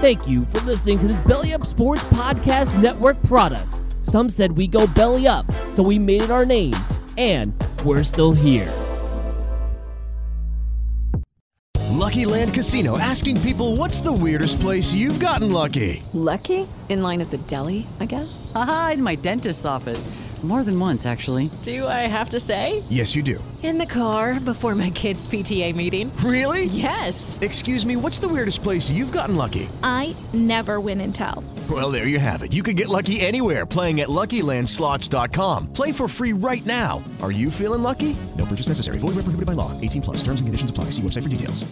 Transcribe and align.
Thank 0.00 0.26
you 0.26 0.44
for 0.46 0.60
listening 0.60 0.98
to 1.00 1.06
this 1.06 1.20
Belly 1.20 1.52
Up 1.52 1.66
Sports 1.66 2.02
Podcast 2.04 2.80
Network 2.80 3.22
product. 3.24 3.68
Some 4.02 4.30
said 4.30 4.52
we 4.52 4.66
go 4.66 4.86
belly 4.86 5.28
up, 5.28 5.46
so 5.68 5.82
we 5.82 5.98
made 5.98 6.22
it 6.22 6.30
our 6.30 6.46
name, 6.46 6.74
and 7.18 7.52
we're 7.84 8.02
still 8.02 8.32
here. 8.32 8.72
Lucky 12.00 12.24
Land 12.24 12.54
Casino 12.54 12.98
asking 12.98 13.40
people 13.40 13.76
what's 13.76 14.00
the 14.00 14.12
weirdest 14.12 14.58
place 14.58 14.92
you've 14.92 15.20
gotten 15.20 15.52
lucky? 15.52 16.02
Lucky? 16.12 16.66
In 16.88 17.02
line 17.02 17.20
at 17.20 17.30
the 17.30 17.38
deli, 17.38 17.86
I 18.00 18.06
guess? 18.06 18.50
Aha, 18.54 18.92
in 18.94 19.02
my 19.02 19.14
dentist's 19.14 19.64
office. 19.64 20.08
More 20.42 20.64
than 20.64 20.80
once, 20.80 21.04
actually. 21.04 21.50
Do 21.60 21.86
I 21.86 22.08
have 22.08 22.30
to 22.30 22.40
say? 22.40 22.82
Yes, 22.88 23.14
you 23.14 23.22
do. 23.22 23.44
In 23.62 23.76
the 23.76 23.84
car 23.84 24.40
before 24.40 24.74
my 24.74 24.88
kids' 24.88 25.28
PTA 25.28 25.76
meeting. 25.76 26.10
Really? 26.24 26.64
Yes. 26.64 27.38
Excuse 27.42 27.84
me, 27.84 27.96
what's 27.96 28.18
the 28.18 28.28
weirdest 28.28 28.62
place 28.62 28.90
you've 28.90 29.12
gotten 29.12 29.36
lucky? 29.36 29.68
I 29.82 30.16
never 30.32 30.80
win 30.80 31.02
and 31.02 31.14
tell. 31.14 31.44
Well, 31.70 31.90
there 31.90 32.06
you 32.06 32.18
have 32.18 32.40
it. 32.42 32.54
You 32.54 32.62
can 32.62 32.74
get 32.74 32.88
lucky 32.88 33.20
anywhere 33.20 33.66
playing 33.66 34.00
at 34.00 34.08
LuckyLandSlots.com. 34.08 35.74
Play 35.74 35.92
for 35.92 36.08
free 36.08 36.32
right 36.32 36.64
now. 36.64 37.04
Are 37.20 37.32
you 37.32 37.50
feeling 37.50 37.82
lucky? 37.82 38.16
No 38.38 38.46
purchase 38.46 38.68
necessary. 38.68 38.96
Void 38.96 39.08
where 39.08 39.24
prohibited 39.24 39.44
by 39.44 39.52
law. 39.52 39.78
18 39.78 40.00
plus. 40.00 40.16
Terms 40.22 40.40
and 40.40 40.48
conditions 40.48 40.70
apply. 40.70 40.84
See 40.84 41.02
website 41.02 41.24
for 41.24 41.28
details. 41.28 41.70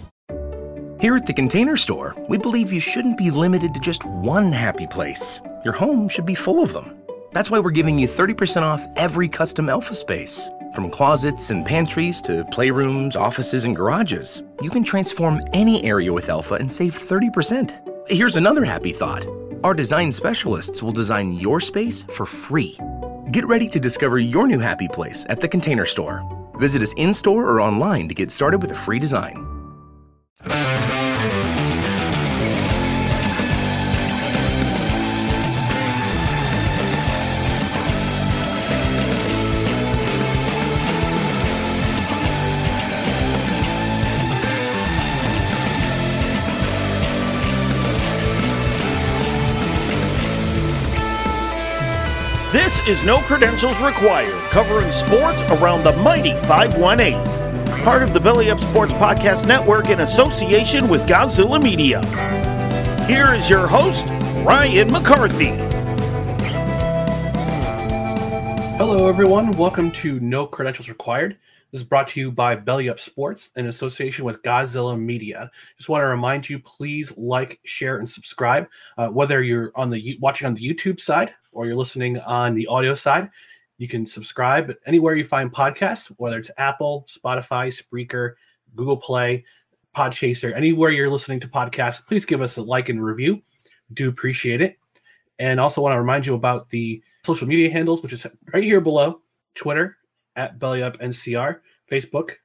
Here 1.01 1.15
at 1.17 1.27
the 1.27 1.33
Container 1.33 1.77
Store, 1.77 2.15
we 2.29 2.39
believe 2.39 2.73
you 2.73 2.81
shouldn't 2.81 3.17
be 3.17 3.31
limited 3.31 3.73
to 3.73 3.81
just 3.81 4.05
one 4.05 4.51
happy 4.51 4.87
place. 4.87 5.41
Your 5.65 5.73
home 5.73 6.09
should 6.09 6.27
be 6.27 6.35
full 6.35 6.61
of 6.63 6.73
them. 6.73 6.98
That's 7.33 7.51
why 7.51 7.59
we're 7.59 7.71
giving 7.71 7.99
you 7.99 8.09
30% 8.09 8.63
off 8.63 8.87
every 8.97 9.29
custom 9.29 9.69
Elfa 9.69 9.95
space. 9.95 10.49
From 10.75 10.91
closets 10.91 11.51
and 11.51 11.65
pantries 11.65 12.23
to 12.23 12.45
playrooms, 12.45 13.17
offices, 13.17 13.65
and 13.65 13.75
garages, 13.75 14.43
you 14.63 14.71
can 14.71 14.85
transform 14.85 15.41
any 15.53 15.85
area 15.85 16.13
with 16.13 16.29
Elfa 16.29 16.55
and 16.55 16.73
save 16.73 16.95
30%. 16.95 18.09
Here's 18.09 18.37
another 18.37 18.65
happy 18.65 18.93
thought 18.93 19.27
our 19.65 19.75
design 19.75 20.13
specialists 20.13 20.83
will 20.83 20.93
design 20.93 21.33
your 21.33 21.61
space 21.61 22.05
for 22.05 22.25
free. 22.25 22.79
Get 23.33 23.45
ready 23.45 23.69
to 23.71 23.81
discover 23.81 24.19
your 24.19 24.47
new 24.47 24.61
happy 24.61 24.87
place 24.89 25.27
at 25.29 25.41
the 25.41 25.49
Container 25.49 25.85
Store. 25.85 26.23
Visit 26.55 26.81
us 26.81 26.93
in 26.95 27.13
store 27.13 27.47
or 27.49 27.61
online 27.61 28.09
to 28.09 28.15
get 28.15 28.31
started 28.31 28.63
with 28.63 28.71
a 28.71 28.77
free 28.77 29.01
design. 29.01 29.58
Is 52.89 53.05
No 53.05 53.19
Credentials 53.19 53.81
Required, 53.81 54.33
covering 54.51 54.91
sports 54.91 55.43
around 55.43 55.85
the 55.85 55.93
mighty 55.97 56.33
518. 56.49 57.23
Part 57.85 58.03
of 58.03 58.15
the 58.15 58.19
Belly 58.19 58.51
Up 58.51 58.59
Sports 58.61 58.95
Podcast 58.95 59.47
Network 59.47 59.91
in 59.91 60.01
association 60.01 60.89
with 60.89 61.07
Godzilla 61.07 61.63
Media. 61.63 62.01
Here 63.05 63.35
is 63.35 63.51
your 63.51 63.67
host, 63.67 64.07
Ryan 64.43 64.91
McCarthy. 64.91 65.49
Hello, 68.79 69.07
everyone. 69.07 69.53
Welcome 69.53 69.93
to 69.93 70.19
No 70.21 70.47
Credentials 70.47 70.89
Required. 70.89 71.37
This 71.71 71.83
is 71.83 71.87
brought 71.87 72.09
to 72.09 72.21
you 72.21 72.33
by 72.33 72.57
Belly 72.57 72.89
Up 72.89 72.99
Sports 72.99 73.51
in 73.57 73.67
association 73.67 74.25
with 74.25 74.43
Godzilla 74.43 74.99
Media. 74.99 75.51
Just 75.77 75.91
want 75.91 76.01
to 76.01 76.07
remind 76.07 76.49
you, 76.49 76.59
please 76.61 77.13
like, 77.19 77.61
share, 77.65 77.99
and 77.99 78.09
subscribe. 78.09 78.69
Uh, 78.97 79.09
whether 79.09 79.43
you're 79.43 79.71
on 79.75 79.91
the 79.91 80.17
watching 80.19 80.47
on 80.47 80.55
the 80.55 80.67
YouTube 80.67 80.99
side 80.99 81.35
or 81.53 81.67
you're 81.67 81.75
listening 81.75 82.19
on 82.21 82.55
the 82.55 82.67
audio 82.69 82.95
side, 82.95 83.29
you 83.77 83.87
can 83.87 84.07
subscribe 84.07 84.67
But 84.67 84.79
anywhere 84.87 85.15
you 85.15 85.25
find 85.25 85.53
podcasts, 85.53 86.07
whether 86.17 86.39
it's 86.39 86.51
Apple, 86.57 87.07
Spotify, 87.07 87.71
Spreaker, 87.71 88.33
Google 88.75 88.97
Play, 88.97 89.45
Podchaser, 89.95 90.55
anywhere 90.57 90.91
you're 90.91 91.11
listening 91.11 91.41
to 91.41 91.49
podcasts. 91.49 92.05
Please 92.07 92.25
give 92.25 92.41
us 92.41 92.57
a 92.57 92.63
like 92.63 92.89
and 92.89 93.05
review. 93.05 93.43
Do 93.93 94.09
appreciate 94.09 94.63
it. 94.63 94.79
And 95.39 95.61
also 95.61 95.83
want 95.83 95.95
to 95.95 96.01
remind 96.01 96.25
you 96.25 96.35
about 96.35 96.71
the 96.71 97.03
social 97.27 97.47
media 97.47 97.71
handles, 97.71 98.03
which 98.03 98.15
is 98.15 98.27
right 98.55 98.65
here 98.65 98.81
below 98.81 99.21
Twitter 99.55 99.98
at 100.39 100.59
BellyUpNCR, 100.59 101.59
Facebook, 101.91 102.37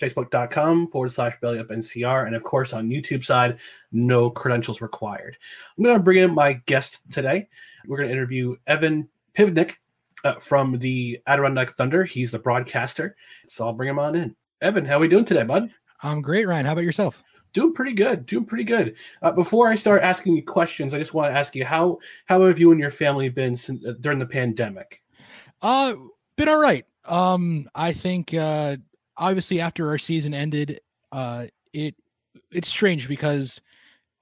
facebook.com 0.00 0.88
forward 0.88 1.10
slash 1.10 1.34
BellyUpNCR, 1.42 2.26
and 2.26 2.36
of 2.36 2.42
course 2.42 2.72
on 2.72 2.88
YouTube 2.88 3.24
side, 3.24 3.58
no 3.90 4.30
credentials 4.30 4.80
required. 4.80 5.36
I'm 5.76 5.84
going 5.84 5.96
to 5.96 6.02
bring 6.02 6.18
in 6.18 6.34
my 6.34 6.54
guest 6.66 7.00
today. 7.10 7.48
We're 7.86 7.96
going 7.96 8.08
to 8.08 8.14
interview 8.14 8.56
Evan 8.66 9.08
Pivnik 9.34 9.76
uh, 10.24 10.34
from 10.34 10.78
the 10.78 11.20
Adirondack 11.26 11.70
Thunder. 11.70 12.04
He's 12.04 12.30
the 12.30 12.38
broadcaster. 12.38 13.16
So 13.48 13.66
I'll 13.66 13.72
bring 13.72 13.88
him 13.88 13.98
on 13.98 14.14
in. 14.14 14.36
Evan, 14.60 14.84
how 14.84 14.96
are 14.96 15.00
we 15.00 15.08
doing 15.08 15.24
today, 15.24 15.42
bud? 15.42 15.70
I'm 16.02 16.20
great, 16.20 16.46
Ryan. 16.46 16.66
How 16.66 16.72
about 16.72 16.84
yourself? 16.84 17.22
Doing 17.52 17.74
pretty 17.74 17.92
good. 17.92 18.26
Doing 18.26 18.44
pretty 18.44 18.64
good. 18.64 18.96
Uh, 19.20 19.32
before 19.32 19.68
I 19.68 19.74
start 19.74 20.02
asking 20.02 20.36
you 20.36 20.44
questions, 20.44 20.94
I 20.94 20.98
just 20.98 21.14
want 21.14 21.32
to 21.32 21.38
ask 21.38 21.54
you 21.54 21.64
how 21.64 21.98
how 22.26 22.42
have 22.44 22.58
you 22.58 22.70
and 22.70 22.80
your 22.80 22.90
family 22.90 23.28
been 23.28 23.56
since, 23.56 23.84
uh, 23.84 23.94
during 24.00 24.18
the 24.18 24.26
pandemic? 24.26 25.02
Uh, 25.60 25.94
been 26.36 26.48
all 26.48 26.60
right. 26.60 26.86
Um, 27.04 27.68
I 27.74 27.92
think 27.92 28.32
uh, 28.34 28.76
obviously 29.16 29.60
after 29.60 29.88
our 29.88 29.98
season 29.98 30.34
ended, 30.34 30.80
uh, 31.10 31.46
it 31.72 31.94
it's 32.50 32.68
strange 32.68 33.08
because 33.08 33.60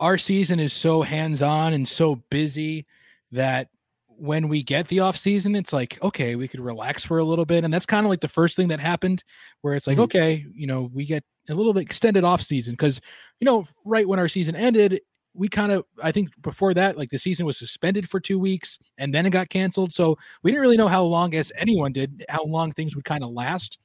our 0.00 0.16
season 0.18 0.60
is 0.60 0.72
so 0.72 1.02
hands 1.02 1.42
on 1.42 1.72
and 1.74 1.86
so 1.86 2.16
busy 2.30 2.86
that 3.32 3.68
when 4.08 4.48
we 4.48 4.62
get 4.62 4.88
the 4.88 5.00
off 5.00 5.16
season, 5.16 5.54
it's 5.56 5.72
like, 5.72 5.98
okay, 6.02 6.36
we 6.36 6.46
could 6.48 6.60
relax 6.60 7.04
for 7.04 7.18
a 7.18 7.24
little 7.24 7.44
bit. 7.46 7.64
And 7.64 7.72
that's 7.72 7.86
kind 7.86 8.04
of 8.06 8.10
like 8.10 8.20
the 8.20 8.28
first 8.28 8.56
thing 8.56 8.68
that 8.68 8.80
happened 8.80 9.24
where 9.62 9.74
it's 9.74 9.86
like, 9.86 9.96
Mhm. 9.98 10.02
okay, 10.04 10.46
you 10.54 10.66
know, 10.66 10.90
we 10.92 11.06
get 11.06 11.24
a 11.48 11.54
little 11.54 11.72
bit 11.72 11.82
extended 11.82 12.24
off 12.24 12.42
season 12.42 12.74
because, 12.74 13.00
you 13.40 13.44
know, 13.46 13.64
right 13.84 14.06
when 14.06 14.18
our 14.18 14.28
season 14.28 14.54
ended, 14.56 15.00
we 15.34 15.48
kind 15.48 15.70
of, 15.72 15.84
I 16.02 16.10
think 16.12 16.30
before 16.42 16.74
that, 16.74 16.96
like 16.98 17.10
the 17.10 17.18
season 17.18 17.46
was 17.46 17.56
suspended 17.56 18.08
for 18.08 18.18
two 18.20 18.38
weeks 18.38 18.78
and 18.98 19.14
then 19.14 19.26
it 19.26 19.30
got 19.30 19.48
canceled. 19.48 19.92
So 19.92 20.18
we 20.42 20.50
didn't 20.50 20.62
really 20.62 20.76
know 20.76 20.88
how 20.88 21.02
long, 21.04 21.34
as 21.34 21.52
anyone 21.56 21.92
did, 21.92 22.24
how 22.28 22.44
long 22.44 22.72
things 22.72 22.96
would 22.96 23.04
kind 23.04 23.22
of 23.22 23.30
last. 23.30 23.78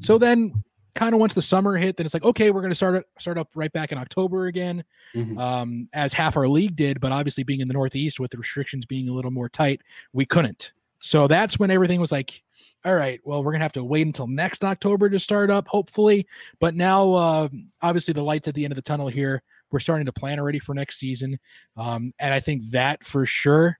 So 0.00 0.18
then 0.18 0.62
kind 0.94 1.12
of 1.12 1.20
once 1.20 1.34
the 1.34 1.42
summer 1.42 1.76
hit, 1.76 1.96
then 1.96 2.06
it's 2.06 2.14
like, 2.14 2.24
okay, 2.24 2.52
we're 2.52 2.60
going 2.60 2.70
to 2.70 2.76
start 2.76 3.04
start 3.18 3.36
up 3.36 3.48
right 3.56 3.72
back 3.72 3.90
in 3.90 3.98
October 3.98 4.46
again, 4.46 4.84
Mhm. 5.16 5.36
um, 5.40 5.88
as 5.92 6.12
half 6.12 6.36
our 6.36 6.46
league 6.46 6.76
did. 6.76 7.00
But 7.00 7.10
obviously, 7.10 7.42
being 7.42 7.60
in 7.60 7.66
the 7.66 7.74
Northeast 7.74 8.20
with 8.20 8.30
the 8.30 8.38
restrictions 8.38 8.86
being 8.86 9.08
a 9.08 9.12
little 9.12 9.32
more 9.32 9.48
tight, 9.48 9.82
we 10.12 10.24
couldn't. 10.24 10.70
So 11.00 11.26
that's 11.26 11.58
when 11.58 11.70
everything 11.72 12.00
was 12.00 12.12
like, 12.12 12.44
all 12.84 12.94
right, 12.94 13.20
well, 13.24 13.42
we're 13.42 13.52
gonna 13.52 13.64
have 13.64 13.72
to 13.72 13.82
wait 13.84 14.06
until 14.06 14.26
next 14.28 14.62
October 14.64 15.10
to 15.10 15.18
start 15.18 15.50
up, 15.50 15.66
hopefully. 15.66 16.26
But 16.60 16.76
now, 16.76 17.12
uh, 17.12 17.48
obviously, 17.82 18.14
the 18.14 18.22
lights 18.22 18.46
at 18.46 18.54
the 18.54 18.62
end 18.64 18.72
of 18.72 18.76
the 18.76 18.82
tunnel 18.82 19.08
here. 19.08 19.42
We're 19.70 19.80
starting 19.80 20.06
to 20.06 20.12
plan 20.12 20.38
already 20.38 20.58
for 20.58 20.74
next 20.74 20.98
season, 20.98 21.38
um, 21.76 22.12
and 22.18 22.32
I 22.32 22.40
think 22.40 22.70
that 22.70 23.04
for 23.04 23.26
sure 23.26 23.78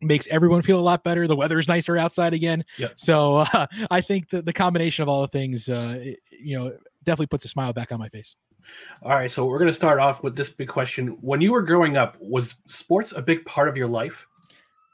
makes 0.00 0.26
everyone 0.26 0.60
feel 0.60 0.78
a 0.78 0.82
lot 0.82 1.02
better. 1.04 1.26
The 1.26 1.36
weather 1.36 1.58
is 1.58 1.66
nicer 1.68 1.96
outside 1.96 2.34
again, 2.34 2.64
Yep. 2.78 2.92
so 2.96 3.36
uh, 3.36 3.66
I 3.90 4.00
think 4.00 4.28
the 4.30 4.42
the 4.42 4.52
combination 4.52 5.02
of 5.02 5.08
all 5.08 5.22
the 5.22 5.28
things, 5.28 5.68
uh, 5.68 5.94
it- 5.98 6.20
you 6.30 6.58
know, 6.58 6.76
definitely 7.04 7.26
puts 7.28 7.44
a 7.44 7.48
smile 7.48 7.72
back 7.72 7.90
on 7.92 7.98
my 7.98 8.08
face. 8.08 8.36
All 9.02 9.10
right, 9.10 9.30
so 9.30 9.44
we're 9.46 9.58
going 9.58 9.68
to 9.68 9.74
start 9.74 9.98
off 10.00 10.22
with 10.22 10.36
this 10.36 10.48
big 10.48 10.68
question. 10.68 11.08
When 11.20 11.40
you 11.42 11.52
were 11.52 11.62
growing 11.62 11.96
up, 11.98 12.16
was 12.20 12.54
sports 12.66 13.12
a 13.12 13.20
big 13.22 13.44
part 13.44 13.68
of 13.68 13.76
your 13.76 13.88
life? 13.88 14.26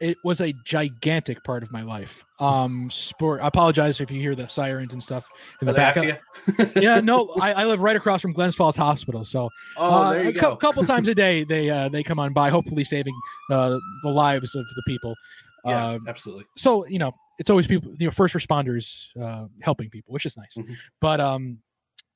It 0.00 0.16
was 0.24 0.40
a 0.40 0.52
gigantic 0.64 1.44
part 1.44 1.62
of 1.62 1.70
my 1.70 1.82
life. 1.82 2.24
Um, 2.38 2.90
sport. 2.90 3.40
I 3.42 3.48
apologize 3.48 4.00
if 4.00 4.10
you 4.10 4.18
hear 4.20 4.34
the 4.34 4.48
sirens 4.48 4.92
and 4.94 5.02
stuff 5.02 5.26
in 5.60 5.66
the 5.66 5.72
Are 5.72 5.74
they 5.74 5.78
back. 5.78 6.18
after 6.58 6.80
yeah, 6.80 7.00
no, 7.00 7.28
I, 7.40 7.52
I 7.52 7.64
live 7.66 7.80
right 7.80 7.96
across 7.96 8.22
from 8.22 8.32
Glens 8.32 8.54
Falls 8.56 8.76
Hospital, 8.76 9.24
so 9.24 9.48
Oh, 9.76 10.04
uh, 10.04 10.12
a 10.14 10.32
cou- 10.32 10.56
couple 10.56 10.82
times 10.84 11.06
a 11.08 11.14
day 11.26 11.44
they 11.44 11.68
uh, 11.70 11.88
they 11.90 12.02
come 12.02 12.18
on 12.18 12.32
by, 12.32 12.50
hopefully 12.50 12.84
saving 12.84 13.14
uh, 13.50 13.78
the 14.02 14.08
lives 14.10 14.54
of 14.54 14.64
the 14.74 14.82
people. 14.86 15.14
Yeah, 15.66 15.86
Uh, 15.86 15.98
absolutely. 16.08 16.44
so 16.56 16.86
you 16.86 16.98
know, 16.98 17.12
it's 17.38 17.50
always 17.50 17.66
people, 17.66 17.92
you 17.98 18.06
know, 18.06 18.10
first 18.10 18.34
responders 18.34 19.04
uh, 19.22 19.46
helping 19.60 19.90
people, 19.90 20.12
which 20.14 20.24
is 20.24 20.36
nice. 20.36 20.54
Mm-hmm. 20.58 20.72
But 21.00 21.20
um, 21.20 21.58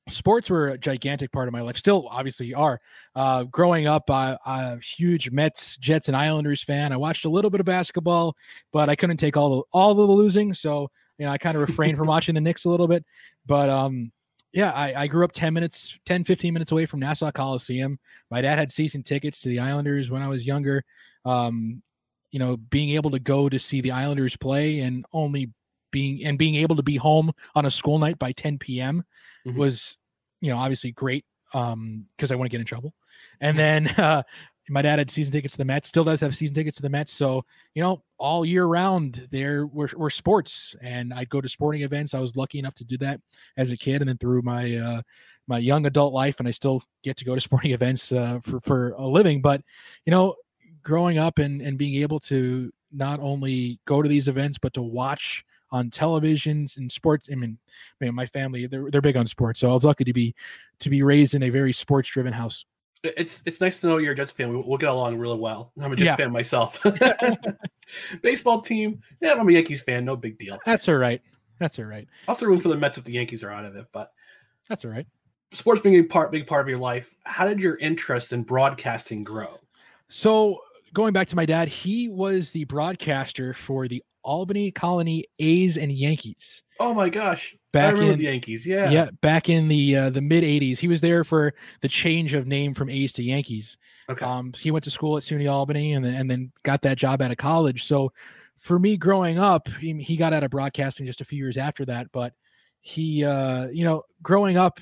sports 0.09 0.49
were 0.49 0.69
a 0.69 0.77
gigantic 0.77 1.31
part 1.31 1.47
of 1.47 1.53
my 1.53 1.61
life. 1.61 1.77
Still, 1.77 2.07
obviously, 2.09 2.53
are. 2.53 2.79
Uh, 3.15 3.43
growing 3.43 3.87
up, 3.87 4.09
I, 4.09 4.37
I'm 4.45 4.77
a 4.77 4.81
huge 4.81 5.31
Mets, 5.31 5.77
Jets, 5.77 6.07
and 6.07 6.15
Islanders 6.15 6.61
fan. 6.61 6.91
I 6.91 6.97
watched 6.97 7.25
a 7.25 7.29
little 7.29 7.49
bit 7.49 7.59
of 7.59 7.65
basketball, 7.65 8.35
but 8.71 8.89
I 8.89 8.95
couldn't 8.95 9.17
take 9.17 9.37
all 9.37 9.57
the 9.57 9.63
all 9.71 9.91
of 9.91 9.97
the 9.97 10.03
losing, 10.03 10.53
so 10.53 10.89
you 11.17 11.25
know, 11.25 11.31
I 11.31 11.37
kind 11.37 11.55
of 11.55 11.61
refrained 11.67 11.97
from 11.97 12.07
watching 12.07 12.35
the 12.35 12.41
Knicks 12.41 12.65
a 12.65 12.69
little 12.69 12.87
bit. 12.87 13.05
But 13.45 13.69
um, 13.69 14.11
yeah, 14.53 14.71
I, 14.71 15.03
I 15.03 15.07
grew 15.07 15.25
up 15.25 15.31
10 15.31 15.53
minutes, 15.53 15.99
10, 16.05 16.23
15 16.23 16.53
minutes 16.53 16.71
away 16.71 16.85
from 16.85 16.99
Nassau 16.99 17.31
Coliseum. 17.31 17.99
My 18.31 18.41
dad 18.41 18.57
had 18.57 18.71
season 18.71 19.03
tickets 19.03 19.41
to 19.41 19.49
the 19.49 19.59
Islanders 19.59 20.09
when 20.09 20.21
I 20.21 20.27
was 20.27 20.45
younger. 20.45 20.83
Um, 21.25 21.81
you 22.31 22.39
know, 22.39 22.57
being 22.57 22.91
able 22.91 23.11
to 23.11 23.19
go 23.19 23.49
to 23.49 23.59
see 23.59 23.81
the 23.81 23.91
Islanders 23.91 24.35
play 24.35 24.79
and 24.79 25.05
only 25.13 25.51
being 25.95 26.25
and 26.25 26.37
being 26.37 26.55
able 26.55 26.75
to 26.75 26.83
be 26.83 26.97
home 26.97 27.31
on 27.55 27.65
a 27.65 27.71
school 27.71 27.97
night 27.99 28.19
by 28.19 28.31
10 28.33 28.57
p.m. 28.59 29.03
Mhm. 29.47 29.55
was, 29.55 29.97
you 30.41 30.49
know, 30.51 30.57
obviously 30.57 30.91
great 30.91 31.25
um 31.53 32.05
because 32.17 32.31
I 32.31 32.35
want 32.35 32.47
to 32.47 32.53
get 32.55 32.59
in 32.59 32.65
trouble. 32.67 32.93
And 33.39 33.57
then 33.57 33.87
uh 34.07 34.23
my 34.67 34.81
dad 34.81 34.97
had 34.99 35.11
season 35.11 35.31
tickets 35.31 35.53
to 35.53 35.59
the 35.59 35.65
Mets, 35.65 35.87
still 35.87 36.03
does 36.03 36.19
have 36.21 36.35
season 36.35 36.55
tickets 36.55 36.77
to 36.77 36.81
the 36.81 36.89
Mets. 36.89 37.13
So, 37.13 37.45
you 37.75 37.83
know, 37.83 38.03
all 38.17 38.43
year 38.43 38.65
round 38.65 39.27
there 39.31 39.67
were, 39.67 39.89
were 39.95 40.09
sports 40.09 40.75
and 40.81 41.13
I'd 41.13 41.29
go 41.29 41.39
to 41.39 41.47
sporting 41.47 41.83
events. 41.83 42.13
I 42.15 42.19
was 42.19 42.35
lucky 42.35 42.57
enough 42.59 42.73
to 42.75 42.83
do 42.83 42.97
that 42.97 43.21
as 43.57 43.71
a 43.71 43.77
kid 43.77 44.01
and 44.01 44.09
then 44.09 44.17
through 44.17 44.41
my 44.41 44.75
uh 44.75 45.01
my 45.47 45.59
young 45.59 45.85
adult 45.85 46.13
life 46.13 46.39
and 46.39 46.47
I 46.47 46.51
still 46.51 46.81
get 47.03 47.15
to 47.17 47.25
go 47.25 47.35
to 47.35 47.41
sporting 47.49 47.71
events 47.71 48.11
uh, 48.11 48.39
for 48.43 48.59
for 48.61 48.91
a 48.97 49.07
living. 49.07 49.41
But 49.41 49.61
you 50.05 50.11
know, 50.11 50.35
growing 50.83 51.19
up 51.19 51.37
and 51.39 51.61
and 51.61 51.77
being 51.77 52.01
able 52.01 52.19
to 52.31 52.71
not 52.91 53.19
only 53.19 53.79
go 53.85 54.01
to 54.01 54.09
these 54.09 54.27
events 54.27 54.57
but 54.57 54.73
to 54.73 54.81
watch 54.81 55.44
on 55.71 55.89
televisions 55.89 56.77
and 56.77 56.91
sports. 56.91 57.27
I 57.31 57.35
mean, 57.35 57.57
man, 57.99 58.13
my 58.15 58.25
family 58.25 58.67
they're 58.67 58.89
they're 58.91 59.01
big 59.01 59.17
on 59.17 59.27
sports, 59.27 59.59
so 59.59 59.69
I 59.69 59.73
was 59.73 59.83
lucky 59.85 60.03
to 60.03 60.13
be 60.13 60.35
to 60.79 60.89
be 60.89 61.01
raised 61.03 61.33
in 61.35 61.43
a 61.43 61.49
very 61.49 61.73
sports 61.73 62.09
driven 62.09 62.33
house. 62.33 62.65
It's 63.03 63.43
it's 63.45 63.61
nice 63.61 63.79
to 63.79 63.87
know 63.87 63.97
you're 63.97 64.13
a 64.13 64.15
Jets 64.15 64.31
fan. 64.31 64.49
We- 64.49 64.63
We'll 64.65 64.77
get 64.77 64.89
along 64.89 65.17
really 65.17 65.37
well. 65.39 65.71
I'm 65.79 65.91
a 65.91 65.95
Jets 65.95 66.05
Yeah. 66.07 66.15
fan 66.15 66.31
myself. 66.31 66.83
Baseball 68.21 68.61
team, 68.61 69.01
yeah, 69.21 69.33
I'm 69.33 69.47
a 69.47 69.51
Yankees 69.51 69.81
fan. 69.81 70.05
No 70.05 70.15
big 70.15 70.37
deal. 70.37 70.57
That's 70.65 70.87
all 70.87 70.95
right. 70.95 71.21
That's 71.59 71.77
all 71.79 71.85
right. 71.85 72.07
Also 72.27 72.45
root 72.45 72.61
for 72.61 72.69
the 72.69 72.77
Mets 72.77 72.97
if 72.97 73.03
the 73.03 73.13
Yankees 73.13 73.43
are 73.43 73.51
out 73.51 73.65
of 73.65 73.75
it. 73.75 73.85
But 73.93 74.11
That's 74.67 74.83
all 74.85 74.91
right. 74.91 75.05
sports 75.51 75.81
being 75.81 75.95
a 75.95 76.03
part, 76.03 76.31
big 76.31 76.47
part 76.47 76.61
of 76.61 76.67
your 76.69 76.79
life. 76.79 77.13
How 77.23 77.45
did 77.45 77.61
your 77.61 77.77
interest 77.77 78.33
in 78.33 78.43
broadcasting 78.43 79.23
grow? 79.23 79.59
So 80.09 80.59
going 80.93 81.13
back 81.13 81.27
to 81.29 81.35
my 81.35 81.45
dad, 81.45 81.67
he 81.67 82.09
was 82.09 82.51
the 82.51 82.63
broadcaster 82.65 83.53
for 83.53 83.87
the 83.87 84.03
Albany 84.25 84.71
Colonie 84.71 85.23
A's 85.39 85.77
and 85.77 85.91
Yankees. 85.91 86.63
Oh 86.79 86.93
my 86.93 87.09
gosh! 87.09 87.55
I 87.55 87.57
Back 87.71 87.93
remember 87.93 88.13
in 88.13 88.19
the 88.19 88.25
Yankees. 88.25 88.67
Yeah, 88.67 88.89
yeah, 88.89 89.09
back 89.21 89.49
in 89.49 89.67
the 89.69 89.95
uh, 89.95 90.09
the 90.09 90.21
mid 90.21 90.43
'80s, 90.43 90.77
he 90.77 90.87
was 90.87 90.99
there 90.99 91.23
for 91.23 91.53
the 91.81 91.87
change 91.87 92.33
of 92.33 92.47
name 92.47 92.73
from 92.73 92.89
A's 92.89 93.13
to 93.13 93.23
Yankees. 93.23 93.77
Okay. 94.09 94.25
Um, 94.25 94.53
he 94.57 94.71
went 94.71 94.83
to 94.83 94.91
school 94.91 95.17
at 95.17 95.23
SUNY 95.23 95.49
Albany 95.49 95.93
and 95.93 96.03
then 96.03 96.15
and 96.15 96.29
then 96.29 96.51
got 96.63 96.81
that 96.81 96.97
job 96.97 97.21
out 97.21 97.31
of 97.31 97.37
college. 97.37 97.85
So 97.85 98.11
for 98.57 98.79
me 98.79 98.97
growing 98.97 99.37
up, 99.37 99.67
he, 99.79 99.93
he 100.01 100.17
got 100.17 100.33
out 100.33 100.43
of 100.43 100.51
broadcasting 100.51 101.05
just 101.05 101.21
a 101.21 101.25
few 101.25 101.37
years 101.37 101.57
after 101.57 101.85
that. 101.85 102.11
But 102.11 102.33
he, 102.81 103.23
uh, 103.23 103.67
you 103.67 103.83
know, 103.83 104.03
growing 104.21 104.57
up, 104.57 104.79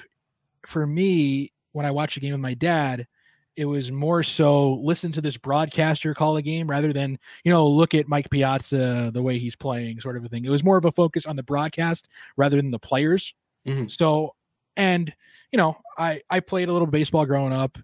for 0.66 0.86
me, 0.86 1.52
when 1.74 1.86
I 1.86 1.92
watched 1.92 2.18
a 2.18 2.20
game 2.20 2.32
with 2.32 2.42
my 2.42 2.54
dad, 2.54 3.08
it 3.56 3.66
was 3.66 3.92
more 3.92 4.24
so 4.24 4.74
listen 4.76 5.12
to 5.14 5.22
this 5.22 5.38
broadcaster 5.38 6.14
call 6.14 6.38
a 6.38 6.42
game 6.42 6.68
rather 6.70 6.92
than 6.94 7.18
you 7.44 7.52
know 7.52 7.68
look 7.68 7.94
at 7.94 8.08
Mike 8.08 8.30
Piazza 8.30 9.12
the 9.14 9.22
way 9.22 9.40
he's 9.40 9.56
playing, 9.56 10.00
sort 10.00 10.18
of 10.18 10.26
a 10.26 10.30
thing. 10.30 10.46
It 10.46 10.50
was 10.50 10.64
more 10.64 10.78
of 10.78 10.86
a 10.86 10.92
focus 10.92 11.26
on 11.26 11.36
the 11.36 11.44
broadcast 11.44 12.10
rather 12.38 12.58
than 12.58 12.72
the 12.72 12.80
players. 12.80 13.34
Mhm. 13.68 13.90
So, 13.92 14.36
and 14.78 15.14
you 15.52 15.58
know, 15.58 15.78
I 15.98 16.22
I 16.30 16.40
played 16.40 16.70
a 16.70 16.74
little 16.74 16.88
baseball 16.88 17.26
growing 17.26 17.54
up. 17.54 17.78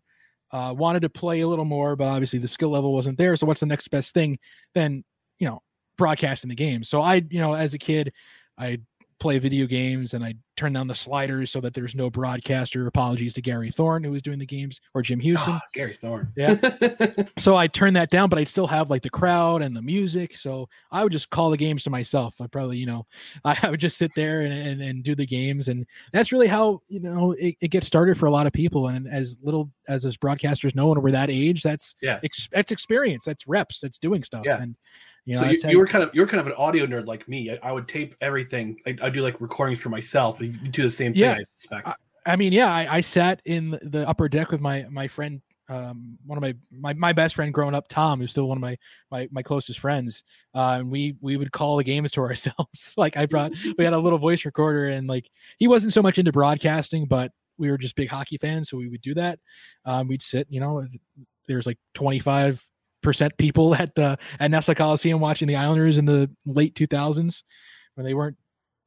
Uh, 0.51 0.73
wanted 0.75 1.01
to 1.01 1.09
play 1.09 1.41
a 1.41 1.47
little 1.47 1.65
more, 1.65 1.95
but 1.95 2.07
obviously 2.07 2.39
the 2.39 2.47
skill 2.47 2.69
level 2.69 2.91
wasn't 2.91 3.17
there. 3.19 3.35
So, 3.35 3.45
what's 3.45 3.59
the 3.59 3.67
next 3.67 3.87
best 3.89 4.13
thing? 4.15 4.39
Then 4.73 5.03
you 5.37 5.47
know, 5.47 5.61
broadcasting 5.97 6.49
the 6.49 6.55
game. 6.55 6.83
So 6.83 7.01
I, 7.01 7.15
you 7.29 7.39
know, 7.39 7.53
as 7.53 7.73
a 7.73 7.77
kid, 7.77 8.11
I 8.57 8.79
play 9.19 9.37
video 9.39 9.67
games 9.67 10.13
and 10.13 10.23
I 10.23 10.33
turn 10.59 10.73
down 10.73 10.87
the 10.87 10.95
sliders 10.95 11.51
so 11.51 11.61
that 11.61 11.73
there's 11.73 11.95
no 11.95 12.09
broadcaster. 12.09 12.85
Apologies 12.85 13.33
to 13.35 13.41
Gary 13.41 13.71
Thorne 13.71 14.03
who 14.03 14.11
was 14.11 14.21
doing 14.21 14.37
the 14.39 14.45
games 14.45 14.81
or 14.93 15.01
Jim 15.01 15.19
Hughson. 15.21 15.37
Ah, 15.47 15.61
Gary 15.73 15.93
Thorne. 15.93 16.31
Yeah. 16.35 16.57
so 17.37 17.55
I 17.55 17.67
turned 17.67 17.95
that 17.95 18.09
down, 18.09 18.29
but 18.29 18.37
I 18.37 18.43
still 18.43 18.67
have 18.67 18.89
like 18.89 19.01
the 19.01 19.09
crowd 19.09 19.61
and 19.61 19.75
the 19.75 19.81
music. 19.81 20.35
So 20.35 20.67
I 20.91 21.03
would 21.03 21.13
just 21.13 21.29
call 21.29 21.49
the 21.49 21.57
games 21.57 21.83
to 21.83 21.89
myself. 21.89 22.35
I 22.41 22.47
probably, 22.47 22.77
you 22.77 22.85
know, 22.85 23.05
I, 23.45 23.57
I 23.63 23.69
would 23.69 23.79
just 23.79 23.97
sit 23.97 24.11
there 24.15 24.41
and, 24.41 24.53
and, 24.53 24.81
and 24.81 25.03
do 25.03 25.15
the 25.15 25.25
games. 25.25 25.69
And 25.69 25.85
that's 26.11 26.31
really 26.31 26.47
how, 26.47 26.81
you 26.89 26.99
know, 26.99 27.31
it, 27.31 27.55
it 27.61 27.67
gets 27.69 27.87
started 27.87 28.17
for 28.17 28.25
a 28.25 28.31
lot 28.31 28.45
of 28.45 28.53
people. 28.53 28.89
And 28.89 29.07
as 29.07 29.37
little 29.41 29.71
as 29.87 30.05
us 30.05 30.17
broadcasters 30.17 30.75
know 30.75 30.87
when 30.87 31.01
we're 31.01 31.11
that 31.11 31.29
age, 31.29 31.63
that's, 31.63 31.95
Yeah. 32.01 32.19
ex- 32.23 32.49
that's 32.51 32.71
experience, 32.71 33.23
that's 33.23 33.47
reps, 33.47 33.79
that's 33.79 33.97
doing 33.97 34.23
stuff. 34.23 34.43
Yeah. 34.45 34.61
And, 34.61 34.75
you 35.29 35.35
know, 35.35 35.41
so 35.41 35.47
you, 35.47 35.61
that's 35.61 35.71
you 35.71 35.77
were 35.77 35.85
kind 35.85 36.03
of 36.03 36.09
you're 36.13 36.25
kind 36.25 36.41
of 36.41 36.47
an 36.47 36.53
audio 36.53 36.87
nerd 36.87 37.05
like 37.05 37.27
me. 37.27 37.51
I, 37.51 37.69
I 37.69 37.71
would 37.71 37.87
tape 37.87 38.15
everything. 38.19 38.77
I, 38.87 38.97
I 39.01 39.09
do 39.09 39.21
like 39.21 39.39
recordings 39.39 39.79
for 39.79 39.89
myself. 39.89 40.41
You 40.63 40.69
do 40.69 40.83
the 40.83 40.89
same 40.89 41.13
thing, 41.13 41.21
Yeah. 41.21 41.37
I 41.39 41.43
suspect. 41.43 41.87
I, 41.87 41.95
I 42.25 42.35
mean, 42.35 42.53
yeah, 42.53 42.71
I, 42.73 42.97
I 42.97 43.01
sat 43.01 43.41
in 43.45 43.71
the- 43.71 43.79
the 43.83 44.07
upper 44.07 44.27
deck 44.29 44.51
with 44.51 44.61
my 44.61 44.85
my 44.89 45.07
friend, 45.07 45.41
um, 45.69 46.17
one 46.25 46.37
of 46.37 46.41
my, 46.41 46.53
my 46.71 46.93
my 46.93 47.13
best 47.13 47.35
friend 47.35 47.53
growing 47.53 47.75
up, 47.75 47.87
Tom, 47.87 48.19
who's 48.19 48.31
still 48.31 48.47
one 48.47 48.57
of 48.57 48.61
my 48.61 48.77
my 49.11 49.27
my 49.31 49.41
closest 49.43 49.79
friends. 49.79 50.23
Uh, 50.53 50.77
and 50.79 50.91
we 50.91 51.15
we 51.21 51.37
would 51.37 51.51
call 51.51 51.77
the 51.77 51.83
games 51.83 52.11
to 52.11 52.21
ourselves. 52.29 52.93
like 52.97 53.15
I 53.17 53.25
brought, 53.25 53.51
we 53.77 53.83
had 53.83 53.93
a 53.93 53.99
little 53.99 54.19
voice 54.19 54.45
recorder, 54.45 54.89
and 54.89 55.07
like 55.07 55.29
he 55.57 55.67
wasn't 55.67 55.93
so 55.93 56.01
much 56.01 56.17
into 56.17 56.31
broadcasting, 56.31 57.05
but 57.05 57.31
we 57.57 57.69
were 57.69 57.77
just 57.77 57.95
big 57.95 58.09
hockey 58.09 58.37
fans, 58.37 58.69
so 58.69 58.77
we 58.77 58.87
would 58.89 59.01
do 59.01 59.13
that. 59.15 59.37
Um, 59.85 60.07
we'd 60.07 60.21
sit, 60.21 60.47
you 60.49 60.59
know, 60.59 60.85
there's 61.47 61.65
like 61.65 61.77
25 61.93 62.65
percent 63.01 63.37
people 63.37 63.73
at 63.83 63.93
the 63.95 64.17
at 64.39 64.51
Nassau 64.51 64.73
Coliseum 64.73 65.19
watching 65.19 65.47
the 65.47 65.55
Islanders 65.55 65.97
in 65.97 66.05
the 66.05 66.29
late 66.45 66.75
2000s 66.75 67.43
when 67.95 68.05
they 68.05 68.13
weren't 68.13 68.37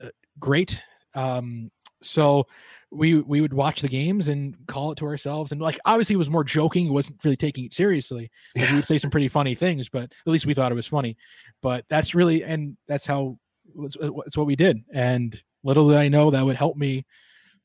uh, 0.02 0.09
great. 0.38 0.81
Um, 1.14 1.71
so 2.02 2.47
we 2.90 3.21
we 3.21 3.40
would 3.40 3.54
watch 3.54 3.81
the 3.81 3.88
games 3.88 4.28
and 4.28 4.54
call 4.66 4.92
it 4.92 4.99
to 4.99 5.07
ourselves, 5.07 5.52
and 5.52 5.61
like 5.61 5.78
obviously 5.85 6.14
it 6.14 6.19
was 6.19 6.31
more 6.31 6.45
joking. 6.45 6.87
It 6.87 6.92
wasn't 6.92 7.25
really 7.25 7.37
taking 7.37 7.64
it 7.64 7.73
seriously. 7.73 8.31
Like, 8.54 8.71
we 8.71 8.76
would 8.76 8.85
say 8.85 8.99
some 8.99 9.11
pretty 9.11 9.28
funny 9.28 9.54
things, 9.54 9.88
but 9.88 10.04
at 10.04 10.12
least 10.26 10.47
we 10.47 10.54
thought 10.54 10.73
it 10.73 10.76
was 10.76 10.87
funny. 10.87 11.16
But 11.62 11.85
that's 11.88 12.14
really 12.14 12.45
and 12.45 12.76
that's 12.88 13.07
how 13.07 13.38
it's, 13.78 13.97
it's 14.00 14.37
what 14.37 14.47
we 14.47 14.57
did. 14.57 14.85
And 14.92 15.40
little 15.64 15.88
did 15.88 15.97
I 15.97 16.09
know 16.09 16.31
that 16.31 16.45
would 16.45 16.57
help 16.57 16.76
me 16.76 17.07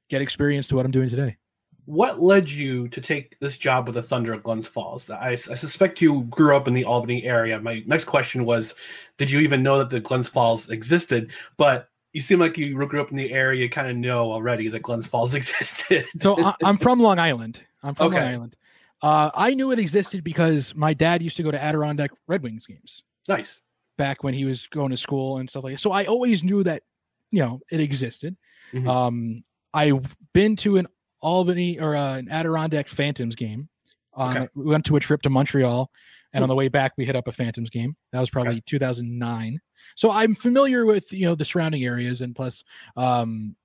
get 0.10 0.22
experience 0.22 0.68
to 0.68 0.76
what 0.76 0.86
I'm 0.86 0.92
doing 0.92 1.10
today. 1.10 1.38
What 1.86 2.20
led 2.20 2.50
you 2.50 2.90
to 2.90 3.00
take 3.00 3.40
this 3.40 3.58
job 3.58 3.88
with 3.88 3.96
the 3.96 4.02
Thunder 4.02 4.34
at 4.34 4.44
Glens 4.44 4.68
Falls? 4.68 5.10
I, 5.10 5.32
I 5.32 5.36
suspect 5.36 6.02
you 6.02 6.24
grew 6.24 6.54
up 6.54 6.68
in 6.68 6.74
the 6.74 6.84
Albany 6.84 7.24
area. 7.24 7.60
My 7.62 7.82
next 7.86 8.04
question 8.04 8.44
was, 8.44 8.76
did 9.18 9.32
you 9.32 9.40
even 9.40 9.64
know 9.64 9.78
that 9.78 9.90
the 9.90 10.02
Glens 10.02 10.28
Falls 10.28 10.70
existed? 10.70 11.32
But 11.56 11.90
you 12.14 12.22
seem 12.22 12.40
like 12.40 12.58
you 12.58 12.74
grew 12.74 13.02
up 13.02 13.12
in 13.12 13.18
the 13.18 13.32
area. 13.32 13.62
You 13.62 13.70
kind 13.70 13.90
of 13.90 13.98
know 13.98 14.32
already 14.32 14.68
that 14.70 14.82
Glens 14.82 15.08
Falls 15.08 15.34
existed. 15.34 16.06
So 16.22 16.44
I, 16.44 16.56
I'm 16.64 16.78
from 16.78 17.00
Long 17.00 17.20
Island. 17.20 17.62
I'm 17.84 17.96
from 17.96 18.12
Long 18.14 18.22
Island. 18.24 18.56
Uh, 19.02 19.30
I 19.36 19.54
knew 19.54 19.72
it 19.72 19.80
existed 19.80 20.24
because 20.24 20.74
my 20.76 20.94
dad 20.94 21.22
used 21.22 21.38
to 21.38 21.44
go 21.44 21.52
to 21.52 21.62
Adirondack 21.62 22.12
Red 22.28 22.42
Wings 22.42 22.66
games. 22.66 23.04
Nice. 23.28 23.62
Back 23.98 24.24
when 24.24 24.34
he 24.34 24.46
was 24.46 24.68
going 24.68 24.90
to 24.90 24.98
school 24.98 25.38
and 25.38 25.50
stuff 25.50 25.64
like 25.64 25.74
that. 25.76 25.80
So 25.82 25.92
I 25.92 26.06
always 26.06 26.44
knew 26.44 26.64
that, 26.64 26.84
you 27.32 27.40
know, 27.40 27.60
it 27.72 27.80
existed. 27.80 28.36
Mhm. 28.74 28.88
Um, 28.88 29.44
I've 29.74 30.16
been 30.34 30.56
to 30.58 30.78
an 30.78 30.88
Albany 31.22 31.80
or 31.80 31.96
uh, 31.96 32.16
an 32.18 32.30
Adirondack 32.30 32.88
Phantoms 32.88 33.36
game. 33.36 33.70
Um, 34.16 34.36
Okay. 34.36 34.48
We 34.56 34.66
went 34.66 34.86
to 34.86 34.96
a 34.96 35.00
trip 35.00 35.22
to 35.24 35.30
Montreal, 35.30 35.92
and 36.34 36.44
on 36.44 36.50
the 36.50 36.56
way 36.56 36.68
back, 36.68 36.94
we 36.98 37.06
hit 37.06 37.16
up 37.16 37.28
a 37.28 37.32
Phantoms 37.32 37.70
game. 37.70 37.96
That 38.12 38.20
was 38.20 38.30
probably 38.30 38.62
2009. 38.62 39.60
So 39.96 40.12
I'm 40.12 40.36
familiar 40.36 40.86
with 40.86 41.12
you 41.14 41.26
know 41.26 41.36
the 41.36 41.46
surrounding 41.46 41.84
areas, 41.84 42.22
and 42.22 42.36
plus, 42.36 42.64
um, 42.96 43.56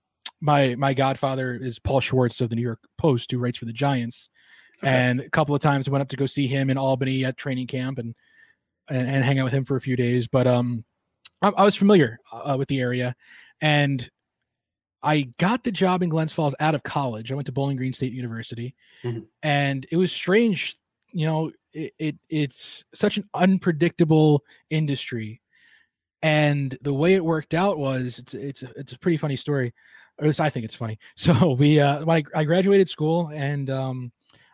my 0.40 0.74
my 0.76 0.94
godfather 0.94 1.54
is 1.54 1.78
Paul 1.78 2.00
Schwartz 2.00 2.40
of 2.40 2.50
the 2.50 2.56
New 2.56 2.62
York 2.62 2.80
Post, 2.98 3.30
who 3.30 3.38
writes 3.38 3.58
for 3.58 3.64
the 3.64 3.72
Giants. 3.72 4.28
And 4.84 5.20
a 5.20 5.30
couple 5.30 5.54
of 5.54 5.62
times 5.62 5.86
I 5.86 5.92
went 5.92 6.02
up 6.02 6.08
to 6.08 6.16
go 6.16 6.26
see 6.26 6.48
him 6.48 6.68
in 6.68 6.76
Albany 6.76 7.24
at 7.24 7.36
training 7.36 7.68
camp 7.68 7.98
and 7.98 8.14
and, 8.88 9.08
and 9.08 9.24
hang 9.24 9.38
out 9.38 9.44
with 9.44 9.52
him 9.52 9.64
for 9.64 9.76
a 9.76 9.80
few 9.80 9.94
days. 9.96 10.26
But 10.26 10.46
um, 10.48 10.84
I, 11.40 11.48
I 11.50 11.64
was 11.64 11.76
familiar 11.76 12.18
uh, 12.32 12.56
with 12.58 12.68
the 12.68 12.80
area, 12.80 13.14
and 13.60 14.08
I 15.02 15.32
got 15.38 15.64
the 15.64 15.72
job 15.72 16.02
in 16.02 16.08
Glens 16.08 16.32
Falls 16.32 16.54
out 16.60 16.74
of 16.74 16.82
college. 16.82 17.30
I 17.32 17.34
went 17.34 17.46
to 17.46 17.52
Bowling 17.52 17.76
Green 17.76 17.92
State 17.92 18.12
University, 18.12 18.74
Mhm. 19.04 19.26
and 19.42 19.86
it 19.90 19.96
was 19.96 20.10
strange. 20.12 20.76
You 21.12 21.26
know, 21.26 21.52
it, 21.72 21.92
it 21.98 22.16
it's 22.28 22.84
such 22.94 23.16
an 23.16 23.28
unpredictable 23.34 24.42
industry, 24.70 25.40
and 26.22 26.76
the 26.82 26.94
way 26.94 27.14
it 27.14 27.24
worked 27.24 27.54
out 27.54 27.78
was 27.78 28.18
it's 28.18 28.34
it's 28.34 28.62
a, 28.62 28.70
it's 28.76 28.92
a 28.92 28.98
pretty 28.98 29.16
funny 29.16 29.36
story. 29.36 29.74
Or 30.18 30.24
at 30.24 30.28
least 30.28 30.40
I 30.40 30.50
think 30.50 30.64
it's 30.64 30.74
funny. 30.74 30.98
So 31.16 31.52
we 31.52 31.80
uh, 31.80 32.04
when 32.04 32.24
I, 32.34 32.40
I 32.40 32.44
graduated 32.44 32.88
school 32.88 33.30
and 33.34 33.70
um, 33.70 34.12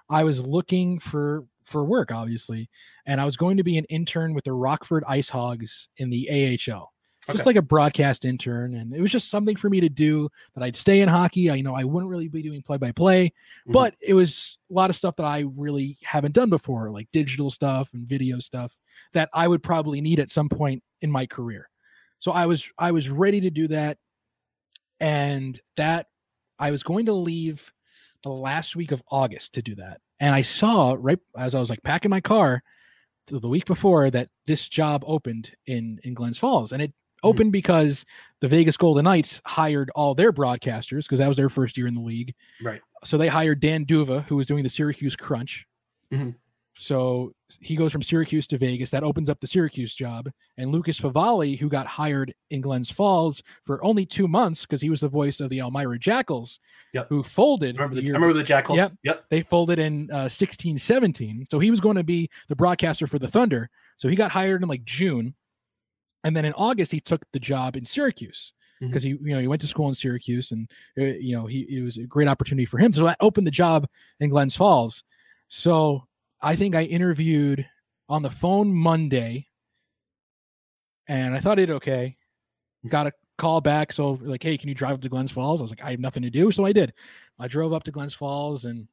I 0.08 0.24
was 0.24 0.44
looking 0.44 0.98
for 0.98 1.44
for 1.64 1.84
work, 1.84 2.10
obviously, 2.10 2.70
and 3.06 3.20
I 3.20 3.24
was 3.24 3.36
going 3.36 3.58
to 3.58 3.64
be 3.64 3.78
an 3.78 3.84
intern 3.86 4.34
with 4.34 4.44
the 4.44 4.52
Rockford 4.52 5.04
Ice 5.06 5.28
Hogs 5.28 5.88
in 5.98 6.10
the 6.10 6.58
AHL, 6.70 6.92
just 7.28 7.40
Okay. 7.40 7.50
like 7.50 7.56
a 7.56 7.62
broadcast 7.62 8.25
intern, 8.25 8.75
and 8.75 8.92
it 8.94 9.00
was 9.00 9.11
just 9.12 9.30
something 9.30 9.56
for 9.56 9.68
me 9.70 9.80
to 9.80 9.88
do 9.88 10.28
that 10.54 10.64
I'd 10.64 10.76
stay 10.76 11.00
in 11.00 11.08
hockey. 11.08 11.50
I 11.50 11.54
you 11.56 11.62
know 11.62 11.75
I 11.75 11.85
wouldn't 11.85 12.11
really 12.11 12.28
be 12.28 12.42
doing 12.42 12.62
play 12.62 12.76
by 12.78 12.92
play, 12.92 13.32
but 13.66 13.94
it 14.00 14.14
was 14.14 14.58
a 14.70 14.75
lot 14.75 14.90
of 14.90 14.97
stuff 14.97 15.16
that 15.16 15.25
I 15.25 15.44
really 15.56 15.99
haven't 16.02 16.32
done 16.35 16.50
before, 16.50 16.90
like 16.90 17.08
digital 17.12 17.50
stuff 17.50 17.92
and 17.94 18.06
video 18.08 18.38
stuff 18.40 18.76
that 19.12 19.28
I 19.35 19.47
would 19.49 19.62
probably 19.62 20.00
need 20.00 20.20
at 20.20 20.30
some 20.30 20.49
point 20.49 20.82
in 21.02 21.11
my 21.11 21.26
career. 21.26 21.68
So 22.18 22.32
I 22.32 22.47
was 22.47 22.70
I 22.78 22.90
was 22.92 23.08
ready 23.08 23.40
to 23.42 23.50
do 23.50 23.68
that, 23.68 23.99
and 25.00 25.58
that 25.76 26.06
I 26.58 26.70
was 26.70 26.82
going 26.82 27.06
to 27.06 27.12
leave 27.12 27.73
the 28.23 28.30
last 28.30 28.75
week 28.75 28.90
of 28.90 29.02
August 29.11 29.52
to 29.54 29.62
do 29.62 29.75
that. 29.76 30.00
And 30.20 30.35
I 30.35 30.42
saw 30.42 30.97
right 30.99 31.18
as 31.37 31.54
I 31.54 31.61
was 31.61 31.70
like 31.70 31.82
packing 31.82 32.11
my 32.11 32.20
car 32.20 32.62
the 33.28 33.47
week 33.49 33.66
before 33.66 34.11
that 34.11 34.30
this 34.47 34.68
job 34.68 35.04
opened 35.06 35.54
in 35.66 36.00
in 36.02 36.14
Glens 36.14 36.38
Falls, 36.38 36.73
and 36.73 36.82
it 36.82 36.92
opened 37.22 37.52
because 37.52 38.04
the 38.40 38.48
Vegas 38.48 38.76
Golden 38.76 39.04
Knights 39.04 39.40
hired 39.46 39.90
all 39.94 40.14
their 40.14 40.32
broadcasters 40.32 41.04
because 41.04 41.18
that 41.18 41.28
was 41.28 41.37
their 41.37 41.48
first 41.48 41.76
year 41.76 41.87
in 41.87 41.94
the 41.94 42.00
league. 42.00 42.34
Right. 42.62 42.80
So 43.04 43.16
they 43.18 43.28
hired 43.28 43.60
Dan 43.60 43.84
D'Uva, 43.84 44.25
who 44.28 44.37
was 44.37 44.46
doing 44.46 44.62
the 44.62 44.68
Syracuse 44.68 45.16
Crunch. 45.16 45.66
Mhm. 46.12 46.34
So 46.80 47.32
he 47.60 47.75
goes 47.75 47.90
from 47.90 48.02
Syracuse 48.04 48.46
to 48.48 48.56
Vegas. 48.58 48.90
That 48.90 49.02
opens 49.02 49.28
up 49.28 49.40
the 49.40 49.48
Syracuse 49.48 49.92
job. 49.94 50.30
And 50.56 50.70
Lucas 50.70 50.98
Favali, 51.00 51.58
who 51.58 51.68
got 51.68 51.88
hired 51.88 52.32
in 52.50 52.60
Glens 52.60 52.88
Falls 52.88 53.42
for 53.64 53.84
only 53.84 54.06
two 54.06 54.28
months 54.28 54.60
because 54.60 54.80
he 54.80 54.88
was 54.90 55.00
the 55.00 55.08
voice 55.08 55.40
of 55.40 55.50
the 55.50 55.58
Elmira 55.58 55.98
Jackals, 55.98 56.60
Yep. 56.94 57.08
who 57.08 57.25
folded. 57.25 57.75
I 57.76 57.82
remember 57.82 57.96
the- 57.96 58.02
year- 58.04 58.14
I 58.14 58.18
remember 58.18 58.34
the 58.38 58.44
Jackals. 58.44 58.76
Yep. 58.76 58.92
Yep. 59.02 59.25
They 59.28 59.42
folded 59.42 59.80
in 59.80 60.08
uh, 60.12 60.28
16 60.28 60.78
17. 60.78 61.46
So 61.50 61.58
he 61.58 61.72
was 61.72 61.80
going 61.80 61.96
to 61.96 62.04
be 62.04 62.30
the 62.48 62.54
broadcaster 62.54 63.08
for 63.08 63.18
the 63.18 63.28
Thunder. 63.28 63.70
So 63.96 64.06
he 64.08 64.14
got 64.14 64.30
hired 64.30 64.62
in 64.62 64.68
like 64.68 64.84
June. 64.84 65.34
And 66.25 66.37
then 66.37 66.44
in 66.44 66.52
August, 66.54 66.92
he 66.92 67.00
took 67.00 67.22
the 67.32 67.40
job 67.40 67.76
in 67.76 67.84
Syracuse 67.84 68.52
Mm-hmm. 68.80 68.90
because 68.90 69.02
he, 69.02 69.08
you 69.08 69.34
know, 69.34 69.40
he 69.40 69.48
went 69.48 69.60
to 69.62 69.66
school 69.66 69.88
in 69.88 69.94
Syracuse 69.94 70.52
and, 70.52 70.70
uh, 70.96 71.02
you 71.02 71.34
know, 71.34 71.46
he, 71.46 71.62
it 71.62 71.82
was 71.82 71.96
a 71.96 72.04
great 72.04 72.28
opportunity 72.28 72.64
for 72.64 72.78
him. 72.78 72.92
So 72.92 73.04
that 73.04 73.16
opened 73.18 73.44
the 73.44 73.50
job 73.50 73.88
in 74.20 74.30
Glens 74.30 74.54
Falls. 74.54 75.02
So 75.48 76.04
I 76.40 76.54
think 76.54 76.76
I 76.76 76.84
interviewed 76.84 77.66
on 78.08 78.22
the 78.22 78.30
phone 78.30 78.72
Monday 78.72 79.48
and 81.08 81.34
I 81.34 81.40
thought 81.40 81.58
it 81.58 81.70
okay. 81.70 82.16
Got 82.87 83.08
a 83.08 83.12
call 83.37 83.60
back. 83.60 83.92
So 83.92 84.12
like, 84.22 84.44
hey, 84.44 84.56
can 84.56 84.68
you 84.68 84.76
drive 84.76 84.94
up 84.94 85.00
to 85.00 85.08
Glens 85.08 85.32
Falls? 85.32 85.60
I 85.60 85.64
was 85.64 85.72
like, 85.72 85.82
I 85.82 85.90
have 85.90 86.00
nothing 86.00 86.22
to 86.22 86.30
do. 86.30 86.52
So 86.52 86.64
I 86.64 86.72
did. 86.72 86.92
I 87.38 87.48
drove 87.48 87.72
up 87.72 87.82
to 87.84 87.90
Glens 87.90 88.14
Falls 88.14 88.64
and 88.64 88.87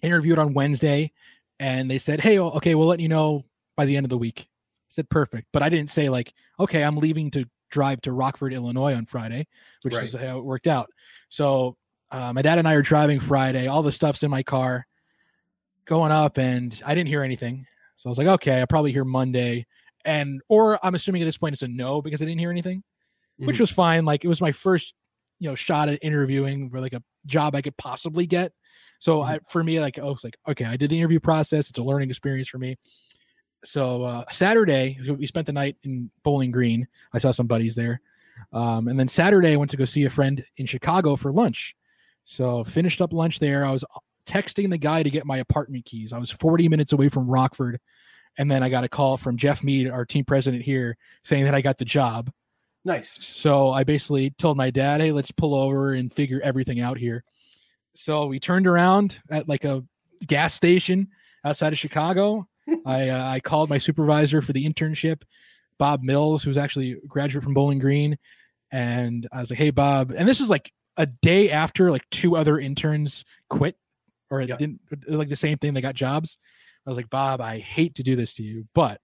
interviewed 0.00 0.38
on 0.38 0.54
Wednesday. 0.54 1.10
And 1.58 1.90
they 1.90 1.98
said, 1.98 2.20
Hey, 2.20 2.38
okay, 2.38 2.76
we'll 2.76 2.86
let 2.86 3.00
you 3.00 3.08
know 3.08 3.44
by 3.76 3.84
the 3.84 3.96
end 3.96 4.06
of 4.06 4.10
the 4.10 4.18
week. 4.18 4.48
Said 4.88 5.08
perfect. 5.10 5.48
But 5.52 5.62
I 5.62 5.68
didn't 5.68 5.90
say 5.90 6.08
like, 6.08 6.32
okay, 6.58 6.82
I'm 6.82 6.96
leaving 6.96 7.30
to 7.32 7.44
drive 7.70 8.00
to 8.02 8.12
Rockford, 8.12 8.52
Illinois 8.52 8.94
on 8.94 9.04
Friday, 9.04 9.46
which 9.82 9.94
is 9.94 10.14
how 10.14 10.38
it 10.38 10.44
worked 10.44 10.66
out. 10.66 10.90
So 11.28 11.76
uh, 12.10 12.32
my 12.32 12.40
dad 12.42 12.58
and 12.58 12.66
I 12.66 12.72
are 12.74 12.82
driving 12.82 13.20
Friday. 13.20 13.66
All 13.66 13.82
the 13.82 13.92
stuff's 13.92 14.22
in 14.22 14.30
my 14.30 14.42
car 14.42 14.86
going 15.84 16.12
up 16.12 16.38
and 16.38 16.80
I 16.84 16.94
didn't 16.94 17.08
hear 17.08 17.22
anything. 17.22 17.66
So 17.96 18.08
I 18.08 18.10
was 18.10 18.18
like, 18.18 18.26
okay, 18.26 18.60
I'll 18.60 18.66
probably 18.66 18.92
hear 18.92 19.04
Monday. 19.04 19.66
And 20.04 20.40
or 20.48 20.78
I'm 20.84 20.94
assuming 20.94 21.22
at 21.22 21.26
this 21.26 21.36
point 21.36 21.52
it's 21.54 21.62
a 21.62 21.68
no 21.68 22.00
because 22.00 22.22
I 22.22 22.24
didn't 22.24 22.40
hear 22.40 22.50
anything, 22.50 22.82
which 23.38 23.56
Mhm. 23.56 23.60
was 23.60 23.70
fine. 23.70 24.04
Like 24.04 24.24
it 24.24 24.28
was 24.28 24.40
my 24.40 24.52
first, 24.52 24.94
you 25.38 25.48
know, 25.48 25.54
shot 25.54 25.88
at 25.88 25.98
interviewing 26.02 26.70
for 26.70 26.80
like 26.80 26.92
a 26.94 27.02
job 27.26 27.54
I 27.54 27.62
could 27.62 27.76
possibly 27.76 28.26
get. 28.26 28.52
So 29.00 29.20
I 29.20 29.40
for 29.48 29.62
me, 29.62 29.80
like 29.80 29.98
oh, 29.98 30.12
it's 30.12 30.24
like, 30.24 30.36
okay, 30.48 30.64
I 30.64 30.76
did 30.76 30.90
the 30.90 30.98
interview 30.98 31.20
process. 31.20 31.68
It's 31.68 31.78
a 31.78 31.82
learning 31.82 32.10
experience 32.10 32.48
for 32.48 32.58
me. 32.58 32.76
So 33.64 34.04
uh 34.04 34.24
Saturday, 34.30 34.98
we 35.18 35.26
spent 35.26 35.46
the 35.46 35.52
night 35.52 35.76
in 35.82 36.10
Bowling 36.22 36.50
Green. 36.50 36.86
I 37.12 37.18
saw 37.18 37.30
some 37.30 37.46
buddies 37.46 37.74
there. 37.74 38.00
Um, 38.52 38.88
and 38.88 38.98
then 38.98 39.08
Saturday 39.08 39.52
I 39.52 39.56
went 39.56 39.70
to 39.72 39.76
go 39.76 39.84
see 39.84 40.04
a 40.04 40.10
friend 40.10 40.44
in 40.56 40.66
Chicago 40.66 41.16
for 41.16 41.32
lunch. 41.32 41.74
So 42.24 42.62
finished 42.62 43.00
up 43.00 43.12
lunch 43.12 43.38
there. 43.38 43.64
I 43.64 43.70
was 43.70 43.84
texting 44.26 44.70
the 44.70 44.78
guy 44.78 45.02
to 45.02 45.10
get 45.10 45.26
my 45.26 45.38
apartment 45.38 45.86
keys. 45.86 46.12
I 46.12 46.18
was 46.18 46.30
40 46.30 46.68
minutes 46.68 46.92
away 46.92 47.08
from 47.08 47.26
Rockford. 47.26 47.80
And 48.36 48.50
then 48.50 48.62
I 48.62 48.68
got 48.68 48.84
a 48.84 48.88
call 48.88 49.16
from 49.16 49.36
Jeff 49.36 49.64
Mead, 49.64 49.90
our 49.90 50.04
team 50.04 50.24
president 50.24 50.62
here, 50.62 50.96
saying 51.24 51.44
that 51.44 51.54
I 51.54 51.60
got 51.60 51.78
the 51.78 51.84
job. 51.84 52.30
Nice. 52.84 53.10
So 53.10 53.70
I 53.70 53.82
basically 53.82 54.30
told 54.30 54.56
my 54.56 54.70
dad, 54.70 55.00
hey, 55.00 55.10
let's 55.10 55.32
pull 55.32 55.54
over 55.54 55.94
and 55.94 56.12
figure 56.12 56.40
everything 56.44 56.80
out 56.80 56.98
here. 56.98 57.24
So 57.94 58.26
we 58.26 58.38
turned 58.38 58.66
around 58.66 59.20
at 59.30 59.48
like 59.48 59.64
a 59.64 59.82
gas 60.24 60.54
station 60.54 61.08
outside 61.44 61.72
of 61.72 61.78
Chicago. 61.78 62.46
I 62.86 63.08
uh, 63.08 63.30
I 63.30 63.40
called 63.40 63.70
my 63.70 63.78
supervisor 63.78 64.42
for 64.42 64.52
the 64.52 64.68
internship, 64.68 65.22
Bob 65.78 66.02
Mills, 66.02 66.42
who's 66.42 66.58
actually 66.58 66.92
a 66.92 67.06
graduate 67.06 67.44
from 67.44 67.54
Bowling 67.54 67.78
Green, 67.78 68.18
and 68.70 69.26
I 69.32 69.40
was 69.40 69.50
like, 69.50 69.58
"Hey, 69.58 69.70
Bob," 69.70 70.12
and 70.16 70.28
this 70.28 70.40
is 70.40 70.48
like 70.48 70.72
a 70.96 71.06
day 71.06 71.50
after 71.50 71.90
like 71.90 72.08
two 72.10 72.36
other 72.36 72.58
interns 72.58 73.24
quit 73.48 73.76
or 74.30 74.44
didn't 74.44 74.80
like 75.06 75.28
the 75.28 75.36
same 75.36 75.58
thing. 75.58 75.74
They 75.74 75.80
got 75.80 75.94
jobs. 75.94 76.36
I 76.86 76.90
was 76.90 76.96
like, 76.96 77.10
Bob, 77.10 77.40
I 77.40 77.58
hate 77.58 77.94
to 77.96 78.02
do 78.02 78.16
this 78.16 78.34
to 78.34 78.42
you, 78.42 78.66
but 78.74 79.00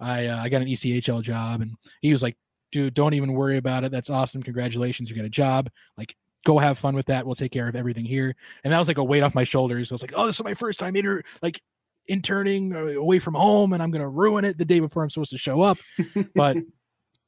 I 0.00 0.26
uh, 0.26 0.42
I 0.42 0.48
got 0.48 0.62
an 0.62 0.68
ECHL 0.68 1.22
job, 1.22 1.60
and 1.60 1.72
he 2.00 2.12
was 2.12 2.22
like, 2.22 2.36
dude, 2.70 2.94
don't 2.94 3.14
even 3.14 3.32
worry 3.32 3.56
about 3.56 3.84
it. 3.84 3.92
That's 3.92 4.10
awesome. 4.10 4.42
Congratulations, 4.42 5.10
you 5.10 5.16
got 5.16 5.24
a 5.24 5.30
job. 5.30 5.70
Like, 5.96 6.14
go 6.44 6.58
have 6.58 6.78
fun 6.78 6.94
with 6.94 7.06
that. 7.06 7.24
We'll 7.24 7.34
take 7.34 7.52
care 7.52 7.68
of 7.68 7.76
everything 7.76 8.04
here. 8.04 8.34
And 8.64 8.72
that 8.72 8.78
was 8.78 8.88
like 8.88 8.98
a 8.98 9.04
weight 9.04 9.22
off 9.22 9.34
my 9.34 9.44
shoulders. 9.44 9.92
I 9.92 9.94
was 9.94 10.02
like, 10.02 10.14
oh, 10.16 10.26
this 10.26 10.36
is 10.36 10.44
my 10.44 10.54
first 10.54 10.78
time 10.78 10.96
inter 10.96 11.22
like 11.40 11.60
interning 12.08 12.74
uh, 12.74 12.86
away 12.98 13.18
from 13.18 13.34
home, 13.34 13.72
and 13.72 13.82
I'm 13.82 13.90
gonna 13.90 14.08
ruin 14.08 14.44
it 14.44 14.58
the 14.58 14.64
day 14.64 14.80
before 14.80 15.02
I'm 15.02 15.10
supposed 15.10 15.30
to 15.30 15.38
show 15.38 15.60
up. 15.60 15.78
but 16.34 16.56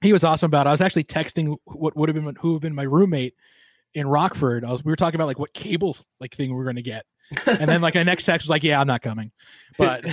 he 0.01 0.13
was 0.13 0.25
awesome 0.25 0.47
about 0.47 0.67
it. 0.67 0.71
I 0.71 0.73
was 0.73 0.81
actually 0.81 1.05
texting 1.05 1.57
what 1.65 1.97
would 1.97 2.09
have 2.09 2.15
been 2.15 2.35
who 2.41 2.53
would 2.53 2.57
have 2.57 2.63
been 2.63 2.75
my 2.75 2.83
roommate 2.83 3.35
in 3.95 4.07
Rockford. 4.07 4.65
I 4.65 4.73
was 4.73 4.85
we 4.85 4.93
were 4.93 4.97
talking 4.97 5.17
about 5.17 5.27
like 5.27 5.39
what 5.39 5.55
cable 5.55 5.97
like 6.21 6.35
thing 6.35 6.55
we 6.55 6.61
are 6.61 6.67
gonna 6.67 6.83
get. 6.83 7.05
and 7.47 7.69
then 7.69 7.81
like 7.81 7.95
my 7.95 8.03
next 8.03 8.25
text 8.25 8.45
was 8.45 8.51
like, 8.51 8.63
"Yeah, 8.63 8.81
I'm 8.81 8.87
not 8.87 9.01
coming," 9.01 9.31
but 9.79 10.05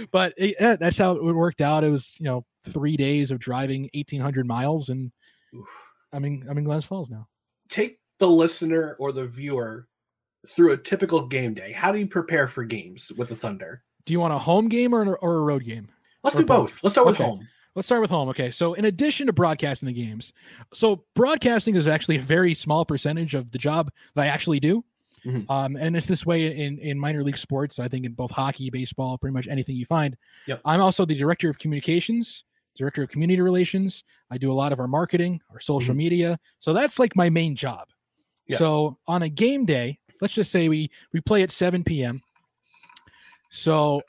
but 0.10 0.34
it, 0.36 0.56
yeah, 0.58 0.76
that's 0.76 0.98
how 0.98 1.12
it 1.12 1.22
worked 1.22 1.60
out. 1.60 1.84
It 1.84 1.90
was 1.90 2.16
you 2.18 2.24
know 2.24 2.44
three 2.64 2.96
days 2.96 3.30
of 3.30 3.38
driving 3.38 3.88
1,800 3.94 4.46
miles, 4.46 4.88
and 4.88 5.12
I'm 6.12 6.24
in 6.24 6.44
I'm 6.48 6.58
in 6.58 6.64
Glens 6.64 6.84
Falls 6.84 7.08
now. 7.08 7.28
Take 7.68 8.00
the 8.18 8.28
listener 8.28 8.96
or 8.98 9.12
the 9.12 9.26
viewer 9.26 9.86
through 10.48 10.72
a 10.72 10.76
typical 10.76 11.26
game 11.26 11.54
day. 11.54 11.72
How 11.72 11.92
do 11.92 11.98
you 11.98 12.06
prepare 12.06 12.46
for 12.46 12.64
games 12.64 13.12
with 13.16 13.28
the 13.28 13.36
Thunder? 13.36 13.82
Do 14.10 14.14
you 14.14 14.18
want 14.18 14.34
a 14.34 14.38
home 14.38 14.68
game 14.68 14.92
or, 14.92 15.02
an, 15.02 15.14
or 15.20 15.36
a 15.36 15.40
road 15.40 15.62
game? 15.62 15.86
Let's 16.24 16.34
Or 16.34 16.40
do 16.40 16.46
both. 16.46 16.82
Let's 16.82 16.94
start 16.94 17.06
with 17.06 17.14
Okay. 17.14 17.22
home. 17.22 17.46
Let's 17.76 17.86
start 17.86 18.00
with 18.00 18.10
home. 18.10 18.28
Okay. 18.30 18.50
So, 18.50 18.74
in 18.74 18.86
addition 18.86 19.28
to 19.28 19.32
broadcasting 19.32 19.86
the 19.86 19.92
games, 19.92 20.32
so 20.74 21.04
broadcasting 21.14 21.76
is 21.76 21.86
actually 21.86 22.16
a 22.16 22.20
very 22.20 22.52
small 22.52 22.84
percentage 22.84 23.36
of 23.36 23.52
the 23.52 23.58
job 23.58 23.88
that 24.16 24.22
I 24.22 24.26
actually 24.26 24.58
do. 24.58 24.84
Mhm. 25.24 25.48
Um, 25.48 25.76
and 25.76 25.96
it's 25.96 26.08
this 26.08 26.26
way 26.26 26.46
in, 26.56 26.78
in 26.80 26.98
minor 26.98 27.22
league 27.22 27.38
sports. 27.38 27.78
I 27.78 27.86
think 27.86 28.04
in 28.04 28.10
both 28.14 28.32
hockey, 28.32 28.68
baseball, 28.68 29.16
pretty 29.16 29.32
much 29.32 29.46
anything 29.46 29.76
you 29.76 29.86
find. 29.86 30.16
Yep. 30.48 30.60
I'm 30.64 30.80
also 30.80 31.04
the 31.06 31.14
director 31.14 31.48
of 31.48 31.58
communications, 31.60 32.42
director 32.76 33.04
of 33.04 33.10
community 33.10 33.40
relations. 33.40 34.02
I 34.28 34.38
do 34.38 34.50
a 34.50 34.54
lot 34.54 34.72
of 34.72 34.80
our 34.80 34.88
marketing, 34.88 35.40
our 35.52 35.60
social 35.60 35.94
media. 35.94 36.36
So 36.58 36.72
that's 36.72 36.98
like 36.98 37.14
my 37.14 37.30
main 37.30 37.54
job. 37.54 37.86
Yeah. 38.48 38.58
So 38.58 38.98
on 39.06 39.22
a 39.22 39.28
game 39.28 39.66
day, 39.66 40.00
let's 40.20 40.34
just 40.34 40.50
say 40.50 40.68
we 40.68 40.90
we 41.12 41.20
play 41.20 41.44
at 41.44 41.52
7 41.52 41.84
p.m. 41.84 42.20
So 43.50 44.02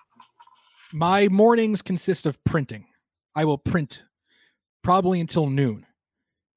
my 0.93 1.27
mornings 1.27 1.81
consist 1.81 2.25
of 2.25 2.41
printing. 2.43 2.85
I 3.35 3.45
will 3.45 3.57
print 3.57 4.03
probably 4.83 5.19
until 5.19 5.47
noon 5.47 5.85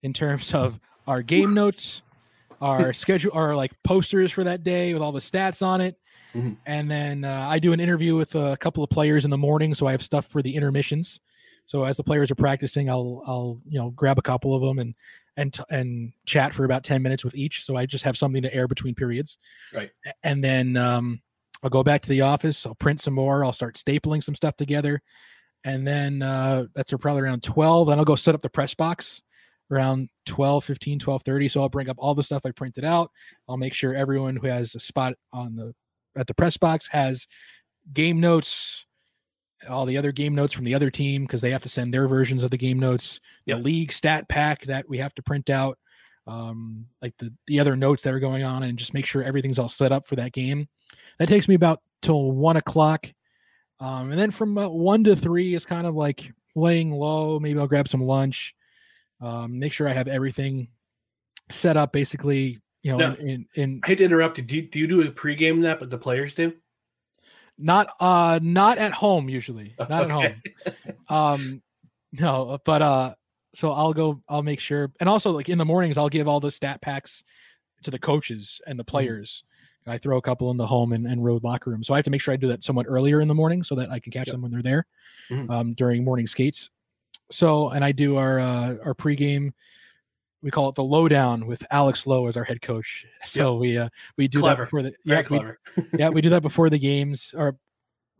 in 0.02 0.12
terms 0.12 0.52
of 0.52 0.78
our 1.06 1.22
game 1.22 1.54
notes, 1.54 2.02
our 2.60 2.92
schedule, 2.92 3.32
our 3.34 3.56
like 3.56 3.72
posters 3.82 4.30
for 4.32 4.44
that 4.44 4.62
day 4.62 4.92
with 4.92 5.02
all 5.02 5.12
the 5.12 5.20
stats 5.20 5.64
on 5.64 5.80
it. 5.80 5.96
Mhm. 6.34 6.56
And 6.66 6.90
then 6.90 7.24
uh, 7.24 7.46
I 7.48 7.58
do 7.58 7.72
an 7.72 7.80
interview 7.80 8.16
with 8.16 8.34
a 8.34 8.56
couple 8.58 8.82
of 8.82 8.90
players 8.90 9.24
in 9.24 9.30
the 9.30 9.38
morning, 9.38 9.74
so 9.74 9.86
I 9.86 9.92
have 9.92 10.02
stuff 10.02 10.26
for 10.26 10.42
the 10.42 10.54
intermissions. 10.54 11.20
So 11.66 11.84
as 11.84 11.96
the 11.96 12.02
players 12.04 12.30
are 12.30 12.34
practicing, 12.34 12.90
I'll 12.90 13.22
I'll 13.26 13.60
you 13.68 13.78
know 13.78 13.90
grab 13.90 14.18
a 14.18 14.22
couple 14.22 14.54
of 14.54 14.60
them 14.60 14.78
and 14.78 14.94
and 15.36 15.52
t- 15.52 15.62
and 15.70 16.12
chat 16.26 16.52
for 16.52 16.64
about 16.64 16.82
ten 16.82 17.02
minutes 17.02 17.24
with 17.24 17.34
each. 17.36 17.64
So 17.64 17.76
I 17.76 17.86
just 17.86 18.04
have 18.04 18.18
something 18.18 18.42
to 18.42 18.52
air 18.52 18.66
between 18.68 18.94
periods. 18.94 19.38
Right. 19.72 19.90
And 20.22 20.42
then 20.42 20.76
um, 20.76 21.22
I'll 21.64 21.70
go 21.70 21.82
back 21.82 22.02
to 22.02 22.08
the 22.08 22.20
office. 22.20 22.64
I'll 22.66 22.76
print 22.76 23.00
some 23.00 23.14
more. 23.14 23.44
I'll 23.44 23.52
start 23.52 23.74
stapling 23.76 24.22
some 24.22 24.34
stuff 24.34 24.56
together, 24.56 25.02
and 25.64 25.86
then 25.86 26.22
uh, 26.22 26.66
that's 26.74 26.92
probably 26.92 27.22
around 27.22 27.42
twelve. 27.42 27.88
Then 27.88 27.98
I'll 27.98 28.04
go 28.04 28.14
set 28.14 28.34
up 28.34 28.42
the 28.42 28.50
press 28.50 28.74
box 28.74 29.22
around 29.70 30.08
12 30.26 30.62
15 30.64 30.98
12 30.98 31.22
30 31.22 31.48
so 31.48 31.62
i'll 31.62 31.68
bring 31.68 31.88
up 31.88 31.96
all 31.98 32.14
the 32.14 32.22
stuff 32.22 32.42
i 32.44 32.50
printed 32.50 32.84
out 32.84 33.10
i'll 33.48 33.56
make 33.56 33.72
sure 33.72 33.94
everyone 33.94 34.36
who 34.36 34.46
has 34.46 34.74
a 34.74 34.78
spot 34.78 35.14
on 35.32 35.56
the 35.56 35.72
at 36.16 36.26
the 36.26 36.34
press 36.34 36.56
box 36.56 36.86
has 36.86 37.26
game 37.92 38.20
notes 38.20 38.84
all 39.68 39.86
the 39.86 39.96
other 39.96 40.12
game 40.12 40.34
notes 40.34 40.52
from 40.52 40.64
the 40.64 40.74
other 40.74 40.90
team 40.90 41.22
because 41.22 41.40
they 41.40 41.50
have 41.50 41.62
to 41.62 41.68
send 41.68 41.94
their 41.94 42.06
versions 42.06 42.42
of 42.42 42.50
the 42.50 42.56
game 42.58 42.78
notes 42.78 43.20
the 43.46 43.56
league 43.56 43.92
stat 43.92 44.28
pack 44.28 44.62
that 44.66 44.88
we 44.88 44.98
have 44.98 45.14
to 45.14 45.22
print 45.22 45.48
out 45.48 45.78
um 46.26 46.86
like 47.02 47.14
the 47.18 47.32
the 47.46 47.60
other 47.60 47.76
notes 47.76 48.02
that 48.02 48.14
are 48.14 48.20
going 48.20 48.42
on 48.42 48.62
and 48.62 48.78
just 48.78 48.94
make 48.94 49.04
sure 49.04 49.22
everything's 49.22 49.58
all 49.58 49.68
set 49.68 49.92
up 49.92 50.06
for 50.06 50.16
that 50.16 50.32
game 50.32 50.66
that 51.18 51.28
takes 51.28 51.48
me 51.48 51.54
about 51.54 51.80
till 52.00 52.32
one 52.32 52.56
o'clock 52.56 53.06
um 53.80 54.10
and 54.10 54.18
then 54.18 54.30
from 54.30 54.56
one 54.56 55.04
to 55.04 55.14
three 55.14 55.54
is 55.54 55.66
kind 55.66 55.86
of 55.86 55.94
like 55.94 56.32
laying 56.54 56.90
low 56.90 57.38
maybe 57.38 57.58
i'll 57.58 57.66
grab 57.66 57.88
some 57.88 58.02
lunch 58.02 58.54
um 59.20 59.58
make 59.58 59.72
sure 59.72 59.88
i 59.88 59.92
have 59.92 60.08
everything 60.08 60.68
set 61.50 61.76
up 61.76 61.92
basically 61.92 62.58
you 62.82 62.92
know 62.92 62.98
Now, 62.98 63.14
in, 63.16 63.28
in, 63.28 63.46
in 63.54 63.80
I 63.84 63.88
hate 63.88 63.98
to 63.98 64.04
interrupt 64.04 64.38
you. 64.38 64.44
Do, 64.44 64.56
you. 64.56 64.62
do 64.62 64.78
you 64.78 64.86
do 64.86 65.02
a 65.02 65.10
pregame 65.10 65.62
that, 65.62 65.78
but 65.78 65.90
the 65.90 65.98
players 65.98 66.34
do? 66.34 66.54
not 67.58 67.88
uh 68.00 68.38
not 68.42 68.78
at 68.78 68.92
home 68.92 69.28
usually 69.28 69.74
not 69.78 70.04
at 70.04 70.10
home 70.10 70.42
um 71.08 71.62
no 72.12 72.58
but 72.64 72.82
uh 72.82 73.14
so 73.54 73.70
i'll 73.72 73.92
go 73.92 74.20
i'll 74.28 74.42
make 74.42 74.60
sure 74.60 74.90
and 75.00 75.08
also 75.08 75.30
like 75.30 75.48
in 75.48 75.58
the 75.58 75.64
mornings 75.64 75.96
i'll 75.96 76.08
give 76.08 76.26
all 76.28 76.40
the 76.40 76.50
stat 76.50 76.80
packs 76.82 77.22
to 77.82 77.90
the 77.90 77.98
coaches 77.98 78.60
and 78.66 78.78
the 78.78 78.84
players. 78.84 79.44
I 79.86 79.98
throw 79.98 80.16
a 80.16 80.22
couple 80.22 80.50
in 80.50 80.56
the 80.56 80.66
home 80.66 80.94
and, 80.94 81.06
and 81.06 81.22
road 81.22 81.44
locker 81.44 81.68
room. 81.70 81.82
So 81.84 81.92
i 81.92 81.98
have 81.98 82.04
to 82.06 82.10
make 82.10 82.20
sure 82.22 82.32
i 82.32 82.36
do 82.38 82.48
that 82.48 82.64
somewhat 82.64 82.86
earlier 82.88 83.20
in 83.20 83.28
the 83.28 83.34
morning 83.34 83.62
so 83.62 83.74
that 83.74 83.90
i 83.90 83.98
can 83.98 84.10
catch 84.12 84.28
them 84.30 84.40
when 84.42 84.50
they're 84.50 84.62
there 84.62 84.86
Mhm. 85.30 85.50
um, 85.50 85.74
during 85.74 86.02
morning 86.04 86.26
skates. 86.26 86.70
So 87.30 87.68
and 87.70 87.84
i 87.84 87.92
do 87.92 88.16
our 88.16 88.38
uh 88.40 88.76
our 88.84 88.94
pregame 88.94 89.52
we 90.42 90.50
call 90.50 90.68
it 90.68 90.74
the 90.74 90.84
lowdown 90.84 91.46
with 91.46 91.62
alex 91.70 92.06
loh 92.06 92.26
as 92.28 92.36
our 92.36 92.44
head 92.44 92.60
coach. 92.62 93.04
So 93.26 93.56
we 93.56 93.76
uh 93.78 93.88
we 94.16 94.26
do 94.28 94.40
Clever. 94.40 94.62
that 94.62 94.66
before 94.66 94.82
the 94.82 94.94
Very 95.04 95.18
yeah, 95.18 95.18
we- 95.20 95.38
clever. 95.38 95.58
yeah, 95.98 96.08
we 96.10 96.20
do 96.22 96.30
that 96.30 96.42
before 96.42 96.70
the 96.70 96.78
games 96.78 97.34
or 97.36 97.56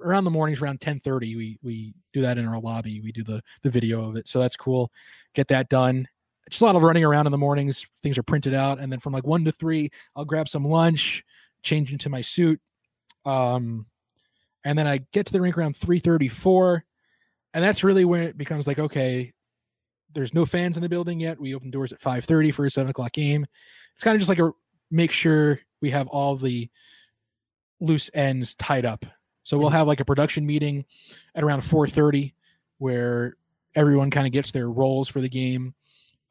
around 0.03 0.25
the 0.25 0.31
mornings 0.31 0.61
around 0.61 0.81
10:30 0.81 1.37
we 1.37 1.59
we 1.63 1.95
do 2.13 2.23
that 2.23 2.39
in 2.39 2.47
our 2.47 2.61
lobby. 2.61 3.01
We 3.01 3.13
do 3.13 3.23
the 3.25 3.43
the 3.63 3.71
video 3.71 4.09
of 4.09 4.17
it. 4.17 4.29
So 4.29 4.41
that's 4.41 4.57
cool. 4.57 4.91
Get 5.35 5.49
that 5.49 5.69
done. 5.69 6.07
Just 6.51 6.61
a 6.63 6.65
lot 6.65 6.77
of 6.77 6.83
running 6.83 7.05
around 7.05 7.27
in 7.27 7.33
the 7.33 7.39
mornings. 7.39 7.87
Things 8.03 8.19
are 8.19 8.23
printed 8.23 8.55
out 8.55 8.79
and 8.81 8.93
then 8.93 9.01
from 9.01 9.13
like 9.13 9.27
1 9.27 9.45
to 9.47 9.53
3, 9.53 9.91
I'll 10.17 10.25
grab 10.27 10.49
some 10.49 10.65
lunch, 10.65 11.25
change 11.63 11.93
into 11.93 12.09
my 12.09 12.21
suit. 12.23 12.61
Um 13.25 13.87
and 14.65 14.79
then 14.79 14.87
I 14.87 15.01
get 15.13 15.27
to 15.27 15.33
the 15.33 15.41
rink 15.41 15.59
around 15.59 15.77
3:34 15.77 16.83
and 17.55 17.65
that's 17.65 17.85
really 17.85 18.05
when 18.05 18.23
it 18.23 18.39
becomes 18.39 18.67
like 18.67 18.79
okay, 18.79 19.33
there's 20.15 20.35
no 20.35 20.47
fans 20.47 20.77
in 20.77 20.83
the 20.83 20.89
building 20.89 21.21
yet. 21.21 21.41
We 21.41 21.55
open 21.55 21.71
doors 21.71 21.93
at 21.93 22.01
5:30 22.01 22.53
for 22.53 22.67
a 22.67 22.71
7 22.71 22.91
o'clock 22.91 23.13
game. 23.13 23.47
It's 23.95 24.03
kind 24.05 24.15
of 24.15 24.21
just 24.21 24.29
like 24.29 24.39
a 24.39 24.53
make 24.91 25.11
sure 25.11 25.61
we 25.83 25.91
have 25.91 26.09
all 26.09 26.37
the 26.37 26.69
loose 27.81 28.11
ends 28.15 28.55
tied 28.55 28.85
up. 28.85 29.05
So 29.45 29.59
we'll 29.59 29.71
have 29.71 29.87
like 29.87 30.01
a 30.01 30.05
production 30.05 30.45
meeting 30.45 30.85
at 31.35 31.45
around 31.45 31.63
4:30 31.63 32.33
where 32.79 33.37
everyone 33.75 34.11
kind 34.11 34.27
of 34.27 34.33
gets 34.33 34.51
their 34.51 34.69
roles 34.71 35.09
for 35.09 35.21
the 35.21 35.29
game. 35.29 35.75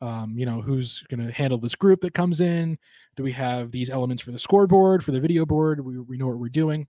Um, 0.02 0.38
you 0.38 0.46
know, 0.46 0.62
who's 0.62 1.02
going 1.10 1.26
to 1.26 1.32
handle 1.32 1.58
this 1.58 1.76
group 1.76 2.02
that 2.02 2.14
comes 2.14 2.42
in? 2.42 2.78
Do 3.16 3.24
we 3.24 3.32
have 3.32 3.72
these 3.72 3.90
elements 3.90 4.22
for 4.22 4.32
the 4.32 4.40
scoreboard, 4.40 5.04
for 5.04 5.12
the 5.12 5.22
video 5.22 5.46
board? 5.46 5.80
We, 5.80 6.00
we 6.00 6.18
know 6.18 6.28
what 6.28 6.40
we're 6.40 6.50
doing. 6.50 6.88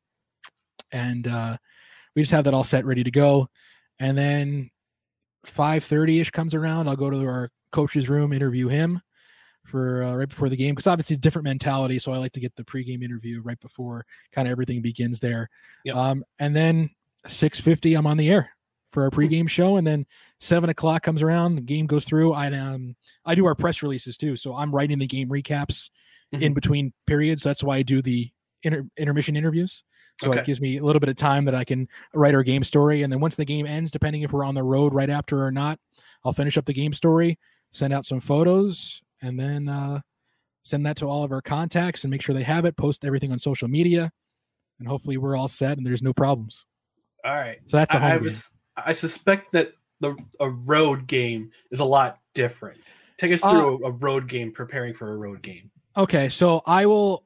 And 0.91 1.29
uh, 1.29 1.59
we 2.17 2.23
just 2.23 2.33
have 2.33 2.45
that 2.45 2.55
all 2.55 2.65
set 2.65 2.85
ready 2.85 3.05
to 3.05 3.11
go. 3.13 3.49
And 4.01 4.19
then 4.19 4.71
5:30 5.47 6.21
ish 6.21 6.31
comes 6.31 6.55
around. 6.55 6.89
I'll 6.89 6.97
go 6.97 7.11
to 7.11 7.25
our 7.27 7.51
coach's 7.71 8.09
room, 8.09 8.33
interview 8.33 8.69
him 8.69 9.01
for 9.65 10.03
uh, 10.03 10.15
right 10.15 10.29
before 10.29 10.49
the 10.49 10.57
game 10.57 10.75
because 10.75 10.87
obviously 10.87 11.17
different 11.17 11.45
mentality. 11.45 11.99
So 11.99 12.13
I 12.13 12.19
like 12.19 12.33
to 12.33 12.41
get 12.41 12.55
the 12.57 12.65
pregame 12.65 13.03
interview 13.03 13.41
right 13.43 13.59
before 13.61 14.05
kind 14.33 14.47
of 14.47 14.53
everything 14.53 14.83
begins 14.83 15.21
there. 15.21 15.49
Yep. 15.85 15.97
Um, 15.97 16.25
and 16.39 16.55
then 16.55 16.91
6:50, 17.27 17.97
I'm 17.97 18.07
on 18.07 18.17
the 18.19 18.31
air 18.31 18.51
for 18.91 19.03
our 19.05 19.11
pregame 19.11 19.49
show, 19.49 19.77
and 19.77 19.87
then 19.87 20.07
seven 20.41 20.71
o'clock 20.71 21.03
comes 21.03 21.21
around, 21.23 21.57
the 21.57 21.63
game 21.63 21.87
goes 21.87 22.05
through. 22.05 22.33
I 22.33 22.47
um 22.57 22.95
I 23.25 23.35
do 23.35 23.47
our 23.47 23.55
press 23.55 23.83
releases 23.83 24.17
too, 24.17 24.37
so 24.37 24.55
I'm 24.55 24.73
writing 24.75 24.99
the 24.99 25.07
game 25.07 25.29
recaps 25.29 25.91
in 26.33 26.53
Mhm. 26.53 26.55
between 26.55 26.93
periods. 27.07 27.43
That's 27.43 27.63
why 27.65 27.79
I 27.79 27.83
do 27.83 28.03
the 28.03 28.31
inter- 28.63 28.87
intermission 28.97 29.35
interviews. 29.37 29.83
So 30.21 30.29
Okay. 30.29 30.41
it 30.41 30.47
gives 30.47 30.61
me 30.61 30.77
a 30.77 30.85
little 30.85 31.01
bit 31.01 31.09
of 31.09 31.17
time 31.17 31.45
that 31.47 31.55
I 31.57 31.65
can 31.65 31.89
write 32.15 32.35
our 32.37 32.45
game 32.45 32.63
story. 32.63 33.03
And 33.03 33.13
then 33.13 33.19
once 33.21 33.35
the 33.35 33.45
game 33.45 33.67
ends, 33.67 33.91
depending 33.91 34.23
if 34.23 34.33
we're 34.33 34.45
on 34.45 34.55
the 34.55 34.63
road 34.63 34.95
right 34.95 35.11
after 35.11 35.45
or 35.45 35.51
not, 35.51 35.81
I'll 36.25 36.33
finish 36.33 36.57
up 36.57 36.65
the 36.67 36.73
game 36.73 36.93
story, 36.93 37.37
send 37.73 37.93
out 37.93 38.07
some 38.07 38.21
photos, 38.21 39.03
and 39.25 39.39
then 39.39 39.69
uh, 39.69 40.01
send 40.63 40.85
that 40.87 40.97
to 40.99 41.07
all 41.07 41.25
of 41.25 41.33
our 41.33 41.43
contacts 41.43 42.05
and 42.05 42.11
make 42.11 42.23
sure 42.23 42.35
they 42.35 42.43
have 42.43 42.65
it, 42.65 42.77
post 42.77 43.05
everything 43.05 43.33
on 43.33 43.39
social 43.39 43.69
media, 43.69 44.11
and 44.79 44.89
hopefully 44.89 45.17
we're 45.17 45.37
all 45.37 45.49
set 45.49 45.79
and 45.79 45.87
there's 45.87 46.03
no 46.03 46.13
problems. 46.13 46.67
All 47.25 47.35
right. 47.35 47.59
So 47.67 47.79
that's 47.79 47.95
a 47.95 47.99
I, 47.99 48.01
home 48.01 48.11
I 48.11 48.15
game. 48.15 48.25
was 48.25 48.51
I 48.77 48.93
suspect 48.93 49.53
that 49.53 49.73
the 50.01 50.17
a 50.41 50.51
road 50.51 51.07
game 51.07 51.51
is 51.71 51.81
a 51.81 51.85
lot 51.85 52.19
different. 52.35 52.81
Take 53.17 53.33
us 53.33 53.41
Uh, 53.43 53.51
through 53.51 53.85
a, 53.85 53.89
a 53.89 53.93
road 53.93 54.29
game 54.29 54.53
preparing 54.53 54.93
for 54.93 55.13
a 55.13 55.17
road 55.17 55.41
game. 55.41 55.71
Okay, 55.97 56.29
so 56.29 56.63
I 56.67 56.87
will 56.87 57.25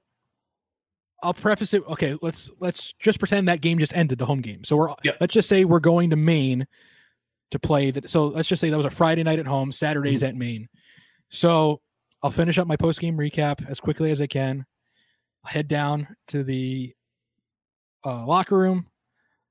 I'll 1.23 1.35
preface 1.35 1.75
it. 1.75 1.83
Okay, 1.89 2.17
let's 2.23 2.51
let's 2.61 2.93
just 3.01 3.19
pretend 3.19 3.49
that 3.49 3.61
game 3.61 3.79
just 3.79 3.97
ended 3.97 4.19
the 4.19 4.27
home 4.27 4.41
game. 4.43 4.63
So 4.65 4.77
we're 4.77 4.95
let's 5.21 5.35
just 5.35 5.49
say 5.49 5.65
we're 5.65 5.81
going 5.81 6.11
to 6.11 6.17
Maine 6.17 6.67
to 7.51 7.59
play 7.59 7.91
that. 7.91 8.11
So 8.11 8.27
let's 8.27 8.47
just 8.47 8.61
say 8.61 8.71
that 8.71 8.77
was 8.77 8.87
a 8.87 8.91
Friday 8.91 9.23
night 9.23 9.39
at 9.39 9.47
home, 9.47 9.73
Saturdays 9.73 10.23
at 10.23 10.37
Maine. 10.37 10.69
So 11.31 11.81
I'll 12.23 12.31
finish 12.31 12.59
up 12.59 12.67
my 12.67 12.77
post 12.77 13.01
game 13.01 13.17
recap 13.17 13.69
as 13.69 13.81
quickly 13.81 14.11
as 14.11 14.21
I 14.21 14.27
can. 14.27 14.67
I'll 15.45 15.53
head 15.53 15.69
down 15.69 16.09
to 16.29 16.43
the 16.43 16.95
uh, 18.05 18.27
locker 18.27 18.57
room. 18.59 18.87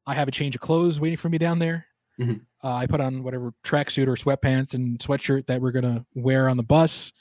I 0.06 0.13
have 0.15 0.27
a 0.27 0.32
change 0.32 0.56
of 0.56 0.62
clothes 0.62 0.99
waiting 0.99 1.17
for 1.17 1.30
me 1.30 1.38
down 1.38 1.60
there. 1.60 1.86
Mhm. 2.19 2.41
Uh, 2.63 2.73
I 2.73 2.88
put 2.88 2.99
on 3.01 3.23
whatever 3.23 3.53
tracksuit 3.63 4.08
or 4.08 4.15
sweatpants 4.15 4.73
and 4.73 4.97
sweatshirt 4.99 5.45
that 5.47 5.62
we're 5.62 5.71
gonna 5.71 6.06
wear 6.15 6.49
on 6.49 6.58
the 6.58 6.63
bus. 6.63 7.12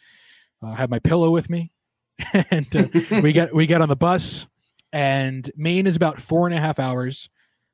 Uh, 0.62 0.68
I 0.68 0.74
have 0.76 0.88
my 0.90 0.98
pillow 0.98 1.30
with 1.30 1.50
me, 1.50 1.70
and 2.50 2.74
uh, 2.74 2.88
we 3.22 3.32
get 3.32 3.54
we 3.54 3.66
get 3.66 3.80
on 3.82 3.88
the 3.88 3.96
bus. 3.96 4.46
And 4.92 5.50
Maine 5.56 5.86
is 5.86 5.96
about 5.96 6.20
four 6.22 6.46
and 6.46 6.56
a 6.56 6.60
half 6.60 6.78
hours, 6.78 7.28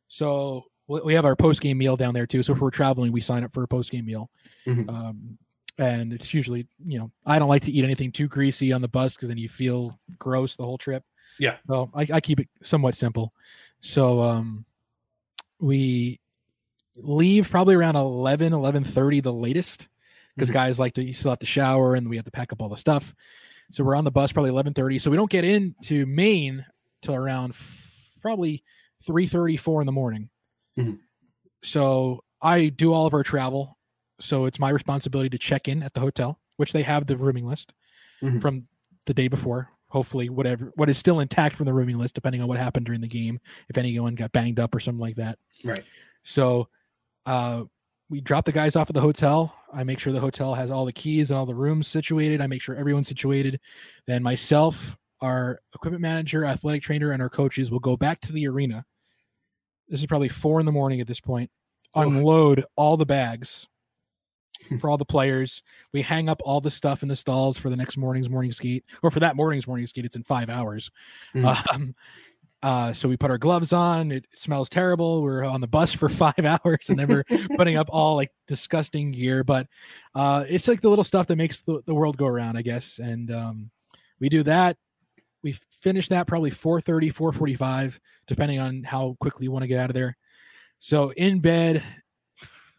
so 0.08 0.64
we 0.88 1.14
have 1.14 1.24
our 1.24 1.36
post 1.36 1.60
game 1.60 1.78
meal 1.78 1.96
down 1.96 2.14
there 2.14 2.26
too. 2.26 2.42
So 2.42 2.54
if 2.54 2.58
we're 2.60 2.70
traveling, 2.70 3.12
we 3.12 3.20
sign 3.20 3.44
up 3.44 3.52
for 3.52 3.62
a 3.62 3.68
post 3.68 3.90
game 3.92 4.06
meal. 4.06 4.28
Mhm. 4.66 4.88
Um, 4.88 5.38
and 5.78 6.12
it's 6.12 6.32
usually 6.34 6.66
you 6.84 6.98
know 6.98 7.10
I 7.26 7.38
don't 7.38 7.48
like 7.48 7.62
to 7.62 7.72
eat 7.72 7.84
anything 7.84 8.12
too 8.12 8.28
greasy 8.28 8.72
on 8.72 8.82
the 8.82 8.88
bus 8.88 9.14
because 9.14 9.28
then 9.28 9.38
you 9.38 9.48
feel 9.48 9.98
gross 10.18 10.56
the 10.56 10.64
whole 10.64 10.78
trip. 10.78 11.02
Yeah. 11.38 11.56
So 11.66 11.90
I, 11.94 12.06
I 12.12 12.20
keep 12.20 12.40
it 12.40 12.48
somewhat 12.62 12.94
simple. 12.94 13.32
So 13.80 14.20
um, 14.22 14.64
we 15.58 16.20
leave 16.96 17.48
probably 17.50 17.74
around 17.74 17.96
11 17.96 18.52
11.30 18.52 19.22
the 19.22 19.32
latest 19.32 19.88
because 20.36 20.50
Mhm. 20.50 20.54
guys 20.54 20.78
like 20.78 20.92
to 20.94 21.02
you 21.04 21.14
still 21.14 21.30
have 21.30 21.38
to 21.38 21.46
shower 21.46 21.94
and 21.94 22.08
we 22.08 22.16
have 22.16 22.24
to 22.26 22.30
pack 22.30 22.52
up 22.52 22.60
all 22.60 22.68
the 22.68 22.76
stuff 22.76 23.14
so 23.70 23.82
we're 23.82 23.94
on 23.96 24.04
the 24.04 24.10
bus 24.10 24.30
probably 24.32 24.50
11.30 24.50 25.00
so 25.00 25.10
we 25.10 25.16
don't 25.16 25.30
get 25.30 25.44
into 25.44 26.04
maine 26.04 26.64
till 27.00 27.14
around 27.14 27.50
f- 27.52 28.18
probably 28.20 28.62
3.34 29.08 29.80
in 29.80 29.86
the 29.86 29.92
morning 29.92 30.28
Mhm. 30.78 30.98
so 31.62 32.22
i 32.42 32.68
do 32.68 32.92
all 32.92 33.06
of 33.06 33.14
our 33.14 33.22
travel 33.22 33.78
so 34.22 34.44
it's 34.46 34.58
my 34.58 34.70
responsibility 34.70 35.28
to 35.28 35.38
check 35.38 35.68
in 35.68 35.82
at 35.82 35.92
the 35.94 36.00
hotel 36.00 36.38
which 36.56 36.72
they 36.72 36.82
have 36.82 37.06
the 37.06 37.16
rooming 37.16 37.46
list 37.46 37.72
Mhm. 38.22 38.40
from 38.40 38.66
the 39.06 39.14
day 39.14 39.28
before 39.28 39.68
hopefully 39.88 40.28
whatever 40.30 40.72
what 40.76 40.88
is 40.88 40.96
still 40.96 41.20
intact 41.20 41.56
from 41.56 41.66
the 41.66 41.72
rooming 41.74 41.98
list 41.98 42.14
depending 42.14 42.40
on 42.40 42.48
what 42.48 42.58
happened 42.58 42.86
during 42.86 43.00
the 43.00 43.08
game 43.08 43.40
if 43.68 43.76
anyone 43.76 44.14
got 44.14 44.32
banged 44.32 44.58
up 44.60 44.74
or 44.74 44.80
something 44.80 45.00
like 45.00 45.16
that 45.16 45.38
Right. 45.64 45.84
so 46.22 46.68
uh, 47.26 47.64
we 48.08 48.20
drop 48.20 48.44
the 48.44 48.52
guys 48.52 48.76
off 48.76 48.90
at 48.90 48.94
the 48.94 49.00
hotel. 49.00 49.54
I 49.72 49.84
make 49.84 49.98
sure 49.98 50.12
the 50.12 50.20
hotel 50.20 50.52
has 50.54 50.70
all 50.70 50.84
the 50.84 50.92
keys 50.92 51.30
and 51.30 51.38
all 51.38 51.46
the 51.46 51.54
rooms 51.54 51.86
situated. 51.86 52.42
I 52.42 52.46
make 52.46 52.60
sure 52.60 52.76
everyone's 52.76 53.08
situated. 53.08 53.58
Then 54.06 54.22
myself, 54.22 54.98
our 55.22 55.60
equipment 55.74 56.02
manager, 56.02 56.44
athletic 56.44 56.82
trainer, 56.82 57.12
and 57.12 57.22
our 57.22 57.30
coaches 57.30 57.70
will 57.70 57.78
go 57.78 57.96
back 57.96 58.20
to 58.22 58.32
the 58.32 58.46
arena. 58.48 58.84
This 59.88 60.00
is 60.00 60.06
probably 60.06 60.28
four 60.28 60.60
in 60.60 60.66
the 60.66 60.72
morning 60.72 61.00
at 61.00 61.06
this 61.06 61.20
point. 61.20 61.50
Unload 61.94 62.64
all 62.76 62.98
the 62.98 63.06
bags 63.06 63.66
for 64.80 64.90
all 64.90 64.96
the 64.96 65.04
players. 65.04 65.62
We 65.92 66.02
hang 66.02 66.28
up 66.28 66.40
all 66.44 66.60
the 66.60 66.70
stuff 66.70 67.02
in 67.02 67.08
the 67.08 67.16
stalls 67.16 67.58
for 67.58 67.70
the 67.70 67.76
next 67.76 67.96
morning's 67.96 68.30
morning 68.30 68.52
skate, 68.52 68.84
or 69.02 69.10
for 69.10 69.20
that 69.20 69.36
morning's 69.36 69.66
morning 69.66 69.86
skate. 69.86 70.04
It's 70.04 70.16
in 70.16 70.22
five 70.22 70.48
hours. 70.50 70.90
Mm. 71.34 71.72
Um, 71.72 71.94
uh, 72.62 72.92
so 72.92 73.08
we 73.08 73.16
put 73.16 73.30
our 73.30 73.38
gloves 73.38 73.72
on. 73.72 74.12
It 74.12 74.24
smells 74.34 74.68
terrible. 74.68 75.22
We're 75.22 75.44
on 75.44 75.60
the 75.60 75.66
bus 75.66 75.92
for 75.92 76.08
five 76.08 76.44
hours, 76.44 76.88
and 76.88 76.98
then 76.98 77.08
we're 77.08 77.24
putting 77.56 77.76
up 77.76 77.88
all 77.90 78.14
like 78.16 78.30
disgusting 78.46 79.10
gear. 79.10 79.42
But 79.42 79.66
uh, 80.14 80.44
it's 80.48 80.68
like 80.68 80.80
the 80.80 80.88
little 80.88 81.04
stuff 81.04 81.26
that 81.26 81.36
makes 81.36 81.60
the, 81.62 81.82
the 81.86 81.94
world 81.94 82.16
go 82.16 82.26
around, 82.26 82.56
I 82.56 82.62
guess. 82.62 82.98
And 82.98 83.30
um, 83.32 83.70
we 84.20 84.28
do 84.28 84.42
that. 84.44 84.76
We 85.42 85.58
finish 85.80 86.08
that 86.08 86.28
probably 86.28 86.52
4:30, 86.52 87.12
4:45, 87.12 87.98
depending 88.28 88.60
on 88.60 88.84
how 88.84 89.16
quickly 89.20 89.44
you 89.44 89.50
want 89.50 89.64
to 89.64 89.68
get 89.68 89.80
out 89.80 89.90
of 89.90 89.94
there. 89.94 90.16
So 90.78 91.10
in 91.10 91.40
bed, 91.40 91.82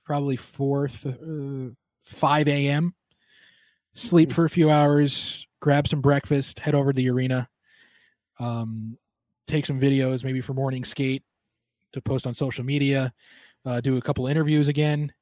probably 0.05 0.35
4 0.35 0.87
th- 0.87 1.15
uh, 1.15 1.73
5 2.03 2.47
a.m. 2.47 2.93
Sleep 3.93 4.31
for 4.31 4.45
a 4.45 4.49
few 4.49 4.69
hours, 4.69 5.45
grab 5.61 5.87
some 5.87 6.01
breakfast, 6.01 6.59
head 6.59 6.75
over 6.75 6.91
to 6.91 6.97
the 6.97 7.09
arena, 7.09 7.47
um, 8.39 8.97
take 9.47 9.65
some 9.65 9.79
videos 9.79 10.23
maybe 10.23 10.41
for 10.41 10.53
morning 10.53 10.83
skate 10.83 11.23
to 11.93 12.01
post 12.01 12.25
on 12.25 12.33
social 12.33 12.63
media, 12.63 13.13
uh, 13.65 13.79
do 13.81 13.97
a 13.97 14.01
couple 14.01 14.27
interviews 14.27 14.67
again, 14.67 15.13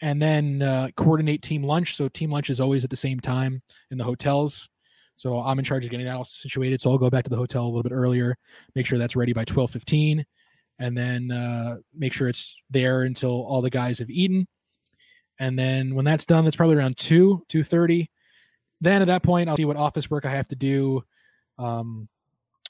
and 0.00 0.20
then 0.20 0.62
uh, 0.62 0.88
coordinate 0.96 1.42
team 1.42 1.62
lunch. 1.62 1.96
So 1.96 2.08
team 2.08 2.30
lunch 2.30 2.50
is 2.50 2.60
always 2.60 2.82
at 2.84 2.90
the 2.90 2.96
same 2.96 3.20
time 3.20 3.62
in 3.90 3.98
the 3.98 4.04
hotels. 4.04 4.68
So 5.16 5.38
I'm 5.38 5.58
in 5.58 5.64
charge 5.64 5.84
of 5.84 5.90
getting 5.90 6.06
that 6.06 6.16
all 6.16 6.24
situated. 6.24 6.80
So 6.80 6.90
I'll 6.90 6.98
go 6.98 7.10
back 7.10 7.24
to 7.24 7.30
the 7.30 7.36
hotel 7.36 7.62
a 7.62 7.66
little 7.66 7.82
bit 7.82 7.92
earlier, 7.92 8.36
make 8.74 8.86
sure 8.86 8.98
that's 8.98 9.14
ready 9.14 9.32
by 9.32 9.44
12:15, 9.44 10.24
and 10.78 10.96
then 10.96 11.30
uh, 11.30 11.76
make 11.94 12.12
sure 12.12 12.28
it's 12.28 12.56
there 12.70 13.02
until 13.02 13.30
all 13.30 13.62
the 13.62 13.70
guys 13.70 13.98
have 13.98 14.10
eaten. 14.10 14.46
And 15.38 15.58
then 15.58 15.94
when 15.94 16.04
that's 16.04 16.26
done, 16.26 16.44
that's 16.44 16.56
probably 16.56 16.76
around 16.76 16.96
two, 16.96 17.44
two 17.48 17.64
thirty. 17.64 18.10
Then 18.80 19.02
at 19.02 19.06
that 19.06 19.22
point, 19.22 19.48
I'll 19.48 19.56
see 19.56 19.64
what 19.64 19.76
office 19.76 20.10
work 20.10 20.26
I 20.26 20.30
have 20.30 20.48
to 20.48 20.56
do, 20.56 21.04
um, 21.58 22.08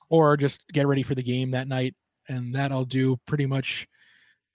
or 0.08 0.36
just 0.36 0.64
get 0.72 0.86
ready 0.86 1.02
for 1.02 1.14
the 1.14 1.22
game 1.22 1.50
that 1.52 1.68
night. 1.68 1.94
And 2.28 2.54
that 2.54 2.72
I'll 2.72 2.86
do 2.86 3.18
pretty 3.26 3.46
much 3.46 3.86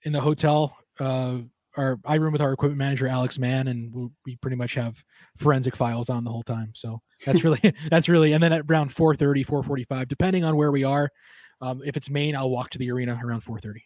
in 0.02 0.12
the 0.12 0.20
hotel. 0.20 0.76
Uh, 0.98 1.38
our 1.76 2.00
I 2.04 2.16
room 2.16 2.32
with 2.32 2.40
our 2.40 2.52
equipment 2.52 2.78
manager 2.78 3.06
Alex 3.06 3.38
Mann, 3.38 3.68
and 3.68 3.94
we, 3.94 4.08
we 4.26 4.36
pretty 4.36 4.56
much 4.56 4.74
have 4.74 5.02
forensic 5.36 5.76
files 5.76 6.10
on 6.10 6.24
the 6.24 6.30
whole 6.30 6.42
time. 6.42 6.72
So 6.74 7.00
that's 7.24 7.44
really 7.44 7.74
that's 7.90 8.08
really. 8.08 8.32
And 8.32 8.42
then 8.42 8.52
at 8.52 8.64
around 8.68 8.94
4:30, 8.94 9.46
4:45, 9.46 10.08
depending 10.08 10.44
on 10.44 10.56
where 10.56 10.72
we 10.72 10.84
are. 10.84 11.10
Um, 11.60 11.82
if 11.84 11.96
it's 11.96 12.10
Maine, 12.10 12.36
I'll 12.36 12.50
walk 12.50 12.70
to 12.70 12.78
the 12.78 12.90
arena 12.90 13.20
around 13.22 13.42
4:30. 13.42 13.82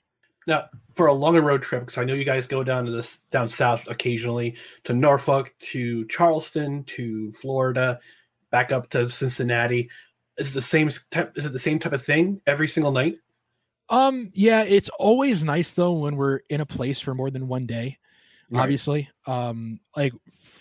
Now, 0.47 0.69
for 0.95 1.07
a 1.07 1.13
longer 1.13 1.41
road 1.41 1.63
trip, 1.63 1.83
because 1.83 1.99
I 1.99 2.05
know 2.05 2.15
you 2.15 2.25
guys 2.25 2.47
go 2.47 2.63
down 2.63 2.85
to 2.85 2.91
this 2.91 3.21
down 3.31 3.49
south 3.49 3.89
occasionally 3.89 4.57
to 4.85 4.93
Norfolk, 4.93 5.55
to 5.59 6.05
Charleston, 6.07 6.85
to 6.85 7.33
Florida, 7.33 7.99
back 8.51 8.71
up 8.71 8.91
to 8.91 9.09
Cincinnati. 9.09 9.89
Is 10.37 10.49
it 10.49 10.55
the 10.55 10.63
same 10.63 10.91
type? 11.11 11.33
Is 11.37 11.47
it 11.47 11.53
the 11.53 11.59
same 11.59 11.79
type 11.79 11.93
of 11.93 12.05
thing 12.05 12.41
every 12.47 12.69
single 12.69 12.93
night? 12.93 13.17
Um, 13.89 14.31
yeah, 14.33 14.63
it's 14.63 14.91
always 14.99 15.45
nice 15.45 15.73
though 15.73 15.93
when 15.93 16.17
we're 16.17 16.41
in 16.51 16.61
a 16.61 16.67
place 16.67 17.01
for 17.01 17.15
more 17.15 17.31
than 17.31 17.49
one 17.49 17.67
day. 17.67 17.99
Right. 18.51 18.63
Obviously, 18.63 19.09
um, 19.27 19.81
like 19.97 20.13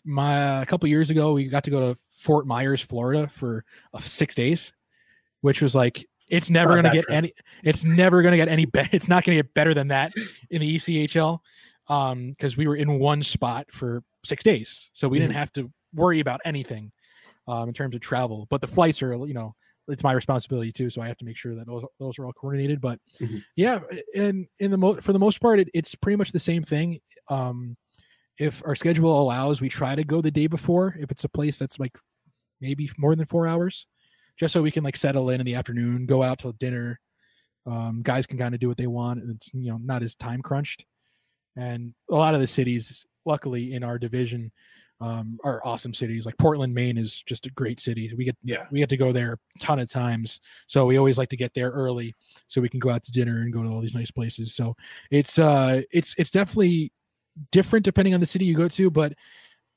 my 0.06 0.62
a 0.62 0.66
couple 0.66 0.88
years 0.88 1.10
ago, 1.10 1.34
we 1.34 1.46
got 1.48 1.66
to 1.66 1.72
go 1.72 1.94
to 1.94 2.00
Fort 2.10 2.48
Myers, 2.48 2.82
Florida, 2.82 3.28
for 3.28 3.66
uh, 3.94 4.00
six 4.00 4.36
days, 4.36 4.72
which 5.42 5.62
was 5.62 5.76
like 5.76 6.08
it's 6.34 6.50
never 6.50 6.76
gonna 6.76 6.92
get 6.92 7.06
trip. 7.06 7.16
any. 7.18 7.34
It's 7.64 7.84
never 7.84 8.22
gonna 8.22 8.38
get 8.38 8.48
any 8.50 8.66
better. 8.66 8.90
It's 8.94 9.08
not 9.08 9.24
gonna 9.24 9.38
get 9.38 9.54
better 9.54 9.74
than 9.74 9.88
that 9.90 10.12
in 10.50 10.62
the 10.62 10.76
ECHL, 10.76 11.40
um, 11.88 12.30
because 12.32 12.58
we 12.58 12.68
were 12.68 12.76
in 12.76 13.00
one 13.00 13.22
spot 13.24 13.68
for 13.72 14.04
six 14.26 14.44
days, 14.44 14.90
so 14.94 15.08
we 15.08 15.18
Mhm. 15.18 15.22
didn't 15.22 15.36
have 15.36 15.54
to 15.54 15.72
worry 15.94 16.20
about 16.20 16.42
anything, 16.46 16.92
um, 17.48 17.68
in 17.68 17.74
terms 17.74 17.94
of 17.96 18.02
travel. 18.02 18.48
But 18.50 18.62
the 18.62 18.68
flights 18.68 19.02
are, 19.04 19.14
you 19.26 19.34
know, 19.34 19.54
it's 19.90 20.04
my 20.04 20.14
responsibility 20.14 20.72
too, 20.72 20.90
so 20.90 21.02
I 21.02 21.08
have 21.08 21.18
to 21.18 21.26
make 21.26 21.36
sure 21.38 21.56
that 21.56 21.68
those 21.68 21.84
those 22.00 22.18
are 22.18 22.26
all 22.26 22.34
coordinated. 22.34 22.80
But 22.82 23.00
Mhm. 23.20 23.44
yeah, 23.56 23.80
and 24.16 24.48
in 24.60 24.72
the 24.72 24.78
mo- 24.78 25.02
for 25.02 25.14
the 25.14 25.20
most 25.20 25.40
part, 25.42 25.60
it, 25.60 25.70
it's 25.74 25.94
pretty 25.96 26.16
much 26.16 26.32
the 26.32 26.40
same 26.40 26.64
thing. 26.64 27.00
Um, 27.30 27.76
if 28.40 28.64
our 28.66 28.76
schedule 28.76 29.22
allows, 29.22 29.62
we 29.62 29.70
try 29.70 29.94
to 29.96 30.04
go 30.04 30.22
the 30.22 30.32
day 30.32 30.48
before. 30.48 30.96
If 31.00 31.12
it's 31.12 31.24
a 31.26 31.30
place 31.30 31.58
that's 31.60 31.78
like 31.80 31.98
maybe 32.62 32.90
more 32.98 33.16
than 33.16 33.26
four 33.26 33.46
hours, 33.46 33.86
just 34.38 34.54
so 34.54 34.62
we 34.62 34.72
can 34.72 34.84
like 34.84 34.98
settle 34.98 35.30
in 35.30 35.40
in 35.40 35.46
the 35.46 35.56
afternoon, 35.56 36.06
go 36.06 36.24
out 36.24 36.40
till 36.40 36.54
dinner. 36.54 37.00
Um, 37.66 38.02
guys 38.04 38.26
can 38.26 38.38
kind 38.38 38.54
of 38.54 38.60
do 38.60 38.68
what 38.68 38.78
they 38.78 38.88
want, 38.88 39.22
and 39.22 39.32
it's 39.36 39.50
you 39.54 39.72
know 39.72 39.80
not 39.82 40.04
as 40.04 40.16
time 40.16 40.42
crunched. 40.42 40.86
And 41.56 41.94
a 42.10 42.16
lot 42.16 42.34
of 42.36 42.42
the 42.42 42.48
cities, 42.48 43.06
luckily 43.26 43.74
in 43.74 43.84
our 43.84 43.98
division, 44.00 44.52
um, 45.00 45.38
are 45.44 45.62
awesome 45.66 45.94
cities. 45.94 46.26
Like 46.26 46.38
Portland, 46.38 46.74
Maine 46.74 46.98
is 46.98 47.22
just 47.22 47.46
a 47.46 47.50
great 47.52 47.80
city. 47.80 48.12
We 48.18 48.26
get 48.26 48.36
Yeah. 48.44 48.66
we 48.72 48.80
get 48.80 48.90
to 48.90 48.98
go 48.98 49.12
there 49.14 49.34
a 49.34 49.60
ton 49.60 49.80
of 49.80 49.90
times, 49.90 50.42
so 50.68 50.86
we 50.86 50.98
always 50.98 51.18
like 51.18 51.30
to 51.30 51.38
get 51.38 51.54
there 51.54 51.70
early 51.70 52.14
so 52.48 52.60
we 52.60 52.70
can 52.70 52.80
go 52.80 52.90
out 52.90 53.04
to 53.04 53.12
dinner 53.12 53.42
and 53.42 53.54
go 53.54 53.64
to 53.64 53.70
all 53.70 53.82
these 53.82 53.96
nice 53.96 54.12
places. 54.12 54.54
So 54.56 54.76
it's 55.12 55.38
uh 55.40 55.82
it's 55.92 56.16
it's 56.18 56.32
definitely 56.32 56.92
different 57.52 57.86
depending 57.86 58.14
on 58.14 58.20
the 58.20 58.26
city 58.26 58.46
you 58.46 58.56
go 58.56 58.68
to, 58.68 58.90
but 58.92 59.14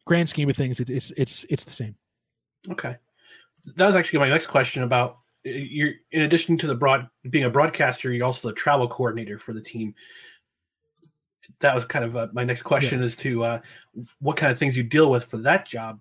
grand 0.07 0.29
scheme 0.29 0.49
of 0.51 0.57
things, 0.57 0.81
it's 0.81 0.91
it's 0.91 1.13
it's 1.17 1.45
it's 1.51 1.65
the 1.65 1.71
same. 1.71 1.95
Okay, 2.71 2.97
that 3.75 3.87
was 3.87 3.97
actually 3.97 4.21
my 4.21 4.29
next 4.29 4.47
question 4.47 4.83
about 4.83 5.19
uh, 5.47 5.51
you're. 5.51 5.93
In 6.13 6.23
addition 6.23 6.57
to 6.59 6.67
the 6.67 6.75
broad 6.75 7.09
being 7.31 7.45
a 7.45 7.51
broadcaster, 7.51 8.13
you're 8.13 8.27
also 8.27 8.49
the 8.49 8.55
travel 8.55 8.87
coordinator 8.89 9.39
for 9.39 9.53
the 9.53 9.61
team. 9.61 9.95
That 11.61 11.75
was 11.75 11.85
kind 11.85 12.05
of 12.05 12.17
uh, 12.17 12.29
my 12.33 12.45
next 12.45 12.63
question 12.63 13.03
as 13.03 13.15
to 13.17 13.45
uh, 13.45 13.61
what 14.21 14.37
kind 14.37 14.51
of 14.51 14.59
things 14.59 14.77
you 14.77 14.83
deal 14.83 15.11
with 15.11 15.25
for 15.25 15.37
that 15.39 15.67
job. 15.67 16.01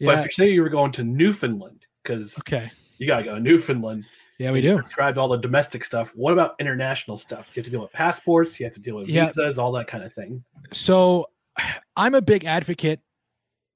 But 0.00 0.06
Yeah. 0.12 0.18
if 0.20 0.24
you 0.26 0.30
say 0.32 0.50
you 0.50 0.62
were 0.62 0.68
going 0.68 0.92
to 0.92 1.04
Newfoundland, 1.04 1.84
because 2.02 2.38
Okay. 2.40 2.70
you 2.98 3.06
gotta 3.06 3.24
go 3.24 3.34
to 3.34 3.40
Newfoundland. 3.40 4.04
Yeah, 4.38 4.52
we 4.52 4.60
do. 4.60 4.80
Described 4.80 5.18
all 5.18 5.26
the 5.28 5.38
domestic 5.38 5.84
stuff. 5.84 6.12
What 6.14 6.32
about 6.32 6.54
international 6.60 7.18
stuff? 7.18 7.48
You 7.54 7.60
have 7.60 7.64
to 7.64 7.70
deal 7.72 7.80
with 7.82 7.92
passports. 7.92 8.58
You 8.60 8.66
have 8.66 8.74
to 8.74 8.80
deal 8.80 8.96
with 8.96 9.08
Yeah. 9.08 9.26
visas, 9.26 9.58
all 9.58 9.72
that 9.72 9.88
kind 9.88 10.04
of 10.04 10.12
thing. 10.12 10.44
So 10.72 11.28
I'm 11.96 12.14
a 12.14 12.22
big 12.22 12.44
advocate 12.44 13.00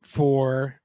for 0.03 0.81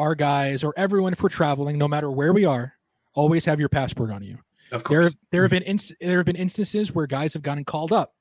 our 0.00 0.14
guys 0.14 0.64
or 0.64 0.72
everyone 0.76 1.12
if 1.12 1.22
we're 1.22 1.28
traveling, 1.28 1.78
no 1.78 1.86
matter 1.86 2.10
where 2.10 2.32
we 2.32 2.44
are, 2.44 2.74
always 3.14 3.44
have 3.44 3.60
your 3.60 3.68
passport 3.68 4.10
on 4.10 4.22
you. 4.22 4.38
Of 4.72 4.82
There, 4.84 5.02
course. 5.02 5.16
there 5.30 5.42
have 5.42 5.50
been 5.50 5.62
inst- 5.64 5.92
there 6.00 6.18
have 6.18 6.26
been 6.26 6.36
instances 6.36 6.92
where 6.94 7.06
guys 7.06 7.34
have 7.34 7.42
gotten 7.42 7.64
called 7.64 7.92
up, 7.92 8.14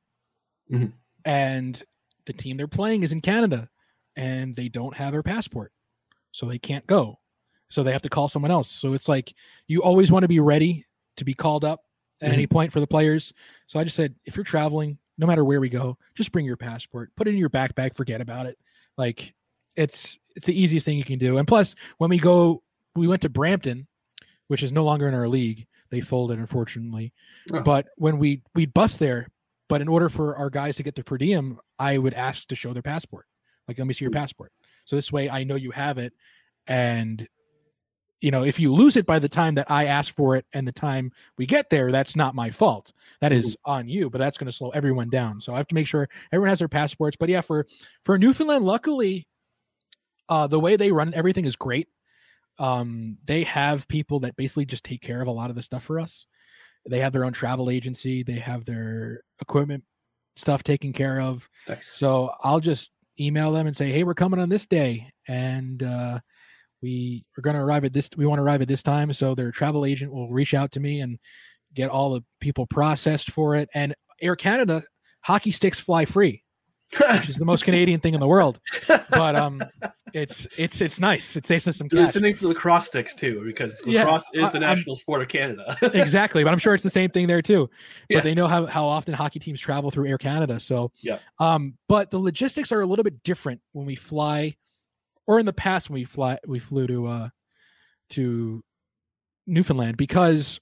Mhm. 0.71 0.93
and 1.25 1.81
the 2.25 2.33
team 2.33 2.57
they're 2.57 2.67
playing 2.67 3.03
is 3.03 3.11
in 3.11 3.21
Canada, 3.21 3.69
and 4.15 4.55
they 4.55 4.67
don't 4.69 4.95
have 4.97 5.11
their 5.13 5.23
passport, 5.23 5.71
so 6.31 6.45
they 6.45 6.59
can't 6.59 6.85
go. 6.87 7.19
So 7.69 7.83
they 7.83 7.91
have 7.91 8.01
to 8.01 8.09
call 8.09 8.27
someone 8.27 8.51
else. 8.51 8.69
So 8.69 8.93
it's 8.93 9.07
like 9.07 9.33
you 9.67 9.81
always 9.83 10.11
want 10.11 10.23
to 10.23 10.27
be 10.27 10.39
ready 10.39 10.85
to 11.17 11.23
be 11.25 11.33
called 11.35 11.63
up 11.63 11.83
at 12.21 12.31
any 12.31 12.47
point 12.47 12.73
for 12.73 12.79
the 12.79 12.87
players. 12.87 13.31
So 13.67 13.79
I 13.79 13.83
just 13.83 13.95
said, 13.95 14.15
if 14.25 14.35
you're 14.35 14.43
traveling, 14.43 14.97
no 15.19 15.27
matter 15.27 15.45
where 15.45 15.59
we 15.61 15.69
go, 15.69 15.97
just 16.15 16.31
bring 16.31 16.45
your 16.45 16.57
passport, 16.57 17.15
put 17.15 17.27
it 17.27 17.31
in 17.31 17.37
your 17.37 17.49
backpack, 17.49 17.95
forget 17.95 18.21
about 18.21 18.47
it. 18.47 18.57
Like 18.97 19.33
it's 19.79 20.19
it's 20.35 20.45
the 20.45 20.61
easiest 20.61 20.85
thing 20.85 20.97
you 20.97 21.05
can 21.05 21.17
do. 21.17 21.37
And 21.37 21.47
plus, 21.47 21.73
when 21.97 22.09
we 22.09 22.19
go, 22.19 22.61
we 22.95 23.07
went 23.07 23.21
to 23.23 23.29
Brampton, 23.29 23.87
which 24.47 24.61
is 24.61 24.71
no 24.71 24.83
longer 24.83 25.07
in 25.07 25.13
our 25.13 25.27
league. 25.27 25.65
They 25.89 26.01
folded, 26.01 26.37
unfortunately. 26.37 27.13
Oh. 27.51 27.61
But 27.61 27.87
when 27.95 28.19
we 28.19 28.43
we 28.53 28.65
bus 28.65 28.97
there, 28.97 29.29
but 29.69 29.81
in 29.81 29.87
order 29.87 30.09
for 30.09 30.35
our 30.35 30.49
guys 30.49 30.75
to 30.75 30.83
get 30.83 30.95
the 30.95 31.03
per 31.03 31.17
diem, 31.17 31.59
I 31.79 31.97
would 31.97 32.13
ask 32.13 32.47
to 32.49 32.55
show 32.55 32.73
their 32.73 32.83
passport. 32.83 33.25
Like, 33.67 33.77
let 33.77 33.87
me 33.87 33.93
see 33.93 34.03
your 34.03 34.11
hmm. 34.11 34.17
passport. 34.17 34.51
So 34.85 34.95
this 34.95 35.11
way, 35.11 35.29
I 35.29 35.43
know 35.45 35.55
you 35.55 35.71
have 35.71 35.97
it, 35.97 36.13
and 36.67 37.25
you 38.19 38.31
know, 38.31 38.43
if 38.43 38.59
you 38.59 38.73
lose 38.73 38.97
it 38.97 39.05
by 39.05 39.17
the 39.17 39.29
time 39.29 39.55
that 39.55 39.71
I 39.71 39.85
ask 39.85 40.13
for 40.13 40.35
it 40.35 40.45
and 40.51 40.67
the 40.67 40.73
time 40.73 41.13
we 41.37 41.45
get 41.45 41.69
there, 41.69 41.89
that's 41.89 42.17
not 42.17 42.35
my 42.35 42.49
fault. 42.49 42.91
That 43.21 43.31
is 43.31 43.55
hmm. 43.63 43.71
on 43.71 43.87
you, 43.87 44.09
but 44.09 44.17
that's 44.17 44.37
going 44.37 44.51
to 44.51 44.55
slow 44.55 44.71
everyone 44.71 45.09
down. 45.09 45.39
So 45.39 45.53
I 45.53 45.57
have 45.57 45.69
to 45.69 45.75
make 45.75 45.87
sure 45.87 46.09
everyone 46.33 46.49
has 46.49 46.59
their 46.59 46.67
passports. 46.67 47.15
But 47.17 47.29
yeah, 47.29 47.39
for 47.39 47.65
for 48.03 48.17
Newfoundland, 48.17 48.65
luckily, 48.65 49.25
uh, 50.29 50.47
the 50.47 50.59
way 50.59 50.75
they 50.75 50.91
run 50.91 51.13
everything 51.13 51.45
is 51.45 51.55
great. 51.55 51.87
Um, 52.59 53.17
they 53.25 53.43
have 53.43 53.87
people 53.87 54.19
that 54.21 54.35
basically 54.35 54.65
just 54.65 54.83
take 54.83 55.01
care 55.01 55.21
of 55.21 55.27
a 55.27 55.31
lot 55.31 55.49
of 55.49 55.55
the 55.55 55.63
stuff 55.63 55.83
for 55.83 55.99
us. 55.99 56.27
They 56.87 56.99
have 56.99 57.13
their 57.13 57.25
own 57.25 57.33
travel 57.33 57.69
agency. 57.69 58.23
They 58.23 58.33
have 58.33 58.65
their 58.65 59.21
equipment 59.41 59.83
stuff 60.35 60.63
taken 60.63 60.93
care 60.93 61.19
of. 61.21 61.49
So 61.97 62.31
I'll 62.41 62.59
just 62.59 62.91
email 63.19 63.51
them 63.51 63.67
and 63.67 63.75
say, 63.75 63.91
"Hey, 63.91 64.03
we're 64.03 64.13
coming 64.13 64.39
on 64.39 64.49
this 64.49 64.65
day, 64.65 65.09
and 65.27 65.83
uh, 65.83 66.19
we 66.81 67.25
are 67.37 67.41
going 67.41 67.55
to 67.55 67.61
arrive 67.61 67.85
at 67.85 67.93
this. 67.93 68.09
We 68.15 68.25
want 68.25 68.39
to 68.39 68.43
arrive 68.43 68.61
at 68.61 68.67
this 68.67 68.83
time." 68.83 69.11
So 69.13 69.35
their 69.35 69.51
travel 69.51 69.85
agent 69.85 70.11
will 70.13 70.29
reach 70.31 70.53
out 70.53 70.71
to 70.73 70.79
me 70.79 71.01
and 71.01 71.17
get 71.73 71.89
all 71.89 72.13
the 72.13 72.23
people 72.39 72.65
processed 72.65 73.31
for 73.31 73.55
it. 73.55 73.69
And 73.73 73.93
Air 74.21 74.35
Canada 74.35 74.83
hockey 75.21 75.51
sticks 75.51 75.79
fly 75.79 76.05
free. 76.05 76.43
which 77.11 77.29
is 77.29 77.35
the 77.37 77.45
most 77.45 77.63
Canadian 77.63 77.99
thing 77.99 78.13
in 78.13 78.19
the 78.19 78.27
world. 78.27 78.59
But 78.87 79.35
um, 79.35 79.61
it's 80.13 80.47
it's 80.57 80.81
it's 80.81 80.99
nice. 80.99 81.35
It 81.35 81.45
saves 81.45 81.67
us 81.67 81.77
some 81.77 81.85
It's 81.85 81.93
cash. 81.95 82.13
the 82.13 82.19
name 82.19 82.33
for 82.33 82.47
lacrosse 82.47 82.87
sticks 82.87 83.13
too, 83.13 83.43
because 83.45 83.79
Yeah, 83.85 84.03
lacrosse 84.05 84.25
is 84.33 84.51
the 84.51 84.59
I- 84.59 84.61
I'm- 84.69 84.77
national 84.77 84.95
sport 84.95 85.21
of 85.21 85.27
Canada. 85.27 85.77
exactly, 85.93 86.43
but 86.43 86.51
I'm 86.51 86.57
sure 86.59 86.73
it's 86.73 86.83
the 86.83 86.89
same 86.89 87.11
thing 87.11 87.27
there 87.27 87.41
too. 87.43 87.69
But 88.09 88.15
Yeah. 88.15 88.21
they 88.21 88.33
know 88.33 88.47
how, 88.47 88.65
how 88.65 88.85
often 88.85 89.13
hockey 89.13 89.37
teams 89.39 89.59
travel 89.59 89.91
through 89.91 90.07
Air 90.07 90.17
Canada. 90.17 90.59
So 90.59 90.91
Yeah. 91.01 91.19
um, 91.39 91.77
but 91.87 92.09
the 92.09 92.17
logistics 92.19 92.71
are 92.71 92.81
a 92.81 92.85
little 92.87 93.03
bit 93.03 93.21
different 93.23 93.61
when 93.73 93.85
we 93.85 93.95
fly, 93.95 94.55
or 95.27 95.39
in 95.39 95.45
the 95.45 95.53
past 95.53 95.89
when 95.89 95.95
we 95.95 96.05
fly 96.05 96.39
we 96.47 96.57
flew 96.59 96.87
to 96.87 97.05
uh 97.07 97.29
to 98.11 98.63
Newfoundland 99.45 99.95
because 99.97 100.59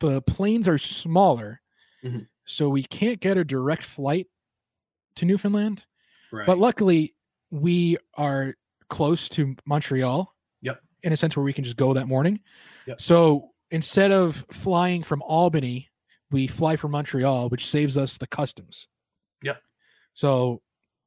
the 0.00 0.20
planes 0.22 0.68
are 0.68 0.78
smaller, 0.78 1.60
Mhm. 2.04 2.26
so 2.44 2.68
we 2.68 2.84
can't 2.84 3.18
get 3.20 3.36
a 3.36 3.44
direct 3.44 3.82
flight 3.82 4.26
to 5.16 5.24
Newfoundland. 5.24 5.84
Right. 6.32 6.46
But 6.46 6.58
luckily, 6.58 7.14
we 7.50 7.96
are 8.14 8.54
close 8.88 9.28
to 9.30 9.56
Montreal. 9.66 10.34
Yep. 10.62 10.80
In 11.02 11.12
a 11.12 11.16
sense 11.16 11.36
where 11.36 11.44
we 11.44 11.52
can 11.52 11.64
just 11.64 11.76
go 11.76 11.94
that 11.94 12.08
morning. 12.08 12.40
Yep. 12.86 13.00
So 13.00 13.50
instead 13.70 14.12
of 14.12 14.44
flying 14.50 15.02
from 15.02 15.22
Albany, 15.22 15.90
we 16.30 16.46
fly 16.46 16.76
from 16.76 16.90
Montreal, 16.92 17.48
which 17.48 17.66
saves 17.66 17.96
us 17.96 18.18
the 18.18 18.26
customs. 18.26 18.88
Yep. 19.42 19.60
So 20.14 20.62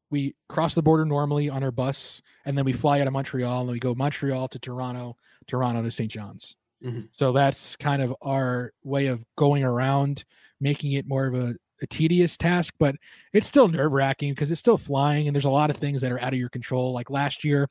we 0.10 0.36
cross 0.48 0.74
the 0.74 0.82
border 0.82 1.06
normally 1.06 1.50
on 1.50 1.63
our 1.63 1.72
bus, 1.72 2.22
and 2.46 2.58
then 2.58 2.63
we 2.63 2.72
fly 2.72 3.02
out 3.02 3.08
of 3.08 3.13
Montreal, 3.13 3.62
and 3.62 3.72
we 3.72 3.80
go 3.80 3.93
Montreal 3.93 4.48
to 4.50 4.60
Toronto, 4.60 5.17
Toronto 5.48 5.82
to 5.82 5.91
St. 5.91 6.10
John's. 6.10 6.56
Mhm. 6.84 7.10
So 7.12 7.34
that's 7.34 7.76
kind 7.76 8.02
of 8.02 8.15
our 8.22 8.72
way 8.84 9.08
of 9.08 9.26
going 9.38 9.63
around, 9.63 10.24
making 10.62 10.93
it 10.93 11.08
more 11.08 11.26
of 11.26 11.34
a, 11.34 11.56
a 11.82 11.88
tedious 11.88 12.38
task, 12.38 12.74
but 12.80 12.96
it's 13.34 13.48
still 13.48 13.68
nerve 13.68 13.92
wracking 13.92 14.32
because 14.34 14.52
it's 14.52 14.60
still 14.60 14.78
flying 14.78 15.28
and 15.28 15.36
there's 15.36 15.46
a 15.46 15.50
lot 15.50 15.70
of 15.70 15.78
things 15.78 16.02
that 16.02 16.12
are 16.12 16.20
out 16.22 16.34
of 16.34 16.40
your 16.40 16.50
control. 16.50 16.92
Like 16.94 17.10
last 17.10 17.44
year, 17.44 17.70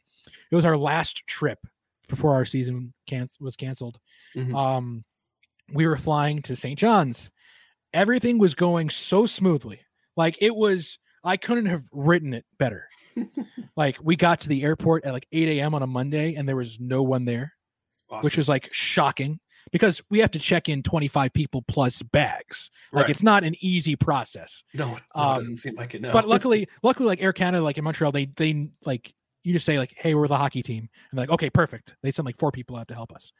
it 0.51 0.55
was 0.55 0.65
our 0.65 0.77
last 0.77 1.23
trip 1.27 1.59
before 2.09 2.35
our 2.35 2.45
season 2.45 2.93
can- 3.07 3.29
was 3.41 3.57
canceled. 3.57 3.99
Mhm. 4.35 4.55
Um, 4.55 5.05
we 5.73 5.87
were 5.87 5.97
flying 5.97 6.43
to 6.43 6.55
St. 6.57 6.79
John's. 6.79 7.31
Everything 7.93 8.39
was 8.39 8.55
going 8.55 8.91
so 8.91 9.27
smoothly. 9.27 9.81
Like 10.17 10.37
it 10.41 10.55
was, 10.55 10.99
I 11.25 11.37
couldn't 11.37 11.67
have 11.67 11.85
written 11.93 12.33
it 12.35 12.45
better. 12.59 12.89
like 13.77 13.99
we 14.03 14.15
got 14.17 14.41
to 14.41 14.49
the 14.49 14.63
airport 14.63 15.05
at 15.05 15.13
like 15.13 15.27
8 15.33 15.49
a.m. 15.59 15.75
on 15.75 15.83
a 15.83 15.87
Monday 15.87 16.35
and 16.35 16.49
there 16.49 16.57
was 16.57 16.79
no 16.79 17.03
one 17.03 17.25
there 17.25 17.53
which 18.23 18.37
was 18.37 18.49
like 18.49 18.69
shocking 18.73 19.41
because 19.73 20.03
we 20.11 20.19
have 20.21 20.31
to 20.33 20.39
check 20.39 20.69
in 20.69 20.83
25 20.83 21.33
people 21.33 21.63
plus 21.63 22.03
bags. 22.03 22.71
Like 22.93 23.03
Right. 23.03 23.11
it's 23.11 23.23
not 23.23 23.45
an 23.45 23.55
easy 23.61 23.97
process. 23.97 24.63
no, 24.75 24.97
um, 25.15 25.39
doesn't 25.39 25.57
seem 25.57 25.75
like 25.77 25.95
it. 25.95 26.01
No. 26.03 26.13
But 26.13 26.29
luckily, 26.35 26.69
luckily, 26.83 27.07
like 27.07 27.23
Air 27.23 27.33
Canada, 27.33 27.63
like 27.63 27.79
in 27.79 27.85
Montreal, 27.85 28.13
they 28.13 28.27
they 28.37 28.69
like 28.85 29.13
you 29.45 29.53
just 29.53 29.65
say 29.67 29.79
like, 29.79 29.95
"Hey, 29.97 30.15
we're 30.15 30.27
the 30.27 30.37
hockey 30.37 30.61
team," 30.63 30.89
and 31.11 31.19
they're 31.19 31.23
like, 31.23 31.31
"Okay, 31.31 31.51
perfect." 31.51 31.95
They 32.03 32.11
send 32.11 32.27
like 32.27 32.37
four 32.39 32.51
people 32.51 32.77
out 32.77 32.89
to 32.89 32.95
help 32.95 33.13
us. 33.13 33.33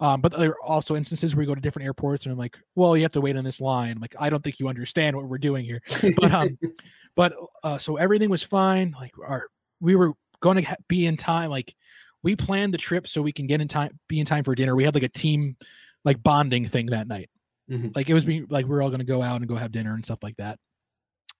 Um, 0.00 0.22
but 0.22 0.32
there 0.32 0.50
are 0.52 0.62
also 0.62 0.96
instances 0.96 1.34
where 1.34 1.40
we 1.40 1.46
go 1.46 1.54
to 1.54 1.60
different 1.60 1.84
airports, 1.84 2.24
and 2.24 2.32
I'm 2.32 2.38
like, 2.38 2.56
"Well, 2.76 2.96
you 2.96 3.02
have 3.02 3.12
to 3.12 3.20
wait 3.20 3.36
in 3.36 3.44
this 3.44 3.60
line." 3.60 3.92
I'm 3.92 4.00
like, 4.00 4.14
I 4.18 4.30
don't 4.30 4.42
think 4.42 4.58
you 4.58 4.68
understand 4.68 5.16
what 5.16 5.26
we're 5.26 5.36
doing 5.38 5.64
here. 5.64 5.82
But 6.16 6.32
um, 6.32 6.58
but 7.16 7.34
uh, 7.62 7.76
so 7.76 7.96
everything 7.96 8.30
was 8.30 8.42
fine. 8.42 8.94
Like 8.98 9.12
our 9.22 9.48
we 9.80 9.96
were 9.96 10.12
going 10.40 10.64
to 10.64 10.76
be 10.88 11.04
in 11.04 11.18
time. 11.18 11.50
Like 11.50 11.74
we 12.22 12.36
planned 12.36 12.74
the 12.74 12.78
trip 12.78 13.06
so 13.08 13.22
we 13.22 13.32
can 13.32 13.46
get 13.46 13.60
in 13.60 13.68
time, 13.68 13.98
be 14.08 14.20
in 14.20 14.26
time 14.26 14.44
for 14.44 14.54
dinner. 14.54 14.74
We 14.76 14.84
had 14.84 14.94
like 14.94 15.02
a 15.04 15.08
team 15.08 15.56
like 16.04 16.22
bonding 16.22 16.66
thing 16.66 16.86
that 16.86 17.06
night. 17.08 17.30
Mhm. 17.70 17.94
Like 17.94 18.08
it 18.10 18.14
was 18.14 18.24
being 18.24 18.46
like 18.50 18.66
we 18.66 18.74
are 18.76 18.82
all 18.82 18.88
going 18.90 18.98
to 19.00 19.04
go 19.06 19.22
out 19.22 19.36
and 19.36 19.48
go 19.48 19.56
have 19.56 19.72
dinner 19.72 19.94
and 19.94 20.04
stuff 20.04 20.22
like 20.22 20.36
that. 20.36 20.58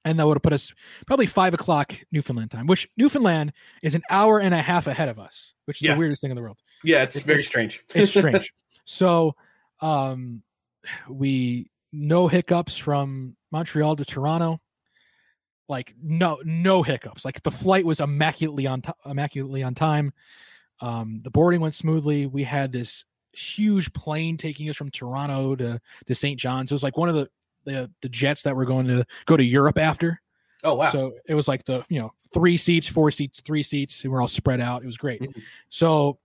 And 0.05 0.19
that 0.19 0.27
would 0.27 0.37
have 0.37 0.43
put 0.43 0.55
us 0.55 0.73
probably 1.07 1.27
five 1.27 1.53
o'clock 1.53 1.95
Newfoundland 2.11 2.51
time, 2.51 2.67
which 2.67 2.89
Newfoundland 2.97 3.53
is 3.83 3.95
an 3.95 4.03
hour 4.11 4.39
and 4.41 4.55
a 4.55 4.63
half 4.63 4.87
ahead 4.87 5.09
of 5.11 5.19
us, 5.19 5.53
which 5.67 5.79
is 5.79 5.83
Yeah. 5.83 5.95
the 5.95 5.99
weirdest 5.99 6.23
thing 6.23 6.31
in 6.31 6.37
the 6.37 6.43
world. 6.43 6.59
yeah, 6.83 7.03
it's 7.03 7.17
It- 7.17 7.25
very 7.25 7.43
strange. 7.43 7.83
It's 7.95 8.11
strange. 8.11 8.53
so, 8.87 9.35
um, 9.81 10.43
we 11.11 11.71
no 11.93 12.29
hiccups 12.29 12.77
from 12.77 13.37
Montreal 13.53 13.97
to 13.97 14.05
Toronto. 14.07 14.61
Like 15.69 15.95
no 16.03 16.39
no 16.45 16.83
hiccups. 16.83 17.25
Like 17.25 17.43
the 17.43 17.51
flight 17.51 17.85
was 17.85 18.01
immaculately 18.01 18.67
on 18.67 18.83
ti- 18.83 18.93
immaculately 19.05 19.63
on 19.63 19.75
time. 19.75 20.13
Um, 20.81 21.21
the 21.23 21.31
boarding 21.31 21.61
went 21.61 21.75
smoothly. 21.75 22.27
We 22.27 22.43
had 22.45 22.73
this 22.73 23.05
huge 23.33 23.93
plane 23.93 24.37
taking 24.37 24.69
us 24.69 24.77
from 24.77 24.91
Toronto 24.91 25.55
to 25.57 25.81
to 26.07 26.15
St. 26.15 26.39
John's. 26.39 26.71
It 26.71 26.75
was 26.75 26.83
like 26.83 26.97
one 26.97 27.09
of 27.09 27.15
the 27.15 27.29
the 27.65 27.91
the 28.03 28.09
jets 28.09 28.43
that 28.43 28.55
we 28.55 28.59
were 28.59 28.65
going 28.67 28.87
to 28.89 29.05
go 29.27 29.37
to 29.37 29.45
Europe 29.45 29.79
after. 29.79 30.21
oh 30.65 30.75
wow. 30.75 30.91
So 30.91 31.13
it 31.27 31.35
was 31.35 31.47
like 31.49 31.65
the 31.65 31.85
you 31.89 32.01
know 32.01 32.13
three 32.33 32.57
seats, 32.57 32.87
four 32.87 33.11
seats, 33.11 33.41
three 33.41 33.63
seats, 33.63 34.03
and 34.05 34.13
we're 34.13 34.21
all 34.21 34.29
spread 34.29 34.61
out. 34.61 34.83
It 34.83 34.87
was 34.87 34.97
great. 34.97 35.21
Mhm. 35.21 35.43
So 35.69 36.19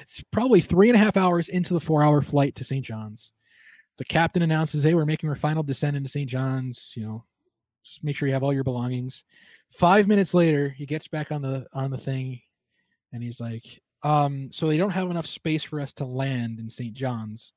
it's 0.00 0.22
probably 0.30 0.60
three 0.62 0.88
and 0.88 0.96
a 0.96 0.98
half 0.98 1.16
hours 1.18 1.48
into 1.48 1.74
the 1.74 1.80
four 1.80 2.02
hour 2.02 2.22
flight 2.22 2.54
to 2.56 2.64
St. 2.64 2.84
John's. 2.84 3.32
The 3.98 4.04
captain 4.04 4.42
announces, 4.42 4.82
"Hey, 4.82 4.94
we're 4.94 5.04
making 5.06 5.28
our 5.28 5.36
final 5.36 5.62
descent 5.62 5.96
into 5.96 6.08
St. 6.08 6.28
John's. 6.28 6.92
You 6.96 7.02
know, 7.04 7.24
just 7.84 8.02
make 8.02 8.16
sure 8.16 8.26
you 8.26 8.34
have 8.34 8.42
all 8.42 8.52
your 8.54 8.64
belongings." 8.64 9.24
Five 9.70 10.06
minutes 10.08 10.32
later, 10.32 10.70
he 10.70 10.86
gets 10.86 11.08
back 11.08 11.30
on 11.32 11.42
the 11.42 11.66
on 11.72 11.90
the 11.90 11.98
thing, 11.98 12.40
and 13.12 13.22
he's 13.22 13.40
like, 13.40 13.82
um, 14.02 14.50
"So 14.52 14.66
they 14.68 14.76
don't 14.76 14.90
have 14.90 15.10
enough 15.10 15.26
space 15.26 15.62
for 15.62 15.80
us 15.80 15.92
to 15.94 16.04
land 16.04 16.58
in 16.58 16.70
St. 16.70 16.94
John's, 16.94 17.52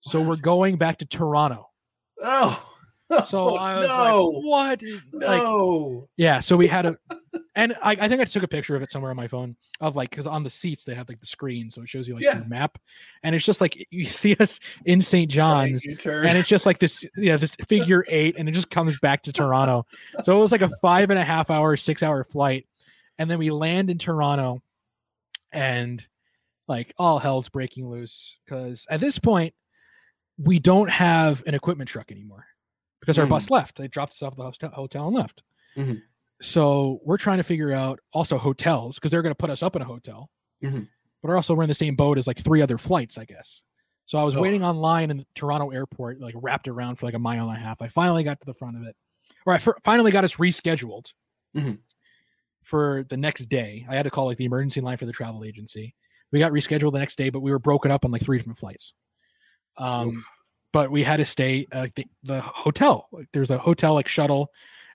so 0.00 0.20
we're 0.22 0.36
going 0.36 0.76
back 0.76 0.98
to 0.98 1.06
Toronto." 1.06 1.68
oh. 2.22 2.64
So 3.26 3.56
I 3.56 3.78
was 3.78 3.88
no. 3.88 4.26
like, 4.26 4.44
"What?" 4.44 4.82
Like, 5.14 5.42
no. 5.42 6.08
yeah, 6.18 6.40
so 6.40 6.58
we 6.58 6.66
had 6.66 6.84
a, 6.84 6.98
and 7.54 7.74
I, 7.82 7.92
I 7.92 8.06
think 8.06 8.20
I 8.20 8.24
took 8.24 8.42
a 8.42 8.48
picture 8.48 8.76
of 8.76 8.82
it 8.82 8.90
somewhere 8.90 9.10
on 9.10 9.16
my 9.16 9.26
phone 9.26 9.56
of 9.80 9.96
like 9.96 10.10
because 10.10 10.26
on 10.26 10.42
the 10.42 10.50
seats 10.50 10.84
they 10.84 10.94
have 10.94 11.08
like 11.08 11.18
the 11.18 11.24
screen, 11.24 11.70
so 11.70 11.80
it 11.80 11.88
shows 11.88 12.06
you 12.06 12.16
like 12.16 12.22
Yeah. 12.24 12.40
the 12.40 12.44
map, 12.44 12.76
and 13.22 13.34
it's 13.34 13.46
just 13.46 13.62
like 13.62 13.86
you 13.90 14.04
see 14.22 14.36
us 14.36 14.60
in 14.84 15.00
St. 15.00 15.30
John's, 15.30 15.86
and 15.86 16.36
it's 16.36 16.48
just 16.50 16.66
like 16.66 16.80
this, 16.80 17.02
yeah, 17.16 17.38
this 17.38 17.54
figure 17.66 18.04
eight, 18.08 18.34
and 18.38 18.46
it 18.46 18.52
just 18.52 18.68
comes 18.68 18.98
back 19.00 19.22
to 19.22 19.32
Toronto. 19.32 19.86
so 20.22 20.36
it 20.36 20.40
was 20.42 20.52
like 20.52 20.60
a 20.60 20.68
five 20.82 21.08
and 21.08 21.18
a 21.18 21.24
half 21.24 21.48
hour, 21.48 21.78
six 21.78 22.02
hour 22.02 22.24
flight, 22.24 22.66
and 23.16 23.30
then 23.30 23.38
we 23.38 23.48
land 23.50 23.88
in 23.88 23.96
Toronto, 23.96 24.60
and 25.52 26.06
like 26.66 26.92
all 26.98 27.18
hell's 27.18 27.48
breaking 27.48 27.88
loose 27.88 28.38
because 28.44 28.86
at 28.90 29.00
this 29.00 29.18
point 29.18 29.54
we 30.36 30.58
don't 30.58 30.90
have 30.90 31.42
an 31.46 31.54
equipment 31.54 31.88
truck 31.88 32.10
anymore 32.12 32.46
because 33.00 33.18
our 33.18 33.24
Hmm. 33.26 33.30
bus 33.30 33.50
left. 33.50 33.76
They 33.78 33.88
dropped 33.88 34.12
us 34.12 34.22
off 34.22 34.36
the 34.36 34.68
hotel 34.70 35.06
and 35.08 35.16
left. 35.16 35.42
Mhm. 35.76 36.02
So 36.42 37.00
we're 37.04 37.16
trying 37.18 37.38
to 37.38 37.42
figure 37.44 37.72
out 37.72 37.98
also 38.12 38.38
hotels 38.38 38.96
because 38.96 39.10
they're 39.10 39.22
going 39.22 39.32
to 39.32 39.38
put 39.38 39.50
us 39.50 39.62
up 39.62 39.74
in 39.76 39.82
a 39.82 39.84
hotel, 39.86 40.30
Mhm. 40.62 40.88
but 41.22 41.32
also 41.32 41.54
we're 41.54 41.64
in 41.64 41.68
the 41.68 41.74
same 41.74 41.96
boat 41.96 42.18
as 42.18 42.26
like 42.26 42.38
three 42.38 42.62
other 42.62 42.78
flights, 42.78 43.18
I 43.18 43.24
guess. 43.24 43.60
So 44.06 44.18
I 44.18 44.24
was 44.24 44.36
waiting 44.36 44.62
online 44.62 45.10
in 45.10 45.18
the 45.18 45.26
Toronto 45.34 45.70
airport, 45.70 46.20
like 46.20 46.34
wrapped 46.38 46.68
around 46.68 46.96
for 46.96 47.06
like 47.06 47.14
a 47.14 47.18
mile 47.18 47.48
and 47.50 47.58
a 47.58 47.60
half. 47.60 47.82
I 47.82 47.88
finally 47.88 48.22
got 48.24 48.40
to 48.40 48.46
the 48.46 48.54
front 48.54 48.76
of 48.76 48.84
it, 48.84 48.96
or 49.44 49.52
I 49.52 49.58
finally 49.84 50.10
got 50.12 50.24
us 50.24 50.36
rescheduled 50.36 51.12
Mhm. 51.56 51.80
For 52.68 53.06
the 53.08 53.16
next 53.16 53.46
day. 53.46 53.86
I 53.88 53.94
had 53.94 54.02
to 54.02 54.10
call 54.10 54.26
like 54.26 54.36
the 54.36 54.44
emergency 54.44 54.82
line 54.82 54.98
for 54.98 55.06
the 55.06 55.12
travel 55.12 55.42
agency. 55.42 55.94
We 56.30 56.38
got 56.38 56.52
rescheduled 56.52 56.92
the 56.92 56.98
next 56.98 57.16
day, 57.16 57.30
but 57.30 57.40
we 57.40 57.50
were 57.50 57.58
broken 57.58 57.90
up 57.90 58.04
on 58.04 58.10
like 58.10 58.22
three 58.22 58.36
different 58.36 58.58
flights. 58.58 58.92
Um, 59.78 60.22
but 60.70 60.90
we 60.90 61.02
had 61.02 61.16
to 61.16 61.24
stay 61.24 61.66
at 61.72 61.80
like 61.80 61.94
the, 61.94 62.06
the 62.24 62.42
hotel. 62.42 63.08
Like 63.10 63.28
there's 63.32 63.50
a 63.50 63.56
hotel 63.56 63.94
like 63.94 64.06
shuttle, 64.06 64.50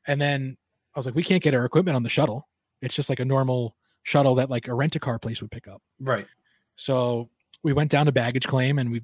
and 0.05 0.21
then 0.21 0.55
I 0.93 0.99
was 0.99 1.07
like, 1.07 1.15
we 1.15 1.23
can't 1.23 1.41
get 1.41 1.55
our 1.55 1.65
equipment 1.65 1.95
on 1.95 2.03
the 2.03 2.09
shuttle. 2.09 2.47
It's 2.83 2.93
just 2.93 3.09
like 3.09 3.19
a 3.19 3.25
normal 3.25 3.75
shuttle 4.03 4.35
that 4.35 4.51
like 4.51 4.67
a 4.67 4.73
rent 4.75 4.95
a 4.95 4.99
car 4.99 5.17
place 5.17 5.41
would 5.41 5.49
pick 5.49 5.67
up. 5.67 5.81
Right. 5.99 6.27
So 6.75 7.31
we 7.63 7.73
went 7.73 7.89
down 7.89 8.05
to 8.05 8.11
baggage 8.11 8.45
claim 8.45 8.77
and 8.77 8.91
we 8.91 9.01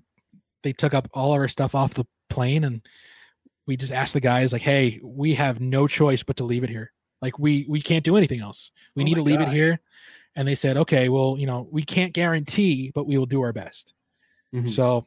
they 0.61 0.73
took 0.73 0.93
up 0.93 1.09
all 1.13 1.33
of 1.33 1.39
our 1.39 1.47
stuff 1.47 1.73
off 1.73 1.95
the 1.95 2.05
plane 2.29 2.65
and 2.65 2.85
we 3.65 3.77
just 3.77 3.91
asked 3.91 4.13
the 4.13 4.19
guys 4.19 4.53
like, 4.53 4.61
"Hey, 4.61 4.99
we 5.01 5.33
have 5.35 5.59
no 5.59 5.87
choice 5.87 6.21
but 6.21 6.37
to 6.37 6.43
leave 6.43 6.63
it 6.63 6.69
here. 6.69 6.91
Like 7.21 7.37
we 7.39 7.65
we 7.67 7.81
can't 7.81 8.03
do 8.03 8.15
anything 8.15 8.39
else. 8.41 8.71
We 8.95 9.03
Oh 9.03 9.05
need 9.05 9.15
to 9.15 9.21
leave 9.23 9.39
gosh. 9.39 9.49
it 9.49 9.53
here." 9.55 9.79
And 10.35 10.47
they 10.47 10.55
said, 10.55 10.77
"Okay, 10.77 11.09
well, 11.09 11.35
you 11.37 11.45
know, 11.47 11.67
we 11.71 11.83
can't 11.83 12.13
guarantee, 12.13 12.91
but 12.93 13.05
we 13.07 13.17
will 13.17 13.25
do 13.25 13.41
our 13.41 13.51
best." 13.53 13.93
Mhm. 14.53 14.69
So 14.69 15.05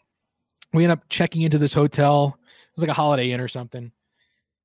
we 0.72 0.85
end 0.85 0.92
up 0.92 1.09
checking 1.09 1.42
into 1.42 1.59
this 1.59 1.72
hotel. 1.72 2.38
It 2.38 2.77
was 2.77 2.83
like 2.83 2.90
a 2.90 2.94
Holiday 2.94 3.31
Inn 3.33 3.40
or 3.40 3.48
something. 3.48 3.92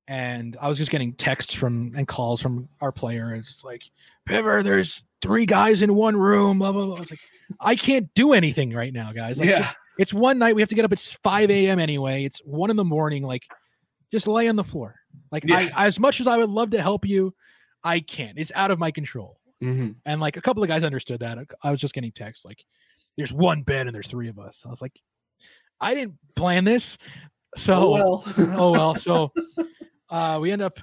And 0.10 0.56
I 0.62 0.68
was 0.70 0.78
just 0.78 0.90
getting 0.92 1.14
texts 1.14 1.54
from 1.54 1.94
and 1.98 2.08
calls 2.08 2.42
from 2.42 2.70
our 2.80 2.94
player. 2.94 3.36
It's 3.36 3.64
like, 3.66 3.84
Piver, 4.26 4.64
there's 4.64 5.04
three 5.22 5.46
guys 5.46 5.82
in 5.82 5.96
one 5.96 6.16
room. 6.16 6.60
Blah 6.60 6.72
blah 6.72 6.86
blah. 6.86 6.96
I 6.96 7.00
was 7.00 7.12
like, 7.12 7.20
I 7.60 7.76
can't 7.76 8.14
do 8.14 8.32
anything 8.34 8.72
right 8.74 8.94
now, 8.94 9.12
guys. 9.12 9.38
Like, 9.40 9.50
Yeah. 9.50 9.60
just- 9.64 9.76
it's 10.00 10.14
one 10.14 10.38
night. 10.40 10.56
We 10.56 10.62
have 10.62 10.70
to 10.70 10.76
get 10.76 10.86
up 10.86 10.92
at 10.94 11.00
5 11.00 11.50
a.m. 11.52 11.80
anyway. 11.80 12.24
It's 12.24 12.38
one 12.46 12.70
in 12.70 12.76
the 12.78 12.84
morning. 12.86 13.24
Like, 13.24 13.44
just 14.12 14.28
lay 14.28 14.48
on 14.48 14.56
the 14.56 14.64
floor. 14.64 14.96
Like, 15.32 15.44
Yeah. 15.46 15.70
I 15.76 15.88
as 15.88 16.00
much 16.00 16.20
as 16.22 16.28
I 16.28 16.38
would 16.38 16.50
love 16.50 16.72
to 16.72 16.82
help 16.82 17.06
you, 17.06 17.34
I 17.84 18.00
can't. 18.00 18.38
It's 18.38 18.52
out 18.56 18.72
of 18.72 18.80
my 18.80 18.92
control. 18.92 19.40
Mhm. 19.62 19.96
And 20.06 20.22
like 20.22 20.38
a 20.38 20.42
couple 20.42 20.62
of 20.64 20.70
guys 20.70 20.84
understood 20.84 21.20
that. 21.22 21.38
I- 21.40 21.46
I 21.64 21.72
was 21.72 21.80
just 21.80 21.94
getting 21.94 22.12
texts 22.12 22.46
like, 22.46 22.64
"There's 23.18 23.34
one 23.34 23.64
bed 23.64 23.88
and 23.88 23.96
there's 23.96 24.08
three 24.08 24.28
of 24.30 24.38
us." 24.40 24.64
I 24.66 24.70
was 24.70 24.82
like, 24.82 25.00
"I 25.82 25.94
didn't 25.96 26.18
plan 26.36 26.64
this." 26.64 26.98
So 27.56 27.74
Oh, 27.74 27.90
well. 27.92 28.24
oh 28.60 28.72
well. 28.72 28.96
So 28.96 29.32
uh, 30.10 30.38
we 30.42 30.52
end 30.52 30.62
up 30.62 30.80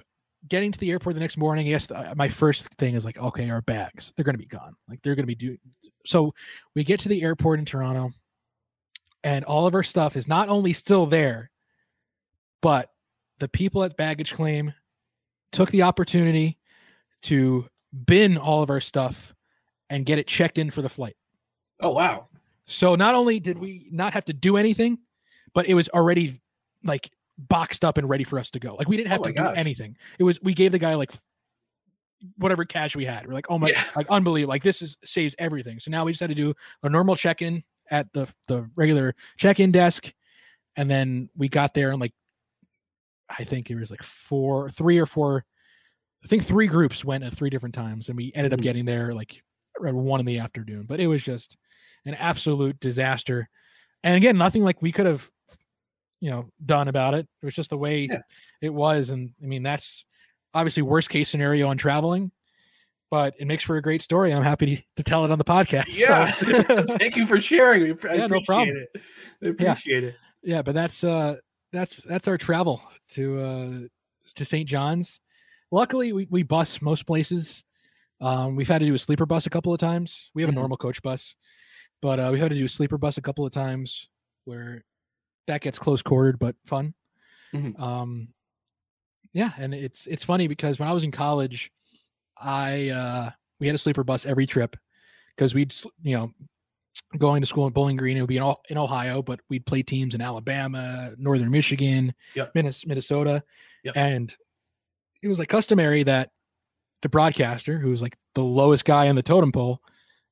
getting 0.49 0.71
to 0.73 0.79
the 0.79 0.91
airport 0.91 1.15
the 1.15 1.21
next 1.21 1.37
morning, 1.39 1.67
yes, 1.67 1.91
uh, 1.91 2.13
my 2.17 2.29
first 2.29 2.69
thing 2.75 2.95
is 2.95 3.05
like, 3.05 3.17
okay, 3.19 3.49
our 3.49 3.63
bags, 3.63 4.13
they're 4.15 4.25
going 4.25 4.35
to 4.35 4.39
be 4.39 4.45
gone. 4.45 4.77
Like 4.89 5.01
they're 5.03 5.15
going 5.15 5.23
to 5.23 5.27
be 5.27 5.35
doing. 5.35 5.59
So 6.05 6.35
we 6.75 6.85
get 6.85 7.01
to 7.01 7.09
the 7.09 7.23
airport 7.23 7.61
in 7.61 7.65
Toronto 7.65 8.11
and 9.23 9.43
all 9.47 9.67
of 9.67 9.75
our 9.75 9.83
stuff 9.83 10.17
is 10.19 10.29
not 10.29 10.51
only 10.51 10.75
still 10.75 11.07
there, 11.07 11.51
but 12.61 12.91
the 13.39 13.49
people 13.49 13.85
at 13.85 13.97
baggage 13.97 14.35
claim 14.35 14.73
took 15.53 15.71
the 15.71 15.83
opportunity 15.83 16.59
to 17.23 17.67
bin 18.07 18.37
all 18.37 18.63
of 18.63 18.71
our 18.71 18.81
stuff 18.81 19.35
and 19.91 20.05
get 20.07 20.19
it 20.19 20.27
checked 20.27 20.59
in 20.59 20.71
for 20.71 20.83
the 20.83 20.89
flight. 20.89 21.17
Oh 21.81 21.93
wow. 21.93 22.29
So 22.67 22.95
not 22.95 23.15
only 23.15 23.41
did 23.41 23.59
we 23.59 23.89
not 23.91 24.15
have 24.15 24.25
to 24.27 24.33
do 24.33 24.57
anything, 24.57 24.99
but 25.53 25.67
it 25.67 25.75
was 25.75 25.89
already 25.91 26.41
like 26.83 27.11
boxed 27.37 27.85
up 27.85 27.99
and 27.99 28.09
ready 28.09 28.25
for 28.25 28.39
us 28.39 28.51
to 28.53 28.59
go. 28.61 28.75
Like 28.75 28.89
we 28.89 28.97
didn't 28.97 29.11
have 29.11 29.21
Oh 29.21 29.25
to 29.25 29.43
my 29.43 29.51
do 29.51 29.55
anything. 29.55 29.97
It 30.19 30.25
was 30.25 30.41
we 30.43 30.55
gave 30.55 30.73
the 30.73 30.79
guy 30.79 30.95
like 30.95 31.13
whatever 32.39 32.65
cash 32.65 32.97
we 32.97 33.05
had. 33.05 33.27
We're 33.27 33.35
like, 33.35 33.51
oh 33.51 33.59
my, 33.59 33.69
Yeah. 33.69 33.85
like 33.97 34.09
unbelievable. 34.11 34.51
Like 34.51 34.63
this 34.63 34.81
is 34.81 34.97
saves 35.05 35.35
everything. 35.39 35.79
So 35.81 35.91
now 35.91 36.05
we 36.05 36.13
just 36.13 36.21
had 36.21 36.31
to 36.31 36.35
do 36.35 36.55
a 36.83 36.89
normal 36.89 37.17
check 37.17 37.43
in 37.43 37.63
at 37.91 38.11
the 38.13 38.27
the 38.49 38.69
regular 38.77 39.15
check 39.37 39.61
in 39.61 39.71
desk, 39.73 40.13
and 40.77 40.91
then 40.91 41.29
we 41.37 41.49
got 41.49 41.75
there 41.75 41.91
and 41.91 42.01
like, 42.01 42.15
I 43.29 43.45
think 43.45 43.71
it 43.71 43.77
was 43.77 43.91
like 43.91 44.03
four, 44.03 44.71
three 44.71 44.99
or 44.99 45.07
four. 45.07 45.45
I 46.25 46.27
think 46.27 46.45
three 46.45 46.67
groups 46.67 47.05
went 47.05 47.25
at 47.25 47.35
three 47.37 47.51
different 47.51 47.75
times, 47.75 48.09
and 48.09 48.17
we 48.17 48.33
ended 48.35 48.53
up 48.53 48.61
Mhm. 48.61 48.65
getting 48.65 48.85
there 48.85 49.13
like 49.13 49.43
one 49.81 50.21
in 50.21 50.27
the 50.27 50.39
afternoon. 50.39 50.85
But 50.87 51.01
it 51.01 51.07
was 51.07 51.23
just 51.23 51.57
an 52.07 52.15
absolute 52.15 52.79
disaster. 52.81 53.49
And 54.03 54.17
again, 54.17 54.37
nothing 54.39 54.63
like 54.63 54.81
we 54.83 54.93
could 54.93 55.07
have, 55.07 55.29
you 56.21 56.31
know, 56.31 56.51
done 56.65 56.89
about 56.89 57.15
it. 57.15 57.27
It 57.43 57.45
was 57.47 57.55
just 57.55 57.71
the 57.71 57.79
way 57.79 58.09
Yeah. 58.11 58.21
it 58.63 58.69
was. 58.73 59.11
And 59.11 59.33
I 59.43 59.47
mean, 59.47 59.63
that's 59.63 60.05
obviously 60.55 60.83
worst 60.83 61.09
case 61.11 61.29
scenario 61.29 61.69
on 61.69 61.77
traveling, 61.77 62.31
but 63.11 63.35
it 63.39 63.47
makes 63.47 63.63
for 63.65 63.77
a 63.77 63.83
great 63.83 64.03
story. 64.03 64.33
I'm 64.33 64.43
happy 64.43 64.77
to, 64.77 64.83
to 64.97 65.03
tell 65.03 65.25
it 65.25 65.31
on 65.31 65.39
the 65.39 65.45
podcast. 65.45 65.91
so- 65.93 65.99
Yeah. 65.99 66.97
Thank 66.99 67.17
you 67.17 67.27
for 67.27 67.41
sharing. 67.41 67.99
I 68.09 68.15
Yeah, 68.15 68.27
no 68.27 68.41
problem. 68.47 68.77
it. 68.77 69.03
I 69.47 69.51
appreciate 69.51 70.05
it. 70.05 70.15
yeah, 70.43 70.63
but 70.63 70.75
that's 70.75 71.03
uh 71.05 71.37
that's 71.75 71.97
that's 71.97 72.29
our 72.29 72.39
travel 72.39 72.81
to 73.13 73.41
uh 73.41 73.71
to 74.37 74.45
St. 74.45 74.67
John's. 74.67 75.21
Luckily, 75.71 76.13
we, 76.13 76.27
we 76.31 76.43
bus 76.43 76.81
most 76.81 77.05
places. 77.05 77.65
Um, 78.21 78.57
we've 78.57 78.69
had 78.69 78.79
to 78.79 78.87
do 78.87 78.95
a 78.95 78.99
sleeper 78.99 79.27
bus 79.27 79.47
a 79.47 79.51
couple 79.51 79.75
of 79.75 79.81
times. 79.81 80.31
We 80.35 80.43
have 80.43 80.49
a 80.49 80.55
normal 80.55 80.77
coach 80.77 81.03
bus, 81.03 81.35
but 82.01 82.21
uh, 82.21 82.31
we 82.33 82.39
had 82.39 82.51
to 82.51 82.57
do 82.57 82.65
a 82.65 82.69
sleeper 82.69 82.97
bus 82.97 83.19
a 83.19 83.21
couple 83.21 83.45
of 83.45 83.53
times 83.53 84.09
where 84.45 84.85
that 85.47 85.61
gets 85.61 85.79
close 85.79 86.01
quartered 86.01 86.39
but 86.39 86.55
fun. 86.65 86.95
Mhm. 87.53 87.79
Um, 87.79 88.29
yeah, 89.33 89.51
and 89.59 89.75
it's 89.75 90.07
it's 90.07 90.25
funny 90.25 90.47
because 90.47 90.79
when 90.79 90.89
I 90.89 90.93
was 90.93 91.03
in 91.03 91.11
college, 91.11 91.71
I 92.41 92.91
uh, 92.91 93.31
we 93.59 93.67
had 93.67 93.75
a 93.75 93.79
sleeper 93.79 94.05
bus 94.05 94.25
every 94.25 94.47
trip 94.47 94.77
because 95.37 95.55
we'd 95.55 95.75
you 96.03 96.17
know 96.17 96.31
going 97.19 97.41
to 97.41 97.47
school 97.47 97.67
in 97.67 97.73
Bowling 97.73 97.97
Green. 97.97 98.17
It 98.17 98.21
would 98.21 98.29
be 98.29 98.37
in, 98.37 98.43
Ohio- 98.43 98.57
in 98.69 98.79
Ohio, 98.79 99.23
but 99.23 99.41
we'd 99.49 99.67
play 99.67 99.83
teams 99.83 100.15
in 100.15 100.21
Alabama, 100.21 101.13
Northern 101.17 101.51
Michigan, 101.51 102.15
Yep. 102.35 102.53
Minnesota, 102.55 103.43
Yep. 103.85 103.97
and 103.97 104.35
it 105.23 105.29
was 105.29 105.39
like 105.39 105.49
customary 105.49 106.03
that 106.03 106.31
the 107.03 107.09
broadcaster, 107.09 107.79
who 107.79 107.91
was 107.91 108.03
like 108.03 108.17
the 108.35 108.43
lowest 108.43 108.85
guy 108.85 109.09
on 109.09 109.15
the 109.17 109.23
totem 109.23 109.53
pole 109.53 109.81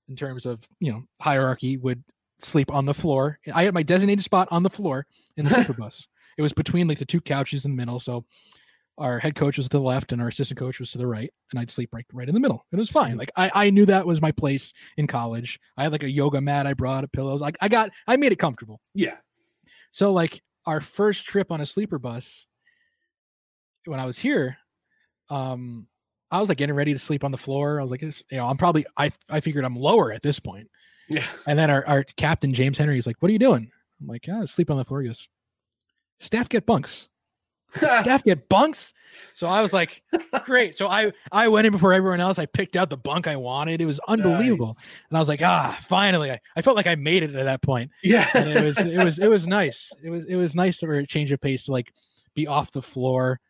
in 0.08 0.16
terms 0.16 0.46
of 0.46 0.66
you 0.80 0.90
know 0.92 1.04
hierarchy, 1.20 1.76
would 1.76 2.02
sleep 2.38 2.72
on 2.72 2.84
the 2.86 2.94
floor. 2.94 3.38
I 3.54 3.64
had 3.64 3.74
my 3.74 3.82
designated 3.82 4.24
spot 4.24 4.48
on 4.50 4.62
the 4.62 4.70
floor 4.70 5.06
in 5.36 5.44
the 5.44 5.50
sleeper 5.54 5.74
bus. 5.74 6.06
It 6.38 6.42
was 6.42 6.52
between 6.52 6.88
like 6.88 6.98
the 6.98 7.04
two 7.04 7.20
couches 7.20 7.64
in 7.64 7.70
the 7.72 7.76
middle, 7.76 8.00
so 8.00 8.24
our 8.98 9.18
head 9.18 9.34
coach 9.34 9.56
was 9.56 9.66
to 9.66 9.78
the 9.78 9.80
left 9.80 10.12
and 10.12 10.20
our 10.20 10.28
assistant 10.28 10.58
coach 10.58 10.78
was 10.78 10.90
to 10.92 10.98
the 10.98 11.06
right, 11.06 11.32
and 11.50 11.60
I'd 11.60 11.70
sleep 11.70 11.90
right 11.92 12.04
right 12.12 12.28
in 12.28 12.34
the 12.34 12.40
middle. 12.40 12.66
It 12.72 12.76
was 12.76 12.90
fine. 12.90 13.16
Like 13.16 13.30
I, 13.36 13.50
I 13.54 13.70
knew 13.70 13.86
that 13.86 14.06
was 14.06 14.20
my 14.20 14.32
place 14.32 14.72
in 14.96 15.06
college. 15.06 15.58
I 15.76 15.84
had 15.84 15.92
like 15.92 16.02
a 16.02 16.10
yoga 16.10 16.40
mat 16.40 16.66
I 16.66 16.74
brought, 16.74 17.10
pillows. 17.12 17.40
Like 17.40 17.56
I 17.60 17.68
got 17.68 17.90
I 18.06 18.16
made 18.16 18.32
it 18.32 18.38
comfortable. 18.38 18.80
Yeah. 18.94 19.16
So 19.90 20.12
like 20.12 20.42
our 20.66 20.80
first 20.80 21.26
trip 21.26 21.50
on 21.50 21.60
a 21.60 21.66
sleeper 21.66 21.98
bus 21.98 22.46
when 23.84 23.98
I 23.98 24.06
was 24.06 24.18
here, 24.18 24.56
um, 25.30 25.86
I 26.30 26.40
was 26.40 26.48
like 26.48 26.58
getting 26.58 26.76
ready 26.76 26.92
to 26.92 26.98
sleep 26.98 27.24
on 27.24 27.30
the 27.30 27.38
floor. 27.38 27.80
I 27.80 27.82
was 27.82 27.90
like, 27.90 28.00
this, 28.00 28.22
you 28.30 28.38
know, 28.38 28.46
I'm 28.46 28.56
probably 28.56 28.86
I 28.96 29.10
I 29.28 29.40
figured 29.40 29.64
I'm 29.64 29.76
lower 29.76 30.12
at 30.12 30.22
this 30.22 30.38
point. 30.38 30.68
Yeah. 31.08 31.26
And 31.46 31.58
then 31.58 31.70
our, 31.70 31.86
our 31.86 32.04
captain 32.16 32.54
James 32.54 32.78
Henry 32.78 32.98
is 32.98 33.06
like, 33.06 33.16
"What 33.20 33.28
are 33.28 33.32
you 33.32 33.38
doing?" 33.38 33.70
I'm 34.00 34.06
like, 34.06 34.26
yeah, 34.26 34.44
sleep 34.44 34.70
on 34.70 34.76
the 34.76 34.84
floor." 34.84 35.02
He 35.02 35.08
goes, 35.08 35.28
"Staff 36.20 36.48
get 36.48 36.64
bunks." 36.64 37.08
Staff 37.76 38.24
get 38.24 38.48
bunks. 38.48 38.92
So 39.34 39.46
I 39.46 39.60
was 39.60 39.72
like, 39.72 40.02
"Great." 40.44 40.74
So 40.74 40.88
I 40.88 41.12
I 41.30 41.48
went 41.48 41.66
in 41.66 41.72
before 41.72 41.92
everyone 41.92 42.20
else. 42.20 42.38
I 42.38 42.46
picked 42.46 42.76
out 42.76 42.90
the 42.90 42.96
bunk 42.96 43.26
I 43.26 43.36
wanted. 43.36 43.80
It 43.80 43.86
was 43.86 44.00
unbelievable. 44.08 44.76
And 45.10 45.16
I 45.16 45.20
was 45.20 45.28
like, 45.28 45.42
"Ah, 45.42 45.78
finally!" 45.82 46.30
I, 46.30 46.40
I 46.56 46.62
felt 46.62 46.76
like 46.76 46.86
I 46.86 46.94
made 46.94 47.22
it 47.22 47.34
at 47.34 47.44
that 47.44 47.62
point. 47.62 47.90
Yeah. 48.02 48.28
And 48.34 48.48
it 48.48 48.64
was 48.64 48.78
it 48.78 49.04
was 49.04 49.18
it 49.18 49.28
was 49.28 49.46
nice. 49.58 49.90
It 50.02 50.10
was 50.10 50.24
it 50.28 50.36
was 50.36 50.54
nice 50.54 50.78
to 50.78 50.90
a 50.90 51.06
change 51.06 51.32
of 51.32 51.40
pace 51.40 51.64
to 51.66 51.72
like 51.72 51.92
be 52.34 52.46
off 52.46 52.70
the 52.72 52.82
floor 52.82 53.40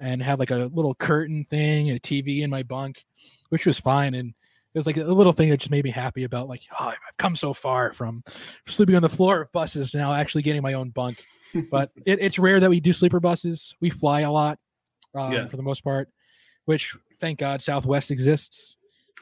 and 0.00 0.22
have 0.22 0.38
like 0.38 0.50
a 0.50 0.70
little 0.72 0.94
curtain 0.94 1.44
thing, 1.50 1.90
a 1.90 1.94
TV 1.94 2.42
in 2.42 2.50
my 2.50 2.62
bunk, 2.62 3.04
which 3.48 3.66
was 3.66 3.78
fine. 3.78 4.14
And 4.14 4.34
it 4.78 4.86
was 4.86 4.86
like 4.86 4.96
a 4.96 5.04
little 5.04 5.32
thing 5.32 5.50
that 5.50 5.56
just 5.56 5.72
made 5.72 5.82
me 5.82 5.90
happy 5.90 6.22
about 6.22 6.48
like, 6.48 6.62
oh, 6.78 6.86
I've 6.86 7.16
come 7.18 7.34
so 7.34 7.52
far 7.52 7.92
from 7.92 8.22
sleeping 8.68 8.94
on 8.94 9.02
the 9.02 9.08
floor 9.08 9.42
of 9.42 9.52
buses 9.52 9.90
to 9.90 9.98
now 9.98 10.12
actually 10.14 10.42
getting 10.42 10.62
my 10.62 10.74
own 10.74 10.90
bunk. 10.90 11.20
But 11.68 11.90
it, 12.06 12.20
it's 12.20 12.38
rare 12.38 12.60
that 12.60 12.70
we 12.70 12.78
do 12.78 12.92
sleeper 12.92 13.18
buses. 13.18 13.74
We 13.80 13.90
fly 13.90 14.20
a 14.20 14.30
lot 14.30 14.58
um, 15.16 15.32
Yeah. 15.32 15.48
for 15.48 15.56
the 15.56 15.64
most 15.64 15.82
part, 15.82 16.08
which 16.66 16.94
thank 17.18 17.40
God 17.40 17.60
Southwest 17.60 18.12
exists. 18.12 18.76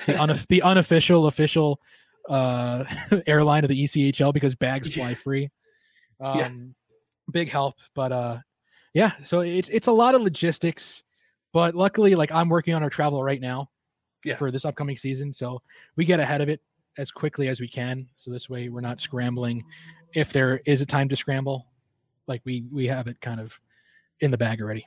The, 0.04 0.44
the 0.50 0.60
unofficial 0.62 1.26
official 1.26 1.80
uh, 2.28 2.84
airline 3.26 3.64
of 3.64 3.68
the 3.70 3.84
ECHL 3.84 4.34
because 4.34 4.54
bags 4.54 4.92
fly 4.94 5.14
free. 5.14 5.48
Um, 6.20 6.38
Yeah. 6.38 6.48
Big 7.32 7.48
help, 7.48 7.74
but 7.94 8.12
uh, 8.12 8.38
yeah. 8.94 9.12
So 9.24 9.40
it's 9.40 9.68
it's 9.70 9.88
a 9.88 9.92
lot 9.92 10.14
of 10.14 10.22
logistics, 10.22 11.02
but 11.52 11.74
luckily, 11.74 12.14
like 12.14 12.30
I'm 12.30 12.48
working 12.48 12.74
on 12.74 12.84
our 12.84 12.90
travel 12.90 13.20
right 13.24 13.40
now 13.40 13.68
Yeah. 14.26 14.36
for 14.36 14.50
this 14.50 14.64
upcoming 14.64 14.96
season, 14.96 15.32
so 15.32 15.62
we 15.96 16.04
get 16.04 16.20
ahead 16.20 16.40
of 16.40 16.48
it 16.48 16.60
as 16.98 17.10
quickly 17.10 17.48
as 17.48 17.60
we 17.60 17.68
can. 17.68 18.08
So 18.16 18.30
this 18.30 18.50
way, 18.50 18.68
we're 18.68 18.80
not 18.80 19.00
scrambling. 19.00 19.64
If 20.14 20.32
there 20.32 20.60
is 20.66 20.80
a 20.80 20.86
time 20.86 21.08
to 21.10 21.16
scramble, 21.16 21.66
like 22.26 22.42
we 22.44 22.64
we 22.72 22.86
have 22.86 23.06
it 23.06 23.20
kind 23.20 23.40
of 23.40 23.58
in 24.20 24.30
the 24.30 24.38
bag 24.38 24.60
already. 24.60 24.86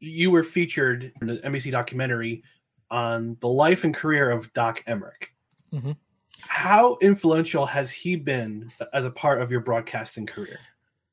You 0.00 0.30
were 0.30 0.42
featured 0.42 1.12
in 1.20 1.28
the 1.28 1.36
NBC 1.38 1.70
documentary 1.70 2.42
on 2.90 3.36
the 3.40 3.48
life 3.48 3.84
and 3.84 3.94
career 3.94 4.30
of 4.30 4.52
Doc 4.52 4.82
Emrick. 4.86 5.28
Mhm. 5.72 5.96
How 6.40 6.96
influential 7.00 7.66
has 7.66 7.90
he 7.90 8.16
been 8.16 8.72
as 8.92 9.04
a 9.04 9.10
part 9.10 9.40
of 9.40 9.50
your 9.50 9.60
broadcasting 9.60 10.26
career? 10.26 10.58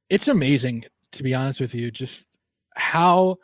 it's 0.10 0.30
amazing 0.30 0.86
to 1.12 1.22
be 1.22 1.34
honest 1.34 1.60
with 1.60 1.76
you 1.76 1.92
just 1.92 2.26
how 2.76 3.38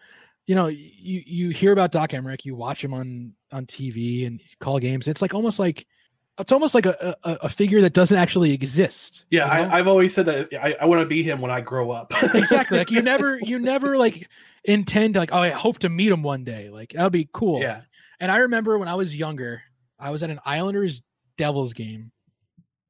you 0.45 0.55
know 0.55 0.67
you 0.67 1.21
you 1.25 1.49
hear 1.49 1.73
about 1.73 1.91
doc 1.91 2.11
emrick 2.11 2.45
you 2.45 2.55
watch 2.55 2.81
him 2.81 2.93
on 2.93 3.33
on 3.51 3.65
tv 3.65 4.25
and 4.25 4.39
call 4.59 4.79
games 4.79 5.07
it's 5.09 5.21
like 5.21 5.33
almost 5.33 5.59
like 5.59 5.85
it's 6.39 6.51
almost 6.51 6.73
like 6.73 6.85
a, 6.85 7.15
a, 7.23 7.31
a 7.43 7.49
figure 7.49 7.81
that 7.81 7.93
doesn't 7.93 8.17
actually 8.17 8.53
exist. 8.53 9.25
Yeah, 9.29 9.45
you 9.59 9.65
know? 9.65 9.71
I, 9.71 9.79
I've 9.79 9.87
always 9.87 10.13
said 10.13 10.25
that 10.25 10.53
I, 10.53 10.75
I 10.81 10.85
want 10.85 11.01
to 11.01 11.05
be 11.05 11.23
him 11.23 11.41
when 11.41 11.51
I 11.51 11.61
grow 11.61 11.91
up. 11.91 12.11
exactly. 12.33 12.77
Like 12.77 12.91
you 12.91 13.01
never, 13.01 13.39
you 13.39 13.59
never 13.59 13.97
like 13.97 14.27
intend 14.63 15.13
to 15.13 15.19
like, 15.19 15.31
oh, 15.31 15.39
I 15.39 15.49
hope 15.49 15.79
to 15.79 15.89
meet 15.89 16.11
him 16.11 16.23
one 16.23 16.43
day. 16.43 16.69
Like 16.69 16.93
that'd 16.93 17.11
be 17.11 17.29
cool. 17.33 17.61
Yeah. 17.61 17.81
And 18.19 18.31
I 18.31 18.37
remember 18.37 18.77
when 18.77 18.87
I 18.87 18.95
was 18.95 19.15
younger, 19.15 19.61
I 19.99 20.09
was 20.09 20.23
at 20.23 20.29
an 20.29 20.39
Islanders 20.45 21.01
Devils 21.37 21.73
game, 21.73 22.11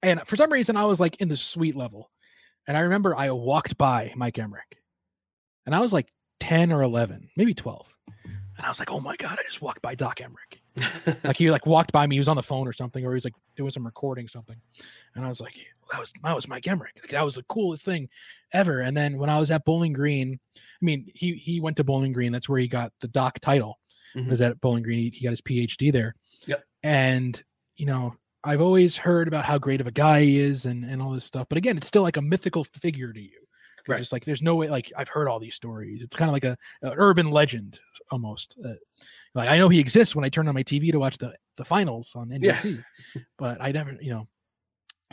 and 0.02 0.22
for 0.28 0.36
some 0.36 0.52
reason 0.52 0.78
I 0.78 0.86
was 0.86 1.00
like 1.00 1.20
in 1.22 1.28
the 1.28 1.38
suite 1.38 1.76
level, 1.76 2.12
and 2.68 2.78
I 2.78 2.82
remember 2.82 3.16
I 3.16 3.32
walked 3.32 3.78
by 3.78 4.14
Mike 4.16 4.36
Emrick, 4.36 4.78
and 5.66 5.74
I 5.76 5.80
was 5.80 5.92
like 5.92 6.08
ten 6.40 6.72
or 6.72 6.82
eleven, 6.82 7.30
maybe 7.36 7.54
twelve, 7.54 7.88
and 8.26 8.66
I 8.66 8.70
was 8.70 8.80
like, 8.80 8.92
oh 8.92 9.00
my 9.00 9.16
god, 9.16 9.38
I 9.40 9.44
just 9.44 9.62
walked 9.62 9.82
by 9.82 9.96
Doc 9.96 10.20
Emrick. 10.20 10.60
like 11.24 11.38
he 11.38 11.52
like 11.52 11.66
walked 11.66 11.92
by 11.92 12.08
me, 12.08 12.16
he 12.16 12.20
was 12.20 12.28
on 12.28 12.36
the 12.36 12.44
phone 12.44 12.68
or 12.68 12.74
something, 12.74 13.06
or 13.06 13.12
he 13.12 13.16
was 13.16 13.24
like 13.26 13.36
doing 13.56 13.70
some 13.72 13.86
recording 13.86 14.28
something, 14.28 14.56
and 15.16 15.26
I 15.26 15.30
was 15.30 15.40
like, 15.40 15.54
that 15.92 16.00
was 16.00 16.12
that 16.24 16.36
was 16.36 16.48
Mike 16.48 16.64
Emrick. 16.64 16.96
Like, 17.02 17.10
that 17.10 17.24
was 17.24 17.36
the 17.36 17.44
coolest 17.44 17.84
thing 17.86 18.10
ever. 18.54 18.80
And 18.82 18.96
then 18.98 19.18
when 19.18 19.30
I 19.30 19.40
was 19.40 19.52
at 19.52 19.66
Bowling 19.66 19.94
Green, 19.94 20.40
I 20.56 20.60
mean, 20.82 21.06
he 21.14 21.34
he 21.34 21.60
went 21.60 21.78
to 21.78 21.84
Bowling 21.84 22.14
Green. 22.14 22.32
That's 22.32 22.50
where 22.50 22.60
he 22.60 22.68
got 22.68 22.92
the 23.02 23.08
doc 23.08 23.40
title. 23.40 23.80
Mhm. 24.16 24.30
Was 24.30 24.42
at 24.42 24.60
Bowling 24.62 24.84
Green. 24.84 25.00
He, 25.00 25.10
he 25.10 25.24
got 25.24 25.32
his 25.32 25.42
PhD 25.42 25.92
there. 25.92 26.16
Yep. 26.46 26.64
And 26.84 27.44
you 27.76 27.86
know, 27.86 28.16
I've 28.44 28.62
always 28.62 28.98
heard 28.98 29.28
about 29.28 29.46
how 29.46 29.58
great 29.58 29.82
of 29.82 29.88
a 29.88 29.92
guy 29.92 30.22
he 30.24 30.40
is 30.40 30.66
and 30.66 30.84
and 30.86 31.02
all 31.02 31.12
this 31.12 31.26
stuff. 31.26 31.48
But 31.50 31.58
again, 31.58 31.78
it's 31.78 31.88
still 31.88 32.04
like 32.04 32.18
a 32.18 32.22
mythical 32.22 32.64
figure 32.64 33.14
to 33.14 33.22
you. 33.22 33.43
It's 33.86 33.90
Right. 33.90 33.98
just 34.00 34.12
like 34.14 34.24
there's 34.26 34.42
no 34.42 34.56
way. 34.56 34.70
Like 34.70 34.92
I've 34.98 35.10
heard 35.10 35.28
all 35.28 35.40
these 35.40 35.56
stories. 35.56 36.02
It's 36.02 36.16
kind 36.16 36.30
of 36.30 36.34
like 36.34 36.46
a, 36.46 36.58
a 36.84 36.94
urban 36.96 37.30
legend 37.32 37.80
almost. 38.12 38.56
Uh, 38.64 38.74
like 39.36 39.50
I 39.50 39.58
know 39.58 39.68
he 39.70 39.80
exists 39.80 40.16
when 40.16 40.24
I 40.26 40.30
turn 40.30 40.48
on 40.48 40.54
my 40.54 40.64
TV 40.64 40.92
to 40.92 41.00
watch 41.00 41.18
the 41.18 41.36
the 41.58 41.66
finals 41.66 42.14
on 42.16 42.30
Yeah. 42.30 42.54
NBC, 42.62 42.84
but 43.38 43.58
I 43.62 43.72
never, 43.72 43.98
you 44.02 44.12
know. 44.12 44.28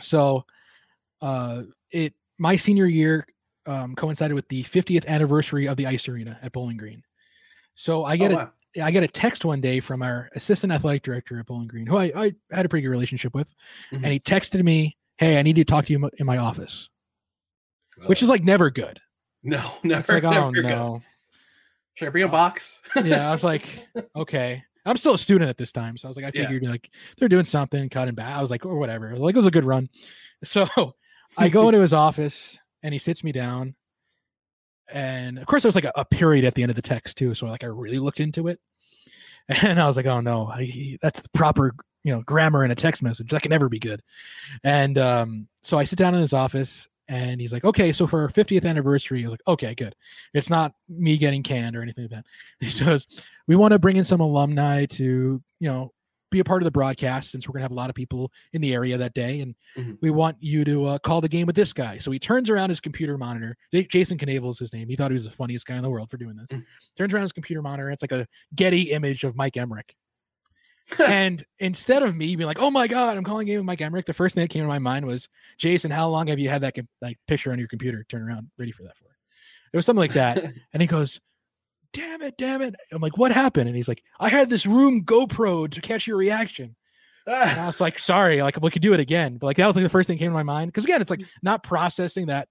So, 0.01 0.45
uh, 1.21 1.63
it 1.91 2.13
my 2.39 2.55
senior 2.55 2.85
year 2.87 3.27
um, 3.65 3.95
coincided 3.95 4.33
with 4.33 4.47
the 4.49 4.63
50th 4.63 5.05
anniversary 5.07 5.67
of 5.67 5.77
the 5.77 5.87
ice 5.87 6.07
arena 6.07 6.39
at 6.41 6.51
Bowling 6.51 6.77
Green. 6.77 7.03
So 7.75 8.05
I 8.05 8.17
get 8.17 8.31
Oh, 8.31 8.35
a 8.35 8.37
wow. 8.37 8.51
I 8.83 8.91
get 8.91 9.03
a 9.03 9.07
text 9.07 9.43
one 9.45 9.59
day 9.61 9.81
from 9.81 10.01
our 10.01 10.29
assistant 10.35 10.71
athletic 10.73 11.03
director 11.03 11.39
at 11.39 11.45
Bowling 11.45 11.67
Green, 11.67 11.85
who 11.87 11.97
I, 11.97 12.11
I 12.15 12.33
had 12.51 12.65
a 12.65 12.69
pretty 12.69 12.83
good 12.83 12.91
relationship 12.91 13.33
with, 13.35 13.53
Mhm. 13.91 14.03
and 14.03 14.13
he 14.13 14.19
texted 14.19 14.63
me, 14.63 14.97
"Hey, 15.17 15.37
I 15.37 15.41
need 15.41 15.57
to 15.57 15.65
talk 15.65 15.85
to 15.87 15.93
you 15.93 16.09
in 16.17 16.25
my 16.25 16.37
office," 16.37 16.89
which 18.05 18.21
is 18.23 18.29
like 18.29 18.43
never 18.43 18.69
good. 18.69 18.99
No, 19.43 19.63
never. 19.83 19.99
It's 19.99 20.09
like, 20.09 20.23
oh 20.23 20.51
good. 20.51 20.65
no. 20.65 21.01
Should 21.95 22.07
I 22.07 22.11
bring 22.11 22.23
a 22.23 22.27
box? 22.29 22.79
yeah, 23.03 23.27
I 23.27 23.31
was 23.31 23.43
like, 23.43 23.87
okay. 24.15 24.63
I'm 24.85 24.97
still 24.97 25.13
a 25.13 25.17
student 25.17 25.49
at 25.49 25.57
this 25.57 25.71
time, 25.71 25.95
so 25.97 26.07
I 26.07 26.09
was 26.09 26.17
like, 26.17 26.25
I 26.25 26.31
Yeah. 26.33 26.47
figured 26.47 26.63
like 26.71 26.89
they're 27.17 27.29
doing 27.29 27.45
something, 27.45 27.87
cutting 27.89 28.15
back. 28.15 28.35
I 28.35 28.41
was 28.41 28.49
like, 28.49 28.65
or 28.65 28.77
whatever. 28.77 29.15
Like 29.15 29.35
it 29.35 29.37
was 29.37 29.45
a 29.47 29.51
good 29.51 29.65
run. 29.65 29.89
So 30.43 30.67
I 31.37 31.49
go 31.49 31.69
into 31.69 31.81
his 31.81 31.93
office 31.93 32.57
and 32.81 32.93
he 32.93 32.97
sits 32.97 33.23
me 33.23 33.31
down, 33.31 33.75
and 34.91 35.37
of 35.37 35.45
course 35.45 35.63
there 35.63 35.67
was 35.67 35.75
like 35.75 35.83
a, 35.85 35.91
a 35.95 36.05
period 36.05 36.45
at 36.45 36.55
the 36.55 36.63
end 36.63 36.71
of 36.71 36.75
the 36.75 36.81
text 36.81 37.17
too. 37.17 37.33
So 37.33 37.45
like 37.45 37.63
I 37.63 37.67
really 37.67 37.99
looked 37.99 38.19
into 38.19 38.47
it, 38.47 38.59
and 39.49 39.79
I 39.79 39.85
was 39.85 39.95
like, 39.97 40.07
oh 40.07 40.19
no, 40.21 40.47
I, 40.47 40.63
he- 40.63 40.97
that's 41.01 41.21
the 41.21 41.29
proper 41.29 41.75
you 42.03 42.13
know 42.15 42.21
grammar 42.23 42.65
in 42.65 42.71
a 42.71 42.75
text 42.75 43.03
message. 43.03 43.29
That 43.29 43.41
can 43.43 43.49
never 43.51 43.69
be 43.69 43.79
good. 43.79 44.01
And 44.63 44.97
um, 44.97 45.47
so 45.61 45.77
I 45.77 45.83
sit 45.83 45.99
down 45.99 46.15
in 46.15 46.21
his 46.21 46.33
office. 46.33 46.87
And 47.07 47.41
he's 47.41 47.51
like, 47.51 47.65
okay, 47.65 47.91
so 47.91 48.07
for 48.07 48.21
our 48.21 48.29
50th 48.29 48.65
anniversary, 48.65 49.21
I 49.21 49.23
was 49.23 49.31
like, 49.31 49.47
okay, 49.47 49.75
good. 49.75 49.95
It's 50.33 50.49
not 50.49 50.73
me 50.87 51.17
getting 51.17 51.43
canned 51.43 51.75
or 51.75 51.81
anything 51.81 52.05
like 52.05 52.11
that. 52.11 52.25
He 52.59 52.69
says, 52.69 53.05
we 53.47 53.55
want 53.55 53.71
to 53.73 53.79
bring 53.79 53.97
in 53.97 54.03
some 54.03 54.21
alumni 54.21 54.85
to, 54.85 55.03
you 55.59 55.67
know, 55.69 55.91
be 56.29 56.39
a 56.39 56.43
part 56.45 56.61
of 56.61 56.65
the 56.65 56.71
broadcast 56.71 57.29
since 57.31 57.45
we're 57.45 57.51
going 57.51 57.59
to 57.59 57.65
have 57.65 57.71
a 57.71 57.75
lot 57.75 57.89
of 57.89 57.95
people 57.95 58.31
in 58.53 58.61
the 58.61 58.73
area 58.73 58.97
that 58.97 59.13
day. 59.13 59.41
And 59.41 59.53
Mhm. 59.77 59.97
we 60.01 60.11
want 60.11 60.37
you 60.39 60.63
to 60.63 60.85
uh, 60.85 60.97
call 60.99 61.19
the 61.19 61.27
game 61.27 61.45
with 61.45 61.57
this 61.57 61.73
guy. 61.73 61.97
So 61.97 62.09
he 62.11 62.19
turns 62.19 62.49
around 62.49 62.69
his 62.69 62.79
computer 62.79 63.17
monitor. 63.17 63.57
Jason 63.73 64.17
Knavel 64.17 64.49
is 64.51 64.59
his 64.59 64.71
name. 64.71 64.87
He 64.87 64.95
thought 64.95 65.11
he 65.11 65.15
was 65.15 65.25
the 65.25 65.31
funniest 65.31 65.65
guy 65.65 65.75
in 65.75 65.81
the 65.83 65.89
world 65.89 66.09
for 66.09 66.15
doing 66.15 66.37
this. 66.37 66.47
Turns 66.97 67.13
around 67.13 67.23
his 67.23 67.33
computer 67.33 67.61
monitor. 67.61 67.91
It's 67.91 68.01
like 68.01 68.13
a 68.13 68.25
Getty 68.55 68.91
image 68.91 69.25
of 69.25 69.35
Mike 69.35 69.55
Emrick. 69.55 69.89
And 70.99 71.43
instead 71.59 72.03
of 72.03 72.15
me 72.15 72.35
being 72.35 72.47
like, 72.47 72.61
"Oh 72.61 72.71
my 72.71 72.87
God, 72.87 73.17
I'm 73.17 73.23
calling 73.23 73.47
game 73.47 73.57
with 73.57 73.65
Mike 73.65 73.79
Emrick," 73.79 74.05
the 74.05 74.13
first 74.13 74.35
thing 74.35 74.43
that 74.43 74.49
came 74.49 74.63
to 74.63 74.67
my 74.67 74.79
mind 74.79 75.05
was, 75.05 75.29
"Jason, 75.57 75.91
how 75.91 76.09
long 76.09 76.27
have 76.27 76.39
you 76.39 76.49
had 76.49 76.61
that 76.61 76.75
com- 76.75 76.87
like 77.01 77.17
picture 77.27 77.51
on 77.51 77.59
your 77.59 77.67
computer? 77.67 78.05
Turn 78.09 78.21
around, 78.21 78.49
ready 78.57 78.71
for 78.71 78.83
that 78.83 78.97
for?" 78.97 79.05
It 79.73 79.77
was 79.77 79.85
something 79.85 80.01
like 80.01 80.13
that. 80.13 80.37
and 80.73 80.81
he 80.81 80.87
goes, 80.87 81.19
"Damn 81.93 82.21
it, 82.21 82.37
damn 82.37 82.61
it!" 82.61 82.75
I'm 82.91 83.01
like, 83.01 83.17
"What 83.17 83.31
happened?" 83.31 83.67
And 83.67 83.75
he's 83.75 83.87
like, 83.87 84.03
"I 84.19 84.29
had 84.29 84.49
this 84.49 84.65
room 84.65 85.03
GoPro 85.03 85.69
to 85.71 85.81
catch 85.81 86.07
your 86.07 86.17
reaction." 86.17 86.75
And 87.27 87.59
I 87.59 87.67
was 87.67 87.81
like, 87.81 87.99
"Sorry, 87.99 88.41
like 88.41 88.61
we 88.61 88.71
could 88.71 88.81
do 88.81 88.93
it 88.93 88.99
again." 88.99 89.37
But 89.37 89.47
like 89.47 89.57
that 89.57 89.67
was 89.67 89.75
like 89.75 89.83
the 89.83 89.89
first 89.89 90.07
thing 90.07 90.17
that 90.17 90.23
came 90.23 90.31
to 90.31 90.35
my 90.35 90.43
mind 90.43 90.69
because 90.71 90.85
again, 90.85 91.01
it's 91.01 91.11
like 91.11 91.25
not 91.41 91.63
processing 91.63 92.27
that. 92.27 92.47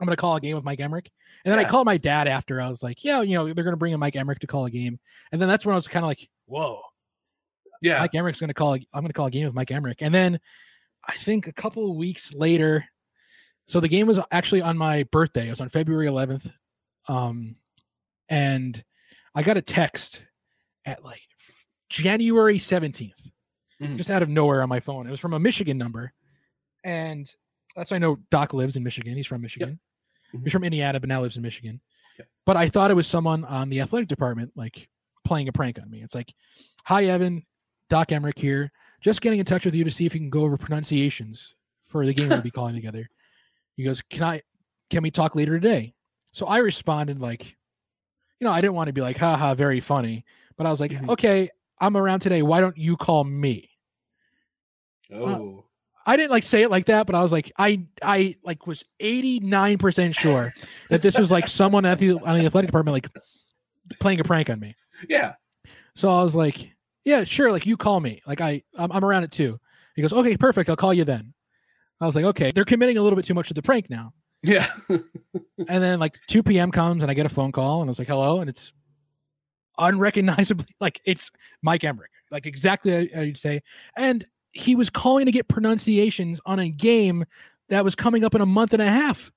I'm 0.00 0.06
gonna 0.06 0.16
call 0.16 0.36
a 0.36 0.40
game 0.40 0.54
with 0.54 0.64
Mike 0.64 0.78
Emrick, 0.78 1.08
and 1.44 1.52
then 1.52 1.58
I 1.58 1.64
called 1.64 1.86
my 1.86 1.96
dad 1.96 2.28
after. 2.28 2.60
I 2.60 2.68
was 2.68 2.84
like, 2.84 3.04
"Yeah, 3.04 3.20
you 3.22 3.34
know, 3.34 3.52
they're 3.52 3.64
gonna 3.64 3.76
bring 3.76 3.92
in 3.92 4.00
Mike 4.00 4.14
Emrick 4.14 4.38
to 4.40 4.46
call 4.46 4.64
a 4.66 4.70
game," 4.70 4.98
and 5.32 5.40
then 5.40 5.48
that's 5.48 5.66
when 5.66 5.72
I 5.72 5.76
was 5.76 5.88
kind 5.88 6.04
of 6.04 6.08
like, 6.08 6.28
"Whoa." 6.46 6.80
Yeah. 7.80 7.98
Mike 8.00 8.12
Emrick's 8.12 8.40
going 8.40 8.48
to 8.48 8.54
call. 8.54 8.74
a- 8.74 8.86
I'm 8.92 9.00
going 9.02 9.06
to 9.08 9.12
call 9.12 9.26
a 9.26 9.30
game 9.30 9.46
with 9.46 9.54
Mike 9.54 9.68
Emrick, 9.68 9.96
and 10.00 10.12
then 10.14 10.40
I 11.06 11.14
think 11.16 11.46
a 11.46 11.52
couple 11.52 11.90
of 11.90 11.96
weeks 11.96 12.32
later. 12.34 12.84
So 13.66 13.80
the 13.80 13.88
game 13.88 14.06
was 14.06 14.18
actually 14.30 14.62
on 14.62 14.76
my 14.78 15.02
birthday. 15.04 15.46
It 15.46 15.50
was 15.50 15.60
on 15.60 15.68
February 15.68 16.06
11th, 16.06 16.50
um, 17.08 17.56
and 18.28 18.82
I 19.34 19.42
got 19.42 19.56
a 19.56 19.62
text 19.62 20.24
at 20.86 21.04
like 21.04 21.20
January 21.90 22.58
17th, 22.58 23.30
Mhm. 23.80 23.96
just 23.96 24.10
out 24.10 24.22
of 24.22 24.28
nowhere 24.28 24.62
on 24.62 24.68
my 24.68 24.80
phone. 24.80 25.06
It 25.06 25.10
was 25.10 25.20
from 25.20 25.34
a 25.34 25.38
Michigan 25.38 25.78
number, 25.78 26.12
and 26.84 27.30
that's 27.76 27.92
I 27.92 27.98
know 27.98 28.16
Doc 28.30 28.52
lives 28.54 28.76
in 28.76 28.82
Michigan. 28.82 29.14
He's 29.16 29.26
from 29.26 29.42
Michigan. 29.42 29.78
He's 30.44 30.52
from 30.52 30.64
Indiana, 30.64 30.98
but 31.00 31.08
now 31.08 31.22
lives 31.22 31.36
in 31.36 31.42
Michigan. 31.42 31.80
But 32.44 32.56
I 32.56 32.68
thought 32.68 32.90
it 32.90 32.94
was 32.94 33.06
someone 33.06 33.44
on 33.44 33.68
the 33.70 33.80
athletic 33.80 34.08
department, 34.08 34.52
like 34.56 34.88
playing 35.24 35.48
a 35.48 35.52
prank 35.52 35.78
on 35.78 35.88
me. 35.90 36.02
It's 36.02 36.14
like, 36.14 36.34
"Hi, 36.86 37.04
Evan, 37.04 37.46
Doc 37.88 38.08
Emrick 38.08 38.38
here. 38.38 38.70
Just 39.00 39.20
getting 39.20 39.38
in 39.38 39.44
touch 39.44 39.64
with 39.64 39.74
you 39.74 39.84
to 39.84 39.90
see 39.90 40.06
if 40.06 40.14
you 40.14 40.20
can 40.20 40.30
go 40.30 40.42
over 40.42 40.56
pronunciations 40.56 41.54
for 41.86 42.04
the 42.04 42.12
game 42.12 42.28
we'll 42.28 42.42
be 42.42 42.50
calling 42.52 42.74
together." 42.74 43.08
He 43.76 43.84
goes, 43.84 44.02
"Can 44.10 44.22
I? 44.22 44.42
Can 44.90 45.02
we 45.02 45.10
talk 45.10 45.34
later 45.36 45.58
today?" 45.58 45.94
So 46.32 46.46
I 46.46 46.58
responded 46.58 47.20
like, 47.20 47.56
you 48.40 48.44
know, 48.44 48.52
I 48.52 48.60
didn't 48.60 48.74
want 48.74 48.88
to 48.88 48.92
be 48.92 49.00
like, 49.00 49.16
"haha, 49.16 49.54
very 49.54 49.80
funny," 49.80 50.24
but 50.56 50.66
I 50.66 50.70
was 50.70 50.80
like, 50.80 50.92
mm-hmm. 50.92 51.10
"Okay, 51.10 51.50
I'm 51.80 51.96
around 51.96 52.20
today. 52.20 52.42
Why 52.42 52.60
don't 52.60 52.76
you 52.76 52.96
call 52.96 53.24
me?" 53.24 53.70
Uh, 55.12 55.16
oh. 55.16 55.64
I 56.08 56.16
didn't 56.16 56.30
like 56.30 56.44
say 56.44 56.62
it 56.62 56.70
like 56.70 56.86
that, 56.86 57.06
but 57.06 57.14
I 57.14 57.22
was 57.22 57.32
like, 57.32 57.52
I 57.58 57.82
I 58.02 58.36
like 58.42 58.66
was 58.66 58.82
89% 58.98 60.14
sure 60.18 60.50
that 60.88 61.02
this 61.02 61.18
was 61.18 61.30
like 61.30 61.46
someone 61.48 61.84
at 61.84 61.98
the 61.98 62.12
on 62.12 62.38
the 62.38 62.46
athletic 62.46 62.68
department 62.68 62.94
like 62.94 63.08
playing 64.00 64.18
a 64.18 64.24
prank 64.24 64.50
on 64.50 64.58
me. 64.58 64.74
Yeah. 65.08 65.34
So 65.94 66.08
I 66.08 66.24
was 66.24 66.34
like, 66.34 66.72
yeah, 67.08 67.24
sure, 67.24 67.50
like 67.50 67.64
you 67.64 67.78
call 67.78 68.00
me. 68.00 68.20
Like 68.26 68.42
I 68.42 68.62
I'm, 68.76 68.92
I'm 68.92 69.04
around 69.04 69.24
it 69.24 69.32
too. 69.32 69.58
He 69.96 70.02
goes, 70.02 70.12
"Okay, 70.12 70.36
perfect. 70.36 70.68
I'll 70.68 70.76
call 70.76 70.92
you 70.92 71.04
then." 71.04 71.32
I 72.02 72.06
was 72.06 72.14
like, 72.14 72.26
"Okay, 72.26 72.52
they're 72.52 72.66
committing 72.66 72.98
a 72.98 73.02
little 73.02 73.16
bit 73.16 73.24
too 73.24 73.32
much 73.32 73.48
to 73.48 73.54
the 73.54 73.62
prank 73.62 73.88
now." 73.88 74.12
Yeah. 74.42 74.70
and 74.90 75.02
then 75.82 75.98
like 75.98 76.18
2 76.28 76.42
p.m. 76.42 76.70
comes 76.70 77.02
and 77.02 77.10
I 77.10 77.14
get 77.14 77.24
a 77.24 77.30
phone 77.30 77.50
call 77.50 77.80
and 77.80 77.88
I 77.88 77.92
was 77.92 77.98
like, 77.98 78.08
"Hello," 78.08 78.40
and 78.40 78.50
it's 78.50 78.74
unrecognizably 79.78 80.66
like 80.80 81.00
it's 81.06 81.30
Mike 81.62 81.80
Emrick, 81.80 82.12
like 82.30 82.44
exactly 82.44 83.08
how 83.14 83.22
you'd 83.22 83.38
say. 83.38 83.62
And 83.96 84.26
he 84.52 84.74
was 84.74 84.90
calling 84.90 85.24
to 85.24 85.32
get 85.32 85.48
pronunciations 85.48 86.42
on 86.44 86.58
a 86.58 86.68
game 86.68 87.24
that 87.70 87.84
was 87.84 87.94
coming 87.94 88.22
up 88.22 88.34
in 88.34 88.42
a 88.42 88.46
month 88.46 88.74
and 88.74 88.82
a 88.82 88.90
half. 88.90 89.32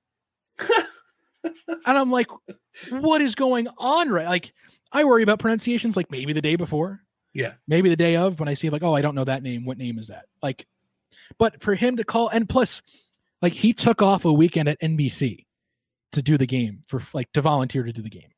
and 1.43 1.53
I'm 1.85 2.11
like, 2.11 2.27
what 2.89 3.21
is 3.21 3.33
going 3.33 3.69
on? 3.77 4.09
Right? 4.09 4.27
Like, 4.27 4.53
I 4.91 5.05
worry 5.05 5.23
about 5.23 5.39
pronunciations 5.39 5.95
like 5.95 6.11
maybe 6.11 6.33
the 6.33 6.41
day 6.41 6.55
before, 6.57 7.01
Yeah. 7.33 7.53
maybe 7.67 7.89
the 7.89 7.95
day 7.95 8.17
of 8.17 8.39
when 8.39 8.49
I 8.49 8.55
see 8.55 8.69
like, 8.69 8.83
oh, 8.83 8.93
I 8.93 9.01
don't 9.01 9.15
know 9.15 9.23
that 9.23 9.43
name. 9.43 9.65
What 9.65 9.77
name 9.77 9.97
is 9.97 10.07
that? 10.07 10.25
Like, 10.41 10.67
but 11.37 11.61
for 11.61 11.75
him 11.75 11.97
to 11.97 12.03
call 12.03 12.27
and 12.29 12.47
plus, 12.47 12.81
like 13.41 13.53
he 13.53 13.73
took 13.73 14.01
off 14.01 14.25
a 14.25 14.31
weekend 14.33 14.69
at 14.69 14.79
NBC 14.81 15.45
to 16.11 16.21
do 16.21 16.37
the 16.37 16.45
game 16.45 16.83
for 16.87 17.01
like 17.13 17.31
to 17.33 17.41
volunteer 17.41 17.83
to 17.83 17.93
do 17.93 18.01
the 18.01 18.09
game. 18.09 18.31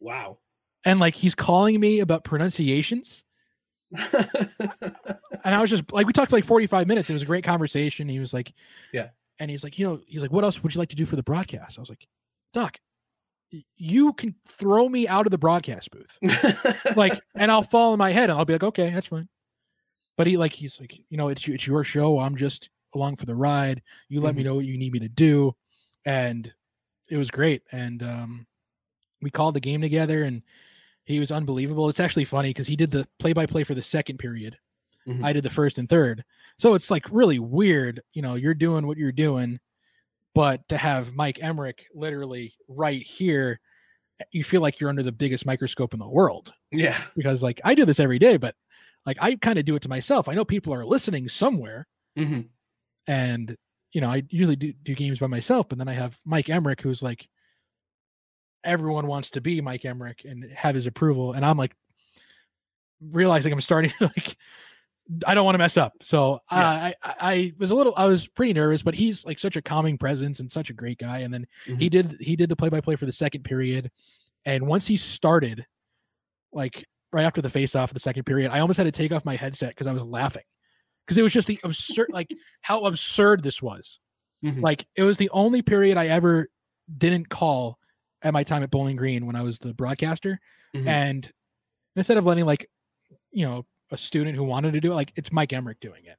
Wow. 0.00 0.38
And 0.84 0.98
like 0.98 1.14
he's 1.14 1.34
calling 1.34 1.78
me 1.78 2.00
about 2.00 2.24
pronunciations. 2.24 3.24
and 3.92 4.34
I 5.44 5.60
was 5.60 5.70
just 5.70 5.90
like, 5.92 6.06
we 6.06 6.12
talked 6.12 6.30
for 6.30 6.36
like 6.36 6.44
45 6.44 6.86
minutes. 6.86 7.10
It 7.10 7.14
was 7.14 7.22
a 7.22 7.26
great 7.26 7.44
conversation. 7.44 8.08
He 8.08 8.20
was 8.20 8.32
like, 8.32 8.52
Yeah. 8.92 9.08
And 9.38 9.50
he's 9.50 9.64
like, 9.64 9.78
you 9.78 9.86
know, 9.86 10.00
he's 10.06 10.20
like, 10.20 10.32
what 10.32 10.44
else 10.44 10.62
would 10.62 10.74
you 10.74 10.78
like 10.78 10.90
to 10.90 10.96
do 10.96 11.06
for 11.06 11.16
the 11.16 11.22
broadcast? 11.22 11.78
I 11.78 11.80
was 11.80 11.88
like, 11.88 12.06
Doc, 12.52 12.76
you 13.76 14.12
can 14.12 14.34
throw 14.46 14.88
me 14.88 15.08
out 15.08 15.26
of 15.26 15.30
the 15.30 15.38
broadcast 15.38 15.90
booth. 15.90 16.76
like, 16.96 17.20
and 17.34 17.50
I'll 17.50 17.62
fall 17.62 17.92
in 17.92 17.98
my 17.98 18.12
head 18.12 18.30
and 18.30 18.38
I'll 18.38 18.44
be 18.44 18.52
like, 18.54 18.62
okay, 18.62 18.90
that's 18.90 19.08
fine. 19.08 19.28
But 20.16 20.26
he 20.26 20.36
like, 20.36 20.52
he's 20.52 20.78
like, 20.78 20.98
you 21.08 21.16
know, 21.16 21.28
it's 21.28 21.46
it's 21.48 21.66
your 21.66 21.82
show. 21.82 22.18
I'm 22.18 22.36
just 22.36 22.68
along 22.94 23.16
for 23.16 23.26
the 23.26 23.34
ride. 23.34 23.82
You 24.08 24.20
let 24.20 24.34
me 24.34 24.42
know 24.42 24.54
what 24.54 24.64
you 24.66 24.76
need 24.76 24.92
me 24.92 24.98
to 25.00 25.08
do. 25.08 25.54
And 26.04 26.52
it 27.08 27.16
was 27.16 27.30
great. 27.30 27.62
And 27.72 28.02
um 28.02 28.46
we 29.22 29.30
called 29.30 29.54
the 29.54 29.60
game 29.60 29.80
together 29.80 30.24
and 30.24 30.42
he 31.04 31.18
was 31.18 31.32
unbelievable. 31.32 31.88
It's 31.88 32.00
actually 32.00 32.24
funny 32.24 32.50
because 32.50 32.66
he 32.66 32.76
did 32.76 32.90
the 32.90 33.06
play 33.18 33.32
by 33.32 33.46
play 33.46 33.64
for 33.64 33.74
the 33.74 33.82
second 33.82 34.18
period. 34.18 34.58
Mhm. 35.08 35.24
I 35.24 35.32
did 35.32 35.42
the 35.42 35.50
first 35.50 35.78
and 35.78 35.88
third. 35.88 36.24
So 36.58 36.74
it's 36.74 36.90
like 36.90 37.06
really 37.10 37.38
weird. 37.38 38.02
You 38.12 38.22
know, 38.22 38.34
you're 38.34 38.54
doing 38.54 38.86
what 38.86 38.98
you're 38.98 39.12
doing, 39.12 39.58
but 40.34 40.66
to 40.68 40.76
have 40.78 41.14
Mike 41.14 41.38
Emrick 41.38 41.80
literally 41.94 42.54
right 42.68 43.02
here, 43.02 43.60
you 44.32 44.44
feel 44.44 44.60
like 44.60 44.80
you're 44.80 44.90
under 44.90 45.02
the 45.02 45.12
biggest 45.12 45.46
microscope 45.46 45.92
in 45.94 45.98
the 46.00 46.08
world 46.08 46.52
Yeah. 46.70 47.00
because 47.16 47.42
like 47.42 47.60
I 47.64 47.74
do 47.74 47.84
this 47.84 48.00
every 48.00 48.18
day, 48.18 48.36
but 48.36 48.54
like 49.06 49.16
I 49.20 49.36
kind 49.36 49.58
of 49.58 49.64
do 49.64 49.74
it 49.76 49.82
to 49.82 49.88
myself. 49.88 50.28
I 50.28 50.34
know 50.34 50.44
people 50.44 50.74
are 50.74 50.84
listening 50.84 51.28
somewhere, 51.28 51.86
hmm 52.16 52.40
and 53.06 53.56
you 53.92 54.00
know 54.00 54.08
I 54.10 54.22
usually 54.28 54.56
do, 54.56 54.72
do 54.82 54.94
games 54.94 55.18
by 55.18 55.26
myself, 55.26 55.68
but 55.68 55.78
then 55.78 55.88
I 55.88 55.94
have 55.94 56.18
Mike 56.24 56.46
Emrick, 56.46 56.80
who's 56.82 57.02
like 57.02 57.26
everyone 58.62 59.06
wants 59.06 59.30
to 59.30 59.40
be 59.40 59.60
Mike 59.62 59.82
Emrick 59.82 60.30
and 60.30 60.44
have 60.52 60.74
his 60.74 60.86
approval, 60.86 61.32
and 61.32 61.44
I'm 61.44 61.56
like 61.56 61.74
realizing 63.00 63.52
I'm 63.52 63.60
starting 63.60 63.90
to 63.98 64.04
like 64.04 64.36
I 65.26 65.34
don't 65.34 65.44
want 65.44 65.54
to 65.54 65.58
mess 65.58 65.76
up. 65.76 65.92
So 66.02 66.34
uh, 66.50 66.54
I, 66.54 66.94
I 67.02 67.14
I 67.20 67.52
was 67.58 67.70
a 67.70 67.74
little 67.74 67.92
I 67.96 68.04
was 68.06 68.26
pretty 68.28 68.52
nervous, 68.52 68.82
but 68.82 68.94
he's 68.94 69.24
like 69.24 69.38
such 69.38 69.56
a 69.56 69.62
calming 69.62 69.98
presence 69.98 70.40
and 70.40 70.50
such 70.50 70.70
a 70.70 70.72
great 70.72 70.98
guy. 70.98 71.18
And 71.20 71.32
then 71.34 71.46
he 71.64 71.88
did 71.88 72.16
he 72.20 72.36
did 72.36 72.48
the 72.48 72.56
play 72.56 72.68
by 72.68 72.80
play 72.80 72.96
for 72.96 73.06
the 73.06 73.12
second 73.12 73.42
period, 73.44 73.90
and 74.44 74.66
once 74.66 74.86
he 74.86 74.96
started, 74.96 75.66
like 76.52 76.84
right 77.12 77.24
after 77.24 77.42
the 77.42 77.50
face 77.50 77.74
off 77.74 77.90
of 77.90 77.94
the 77.94 78.00
second 78.00 78.24
period, 78.24 78.50
I 78.52 78.60
almost 78.60 78.76
had 78.76 78.84
to 78.84 78.92
take 78.92 79.12
off 79.12 79.24
my 79.24 79.36
headset 79.36 79.70
because 79.70 79.86
I 79.86 79.92
was 79.92 80.02
laughing 80.04 80.44
because 81.06 81.18
it 81.18 81.22
was 81.22 81.32
just 81.32 81.48
the 81.48 81.58
absurd 81.64 82.08
like 82.10 82.30
how 82.60 82.84
absurd 82.84 83.42
this 83.42 83.60
was. 83.60 83.98
Mhm. 84.44 84.62
Like 84.62 84.86
it 84.96 85.02
was 85.02 85.16
the 85.16 85.30
only 85.30 85.62
period 85.62 85.96
I 85.96 86.06
ever 86.08 86.48
didn't 86.96 87.28
call 87.28 87.78
at 88.22 88.32
my 88.32 88.44
time 88.44 88.62
at 88.62 88.70
Bowling 88.70 88.96
Green 88.96 89.26
when 89.26 89.34
I 89.36 89.42
was 89.42 89.58
the 89.58 89.74
broadcaster, 89.74 90.38
Mhm. 90.74 90.86
and 90.86 91.32
instead 91.96 92.16
of 92.16 92.26
letting 92.26 92.44
like 92.46 92.70
you 93.32 93.44
know 93.46 93.66
a 93.90 93.98
student 93.98 94.36
who 94.36 94.44
wanted 94.44 94.72
to 94.72 94.80
do 94.80 94.92
it, 94.92 94.94
like 94.94 95.12
it's 95.16 95.32
Mike 95.32 95.50
Emrick 95.50 95.80
doing 95.80 96.04
it. 96.04 96.16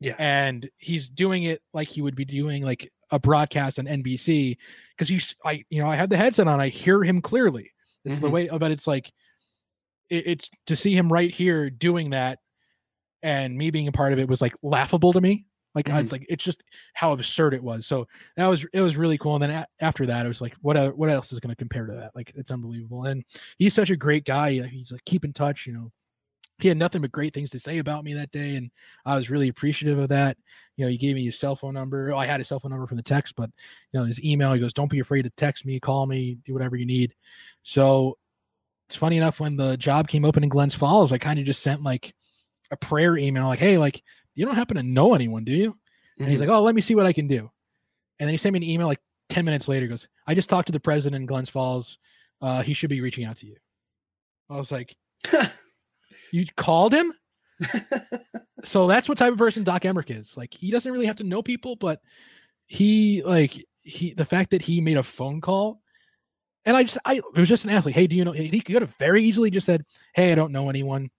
Yeah. 0.00 0.16
and 0.18 0.68
he's 0.76 1.08
doing 1.08 1.44
it 1.44 1.62
like 1.72 1.88
he 1.88 2.02
would 2.02 2.16
be 2.16 2.24
doing 2.26 2.62
like 2.64 2.92
a 3.10 3.18
broadcast 3.18 3.78
on 3.78 3.86
NBC 3.86 4.58
because 4.90 5.08
you 5.08 5.20
I 5.44 5.64
you 5.70 5.80
know 5.82 5.88
I 5.88 5.94
had 5.96 6.10
the 6.10 6.16
headset 6.16 6.48
on 6.48 6.60
I 6.60 6.68
hear 6.68 7.02
him 7.02 7.22
clearly. 7.22 7.70
It's 8.04 8.18
the 8.18 8.26
Mhm. 8.28 8.32
way 8.32 8.48
but 8.48 8.70
it's 8.70 8.86
like 8.86 9.10
it, 10.10 10.26
it's 10.26 10.50
to 10.66 10.76
see 10.76 10.94
him 10.94 11.10
right 11.10 11.30
here 11.30 11.70
doing 11.70 12.10
that 12.10 12.40
and 13.22 13.56
me 13.56 13.70
being 13.70 13.88
a 13.88 13.92
part 13.92 14.12
of 14.12 14.18
it 14.18 14.28
was 14.28 14.42
like 14.42 14.54
laughable 14.62 15.12
to 15.14 15.20
me. 15.20 15.46
Like 15.74 15.86
Mhm. 15.86 16.00
it's 16.02 16.12
like 16.12 16.26
it's 16.28 16.44
just 16.44 16.62
how 16.92 17.12
absurd 17.12 17.54
it 17.54 17.62
was. 17.62 17.86
So 17.86 18.06
that 18.36 18.46
was 18.46 18.66
it 18.74 18.80
was 18.80 18.96
really 18.98 19.16
cool. 19.16 19.34
And 19.36 19.42
then 19.44 19.50
a- 19.50 19.66
after 19.80 20.04
that 20.06 20.26
it 20.26 20.28
was 20.28 20.40
like 20.40 20.54
what 20.60 20.76
other, 20.76 20.94
what 20.94 21.08
else 21.08 21.32
is 21.32 21.40
going 21.40 21.50
to 21.54 21.56
compare 21.56 21.86
to 21.86 21.94
that? 21.94 22.14
Like 22.14 22.32
it's 22.34 22.50
unbelievable. 22.50 23.04
And 23.04 23.24
he's 23.58 23.72
such 23.74 23.90
a 23.90 23.96
great 23.96 24.24
guy. 24.26 24.58
Uh, 24.58 24.64
he's 24.64 24.92
like 24.92 25.04
keep 25.06 25.24
in 25.24 25.32
touch 25.32 25.66
you 25.66 25.72
know 25.72 25.92
he 26.60 26.68
had 26.68 26.76
nothing 26.76 27.02
but 27.02 27.10
great 27.12 27.34
things 27.34 27.50
to 27.50 27.58
say 27.58 27.78
about 27.78 28.04
me 28.04 28.14
that 28.14 28.30
day 28.30 28.54
and 28.56 28.70
i 29.04 29.16
was 29.16 29.28
really 29.28 29.48
appreciative 29.48 29.98
of 29.98 30.08
that. 30.08 30.36
You 30.76 30.84
know 30.84 30.90
he 30.90 30.96
gave 30.96 31.14
me 31.16 31.24
his 31.24 31.38
cell 31.38 31.56
phone 31.56 31.74
number. 31.74 32.12
Oh, 32.12 32.18
i 32.18 32.26
had 32.26 32.38
his 32.40 32.48
cell 32.48 32.60
phone 32.60 32.70
number 32.70 32.86
from 32.86 32.96
the 32.96 33.02
text 33.02 33.34
but 33.36 33.50
you 33.92 33.98
know 34.00 34.06
his 34.06 34.22
email 34.24 34.52
he 34.52 34.60
goes 34.60 34.72
don't 34.72 34.90
be 34.90 35.00
afraid 35.00 35.22
to 35.22 35.30
text 35.30 35.66
me 35.66 35.80
call 35.80 36.06
me 36.06 36.38
do 36.44 36.52
whatever 36.52 36.76
you 36.76 36.86
need. 36.86 37.14
So 37.62 38.16
it's 38.88 38.96
funny 38.96 39.16
enough 39.16 39.40
when 39.40 39.56
the 39.56 39.76
job 39.76 40.08
came 40.08 40.24
open 40.24 40.42
in 40.42 40.48
glens 40.48 40.74
falls 40.74 41.10
i 41.12 41.18
kind 41.18 41.38
of 41.40 41.44
just 41.46 41.62
sent 41.62 41.82
like 41.82 42.14
a 42.70 42.76
prayer 42.76 43.16
email 43.16 43.46
like 43.46 43.58
hey 43.58 43.78
like 43.78 44.02
you 44.34 44.44
don't 44.44 44.54
happen 44.56 44.76
to 44.76 44.82
know 44.82 45.14
anyone 45.14 45.44
do 45.44 45.52
you? 45.52 45.76
And 46.18 46.28
he's 46.28 46.38
Mhm. 46.38 46.48
like 46.48 46.50
oh 46.50 46.62
let 46.62 46.74
me 46.74 46.80
see 46.80 46.94
what 46.94 47.06
i 47.06 47.12
can 47.12 47.26
do. 47.26 47.50
And 48.20 48.28
then 48.28 48.32
he 48.32 48.36
sent 48.36 48.52
me 48.52 48.58
an 48.58 48.62
email 48.62 48.86
like 48.86 49.00
10 49.28 49.44
minutes 49.44 49.66
later 49.68 49.86
he 49.86 49.90
goes 49.90 50.06
i 50.26 50.34
just 50.34 50.48
talked 50.48 50.66
to 50.66 50.72
the 50.72 50.78
president 50.80 51.20
in 51.22 51.26
glens 51.26 51.50
falls. 51.50 51.98
Uh, 52.40 52.62
he 52.62 52.74
should 52.74 52.90
be 52.90 53.00
reaching 53.00 53.24
out 53.24 53.36
to 53.38 53.46
you. 53.46 53.56
I 54.50 54.56
was 54.56 54.70
like 54.70 54.94
you 56.34 56.46
called 56.56 56.92
him? 56.94 57.12
So 58.64 58.86
that's 58.86 59.10
what 59.10 59.18
type 59.18 59.30
of 59.32 59.36
person 59.38 59.62
doc 59.62 59.82
emrick 59.82 60.10
is. 60.10 60.38
Like 60.38 60.54
he 60.54 60.70
doesn't 60.70 60.90
really 60.90 61.04
have 61.04 61.16
to 61.16 61.24
know 61.24 61.42
people 61.42 61.76
but 61.76 62.00
he 62.66 63.22
like 63.22 63.62
he 63.82 64.14
the 64.14 64.24
fact 64.24 64.50
that 64.52 64.62
he 64.62 64.80
made 64.80 64.96
a 64.96 65.02
phone 65.02 65.42
call 65.42 65.82
and 66.64 66.74
i 66.74 66.82
just 66.84 66.96
i 67.04 67.16
it 67.16 67.36
was 67.36 67.46
just 67.48 67.64
an 67.64 67.70
athlete. 67.70 67.94
Hey 67.94 68.06
do 68.06 68.16
you 68.16 68.24
know 68.24 68.32
he 68.32 68.62
could 68.62 68.80
have 68.80 68.94
very 68.98 69.22
easily 69.22 69.50
just 69.50 69.66
said 69.66 69.84
hey 70.14 70.32
i 70.32 70.34
don't 70.34 70.50
know 70.50 70.70
anyone. 70.70 71.10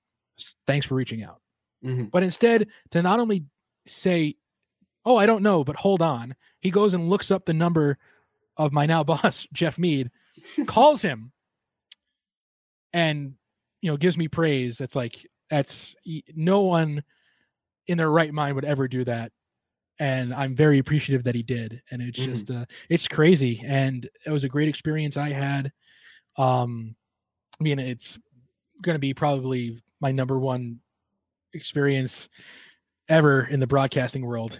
Thanks 0.65 0.87
for 0.87 0.95
reaching 0.95 1.21
out. 1.23 1.39
Mhm. 1.85 2.09
but 2.09 2.23
instead 2.23 2.67
to 2.91 3.03
not 3.03 3.19
only 3.19 3.45
say 3.85 4.35
oh 5.05 5.17
i 5.17 5.27
don't 5.27 5.43
know 5.43 5.63
but 5.63 5.75
hold 5.75 6.01
on 6.01 6.33
he 6.61 6.71
goes 6.71 6.95
and 6.95 7.07
looks 7.07 7.29
up 7.29 7.45
the 7.45 7.53
number 7.53 7.99
of 8.57 8.73
my 8.73 8.87
now 8.87 9.03
boss 9.11 9.45
jeff 9.53 9.77
mead 9.77 10.09
calls 10.65 11.03
him 11.03 11.31
and 12.91 13.35
you 13.81 13.89
know 13.91 13.97
gives 13.97 14.17
me 14.17 14.27
praise 14.27 14.77
that's 14.77 14.95
like 14.95 15.25
that's 15.49 15.95
no 16.35 16.61
one 16.61 17.03
in 17.87 17.97
their 17.97 18.09
right 18.11 18.33
mind 18.33 18.55
would 18.55 18.65
ever 18.65 18.87
do 18.87 19.03
that 19.05 19.31
and 19.99 20.33
i'm 20.33 20.55
very 20.55 20.79
appreciative 20.79 21.23
that 21.23 21.35
he 21.35 21.43
did 21.43 21.81
and 21.91 22.01
it's 22.01 22.19
Mhm. 22.19 22.25
just 22.25 22.51
uh 22.51 22.65
it's 22.89 23.07
crazy 23.07 23.61
and 23.65 24.09
it 24.25 24.31
was 24.31 24.43
a 24.43 24.49
great 24.49 24.67
experience 24.67 25.17
i 25.17 25.29
had 25.29 25.71
um 26.37 26.95
i 27.59 27.63
mean 27.63 27.79
it's 27.79 28.17
going 28.81 28.95
to 28.95 28.99
be 28.99 29.13
probably 29.13 29.81
my 30.01 30.11
number 30.11 30.39
one 30.39 30.79
experience 31.53 32.27
ever 33.07 33.45
in 33.45 33.59
the 33.59 33.67
broadcasting 33.67 34.25
world 34.25 34.59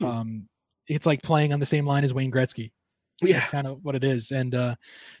Hmm. 0.00 0.06
um 0.06 0.48
it's 0.88 1.06
like 1.06 1.22
playing 1.22 1.52
on 1.52 1.60
the 1.60 1.66
same 1.66 1.86
line 1.86 2.04
as 2.04 2.12
wayne 2.14 2.30
gretzky 2.32 2.72
Yeah. 3.20 3.44
kind 3.46 3.66
of 3.66 3.82
what 3.84 3.94
it 3.96 4.04
is 4.04 4.30
and 4.30 4.54
uh 4.54 4.74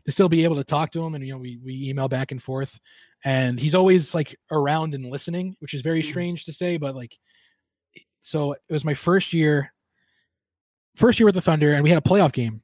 to 0.04 0.12
still 0.12 0.28
be 0.28 0.44
able 0.44 0.56
to 0.56 0.64
talk 0.64 0.92
to 0.92 1.02
him 1.04 1.14
and 1.14 1.26
you 1.26 1.32
know 1.32 1.38
we 1.38 1.58
we 1.64 1.88
email 1.88 2.08
back 2.08 2.30
and 2.30 2.40
forth 2.42 2.78
and 3.24 3.58
he's 3.58 3.74
always 3.74 4.14
like 4.14 4.36
around 4.52 4.94
and 4.94 5.04
listening 5.06 5.56
which 5.58 5.74
is 5.74 5.82
very 5.82 6.02
Mhm. 6.02 6.08
strange 6.10 6.44
to 6.44 6.52
say 6.52 6.76
but 6.76 6.94
like 6.94 7.16
so 8.20 8.52
it 8.52 8.60
was 8.72 8.84
my 8.84 8.94
first 8.94 9.32
year 9.32 9.72
first 10.96 11.18
year 11.18 11.26
with 11.26 11.34
the 11.34 11.40
thunder 11.40 11.72
and 11.72 11.82
we 11.82 11.90
had 11.90 11.98
a 11.98 12.08
playoff 12.08 12.32
game 12.32 12.62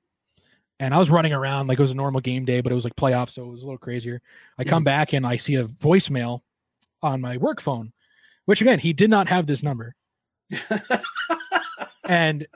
and 0.78 0.95
i 0.95 0.99
was 0.99 1.11
running 1.11 1.32
around 1.32 1.66
like 1.66 1.78
it 1.78 1.82
was 1.82 1.91
a 1.91 1.95
normal 1.97 2.20
game 2.20 2.45
day 2.45 2.61
but 2.61 2.70
it 2.70 2.74
was 2.76 2.85
like 2.85 2.95
playoff 2.97 3.28
so 3.30 3.45
it 3.45 3.49
was 3.51 3.62
a 3.62 3.66
little 3.66 3.78
crazier 3.78 4.20
i 4.59 4.62
come 4.64 4.85
back 4.85 5.12
and 5.14 5.26
i 5.26 5.37
see 5.37 5.57
a 5.57 5.64
voicemail 5.64 6.41
on 7.03 7.20
my 7.20 7.37
work 7.39 7.61
phone 7.61 7.93
which 8.45 8.61
again 8.61 8.78
he 8.78 8.93
did 8.93 9.11
not 9.11 9.26
have 9.28 9.47
this 9.47 9.62
number 9.64 9.95
and 12.09 12.47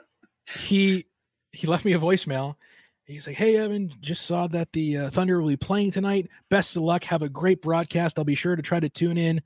he 0.57 1.05
he 1.51 1.67
left 1.67 1.85
me 1.85 1.93
a 1.93 1.99
voicemail. 1.99 2.55
He's 3.05 3.25
like, 3.25 3.37
"Hey 3.37 3.57
Evan, 3.57 3.93
just 4.01 4.25
saw 4.25 4.47
that 4.47 4.71
the 4.73 4.97
uh, 4.97 5.09
Thunder 5.09 5.41
will 5.41 5.49
be 5.49 5.57
playing 5.57 5.91
tonight. 5.91 6.27
Best 6.49 6.75
of 6.75 6.83
luck. 6.83 7.03
Have 7.05 7.21
a 7.23 7.29
great 7.29 7.61
broadcast. 7.61 8.17
I'll 8.19 8.25
be 8.25 8.35
sure 8.35 8.55
to 8.55 8.61
try 8.61 8.79
to 8.79 8.89
tune 8.89 9.17
in 9.17 9.41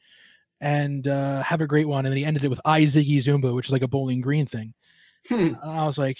and 0.59 1.07
uh, 1.07 1.41
have 1.43 1.61
a 1.61 1.67
great 1.67 1.87
one." 1.87 2.05
And 2.05 2.11
then 2.11 2.17
he 2.17 2.25
ended 2.25 2.43
it 2.43 2.49
with 2.49 2.59
"I 2.65 2.81
Ziggy 2.81 3.17
Zoomba," 3.17 3.55
which 3.55 3.67
is 3.67 3.71
like 3.71 3.81
a 3.83 3.87
Bowling 3.87 4.21
Green 4.21 4.45
thing. 4.45 4.73
Hmm. 5.29 5.35
And 5.35 5.57
I 5.63 5.85
was 5.85 5.97
like, 5.97 6.17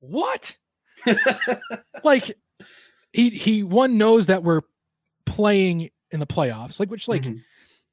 "What?" 0.00 0.56
like 2.04 2.36
he 3.12 3.30
he 3.30 3.62
one 3.62 3.96
knows 3.98 4.26
that 4.26 4.42
we're 4.42 4.62
playing 5.26 5.90
in 6.10 6.20
the 6.20 6.26
playoffs, 6.26 6.80
like 6.80 6.90
which 6.90 7.06
like 7.08 7.22
Mhm. 7.22 7.40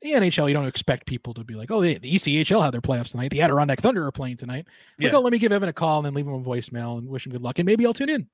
The 0.02 0.12
NHL, 0.14 0.48
you 0.48 0.54
don't 0.54 0.68
expect 0.68 1.06
people 1.08 1.34
to 1.34 1.44
be 1.44 1.56
like, 1.56 1.72
oh, 1.72 1.82
the, 1.82 1.98
the 1.98 2.14
ECHL 2.16 2.64
had 2.64 2.74
their 2.74 2.82
playoffs 2.82 3.12
tonight. 3.12 3.32
The 3.32 3.42
Adirondack 3.42 3.82
Thunder 3.82 4.06
are 4.06 4.12
playing 4.12 4.38
tonight. 4.38 4.66
Like, 5.00 5.12
Yeah. 5.12 5.18
oh, 5.18 5.22
let 5.22 5.32
me 5.32 5.40
give 5.40 5.52
Evan 5.52 5.70
a 5.70 5.74
call 5.74 5.98
and 6.00 6.06
then 6.06 6.14
leave 6.14 6.28
him 6.28 6.34
a 6.36 6.40
voicemail 6.42 6.98
and 7.00 7.08
wish 7.08 7.26
him 7.26 7.32
good 7.32 7.42
luck, 7.42 7.60
and 7.60 7.66
maybe 7.66 7.86
I'll 7.86 7.94
tune 7.94 8.10
in. 8.10 8.28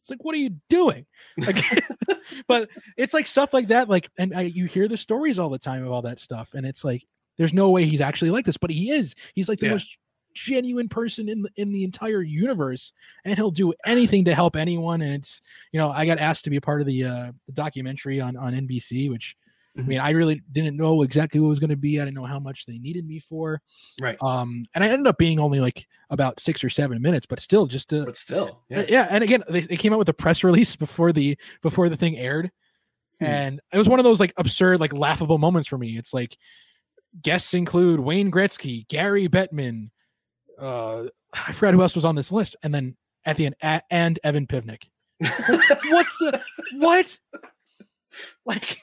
It's 0.00 0.10
like, 0.10 0.22
what 0.24 0.34
are 0.34 0.38
you 0.38 0.50
doing? 0.68 1.06
Like, 1.46 1.64
but 2.48 2.68
it's 2.96 3.14
like 3.14 3.26
stuff 3.26 3.54
like 3.54 3.68
that. 3.68 3.88
Like, 3.88 4.08
and 4.18 4.34
I, 4.34 4.42
you 4.42 4.66
hear 4.66 4.88
the 4.88 4.96
stories 4.96 5.38
all 5.38 5.48
the 5.48 5.58
time 5.58 5.84
of 5.84 5.92
all 5.92 6.02
that 6.02 6.18
stuff, 6.20 6.54
and 6.54 6.66
it's 6.66 6.84
like, 6.84 7.04
there's 7.38 7.54
no 7.54 7.70
way 7.70 7.84
he's 7.86 8.00
actually 8.00 8.30
like 8.30 8.44
this, 8.44 8.56
but 8.58 8.70
he 8.70 8.90
is. 8.90 9.14
He's 9.34 9.48
like 9.48 9.58
the 9.60 9.66
Yeah. 9.66 9.72
most 9.72 9.96
genuine 10.34 10.88
person 10.88 11.28
in 11.28 11.42
the, 11.42 11.50
in 11.56 11.72
the 11.72 11.84
entire 11.84 12.22
universe, 12.22 12.92
and 13.24 13.36
he'll 13.36 13.50
do 13.50 13.72
anything 13.86 14.24
to 14.26 14.34
help 14.34 14.56
anyone. 14.56 15.00
And 15.02 15.14
it's, 15.14 15.40
you 15.72 15.80
know, 15.80 15.90
I 15.90 16.04
got 16.06 16.18
asked 16.18 16.44
to 16.44 16.50
be 16.50 16.56
a 16.56 16.60
part 16.60 16.80
of 16.80 16.86
the 16.86 17.04
uh, 17.04 17.32
the 17.46 17.52
documentary 17.54 18.20
on 18.20 18.36
on 18.36 18.52
NBC, 18.54 19.10
which 19.10 19.36
I 19.76 19.80
Mhm. 19.80 19.86
mean, 19.86 20.00
I 20.00 20.10
really 20.10 20.42
didn't 20.52 20.76
know 20.76 21.00
exactly 21.02 21.40
what 21.40 21.46
it 21.46 21.48
was 21.48 21.58
going 21.60 21.70
to 21.70 21.76
be. 21.76 21.98
I 21.98 22.04
didn't 22.04 22.16
know 22.16 22.26
how 22.26 22.38
much 22.38 22.66
they 22.66 22.78
needed 22.78 23.06
me 23.06 23.18
for. 23.20 23.62
Right. 24.02 24.18
Um, 24.20 24.64
and 24.74 24.84
I 24.84 24.88
ended 24.88 25.06
up 25.06 25.16
being 25.16 25.38
only 25.40 25.60
like 25.60 25.86
about 26.10 26.40
six 26.40 26.62
or 26.62 26.68
seven 26.68 27.00
minutes, 27.00 27.24
but 27.26 27.40
still, 27.40 27.66
just 27.66 27.88
to 27.90 28.04
But 28.04 28.16
still, 28.18 28.62
yeah. 28.68 28.84
yeah. 28.88 29.06
And 29.08 29.24
again, 29.24 29.42
they, 29.48 29.62
they 29.62 29.76
came 29.78 29.92
out 29.94 29.98
with 29.98 30.10
a 30.10 30.14
press 30.14 30.44
release 30.44 30.76
before 30.76 31.10
the 31.12 31.38
before 31.62 31.88
the 31.88 31.96
thing 31.96 32.18
aired, 32.18 32.50
Hmm. 33.20 33.24
and 33.24 33.60
it 33.72 33.78
was 33.78 33.88
one 33.88 33.98
of 33.98 34.04
those 34.04 34.20
like 34.20 34.34
absurd, 34.36 34.78
like 34.80 34.92
laughable 34.92 35.38
moments 35.38 35.68
for 35.68 35.78
me. 35.78 35.96
It's 35.96 36.12
like 36.12 36.36
guests 37.22 37.54
include 37.54 37.98
Wayne 38.00 38.30
Gretzky, 38.30 38.86
Gary 38.88 39.26
Bettman, 39.28 39.88
uh, 40.58 41.04
I 41.32 41.52
forgot 41.52 41.72
who 41.72 41.80
else 41.82 41.94
was 41.96 42.04
on 42.04 42.14
this 42.14 42.30
list, 42.30 42.56
and 42.62 42.74
then 42.74 42.94
at 43.24 43.36
the 43.36 43.46
end, 43.46 43.54
a- 43.62 43.80
and 43.90 44.18
Evan 44.22 44.46
Pivnik. 44.46 44.82
What's 45.18 46.18
the 46.18 46.42
what? 46.74 47.18
Like, 48.44 48.81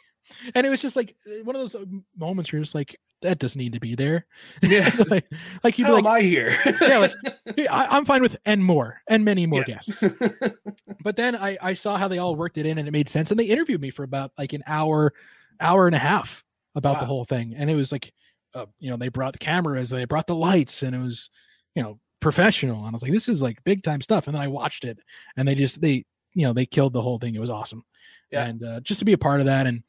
and 0.55 0.65
it 0.65 0.69
was 0.69 0.81
just 0.81 0.95
like 0.95 1.15
uh, 1.27 1.43
one 1.43 1.55
of 1.55 1.61
those 1.61 1.75
uh, 1.75 1.85
moments 2.17 2.51
where 2.51 2.57
you're 2.57 2.63
just 2.63 2.75
like, 2.75 2.99
that 3.21 3.39
doesn't 3.39 3.59
need 3.59 3.73
to 3.73 3.79
be 3.79 3.95
there. 3.95 4.25
Yeah. 4.61 4.91
like, 5.09 5.25
like 5.63 5.77
you'd 5.77 5.85
be 5.85 5.89
How 5.89 5.95
like, 5.95 6.05
am 6.05 6.11
I 6.11 6.21
here? 6.21 6.57
yeah, 6.81 6.97
like, 6.99 7.11
I, 7.69 7.87
I'm 7.89 8.05
fine 8.05 8.21
with 8.21 8.37
and 8.45 8.63
more 8.63 9.01
and 9.09 9.25
many 9.25 9.45
more 9.45 9.65
Yeah. 9.67 9.75
guests. 9.75 10.03
but 11.03 11.15
then 11.17 11.35
I, 11.35 11.57
I 11.61 11.73
saw 11.73 11.97
how 11.97 12.07
they 12.07 12.17
all 12.17 12.35
worked 12.35 12.57
it 12.57 12.65
in 12.65 12.77
and 12.77 12.87
it 12.87 12.91
made 12.91 13.09
sense. 13.09 13.31
And 13.31 13.39
they 13.39 13.45
interviewed 13.45 13.81
me 13.81 13.89
for 13.89 14.03
about 14.03 14.31
like 14.37 14.53
an 14.53 14.63
hour, 14.67 15.13
hour 15.59 15.85
and 15.87 15.95
a 15.95 15.99
half 15.99 16.43
about 16.75 16.99
the 16.99 17.05
whole 17.05 17.25
thing. 17.25 17.55
And 17.57 17.69
it 17.69 17.75
was 17.75 17.91
like 17.91 18.13
uh, 18.55 18.65
you 18.79 18.89
know, 18.89 18.97
they 18.97 19.09
brought 19.09 19.33
the 19.33 19.39
cameras, 19.39 19.89
they 19.89 20.05
brought 20.05 20.27
the 20.27 20.35
lights, 20.35 20.81
and 20.81 20.95
it 20.95 20.99
was, 20.99 21.29
you 21.75 21.83
know, 21.83 21.99
professional. 22.19 22.79
And 22.79 22.87
I 22.87 22.91
was 22.91 23.01
like, 23.01 23.11
this 23.11 23.29
is 23.29 23.41
like 23.41 23.63
big 23.63 23.83
time 23.83 24.01
stuff. 24.01 24.27
And 24.27 24.35
then 24.35 24.41
I 24.41 24.47
watched 24.47 24.85
it, 24.85 24.99
and 25.37 25.47
they 25.47 25.55
just 25.55 25.81
they 25.81 26.05
you 26.33 26.45
know 26.45 26.53
they 26.53 26.65
killed 26.65 26.93
the 26.93 27.01
whole 27.01 27.19
thing. 27.19 27.35
It 27.35 27.41
was 27.41 27.49
awesome. 27.49 27.83
Yeah. 28.31 28.45
And 28.45 28.63
uh, 28.63 28.79
just 28.81 28.99
to 28.99 29.05
be 29.05 29.13
a 29.13 29.17
part 29.17 29.39
of 29.39 29.45
that, 29.47 29.67
and 29.67 29.83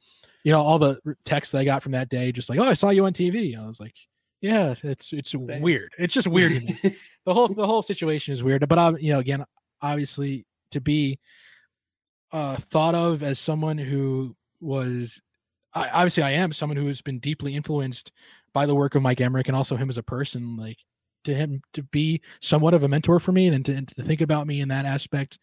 you 0.45 0.53
know 0.53 0.61
all 0.63 0.79
the 0.79 0.99
texts 1.25 1.53
that 1.53 1.59
I 1.59 1.65
got 1.65 1.83
from 1.83 1.93
that 1.93 2.09
day, 2.09 2.33
just 2.33 2.49
like, 2.49 2.59
oh, 2.59 2.65
I 2.65 2.75
saw 2.75 2.91
you 2.91 3.05
on 3.05 3.13
TV. 3.13 3.59
I 3.59 3.67
was 3.67 3.81
like, 3.81 3.95
yeah, 4.41 4.75
it's 4.83 5.13
it's 5.13 5.33
Thanks. 5.33 5.63
weird. 5.63 5.93
It's 5.99 6.15
just 6.15 6.27
weird. 6.29 6.53
the 7.25 7.35
whole 7.35 7.49
the 7.49 7.67
whole 7.67 7.83
situation 7.93 8.33
is 8.33 8.43
weird. 8.43 8.67
But 8.69 8.79
I, 8.79 8.91
you 8.99 9.13
know, 9.13 9.19
again, 9.19 9.45
obviously 9.83 10.47
to 10.73 10.81
be 10.81 11.19
uh, 12.33 12.57
thought 12.57 12.95
of 12.95 13.23
as 13.23 13.39
someone 13.39 13.79
who 13.79 14.37
was 14.61 15.21
I, 15.75 15.89
obviously 15.91 16.23
I 16.23 16.33
am 16.33 16.53
someone 16.53 16.77
who 16.77 16.87
has 16.87 17.03
been 17.03 17.19
deeply 17.19 17.55
influenced 17.55 18.13
by 18.53 18.67
the 18.67 18.75
work 18.75 18.95
of 18.95 19.03
Mike 19.03 19.19
Emrick 19.19 19.47
and 19.47 19.57
also 19.57 19.77
him 19.77 19.89
as 19.89 19.99
a 19.99 20.03
person. 20.03 20.57
Like 20.57 20.79
to 21.25 21.35
him 21.35 21.61
to 21.75 21.83
be 21.83 22.23
somewhat 22.41 22.75
of 22.75 22.83
a 22.83 22.89
mentor 22.89 23.21
for 23.21 23.33
me 23.33 23.49
and 23.49 23.65
to, 23.67 23.75
and 23.75 23.89
to 23.89 24.03
think 24.03 24.21
about 24.21 24.47
me 24.47 24.61
in 24.61 24.69
that 24.69 24.87
aspect 24.87 25.39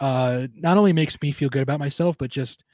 uh 0.00 0.48
not 0.56 0.76
only 0.76 0.92
makes 0.92 1.16
me 1.22 1.30
feel 1.30 1.48
good 1.48 1.62
about 1.62 1.78
myself 1.78 2.16
but 2.18 2.28
just 2.28 2.64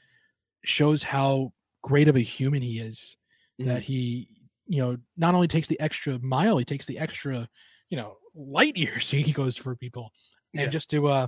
shows 0.63 1.03
how 1.03 1.51
great 1.81 2.07
of 2.07 2.15
a 2.15 2.21
human 2.21 2.61
he 2.61 2.79
is 2.79 3.17
mm-hmm. 3.59 3.69
that 3.69 3.83
he 3.83 4.27
you 4.67 4.81
know 4.81 4.97
not 5.17 5.33
only 5.33 5.47
takes 5.47 5.67
the 5.67 5.79
extra 5.79 6.19
mile 6.19 6.57
he 6.57 6.65
takes 6.65 6.85
the 6.85 6.99
extra 6.99 7.47
you 7.89 7.97
know 7.97 8.17
light 8.35 8.77
years 8.77 9.09
he 9.11 9.31
goes 9.31 9.57
for 9.57 9.75
people 9.75 10.11
and 10.53 10.63
yeah. 10.63 10.69
just 10.69 10.89
to 10.89 11.07
uh 11.07 11.27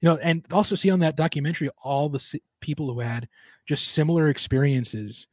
you 0.00 0.08
know 0.08 0.16
and 0.16 0.44
also 0.52 0.74
see 0.74 0.90
on 0.90 0.98
that 0.98 1.16
documentary 1.16 1.70
all 1.82 2.08
the 2.08 2.40
people 2.60 2.92
who 2.92 3.00
had 3.00 3.28
just 3.66 3.88
similar 3.88 4.28
experiences 4.28 5.26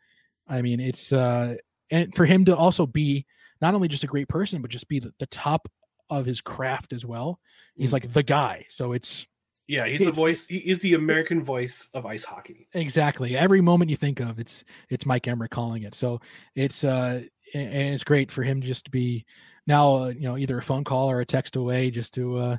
i 0.47 0.61
mean 0.61 0.79
it's 0.79 1.11
uh 1.11 1.55
and 1.89 2.15
for 2.15 2.25
him 2.25 2.45
to 2.45 2.55
also 2.55 2.85
be 2.85 3.25
not 3.61 3.75
only 3.75 3.87
just 3.87 4.03
a 4.03 4.07
great 4.07 4.29
person 4.29 4.61
but 4.61 4.71
just 4.71 4.87
be 4.87 4.99
the, 4.99 5.13
the 5.19 5.25
top 5.27 5.67
of 6.09 6.25
his 6.25 6.41
craft 6.41 6.93
as 6.93 7.05
well 7.05 7.39
he's 7.75 7.87
mm-hmm. 7.87 7.95
like 7.95 8.13
the 8.13 8.23
guy 8.23 8.65
so 8.69 8.93
it's 8.93 9.25
yeah, 9.71 9.87
he's 9.87 9.99
the 9.99 10.11
voice. 10.11 10.45
He 10.47 10.57
is 10.57 10.79
the 10.79 10.95
American 10.95 11.41
voice 11.41 11.89
of 11.93 12.05
ice 12.05 12.25
hockey. 12.25 12.67
Exactly. 12.73 13.37
Every 13.37 13.61
moment 13.61 13.89
you 13.89 13.95
think 13.95 14.19
of, 14.19 14.37
it's 14.37 14.65
it's 14.89 15.05
Mike 15.05 15.23
Emrick 15.23 15.49
calling 15.49 15.83
it. 15.83 15.95
So 15.95 16.19
it's 16.55 16.83
uh 16.83 17.21
and 17.53 17.93
it's 17.93 18.03
great 18.03 18.31
for 18.31 18.43
him 18.43 18.61
just 18.61 18.85
to 18.85 18.91
be 18.91 19.25
now 19.67 19.95
uh, 19.95 20.07
you 20.09 20.23
know 20.23 20.37
either 20.37 20.57
a 20.57 20.61
phone 20.61 20.83
call 20.83 21.09
or 21.09 21.21
a 21.21 21.25
text 21.25 21.55
away 21.55 21.89
just 21.89 22.13
to 22.15 22.37
uh 22.37 22.57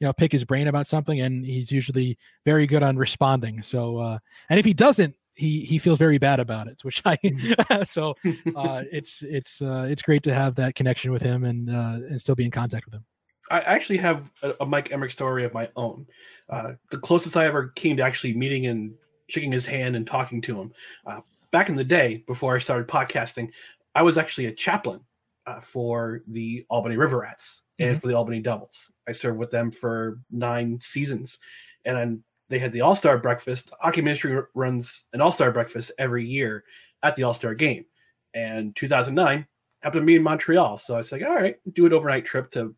you 0.00 0.06
know 0.06 0.12
pick 0.12 0.32
his 0.32 0.44
brain 0.44 0.66
about 0.68 0.86
something 0.86 1.20
and 1.20 1.44
he's 1.44 1.70
usually 1.70 2.16
very 2.44 2.66
good 2.66 2.82
on 2.82 2.96
responding 2.96 3.62
so 3.62 3.98
uh 3.98 4.18
and 4.50 4.58
if 4.58 4.66
he 4.66 4.74
doesn't 4.74 5.14
he 5.34 5.60
he 5.60 5.78
feels 5.78 5.98
very 5.98 6.18
bad 6.18 6.40
about 6.40 6.66
it 6.66 6.78
which 6.82 7.00
i 7.04 7.16
mm-hmm. 7.16 7.82
so 7.86 8.14
uh 8.54 8.82
it's 8.92 9.22
it's 9.22 9.62
uh 9.62 9.86
it's 9.88 10.02
great 10.02 10.22
to 10.22 10.34
have 10.34 10.54
that 10.54 10.74
connection 10.74 11.10
with 11.10 11.22
him 11.22 11.44
and 11.44 11.70
uh 11.70 11.98
and 12.08 12.20
still 12.20 12.34
be 12.34 12.44
in 12.44 12.50
contact 12.50 12.84
with 12.84 12.94
him 12.94 13.04
I 13.50 13.60
actually 13.60 13.98
have 13.98 14.30
a, 14.42 14.54
a 14.60 14.66
Mike 14.66 14.88
Emrick 14.88 15.12
story 15.12 15.44
of 15.44 15.54
my 15.54 15.68
own. 15.76 16.06
Uh, 16.48 16.72
the 16.90 16.98
closest 16.98 17.36
I 17.36 17.46
ever 17.46 17.68
came 17.68 17.96
to 17.96 18.02
actually 18.02 18.34
meeting 18.34 18.66
and 18.66 18.94
shaking 19.28 19.52
his 19.52 19.66
hand 19.66 19.96
and 19.96 20.06
talking 20.06 20.40
to 20.42 20.60
him. 20.60 20.72
Uh, 21.06 21.20
back 21.50 21.68
in 21.68 21.76
the 21.76 21.84
day, 21.84 22.24
before 22.26 22.56
I 22.56 22.58
started 22.58 22.88
podcasting, 22.88 23.52
I 23.94 24.02
was 24.02 24.18
actually 24.18 24.46
a 24.46 24.52
chaplain 24.52 25.00
uh, 25.46 25.60
for 25.60 26.22
the 26.28 26.64
Albany 26.68 26.96
River 26.96 27.20
Rats 27.20 27.62
mm-hmm. 27.80 27.90
and 27.90 28.00
for 28.00 28.08
the 28.08 28.14
Albany 28.14 28.40
Devils. 28.40 28.90
I 29.06 29.12
served 29.12 29.38
with 29.38 29.50
them 29.50 29.70
for 29.70 30.18
nine 30.30 30.78
seasons, 30.80 31.38
and 31.84 32.22
they 32.48 32.58
had 32.58 32.72
the 32.72 32.80
All 32.80 32.96
Star 32.96 33.18
Breakfast. 33.18 33.70
Hockey 33.80 34.02
Ministry 34.02 34.40
runs 34.54 35.04
an 35.12 35.20
All 35.20 35.32
Star 35.32 35.52
Breakfast 35.52 35.92
every 35.98 36.24
year 36.24 36.64
at 37.02 37.16
the 37.16 37.22
All 37.24 37.34
Star 37.34 37.54
Game, 37.54 37.84
and 38.32 38.74
2009 38.76 39.46
happened 39.82 40.02
to 40.02 40.06
be 40.06 40.16
in 40.16 40.22
Montreal. 40.22 40.78
So 40.78 40.94
I 40.94 40.98
was 40.98 41.12
like, 41.12 41.22
all 41.22 41.34
right, 41.34 41.56
do 41.74 41.84
an 41.86 41.92
overnight 41.92 42.24
trip 42.24 42.50
to 42.52 42.74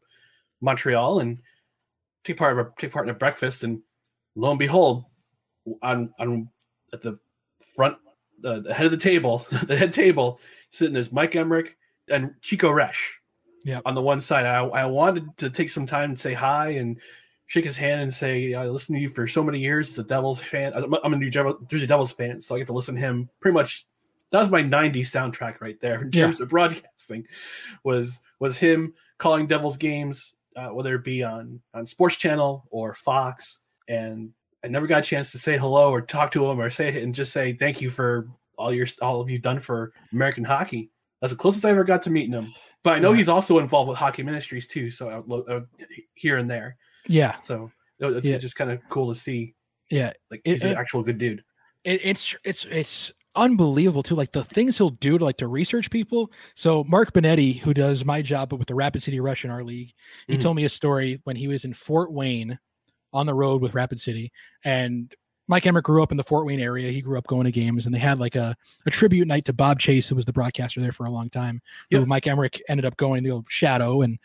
Montreal 0.61 1.21
and 1.21 1.39
take 2.25 2.37
part 2.37 2.59
of 2.59 2.67
a, 2.67 2.73
take 2.79 2.93
part 2.93 3.07
in 3.07 3.15
a 3.15 3.19
breakfast. 3.19 3.65
And 3.65 3.83
lo 4.35 4.51
and 4.51 4.59
behold, 4.59 5.05
on 5.83 6.13
on 6.19 6.49
at 6.93 7.03
the 7.03 7.19
front, 7.75 7.97
the, 8.41 8.61
the 8.61 8.75
head 8.75 8.87
of 8.87 8.93
the 8.93 8.99
table, 8.99 9.47
the 9.65 9.77
head 9.77 9.93
table, 9.93 10.41
sitting 10.71 10.97
is 10.97 11.13
Mike 11.13 11.33
Emrick 11.33 11.71
and 12.09 12.35
Chico 12.41 12.71
Resch. 12.71 13.13
Yeah. 13.65 13.81
On 13.85 13.95
the 13.95 14.03
one 14.03 14.21
side, 14.21 14.47
I, 14.47 14.61
I 14.61 14.85
wanted 14.85 15.37
to 15.39 15.51
take 15.51 15.71
some 15.71 15.87
time 15.87 16.11
and 16.11 16.19
say 16.19 16.35
hi 16.35 16.71
and 16.71 17.01
shake 17.47 17.65
his 17.65 17.77
hand 17.77 18.01
and 18.01 18.15
say, 18.15 18.55
I 18.55 18.67
listened 18.69 18.97
to 18.97 19.03
you 19.03 19.09
for 19.09 19.27
so 19.27 19.43
many 19.43 19.59
years. 19.59 19.95
The 19.95 20.05
Devils 20.05 20.41
fan. 20.41 20.73
I'm 20.75 21.13
a 21.13 21.17
New 21.17 21.31
Jersey 21.31 21.87
Devils 21.87 22.13
fan, 22.13 22.41
so 22.41 22.55
I 22.55 22.59
get 22.59 22.69
to 22.69 22.73
listen 22.73 22.95
to 22.95 23.01
him 23.01 23.29
pretty 23.41 23.55
much. 23.55 23.87
That 24.31 24.41
was 24.41 24.51
my 24.51 24.63
'90s 24.63 25.07
soundtrack 25.07 25.61
right 25.61 25.81
there 25.81 26.03
in 26.03 26.11
terms 26.11 26.39
yeah. 26.39 26.43
of 26.45 26.49
broadcasting. 26.49 27.27
Was 27.85 28.21
was 28.41 28.57
him 28.57 28.93
calling 29.19 29.47
Devils 29.47 29.77
games, 29.77 30.35
uh, 30.57 30.69
whether 30.69 30.95
it 30.95 31.05
be 31.05 31.23
on 31.23 31.61
on 31.75 31.87
Sports 31.87 32.17
Channel 32.17 32.67
or 32.71 32.95
Fox, 32.95 33.59
and 33.89 34.31
I 34.65 34.69
never 34.69 34.87
got 34.87 35.05
a 35.05 35.09
chance 35.09 35.31
to 35.33 35.39
say 35.39 35.57
hello 35.57 35.91
or 35.91 36.01
talk 36.01 36.33
to 36.33 36.45
him 36.47 36.61
or 36.61 36.71
say 36.71 37.03
and 37.03 37.15
just 37.15 37.33
say 37.33 37.53
thank 37.53 37.81
you 37.81 37.91
for 37.91 38.29
all 38.59 38.73
your 38.73 38.87
all 39.03 39.21
of 39.21 39.31
you 39.31 39.39
done 39.39 39.59
for 39.59 39.93
American 40.13 40.45
hockey. 40.45 40.91
That's 41.21 41.33
the 41.33 41.39
closest 41.39 41.65
I 41.65 41.71
ever 41.71 41.85
got 41.85 42.03
to 42.03 42.11
meeting 42.11 42.33
him. 42.33 42.55
But 42.83 42.97
I 42.97 42.99
know 42.99 43.11
yeah. 43.11 43.19
he's 43.19 43.29
also 43.29 43.59
involved 43.59 43.89
with 43.89 43.99
hockey 43.99 44.23
ministries 44.23 44.67
too, 44.67 44.91
so 44.91 45.09
I, 45.09 45.53
uh, 45.53 45.61
here 46.15 46.37
and 46.37 46.49
there. 46.49 46.77
Yeah. 47.09 47.39
So 47.39 47.71
it's, 47.99 48.27
yeah. 48.27 48.39
just 48.39 48.57
kind 48.57 48.71
of 48.71 48.81
cool 48.89 49.13
to 49.13 49.19
see. 49.19 49.55
Yeah, 49.91 50.13
like 50.31 50.43
he's 50.45 50.65
it, 50.65 50.73
an 50.73 50.77
actual 50.77 51.03
good 51.03 51.19
dude. 51.19 51.45
It, 51.85 52.01
it's 52.03 52.35
it's 52.45 52.65
it's 52.71 53.13
unbelievable 53.37 54.03
too. 54.03 54.15
Like 54.15 54.33
the 54.33 54.45
things 54.45 54.77
he'll 54.77 54.91
do 54.91 55.19
to 55.19 55.25
like 55.25 55.37
to 55.39 55.47
research 55.47 55.91
people. 55.91 56.33
So 56.55 56.85
Mark 56.85 57.13
Benetti, 57.13 57.59
who 57.61 57.75
does 57.75 58.05
my 58.05 58.23
job 58.23 58.53
with 58.53 58.67
the 58.67 58.75
Rapid 58.75 59.03
City 59.03 59.21
Rush 59.21 59.45
in 59.45 59.51
our 59.51 59.63
league, 59.63 59.93
he 60.27 60.35
mm-hmm. 60.35 60.43
told 60.43 60.57
me 60.57 60.65
a 60.65 60.69
story 60.69 61.21
when 61.25 61.37
he 61.37 61.49
was 61.49 61.65
in 61.65 61.73
Fort 61.73 62.13
Wayne 62.13 62.59
on 63.13 63.27
the 63.27 63.35
road 63.35 63.63
with 63.63 63.75
Rapid 63.75 64.01
City. 64.01 64.33
And 64.65 65.15
Mike 65.49 65.65
Emrick 65.65 65.85
grew 65.85 66.03
up 66.03 66.11
in 66.11 66.17
the 66.17 66.25
Fort 66.25 66.47
Wayne 66.47 66.61
area. 66.61 66.91
He 66.91 67.01
grew 67.01 67.17
up 67.17 67.27
going 67.27 67.45
to 67.45 67.53
games, 67.53 67.87
and 67.87 67.95
they 67.95 67.99
had 67.99 68.19
like 68.19 68.35
a, 68.35 68.57
a 68.85 68.91
tribute 68.91 69.29
night 69.29 69.45
to 69.45 69.53
Bob 69.53 69.79
Chase, 69.79 70.09
who 70.09 70.17
was 70.17 70.25
the 70.25 70.33
broadcaster 70.33 70.81
there 70.81 70.93
for 70.93 71.07
a 71.07 71.11
long 71.11 71.31
time. 71.31 71.61
Yep. 71.91 72.01
Who 72.01 72.07
Mike 72.07 72.25
Emrick 72.25 72.61
ended 72.69 72.85
up 72.85 72.97
going 72.97 73.23
to 73.25 73.45
shadow 73.49 74.03
and 74.03 74.19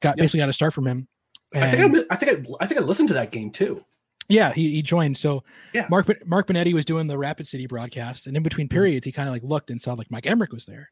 got 0.00 0.16
yep. 0.16 0.24
basically 0.24 0.40
got 0.40 0.48
a 0.50 0.52
start 0.52 0.74
from 0.74 0.86
him. 0.86 1.08
And 1.54 1.64
I 1.64 1.70
think 1.70 1.96
I, 2.10 2.14
I 2.14 2.16
think 2.16 2.32
I, 2.32 2.64
I 2.64 2.66
think 2.66 2.80
I 2.80 2.84
listened 2.84 3.08
to 3.08 3.14
that 3.14 3.30
game 3.30 3.50
too. 3.50 3.84
Yeah, 4.28 4.52
he, 4.52 4.70
he 4.70 4.82
joined. 4.82 5.16
So 5.16 5.44
yeah. 5.72 5.86
Mark 5.90 6.06
Mark 6.26 6.46
Benetti 6.46 6.72
was 6.72 6.84
doing 6.84 7.06
the 7.06 7.18
Rapid 7.18 7.46
City 7.46 7.66
broadcast, 7.66 8.26
and 8.26 8.36
in 8.36 8.42
between 8.42 8.66
mm-hmm. 8.66 8.74
periods, 8.74 9.06
he 9.06 9.12
kind 9.12 9.28
of 9.28 9.34
like 9.34 9.42
looked 9.42 9.70
and 9.70 9.80
saw 9.80 9.94
like 9.94 10.10
Mike 10.10 10.24
Emrick 10.24 10.52
was 10.52 10.66
there, 10.66 10.90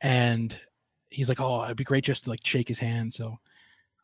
and 0.00 0.56
he's 1.10 1.28
like, 1.28 1.40
"Oh, 1.40 1.64
it'd 1.64 1.76
be 1.76 1.84
great 1.84 2.04
just 2.04 2.24
to 2.24 2.30
like 2.30 2.44
shake 2.44 2.68
his 2.68 2.78
hand." 2.78 3.12
So 3.12 3.38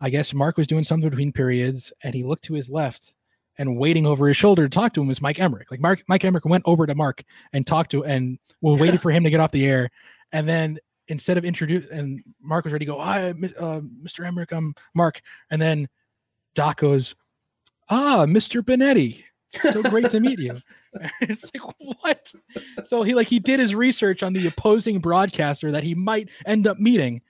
I 0.00 0.10
guess 0.10 0.34
Mark 0.34 0.56
was 0.56 0.66
doing 0.66 0.84
something 0.84 1.08
between 1.08 1.32
periods, 1.32 1.92
and 2.02 2.14
he 2.14 2.24
looked 2.24 2.44
to 2.44 2.54
his 2.54 2.68
left, 2.68 3.14
and 3.58 3.76
waiting 3.76 4.06
over 4.06 4.26
his 4.26 4.36
shoulder 4.36 4.68
to 4.68 4.74
talk 4.74 4.92
to 4.94 5.00
him 5.00 5.08
was 5.08 5.22
Mike 5.22 5.36
Emrick. 5.36 5.70
Like 5.70 5.80
Mark 5.80 6.02
Mike 6.08 6.22
Emrick 6.22 6.44
went 6.44 6.64
over 6.66 6.86
to 6.86 6.94
Mark 6.94 7.22
and 7.52 7.66
talked 7.66 7.92
to, 7.92 8.04
and 8.04 8.38
was 8.60 8.80
waiting 8.80 8.98
for 9.02 9.10
him 9.10 9.24
to 9.24 9.30
get 9.30 9.40
off 9.40 9.52
the 9.52 9.66
air, 9.66 9.90
and 10.32 10.48
then 10.48 10.78
instead 11.08 11.38
of 11.38 11.44
introduce, 11.44 11.88
and 11.90 12.22
Mark 12.40 12.64
was 12.64 12.72
ready 12.72 12.86
to 12.86 12.92
go, 12.92 12.98
"Hi, 12.98 13.28
uh, 13.30 13.32
Mr. 14.02 14.26
Emrick, 14.26 14.50
I'm 14.50 14.74
Mark," 14.94 15.20
and 15.50 15.62
then 15.62 15.88
Doc 16.54 16.80
goes 16.80 17.14
ah, 17.92 18.26
Mr. 18.26 18.62
Benetti, 18.62 19.22
so 19.60 19.82
great 19.82 20.10
to 20.10 20.20
meet 20.20 20.38
you. 20.38 20.58
it's 21.20 21.44
like 21.54 21.74
what? 22.02 22.32
So 22.86 23.02
he 23.02 23.14
like 23.14 23.28
he 23.28 23.38
did 23.38 23.60
his 23.60 23.74
research 23.74 24.22
on 24.22 24.32
the 24.32 24.46
opposing 24.46 24.98
broadcaster 24.98 25.70
that 25.72 25.84
he 25.84 25.94
might 25.94 26.28
end 26.46 26.66
up 26.66 26.78
meeting 26.78 27.20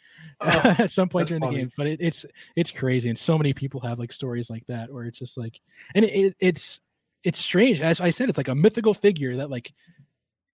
oh, 0.40 0.46
at 0.78 0.90
some 0.90 1.08
point 1.08 1.28
during 1.28 1.42
funny. 1.42 1.56
the 1.56 1.62
game. 1.62 1.72
But 1.76 1.86
it, 1.88 2.00
it's 2.00 2.24
it's 2.56 2.70
crazy, 2.70 3.08
and 3.08 3.18
so 3.18 3.36
many 3.36 3.52
people 3.52 3.80
have 3.80 3.98
like 3.98 4.12
stories 4.12 4.50
like 4.50 4.66
that 4.68 4.92
where 4.92 5.04
it's 5.04 5.18
just 5.18 5.36
like, 5.36 5.60
and 5.94 6.04
it, 6.04 6.14
it, 6.14 6.36
it's 6.38 6.80
it's 7.24 7.38
strange. 7.38 7.80
As 7.80 8.00
I 8.00 8.10
said, 8.10 8.28
it's 8.28 8.38
like 8.38 8.48
a 8.48 8.54
mythical 8.54 8.94
figure 8.94 9.36
that 9.36 9.50
like 9.50 9.72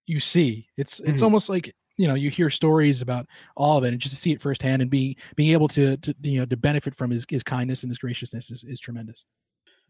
you 0.07 0.19
see. 0.19 0.67
It's 0.75 0.99
it's 0.99 1.09
mm-hmm. 1.09 1.23
almost 1.23 1.49
like 1.49 1.75
you 1.97 2.07
know 2.07 2.15
you 2.15 2.31
hear 2.31 2.49
stories 2.49 3.01
about 3.01 3.27
all 3.55 3.77
of 3.77 3.83
it 3.83 3.89
and 3.89 4.01
just 4.01 4.15
to 4.15 4.21
see 4.21 4.31
it 4.31 4.41
firsthand 4.41 4.81
and 4.81 4.89
be 4.89 5.17
being 5.35 5.51
able 5.51 5.67
to 5.67 5.97
to 5.97 6.15
you 6.21 6.39
know 6.39 6.45
to 6.45 6.57
benefit 6.57 6.95
from 6.95 7.11
his 7.11 7.25
his 7.29 7.43
kindness 7.43 7.83
and 7.83 7.91
his 7.91 7.97
graciousness 7.97 8.49
is, 8.49 8.63
is 8.63 8.79
tremendous 8.79 9.25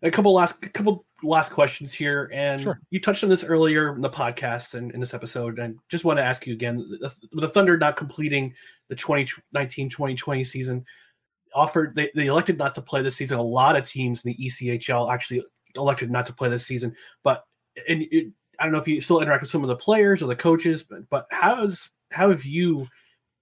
a 0.02 0.12
couple 0.12 0.34
last 0.34 0.56
a 0.64 0.70
couple 0.70 1.06
last 1.24 1.52
questions 1.52 1.92
here 1.92 2.30
and 2.34 2.62
sure. 2.62 2.80
you 2.92 3.00
touched 3.00 3.24
on 3.24 3.30
this 3.30 3.44
earlier 3.44 3.94
in 3.96 4.02
the 4.02 4.10
podcast 4.10 4.74
and 4.74 4.92
in 4.94 5.00
this 5.00 5.14
episode 5.14 5.60
and 5.60 5.78
just 5.90 6.06
want 6.06 6.18
to 6.18 6.24
ask 6.24 6.48
you 6.48 6.54
again 6.54 6.78
the, 6.78 7.14
the 7.34 7.48
thunder 7.48 7.78
not 7.78 7.98
completing 7.98 8.54
the 8.88 8.96
2019-2020 8.96 10.48
season 10.48 10.86
offered 11.54 11.96
they, 11.96 12.10
they 12.16 12.28
elected 12.28 12.58
not 12.58 12.74
to 12.74 12.82
play 12.82 13.02
this 13.02 13.16
season 13.16 13.38
a 13.38 13.44
lot 13.44 13.76
of 13.76 13.88
teams 13.88 14.24
in 14.24 14.32
the 14.32 14.48
echl 14.48 15.12
actually 15.12 15.44
elected 15.76 16.10
not 16.10 16.26
to 16.26 16.34
play 16.34 16.50
this 16.50 16.66
season 16.66 16.96
but 17.24 17.46
and 17.88 18.04
it, 18.12 18.32
i 18.60 18.64
don't 18.64 18.72
know 18.72 18.80
if 18.80 18.88
you 18.88 19.02
still 19.02 19.20
interact 19.20 19.42
with 19.42 19.52
some 19.52 19.64
of 19.64 19.68
the 19.68 19.76
players 19.76 20.24
or 20.24 20.28
the 20.28 20.36
coaches 20.36 20.84
but 20.84 21.10
but 21.10 21.28
how's 21.32 21.90
how 22.12 22.30
have 22.30 22.46
you 22.46 22.88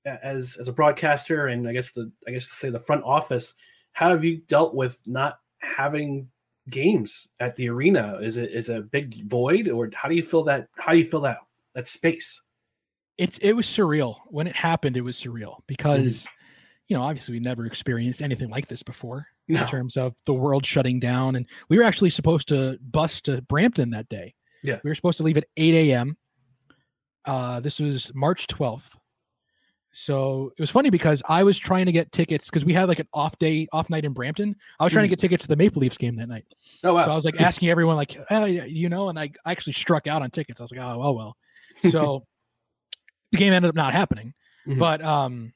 as 0.06 0.58
as 0.60 0.68
a 0.68 0.74
broadcaster 0.74 1.48
and 1.48 1.68
i 1.68 1.74
guess 1.74 1.92
the 1.92 2.12
i 2.28 2.32
guess 2.32 2.46
to 2.46 2.54
say 2.54 2.70
the 2.70 2.80
front 2.80 3.04
office 3.04 3.54
how 3.92 4.10
have 4.10 4.24
you 4.24 4.38
dealt 4.48 4.74
with 4.74 5.00
not 5.06 5.40
having 5.60 6.28
games 6.70 7.28
at 7.40 7.56
the 7.56 7.70
arena? 7.70 8.18
Is 8.22 8.38
it 8.38 8.52
is 8.52 8.70
a 8.70 8.82
big 8.82 9.28
void, 9.30 9.68
or 9.70 9.90
how 9.94 10.08
do 10.10 10.16
you 10.16 10.24
feel 10.24 10.44
that? 10.44 10.68
How 10.78 10.92
do 10.94 10.98
you 10.98 11.06
feel 11.06 11.22
that 11.22 11.40
that 11.76 11.88
space? 11.88 12.42
it's 13.18 13.40
it 13.40 13.54
was 13.54 13.66
surreal 13.66 14.18
when 14.28 14.46
it 14.46 14.56
happened. 14.56 14.96
It 14.96 15.02
was 15.02 15.18
surreal 15.18 15.58
because 15.68 16.28
you 16.88 16.96
know 16.96 17.02
obviously 17.04 17.34
we 17.34 17.40
never 17.40 17.66
experienced 17.66 18.22
anything 18.22 18.50
like 18.50 18.68
this 18.68 18.84
before 18.84 19.26
No. 19.48 19.62
in 19.62 19.68
terms 19.68 19.98
of 19.98 20.14
the 20.26 20.34
world 20.34 20.66
shutting 20.66 21.00
down, 21.00 21.36
and 21.36 21.48
we 21.70 21.78
were 21.78 21.84
actually 21.84 22.12
supposed 22.12 22.48
to 22.50 22.78
bus 22.92 23.22
to 23.22 23.42
Brampton 23.44 23.90
that 23.92 24.08
day. 24.10 24.36
Yeah. 24.64 24.80
we 24.84 24.90
were 24.90 24.96
supposed 24.96 25.18
to 25.18 25.24
leave 25.24 25.38
at 25.38 25.46
eight 25.58 25.74
a.m. 25.92 26.18
Uh, 27.26 27.60
this 27.60 27.80
was 27.80 28.12
March 28.14 28.46
twelfth. 28.48 28.96
So 30.00 30.54
it 30.56 30.62
was 30.62 30.70
funny 30.70 30.92
because 30.92 31.24
I 31.28 31.42
was 31.42 31.58
trying 31.58 31.88
to 31.88 31.92
get 31.92 32.12
tickets 32.12 32.46
because 32.46 32.64
we 32.64 32.72
had 32.72 32.88
like 32.88 33.00
an 33.00 33.08
off 33.14 33.36
day, 33.40 33.68
off 33.74 33.90
night 33.90 34.06
in 34.06 34.14
Brampton. 34.14 34.56
I 34.80 34.84
was 34.84 34.94
trying 34.94 35.06
to 35.06 35.08
Mhm. 35.08 35.10
get 35.14 35.20
tickets 35.20 35.42
to 35.44 35.48
the 35.48 35.56
Maple 35.56 35.80
Leafs 35.82 35.98
game 35.98 36.16
that 36.18 36.30
night. 36.30 36.46
Oh, 36.84 36.94
wow. 36.94 37.06
So 37.06 37.12
I 37.12 37.16
was 37.16 37.26
like 37.26 37.34
asking 37.42 37.70
everyone, 37.70 37.96
like, 37.96 38.16
hey, 38.30 38.68
you 38.68 38.90
know, 38.90 39.10
and 39.10 39.18
I 39.20 39.32
actually 39.48 39.74
struck 39.74 40.06
out 40.06 40.22
on 40.22 40.30
tickets. 40.30 40.62
I 40.62 40.64
was 40.66 40.72
like, 40.72 40.80
oh, 40.82 41.00
well, 41.00 41.16
well. 41.16 41.38
So 41.90 42.28
the 43.32 43.40
game 43.40 43.54
ended 43.54 43.70
up 43.70 43.76
not 43.76 43.92
happening. 43.94 44.36
Mhm. 44.68 44.78
But 44.78 45.02
um, 45.04 45.54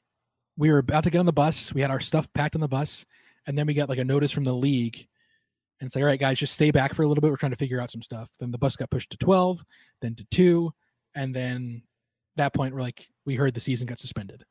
we 0.56 0.72
were 0.72 0.78
about 0.78 1.04
to 1.04 1.10
get 1.10 1.20
on 1.20 1.26
the 1.26 1.32
bus. 1.32 1.72
We 1.72 1.80
had 1.80 1.92
our 1.92 2.00
stuff 2.00 2.26
packed 2.32 2.56
on 2.56 2.60
the 2.60 2.68
bus, 2.68 3.06
and 3.46 3.56
then 3.56 3.68
we 3.68 3.74
got 3.74 3.88
like 3.88 3.98
a 4.00 4.04
notice 4.04 4.32
from 4.32 4.42
the 4.42 4.52
league, 4.54 5.06
and 5.80 5.86
it's 5.86 5.94
like, 5.94 6.02
all 6.02 6.06
right, 6.08 6.18
guys, 6.18 6.38
just 6.40 6.54
stay 6.54 6.72
back 6.72 6.94
for 6.94 7.04
a 7.04 7.06
little 7.08 7.22
bit. 7.22 7.30
We're 7.30 7.36
trying 7.36 7.52
to 7.52 7.56
figure 7.56 7.80
out 7.80 7.92
some 7.92 8.02
stuff. 8.02 8.28
Then 8.40 8.50
the 8.50 8.58
bus 8.58 8.74
got 8.74 8.90
pushed 8.90 9.10
to 9.10 9.16
twelve, 9.18 9.64
then 10.00 10.16
to 10.16 10.24
two, 10.32 10.72
and 11.14 11.32
then 11.32 11.82
that 12.36 12.54
point, 12.54 12.74
we're 12.74 12.80
like, 12.80 13.08
we 13.24 13.34
heard 13.34 13.54
the 13.54 13.60
season 13.60 13.86
got 13.86 13.98
suspended. 13.98 14.44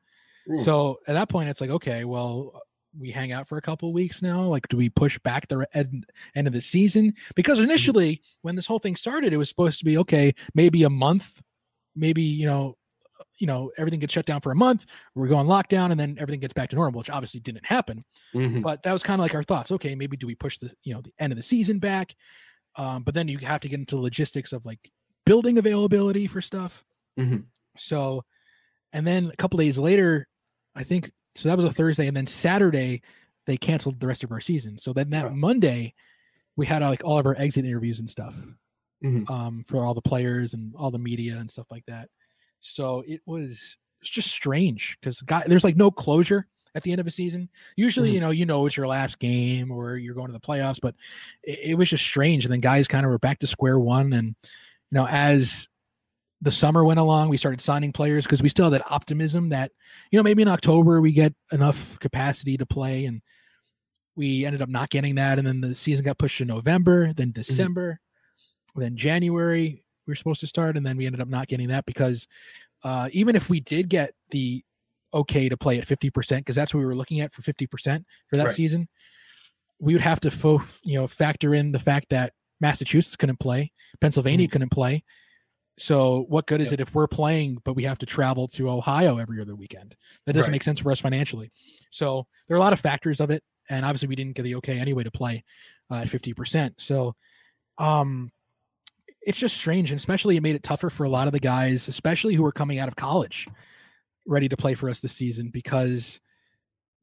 Mm. 0.50 0.64
So 0.64 1.00
at 1.08 1.14
that 1.14 1.30
point, 1.30 1.50
it's 1.50 1.62
like, 1.62 1.70
okay, 1.70 2.04
well, 2.06 2.62
we 2.98 3.12
hang 3.12 3.32
out 3.32 3.48
for 3.48 3.58
a 3.58 3.62
couple 3.62 3.94
weeks 3.94 4.22
now. 4.22 4.44
Like, 4.44 4.68
do 4.68 4.78
we 4.78 4.90
push 4.90 5.18
back 5.20 5.48
the 5.48 5.68
end, 5.74 6.06
end 6.36 6.48
of 6.48 6.54
the 6.54 6.62
season? 6.62 7.14
Because 7.36 7.60
initially, 7.60 8.22
when 8.42 8.56
this 8.56 8.66
whole 8.66 8.80
thing 8.80 8.96
started, 8.96 9.34
it 9.34 9.38
was 9.38 9.50
supposed 9.50 9.80
to 9.80 9.86
be 9.86 9.98
okay, 10.00 10.34
maybe 10.54 10.84
a 10.84 10.90
month, 10.90 11.42
maybe 11.96 12.22
you 12.22 12.46
know, 12.46 12.78
you 13.38 13.48
know, 13.48 13.72
everything 13.78 14.00
gets 14.00 14.14
shut 14.14 14.26
down 14.26 14.42
for 14.42 14.52
a 14.52 14.56
month. 14.56 14.86
We're 15.16 15.28
going 15.28 15.48
lockdown, 15.48 15.92
and 15.92 16.00
then 16.00 16.18
everything 16.20 16.40
gets 16.42 16.54
back 16.54 16.70
to 16.72 16.76
normal, 16.76 17.00
which 17.00 17.10
obviously 17.10 17.40
didn't 17.40 17.66
happen. 17.66 18.04
Mhm. 18.34 18.62
But 18.62 18.84
that 18.84 18.94
was 18.94 19.04
kind 19.04 19.20
of 19.20 19.24
like 19.24 19.36
our 19.36 19.44
thoughts. 19.44 19.72
Okay, 19.72 19.96
maybe 19.96 20.18
do 20.18 20.28
we 20.28 20.36
push 20.36 20.58
the 20.58 20.72
you 20.84 20.94
know 20.94 21.02
the 21.02 21.14
end 21.18 21.32
of 21.32 21.38
the 21.38 21.44
season 21.44 21.80
back? 21.80 22.16
Um, 22.76 23.04
but 23.04 23.14
then 23.14 23.28
you 23.28 23.38
have 23.40 23.62
to 23.62 23.70
get 23.70 23.80
into 23.80 23.96
the 23.96 24.02
logistics 24.02 24.54
of 24.54 24.66
like 24.66 24.80
building 25.26 25.58
availability 25.58 26.28
for 26.28 26.42
stuff. 26.42 26.84
Mhm. 27.18 27.46
So, 27.82 28.24
and 28.94 29.06
then 29.06 29.28
a 29.32 29.36
couple 29.36 29.58
days 29.58 29.78
later, 29.78 30.28
I 30.76 30.84
think 30.84 31.12
so 31.36 31.50
that 31.50 31.56
was 31.58 31.66
a 31.66 31.72
Thursday, 31.72 32.08
and 32.08 32.16
then 32.16 32.26
Saturday 32.28 33.02
they 33.48 33.58
canceled 33.58 34.00
the 34.00 34.08
rest 34.08 34.24
of 34.24 34.32
our 34.32 34.40
season. 34.40 34.78
So 34.78 34.94
then 34.94 35.10
that 35.12 35.34
Monday 35.34 35.94
we 36.56 36.66
had 36.66 36.82
like 36.82 37.04
all 37.04 37.18
of 37.18 37.26
our 37.26 37.36
exit 37.38 37.66
interviews 37.66 38.00
and 38.00 38.10
stuff 38.10 38.36
Mhm. 39.04 39.30
um, 39.30 39.64
for 39.68 39.84
all 39.84 39.94
the 39.94 40.02
players 40.02 40.54
and 40.54 40.76
all 40.76 40.92
the 40.92 41.00
media 41.00 41.38
and 41.38 41.50
stuff 41.50 41.66
like 41.72 41.86
that. 41.88 42.10
So 42.60 43.04
it 43.08 43.22
was 43.26 43.78
it's 44.02 44.10
just 44.10 44.30
strange 44.30 44.98
because 45.00 45.24
there's 45.48 45.64
like 45.64 45.76
no 45.78 45.90
closure 45.92 46.48
at 46.76 46.84
the 46.84 46.92
end 46.92 47.02
of 47.02 47.08
a 47.08 47.12
season. 47.12 47.50
Usually, 47.76 48.12
Mhm. 48.12 48.14
you 48.14 48.20
know, 48.20 48.30
you 48.32 48.46
know 48.46 48.66
it's 48.66 48.78
your 48.78 48.88
last 48.88 49.20
game 49.20 49.72
or 49.72 49.96
you're 49.98 50.16
going 50.16 50.28
to 50.28 50.34
the 50.34 50.40
playoffs, 50.40 50.80
but 50.82 50.96
it, 51.44 51.60
it 51.72 51.76
was 51.76 51.90
just 51.90 52.04
strange. 52.04 52.46
And 52.46 52.52
then 52.52 52.60
guys 52.62 52.88
kind 52.88 53.06
of 53.06 53.10
were 53.12 53.20
back 53.20 53.40
to 53.40 53.48
square 53.48 53.80
one. 53.80 54.14
And 54.14 54.28
you 54.28 54.96
know, 54.96 55.08
as 55.08 55.68
the 56.42 56.52
summer 56.52 56.84
went 56.84 57.00
along, 57.00 57.30
we 57.30 57.38
started 57.38 57.62
signing 57.62 57.92
players 57.92 58.26
because 58.26 58.42
we 58.42 58.50
still 58.50 58.66
had 58.66 58.74
that 58.82 58.92
optimism 58.92 59.50
that 59.50 59.72
you 60.12 60.18
know 60.18 60.24
maybe 60.24 60.42
in 60.42 60.48
October 60.48 61.00
we 61.02 61.12
get 61.12 61.34
enough 61.52 62.00
capacity 62.00 62.58
to 62.58 62.66
play 62.66 63.06
and. 63.06 63.22
We 64.18 64.46
ended 64.46 64.62
up 64.62 64.68
not 64.68 64.90
getting 64.90 65.16
that, 65.16 65.38
and 65.40 65.48
then 65.48 65.62
the 65.62 65.74
season 65.74 66.04
got 66.04 66.18
pushed 66.18 66.40
to 66.40 66.46
November, 66.46 67.14
then 67.14 67.32
December, 67.32 67.98
then 68.76 68.98
January 68.98 69.84
we 70.06 70.12
were 70.12 70.16
supposed 70.16 70.42
to 70.42 70.48
start, 70.48 70.76
and 70.76 70.86
then 70.86 70.98
we 70.98 71.06
ended 71.06 71.22
up 71.22 71.30
not 71.30 71.48
getting 71.48 71.70
that 71.70 71.86
because 71.86 72.28
uh, 72.84 73.08
even 73.14 73.38
if 73.38 73.50
we 73.50 73.62
did 73.62 73.88
get 73.88 74.14
the 74.32 74.64
okay 75.14 75.48
to 75.48 75.56
play 75.56 75.80
at 75.80 75.88
50%, 75.88 76.12
because 76.38 76.56
that's 76.58 76.74
what 76.74 76.82
we 76.82 76.86
were 76.86 76.94
looking 76.96 77.22
at 77.22 77.32
for 77.32 77.42
50% 77.42 78.04
for 78.30 78.36
that 78.36 78.48
Right. 78.48 78.56
season, 78.56 78.90
we 79.80 79.94
would 79.94 80.02
have 80.02 80.20
to 80.20 80.30
fo- 80.30 80.62
you 80.84 81.00
know 81.00 81.08
factor 81.08 81.54
in 81.56 81.72
the 81.72 81.80
fact 81.80 82.08
that 82.10 82.34
Massachusetts 82.60 83.16
couldn't 83.16 83.40
play, 83.40 83.72
Pennsylvania 84.02 84.50
couldn't 84.50 84.72
play. 84.72 85.06
So 85.82 86.26
what 86.30 86.46
good 86.46 86.62
is 86.62 86.72
it 86.72 86.80
if 86.80 86.94
we're 86.94 87.08
playing, 87.08 87.58
but 87.64 87.74
we 87.74 87.84
have 87.84 87.98
to 88.00 88.06
travel 88.06 88.48
to 88.50 88.70
Ohio 88.70 89.18
every 89.18 89.42
other 89.42 89.56
weekend? 89.56 89.96
That 90.26 90.34
doesn't 90.34 90.52
Right. 90.52 90.56
make 90.56 90.64
sense 90.64 90.80
for 90.80 90.92
us 90.92 91.00
financially. 91.00 91.52
So 91.90 92.28
there 92.48 92.56
are 92.56 92.60
a 92.60 92.62
lot 92.62 92.72
of 92.74 92.80
factors 92.80 93.20
of 93.20 93.32
it, 93.32 93.44
and 93.68 93.84
obviously 93.84 94.08
we 94.08 94.16
didn't 94.16 94.36
get 94.36 94.44
the 94.44 94.56
okay 94.56 94.78
anyway 94.80 95.04
to 95.04 95.12
play 95.12 95.44
uh, 95.90 95.96
at 95.96 96.08
50%. 96.08 96.80
So 96.80 97.16
um 97.78 98.32
it's 99.24 99.38
just 99.38 99.56
strange 99.56 99.92
and 99.92 100.00
especially 100.00 100.36
it 100.36 100.42
made 100.44 100.56
it 100.56 100.64
tougher 100.64 100.90
for 100.90 101.04
a 101.04 101.10
lot 101.10 101.28
of 101.28 101.34
the 101.34 101.40
guys 101.40 101.88
especially 101.88 102.34
who 102.34 102.44
were 102.44 102.52
coming 102.52 102.80
out 102.80 102.88
of 102.88 102.96
college 102.96 103.48
ready 104.28 104.50
to 104.50 104.58
play 104.58 104.74
for 104.74 104.90
us 104.90 105.00
this 105.00 105.14
season 105.14 105.50
because 105.50 106.20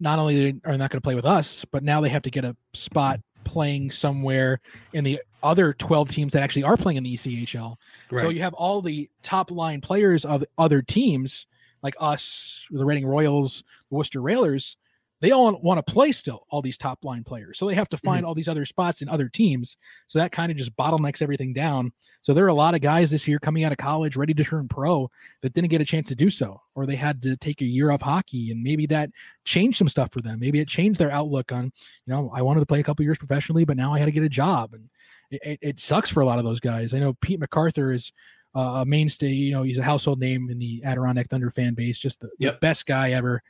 not 0.00 0.18
only 0.18 0.60
are 0.64 0.72
they 0.72 0.76
not 0.76 0.90
going 0.90 0.98
to 0.98 1.00
play 1.00 1.14
with 1.14 1.24
us 1.24 1.64
but 1.72 1.82
now 1.82 2.00
they 2.00 2.08
have 2.08 2.22
to 2.22 2.30
get 2.30 2.44
a 2.44 2.56
spot 2.74 3.20
playing 3.44 3.90
somewhere 3.90 4.60
in 4.92 5.04
the 5.04 5.20
other 5.42 5.72
12 5.72 6.08
teams 6.08 6.32
that 6.32 6.42
actually 6.42 6.64
are 6.64 6.76
playing 6.76 6.96
in 6.96 7.04
the 7.04 7.14
ECHL. 7.14 7.76
So 8.22 8.28
you 8.28 8.40
have 8.42 8.54
all 8.54 8.82
the 8.82 9.08
top 9.22 9.50
line 9.50 9.80
players 9.80 10.24
of 10.24 10.44
other 10.58 10.82
teams 10.82 11.46
like 11.82 11.94
us, 12.00 12.62
the 12.70 12.84
Reading 12.84 13.06
Royals, 13.06 13.62
the 13.88 13.96
Worcester 13.96 14.20
Railers, 14.20 14.76
they 15.20 15.32
all 15.32 15.58
want 15.60 15.84
to 15.84 15.92
play 15.92 16.12
still, 16.12 16.46
all 16.50 16.62
these 16.62 16.78
top 16.78 17.04
line 17.04 17.24
players. 17.24 17.58
So 17.58 17.66
they 17.66 17.74
have 17.74 17.88
to 17.88 17.98
find 17.98 18.24
all 18.24 18.34
these 18.34 18.48
other 18.48 18.64
spots 18.64 19.02
in 19.02 19.08
other 19.08 19.28
teams. 19.28 19.76
So 20.06 20.18
that 20.18 20.30
kind 20.30 20.52
of 20.52 20.56
just 20.56 20.76
bottlenecks 20.76 21.22
everything 21.22 21.52
down. 21.52 21.92
So 22.20 22.32
there 22.32 22.44
are 22.44 22.48
a 22.48 22.54
lot 22.54 22.74
of 22.74 22.80
guys 22.80 23.10
this 23.10 23.26
year 23.26 23.38
coming 23.38 23.64
out 23.64 23.72
of 23.72 23.78
college 23.78 24.16
ready 24.16 24.32
to 24.34 24.44
turn 24.44 24.68
pro 24.68 25.10
that 25.42 25.54
didn't 25.54 25.70
get 25.70 25.80
a 25.80 25.84
chance 25.84 26.06
to 26.08 26.14
do 26.14 26.30
so, 26.30 26.60
or 26.74 26.86
they 26.86 26.94
had 26.94 27.20
to 27.22 27.36
take 27.36 27.60
a 27.60 27.64
year 27.64 27.90
off 27.90 28.00
hockey. 28.00 28.52
And 28.52 28.62
maybe 28.62 28.86
that 28.86 29.10
changed 29.44 29.78
some 29.78 29.88
stuff 29.88 30.12
for 30.12 30.20
them. 30.20 30.38
Maybe 30.38 30.60
it 30.60 30.68
changed 30.68 31.00
their 31.00 31.10
outlook 31.10 31.50
on, 31.50 31.64
you 31.64 31.72
know, 32.12 32.30
I 32.32 32.42
wanted 32.42 32.60
to 32.60 32.66
play 32.66 32.80
a 32.80 32.84
couple 32.84 33.04
years 33.04 33.18
professionally, 33.18 33.64
but 33.64 33.76
now 33.76 33.92
I 33.92 33.98
had 33.98 34.06
to 34.06 34.12
get 34.12 34.22
a 34.22 34.28
job. 34.28 34.74
And 34.74 34.88
it, 35.30 35.58
it, 35.60 35.80
sucks 35.80 36.10
for 36.10 36.20
a 36.20 36.26
lot 36.26 36.38
of 36.38 36.44
those 36.44 36.60
guys. 36.60 36.94
I 36.94 37.00
know 37.00 37.14
Pete 37.14 37.40
MacArthur 37.40 37.92
is 37.92 38.12
uh, 38.54 38.82
a 38.82 38.86
mainstay, 38.86 39.28
you 39.28 39.52
know, 39.52 39.62
he's 39.62 39.78
a 39.78 39.82
household 39.82 40.20
name 40.20 40.48
in 40.50 40.58
the 40.58 40.82
Adirondack 40.84 41.28
Thunder 41.28 41.50
fan 41.50 41.74
base, 41.74 41.98
just 41.98 42.20
the, 42.20 42.30
the 42.38 42.58
best 42.60 42.86
guy 42.86 43.10
ever. 43.10 43.42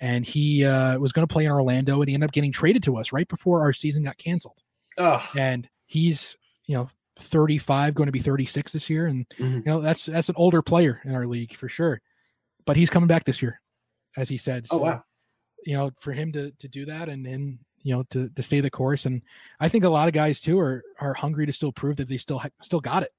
And 0.00 0.26
he 0.26 0.64
uh, 0.64 0.98
was 0.98 1.12
going 1.12 1.26
to 1.26 1.32
play 1.32 1.44
in 1.44 1.52
Orlando, 1.52 2.00
and 2.00 2.08
he 2.08 2.14
ended 2.14 2.28
up 2.28 2.32
getting 2.32 2.52
traded 2.52 2.82
to 2.84 2.96
us 2.96 3.12
right 3.12 3.28
before 3.28 3.62
our 3.62 3.72
season 3.72 4.02
got 4.04 4.18
canceled. 4.18 4.58
Ugh. 4.98 5.22
And 5.36 5.68
he's, 5.86 6.36
you 6.66 6.76
know, 6.76 6.88
35, 7.16 7.94
going 7.94 8.06
to 8.06 8.12
be 8.12 8.18
36 8.20 8.72
this 8.72 8.90
year, 8.90 9.06
and 9.06 9.26
Mhm. 9.38 9.54
you 9.56 9.62
know 9.66 9.80
that's 9.80 10.06
that's 10.06 10.28
an 10.28 10.34
older 10.36 10.62
player 10.62 11.00
in 11.04 11.14
our 11.14 11.26
league 11.26 11.54
for 11.54 11.68
sure. 11.68 12.00
But 12.66 12.76
he's 12.76 12.90
coming 12.90 13.06
back 13.06 13.24
this 13.24 13.40
year, 13.40 13.60
as 14.16 14.28
he 14.28 14.36
said. 14.36 14.66
Oh, 14.70 14.78
wow. 14.78 15.04
You 15.64 15.74
know, 15.74 15.90
for 16.00 16.12
him 16.12 16.32
to 16.32 16.50
to 16.50 16.68
do 16.68 16.86
that 16.86 17.08
and 17.08 17.24
then 17.24 17.60
you 17.82 17.94
know 17.94 18.02
to 18.10 18.28
to 18.30 18.42
stay 18.42 18.60
the 18.60 18.70
course, 18.70 19.06
and 19.06 19.22
I 19.60 19.68
think 19.68 19.84
a 19.84 19.88
lot 19.90 20.08
of 20.08 20.14
guys 20.14 20.40
too 20.40 20.58
are 20.58 20.82
are 21.00 21.14
hungry 21.14 21.46
to 21.46 21.52
still 21.52 21.70
prove 21.72 21.96
that 21.96 22.08
they 22.08 22.16
still 22.16 22.40
ha- 22.40 22.48
still 22.62 22.80
got 22.80 23.04
it. 23.04 23.12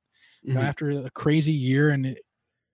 You 0.44 0.56
know, 0.56 0.62
Mhm. 0.62 0.66
after 0.68 0.90
a 1.06 1.10
crazy 1.12 1.54
year, 1.54 1.90
and 1.90 2.06
it, 2.06 2.20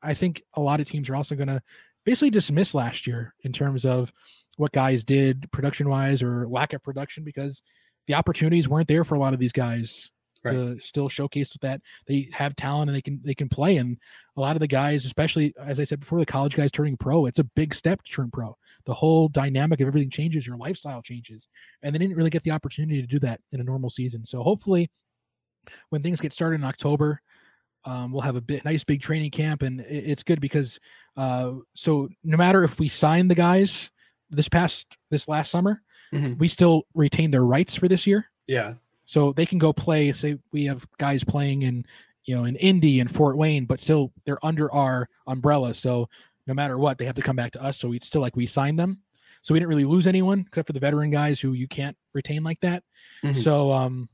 I 0.01 0.15
think 0.15 0.41
a 0.55 0.61
lot 0.61 0.79
of 0.79 0.87
teams 0.87 1.07
are 1.09 1.15
also 1.15 1.35
going 1.35 1.47
to 1.49 1.61
basically 2.05 2.29
dismissed 2.29 2.73
last 2.73 3.07
year 3.07 3.33
in 3.43 3.53
terms 3.53 3.85
of 3.85 4.11
what 4.57 4.71
guys 4.71 5.03
did 5.03 5.49
production 5.51 5.89
wise 5.89 6.21
or 6.21 6.47
lack 6.47 6.73
of 6.73 6.83
production 6.83 7.23
because 7.23 7.61
the 8.07 8.13
opportunities 8.13 8.67
weren't 8.67 8.87
there 8.87 9.03
for 9.03 9.15
a 9.15 9.19
lot 9.19 9.33
of 9.33 9.39
these 9.39 9.51
guys 9.51 10.09
to 10.47 10.79
still 10.79 11.07
showcase 11.07 11.55
that 11.61 11.81
they 12.07 12.27
have 12.31 12.55
talent 12.55 12.89
and 12.89 12.95
they 12.95 13.01
can 13.01 13.21
they 13.23 13.35
can 13.35 13.47
play. 13.47 13.77
And 13.77 13.97
a 14.35 14.41
lot 14.41 14.55
of 14.55 14.59
the 14.59 14.67
guys 14.67 15.05
especially 15.05 15.53
as 15.59 15.79
i 15.79 15.83
said 15.83 15.99
before 15.99 16.19
the 16.19 16.25
college 16.25 16.55
guys 16.55 16.71
turning 16.71 16.97
pro 16.97 17.27
it's 17.27 17.37
a 17.37 17.43
big 17.43 17.75
step 17.75 18.01
to 18.03 18.11
turn 18.11 18.31
pro. 18.31 18.57
The 18.85 18.93
whole 18.93 19.27
dynamic 19.27 19.81
of 19.81 19.87
everything 19.87 20.09
changes 20.09 20.47
your 20.47 20.57
lifestyle 20.57 21.01
changes. 21.01 21.47
And 21.83 21.93
they 21.93 21.99
didn't 21.99 22.15
really 22.15 22.29
get 22.29 22.43
the 22.43 22.51
opportunity 22.51 23.01
to 23.01 23.07
do 23.07 23.19
that 23.19 23.39
in 23.51 23.61
a 23.61 23.63
normal 23.63 23.89
season. 23.89 24.25
So 24.25 24.41
hopefully 24.41 24.89
when 25.89 26.01
things 26.01 26.19
get 26.19 26.33
started 26.33 26.55
in 26.55 26.63
october 26.63 27.21
um, 27.85 28.11
we'll 28.11 28.21
have 28.21 28.35
a 28.35 28.41
bit 28.41 28.63
nice 28.65 28.83
big 28.83 29.01
training 29.01 29.31
camp 29.31 29.61
and 29.63 29.81
it- 29.81 30.03
it's 30.11 30.23
good 30.23 30.39
because 30.39 30.79
uh, 31.17 31.53
so 31.73 32.07
no 32.23 32.37
matter 32.37 32.63
if 32.63 32.79
we 32.79 32.87
sign 32.87 33.27
the 33.27 33.35
guys 33.35 33.89
this 34.29 34.47
past 34.47 34.97
this 35.09 35.27
last 35.27 35.49
summer 35.51 35.81
Mhm. 36.13 36.37
we 36.39 36.47
still 36.47 36.83
retain 36.93 37.31
their 37.31 37.45
rights 37.45 37.75
for 37.75 37.87
this 37.87 38.05
year 38.05 38.25
Yeah. 38.47 38.75
so 39.05 39.31
they 39.33 39.45
can 39.45 39.57
go 39.59 39.71
play. 39.73 40.11
Say 40.11 40.37
we 40.51 40.65
have 40.65 40.85
guys 40.97 41.23
playing 41.23 41.61
in, 41.63 41.85
you 42.25 42.35
know, 42.35 42.43
in 42.45 42.55
Indy 42.57 42.99
and 42.99 43.09
Fort 43.13 43.37
Wayne, 43.37 43.65
but 43.65 43.79
still 43.79 44.11
they're 44.25 44.43
under 44.45 44.71
our 44.73 45.07
umbrella. 45.27 45.73
So 45.73 46.07
no 46.47 46.53
matter 46.53 46.77
what, 46.77 46.97
they 46.97 47.05
have 47.05 47.15
to 47.15 47.21
come 47.21 47.35
back 47.37 47.51
to 47.53 47.63
us. 47.63 47.77
So 47.77 47.93
it's 47.93 48.07
still 48.07 48.21
like 48.21 48.35
we 48.35 48.45
signed 48.45 48.77
them. 48.77 48.99
So 49.41 49.53
we 49.53 49.59
didn't 49.59 49.69
really 49.69 49.85
lose 49.85 50.05
anyone 50.05 50.45
except 50.47 50.67
for 50.67 50.73
the 50.73 50.79
veteran 50.79 51.09
guys 51.11 51.39
who 51.39 51.53
you 51.53 51.67
can't 51.67 51.97
retain 52.13 52.43
like 52.43 52.59
that. 52.59 52.83
Mhm. 53.23 53.41
So, 53.43 53.71
um, 53.71 54.09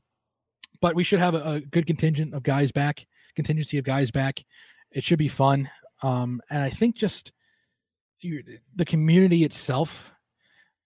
but 0.81 0.95
we 0.95 1.03
should 1.03 1.19
have 1.19 1.33
a, 1.35 1.43
a 1.53 1.59
good 1.59 1.85
contingent 1.87 2.33
of 2.35 2.43
guys 2.43 2.71
back, 2.71 3.05
contingency 3.37 3.77
of 3.77 3.85
guys 3.85 4.11
back. 4.11 4.43
It 4.91 5.05
should 5.05 5.19
be 5.19 5.29
fun. 5.29 5.69
Um, 6.03 6.41
and 6.49 6.61
I 6.61 6.69
think 6.69 6.95
just 6.95 7.31
the 8.21 8.85
community 8.85 9.43
itself. 9.45 10.11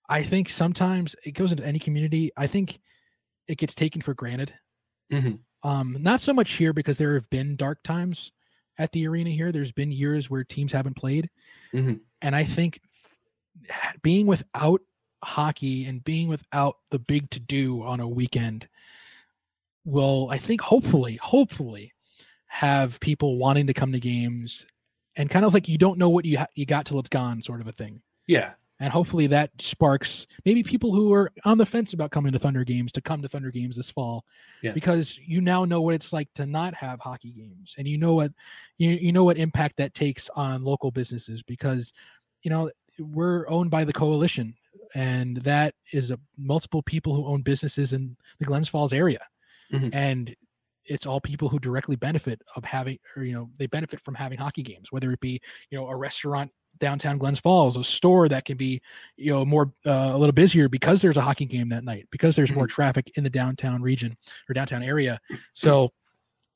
I 0.09 0.23
think 0.23 0.49
sometimes 0.49 1.15
it 1.25 1.31
goes 1.31 1.51
into 1.51 1.65
any 1.65 1.79
community. 1.79 2.31
I 2.37 2.45
think 2.47 2.79
it 3.47 3.57
gets 3.57 3.73
taken 3.73 4.01
for 4.01 4.13
granted. 4.13 4.53
Mhm. 5.11 5.39
Um, 5.63 5.97
not 5.99 6.21
so 6.21 6.33
much 6.33 6.51
here 6.53 6.73
because 6.73 6.97
there 6.97 7.13
have 7.13 7.29
been 7.29 7.55
dark 7.55 7.83
times 7.83 8.31
at 8.77 8.91
the 8.91 9.07
arena 9.07 9.29
here. 9.29 9.51
There's 9.51 9.71
been 9.71 9.91
years 9.91 10.29
where 10.29 10.43
teams 10.43 10.71
haven't 10.71 10.95
played. 10.95 11.29
Mhm. 11.73 12.01
And 12.21 12.35
I 12.35 12.43
think 12.43 12.81
being 14.01 14.27
without 14.27 14.81
hockey 15.23 15.85
and 15.85 16.03
being 16.03 16.27
without 16.27 16.77
the 16.89 16.99
big 16.99 17.29
to 17.31 17.39
do 17.39 17.83
on 17.83 17.99
a 17.99 18.07
weekend 18.07 18.67
will, 19.85 20.29
I 20.29 20.37
think, 20.37 20.61
hopefully, 20.61 21.17
hopefully 21.17 21.93
have 22.53 22.99
people 22.99 23.37
wanting 23.37 23.65
to 23.65 23.73
come 23.73 23.93
to 23.93 23.99
games 23.99 24.65
and 25.15 25.29
kind 25.29 25.45
of 25.45 25.53
like 25.53 25.69
you 25.69 25.77
don't 25.77 25.97
know 25.97 26.09
what 26.09 26.25
you 26.25 26.37
ha- 26.37 26.47
you 26.53 26.65
got 26.65 26.85
till 26.85 26.99
it's 26.99 27.07
gone 27.07 27.41
sort 27.41 27.61
of 27.61 27.67
a 27.67 27.71
thing. 27.71 28.01
Yeah. 28.27 28.51
And 28.81 28.91
hopefully 28.91 29.27
that 29.27 29.51
sparks 29.61 30.27
maybe 30.43 30.61
people 30.61 30.91
who 30.91 31.13
are 31.13 31.31
on 31.45 31.57
the 31.57 31.65
fence 31.65 31.93
about 31.93 32.11
coming 32.11 32.33
to 32.33 32.39
Thunder 32.39 32.65
games 32.65 32.91
to 32.91 33.01
come 33.01 33.21
to 33.21 33.29
Thunder 33.29 33.51
games 33.51 33.77
this 33.77 33.89
fall. 33.89 34.25
Yeah. 34.61 34.73
Because 34.73 35.17
you 35.17 35.39
now 35.39 35.63
know 35.63 35.81
what 35.81 35.93
it's 35.95 36.11
like 36.11 36.27
to 36.35 36.45
not 36.45 36.73
have 36.73 36.99
hockey 36.99 37.31
games 37.31 37.73
and 37.77 37.87
you 37.87 37.97
know 37.97 38.15
what 38.15 38.33
you 38.77 38.89
you 38.89 39.13
know 39.13 39.23
what 39.23 39.37
impact 39.37 39.77
that 39.77 39.93
takes 39.93 40.27
on 40.35 40.65
local 40.65 40.91
businesses 40.91 41.41
because 41.43 41.93
you 42.43 42.51
know 42.51 42.69
we're 42.99 43.47
owned 43.47 43.71
by 43.71 43.85
the 43.85 43.93
coalition 43.93 44.53
and 44.93 45.37
that 45.37 45.73
is 45.93 46.11
a 46.11 46.19
multiple 46.37 46.83
people 46.83 47.15
who 47.15 47.25
own 47.27 47.43
businesses 47.43 47.93
in 47.93 48.17
the 48.39 48.45
Glens 48.45 48.67
Falls 48.67 48.91
area. 48.91 49.21
Mhm. 49.71 49.89
And 49.93 50.35
it's 50.85 51.05
all 51.05 51.21
people 51.21 51.47
who 51.47 51.59
directly 51.59 51.95
benefit 51.95 52.41
of 52.55 52.63
having 52.65 52.97
or 53.15 53.23
you 53.23 53.33
know 53.33 53.49
they 53.57 53.67
benefit 53.67 53.99
from 54.01 54.15
having 54.15 54.37
hockey 54.37 54.63
games 54.63 54.91
whether 54.91 55.11
it 55.11 55.19
be 55.19 55.39
you 55.69 55.77
know 55.77 55.87
a 55.87 55.95
restaurant 55.95 56.51
downtown 56.79 57.17
Glens 57.17 57.39
Falls, 57.39 57.77
a 57.77 57.83
store 57.83 58.29
that 58.29 58.45
can 58.45 58.57
be, 58.57 58.81
you 59.17 59.31
know, 59.31 59.45
more 59.45 59.71
uh, 59.85 60.11
a 60.13 60.17
little 60.17 60.33
busier 60.33 60.69
because 60.69 61.01
there's 61.01 61.17
a 61.17 61.21
hockey 61.21 61.45
game 61.45 61.69
that 61.69 61.83
night, 61.83 62.07
because 62.11 62.35
there's 62.35 62.51
more 62.51 62.67
traffic 62.67 63.11
in 63.15 63.23
the 63.23 63.29
downtown 63.29 63.81
region 63.81 64.15
or 64.49 64.53
downtown 64.53 64.83
area. 64.83 65.19
So 65.53 65.91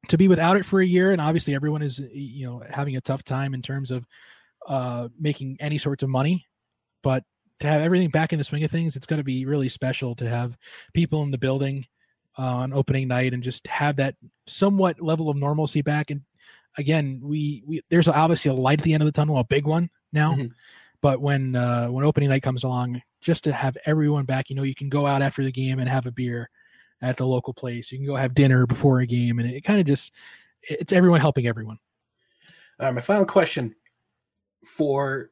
to 0.07 0.17
be 0.17 0.28
without 0.28 0.55
it 0.55 0.65
for 0.65 0.80
a 0.82 0.86
year, 0.86 1.11
and 1.11 1.19
obviously 1.19 1.53
everyone 1.53 1.82
is, 1.82 1.99
you 2.13 2.45
know, 2.45 2.63
having 2.69 2.95
a 2.95 3.01
tough 3.01 3.23
time 3.23 3.53
in 3.53 3.61
terms 3.61 3.91
of 3.91 4.05
uh, 4.67 5.09
making 5.19 5.57
any 5.59 5.78
sorts 5.78 6.01
of 6.01 6.09
money, 6.09 6.45
but 7.03 7.23
to 7.59 7.67
have 7.67 7.82
everything 7.82 8.09
back 8.09 8.34
in 8.34 8.38
the 8.38 8.43
swing 8.43 8.63
of 8.63 8.71
things, 8.71 8.95
it's 8.95 9.05
going 9.05 9.19
to 9.19 9.23
be 9.23 9.45
really 9.45 9.69
special 9.69 10.15
to 10.15 10.30
have 10.30 10.57
people 10.93 11.23
in 11.23 11.32
the 11.32 11.38
building 11.38 11.86
on 12.38 12.73
opening 12.73 13.07
night 13.07 13.33
and 13.33 13.43
just 13.43 13.65
have 13.67 13.95
that 13.97 14.15
somewhat 14.47 15.01
level 15.01 15.29
of 15.29 15.38
normalcy 15.38 15.81
back. 15.81 16.11
And 16.11 16.21
again, 16.77 17.19
we 17.23 17.63
we 17.65 17.81
there's 17.89 18.07
obviously 18.07 18.51
a 18.51 18.53
light 18.53 18.79
at 18.79 18.83
the 18.83 18.93
end 18.93 19.03
of 19.03 19.05
the 19.05 19.11
tunnel, 19.11 19.38
a 19.38 19.43
big 19.43 19.65
one 19.65 19.89
now. 20.11 20.33
Mhm. 20.33 20.51
But 21.01 21.21
when 21.21 21.55
uh, 21.55 21.88
when 21.88 22.05
opening 22.05 22.29
night 22.29 22.43
comes 22.43 22.63
along, 22.63 23.01
just 23.21 23.43
to 23.43 23.51
have 23.51 23.77
everyone 23.86 24.25
back, 24.25 24.49
you 24.49 24.55
know, 24.55 24.63
you 24.63 24.75
can 24.75 24.89
go 24.89 25.05
out 25.05 25.21
after 25.21 25.43
the 25.43 25.51
game 25.51 25.79
and 25.79 25.88
have 25.88 26.05
a 26.05 26.11
beer 26.11 26.49
at 27.01 27.17
the 27.17 27.25
local 27.25 27.53
place. 27.53 27.91
You 27.91 27.99
can 27.99 28.07
go 28.07 28.15
have 28.15 28.33
dinner 28.33 28.65
before 28.65 28.99
a 28.99 29.05
game, 29.05 29.39
and 29.39 29.49
it 29.49 29.61
kind 29.63 29.79
of 29.79 29.86
just 29.86 30.11
it's 30.61 30.93
everyone 30.93 31.21
helping 31.21 31.47
everyone. 31.47 31.77
My 32.79 33.01
final 33.01 33.25
question 33.25 33.75
for 34.63 35.31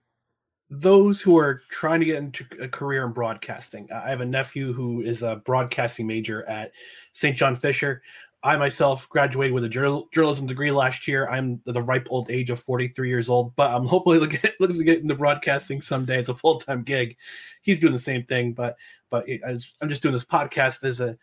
those 0.80 1.22
who 1.22 1.38
are 1.38 1.62
trying 1.70 2.00
to 2.00 2.06
get 2.06 2.18
into 2.18 2.46
a 2.60 2.68
career 2.68 3.06
in 3.06 3.12
broadcasting. 3.12 3.88
I 3.92 4.10
have 4.10 4.22
a 4.22 4.26
nephew 4.26 4.74
who 4.74 5.02
is 5.02 5.22
a 5.22 5.36
broadcasting 5.36 6.08
major 6.08 6.48
at 6.50 6.72
St. 7.14 7.38
John 7.38 7.56
Fisher. 7.56 8.02
I 8.42 8.58
myself 8.58 9.08
graduated 9.10 9.54
with 9.54 9.64
a 9.64 9.70
journal- 9.70 10.10
journalism 10.12 10.48
degree 10.48 10.72
last 10.72 11.08
year. 11.08 11.30
I'm 11.30 11.62
the 11.66 11.82
ripe 11.82 12.08
old 12.10 12.30
age 12.32 12.50
of 12.50 12.60
43 12.60 13.08
years 13.08 13.30
old, 13.30 13.56
but 13.56 13.72
I'm 13.72 13.86
hopefully 13.86 14.18
looking, 14.20 14.40
looking 14.60 14.78
to 14.78 14.84
get 14.84 15.02
into 15.02 15.16
broadcasting 15.16 15.80
someday 15.80 16.18
as 16.18 16.30
a 16.30 16.36
full 16.36 16.60
time 16.60 16.84
gig. 16.84 17.18
He's 17.62 17.80
doing 17.80 17.94
the 17.94 18.00
same 18.00 18.24
thing, 18.26 18.54
but 18.54 18.76
but 19.12 19.30
it, 19.30 19.42
I'm 19.46 19.90
just 19.90 20.02
doing 20.02 20.14
this 20.14 20.26
podcast 20.26 20.84
as 20.84 21.00
a 21.00 21.16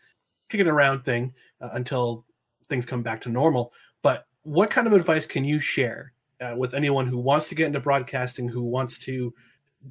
kicking 0.49 0.67
around 0.67 1.03
thing 1.03 1.33
uh, 1.59 1.69
until 1.73 2.25
things 2.69 2.85
come 2.85 3.03
back 3.03 3.19
to 3.21 3.29
normal. 3.29 3.73
But 4.01 4.25
what 4.43 4.69
kind 4.69 4.87
of 4.87 4.93
advice 4.93 5.25
can 5.25 5.43
you 5.43 5.59
share 5.59 6.13
uh, 6.41 6.55
with 6.57 6.73
anyone 6.73 7.07
who 7.07 7.17
wants 7.17 7.49
to 7.49 7.55
get 7.55 7.67
into 7.67 7.79
broadcasting, 7.79 8.47
who 8.47 8.63
wants 8.63 8.97
to 9.05 9.33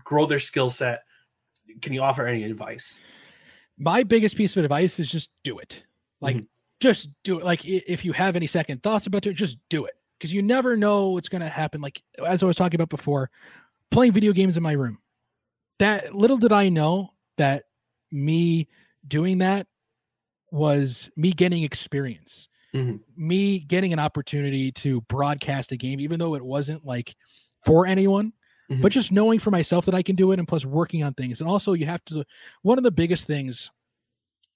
grow 0.04 0.26
their 0.26 0.38
skill 0.38 0.70
set? 0.70 1.04
Can 1.80 1.92
you 1.92 2.02
offer 2.02 2.26
any 2.26 2.44
advice? 2.44 3.00
My 3.78 4.02
biggest 4.02 4.36
piece 4.36 4.56
of 4.56 4.64
advice 4.64 4.98
is 4.98 5.10
just 5.10 5.30
do 5.44 5.58
it. 5.58 5.82
Like 6.20 6.36
Mhm. 6.36 6.46
just 6.80 7.08
do 7.22 7.38
it. 7.38 7.44
Like 7.44 7.64
if 7.64 8.04
you 8.04 8.12
have 8.12 8.36
any 8.36 8.46
second 8.46 8.82
thoughts 8.82 9.06
about 9.06 9.26
it, 9.26 9.34
just 9.34 9.58
do 9.68 9.84
it 9.84 9.94
because 10.18 10.34
you 10.34 10.42
never 10.42 10.76
know 10.76 11.10
what's 11.10 11.28
going 11.28 11.40
to 11.40 11.48
happen. 11.48 11.80
Like 11.80 12.02
as 12.26 12.42
I 12.42 12.46
was 12.46 12.56
talking 12.56 12.78
about 12.78 12.90
before, 12.90 13.30
playing 13.90 14.12
video 14.12 14.32
games 14.32 14.56
in 14.56 14.62
my 14.62 14.72
room. 14.72 14.98
That 15.78 16.14
little 16.14 16.36
did 16.36 16.52
I 16.52 16.68
know 16.68 17.14
that 17.38 17.64
me 18.12 18.68
doing 19.06 19.38
that 19.38 19.66
was 20.50 21.10
me 21.16 21.32
getting 21.32 21.62
experience, 21.62 22.49
Mhm. 22.74 23.00
me 23.16 23.58
getting 23.60 23.92
an 23.92 23.98
opportunity 23.98 24.70
to 24.72 25.00
broadcast 25.02 25.72
a 25.72 25.76
game, 25.76 26.00
even 26.00 26.18
though 26.18 26.34
it 26.34 26.44
wasn't 26.44 26.84
like 26.84 27.14
for 27.64 27.86
anyone, 27.86 28.32
Mhm. 28.70 28.82
but 28.82 28.92
just 28.92 29.10
knowing 29.12 29.38
for 29.38 29.50
myself 29.50 29.84
that 29.86 29.94
I 29.94 30.02
can 30.02 30.16
do 30.16 30.32
it, 30.32 30.38
and 30.38 30.46
plus 30.46 30.64
working 30.64 31.02
on 31.02 31.14
things. 31.14 31.40
And 31.40 31.48
also, 31.50 31.72
you 31.72 31.86
have 31.86 32.04
to. 32.06 32.24
One 32.62 32.78
of 32.78 32.84
the 32.84 32.90
biggest 32.90 33.24
things, 33.26 33.70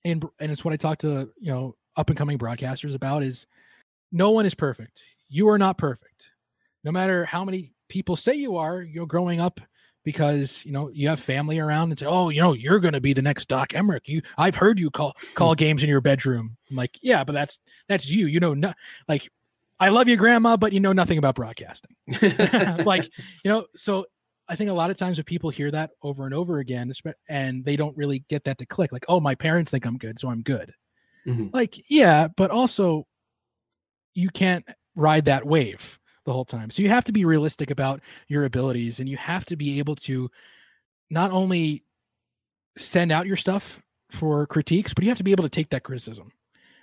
and 0.04 0.24
and 0.40 0.52
it's 0.52 0.64
what 0.64 0.72
I 0.74 0.76
talk 0.76 0.98
to 0.98 1.32
you 1.38 1.52
know 1.52 1.76
up 1.96 2.08
and 2.10 2.18
coming 2.18 2.38
broadcasters 2.38 2.94
about 2.94 3.22
is 3.22 3.46
no 4.12 4.30
one 4.30 4.46
is 4.46 4.54
perfect. 4.54 5.00
You 5.28 5.48
are 5.48 5.58
not 5.58 5.78
perfect. 5.78 6.30
No 6.84 6.92
matter 6.92 7.24
how 7.24 7.44
many 7.44 7.72
people 7.88 8.16
say 8.16 8.34
you 8.34 8.56
are, 8.56 8.82
you're 8.82 9.06
growing 9.06 9.40
up 9.40 9.60
because 10.04 10.60
you 10.64 10.72
know 10.72 10.90
you 10.90 11.08
have 11.08 11.18
family 11.18 11.58
around 11.58 11.90
and 11.90 11.98
say, 11.98 12.06
"Oh, 12.06 12.28
you 12.28 12.40
know, 12.40 12.52
you're 12.52 12.78
going 12.78 12.94
to 12.94 13.00
be 13.00 13.12
the 13.12 13.22
next 13.22 13.48
Doc 13.48 13.70
Emrick." 13.70 14.06
You, 14.06 14.22
I've 14.38 14.54
heard 14.54 14.78
you 14.78 14.90
call 14.90 15.16
call 15.34 15.54
games 15.54 15.82
in 15.82 15.88
your 15.88 16.00
bedroom. 16.00 16.56
I'm 16.70 16.76
like, 16.76 16.98
yeah, 17.02 17.24
but 17.24 17.32
that's 17.32 17.58
that's 17.88 18.08
you. 18.08 18.26
You 18.26 18.40
know, 18.40 18.54
no, 18.54 18.72
like, 19.08 19.28
I 19.80 19.88
love 19.88 20.06
you, 20.08 20.16
Grandma, 20.16 20.56
but 20.56 20.72
you 20.72 20.80
know 20.80 20.92
nothing 20.92 21.18
about 21.18 21.34
broadcasting. 21.34 21.96
like, 22.84 23.10
you 23.44 23.50
know, 23.50 23.66
so 23.74 24.06
I 24.48 24.56
think 24.56 24.70
a 24.70 24.74
lot 24.74 24.90
of 24.90 24.98
times 24.98 25.16
when 25.16 25.24
people 25.24 25.50
hear 25.50 25.70
that 25.70 25.90
over 26.02 26.26
and 26.26 26.34
over 26.34 26.58
again, 26.58 26.92
and 27.28 27.64
they 27.64 27.76
don't 27.76 27.96
really 27.96 28.24
get 28.28 28.44
that 28.44 28.58
to 28.58 28.66
click, 28.66 28.92
like, 28.92 29.06
oh, 29.08 29.20
my 29.20 29.34
parents 29.34 29.70
think 29.70 29.86
I'm 29.86 29.96
good, 29.98 30.18
so 30.18 30.28
I'm 30.28 30.42
good. 30.42 30.72
Mhm. 31.26 31.52
Like, 31.54 31.82
yeah, 31.90 32.28
but 32.36 32.50
also 32.50 33.06
you 34.12 34.28
can't 34.28 34.64
ride 34.94 35.24
that 35.24 35.44
wave 35.44 35.98
the 36.24 36.32
whole 36.32 36.44
time. 36.44 36.70
So 36.70 36.82
you 36.82 36.88
have 36.88 37.04
to 37.04 37.12
be 37.12 37.24
realistic 37.24 37.70
about 37.70 38.00
your 38.28 38.44
abilities 38.44 39.00
and 39.00 39.08
you 39.08 39.16
have 39.16 39.44
to 39.46 39.56
be 39.56 39.78
able 39.78 39.96
to 39.96 40.30
not 41.10 41.30
only 41.30 41.84
send 42.76 43.12
out 43.12 43.26
your 43.26 43.36
stuff 43.36 43.80
for 44.10 44.46
critiques, 44.46 44.94
but 44.94 45.04
you 45.04 45.10
have 45.10 45.18
to 45.18 45.24
be 45.24 45.32
able 45.32 45.44
to 45.44 45.50
take 45.50 45.70
that 45.70 45.82
criticism, 45.82 46.32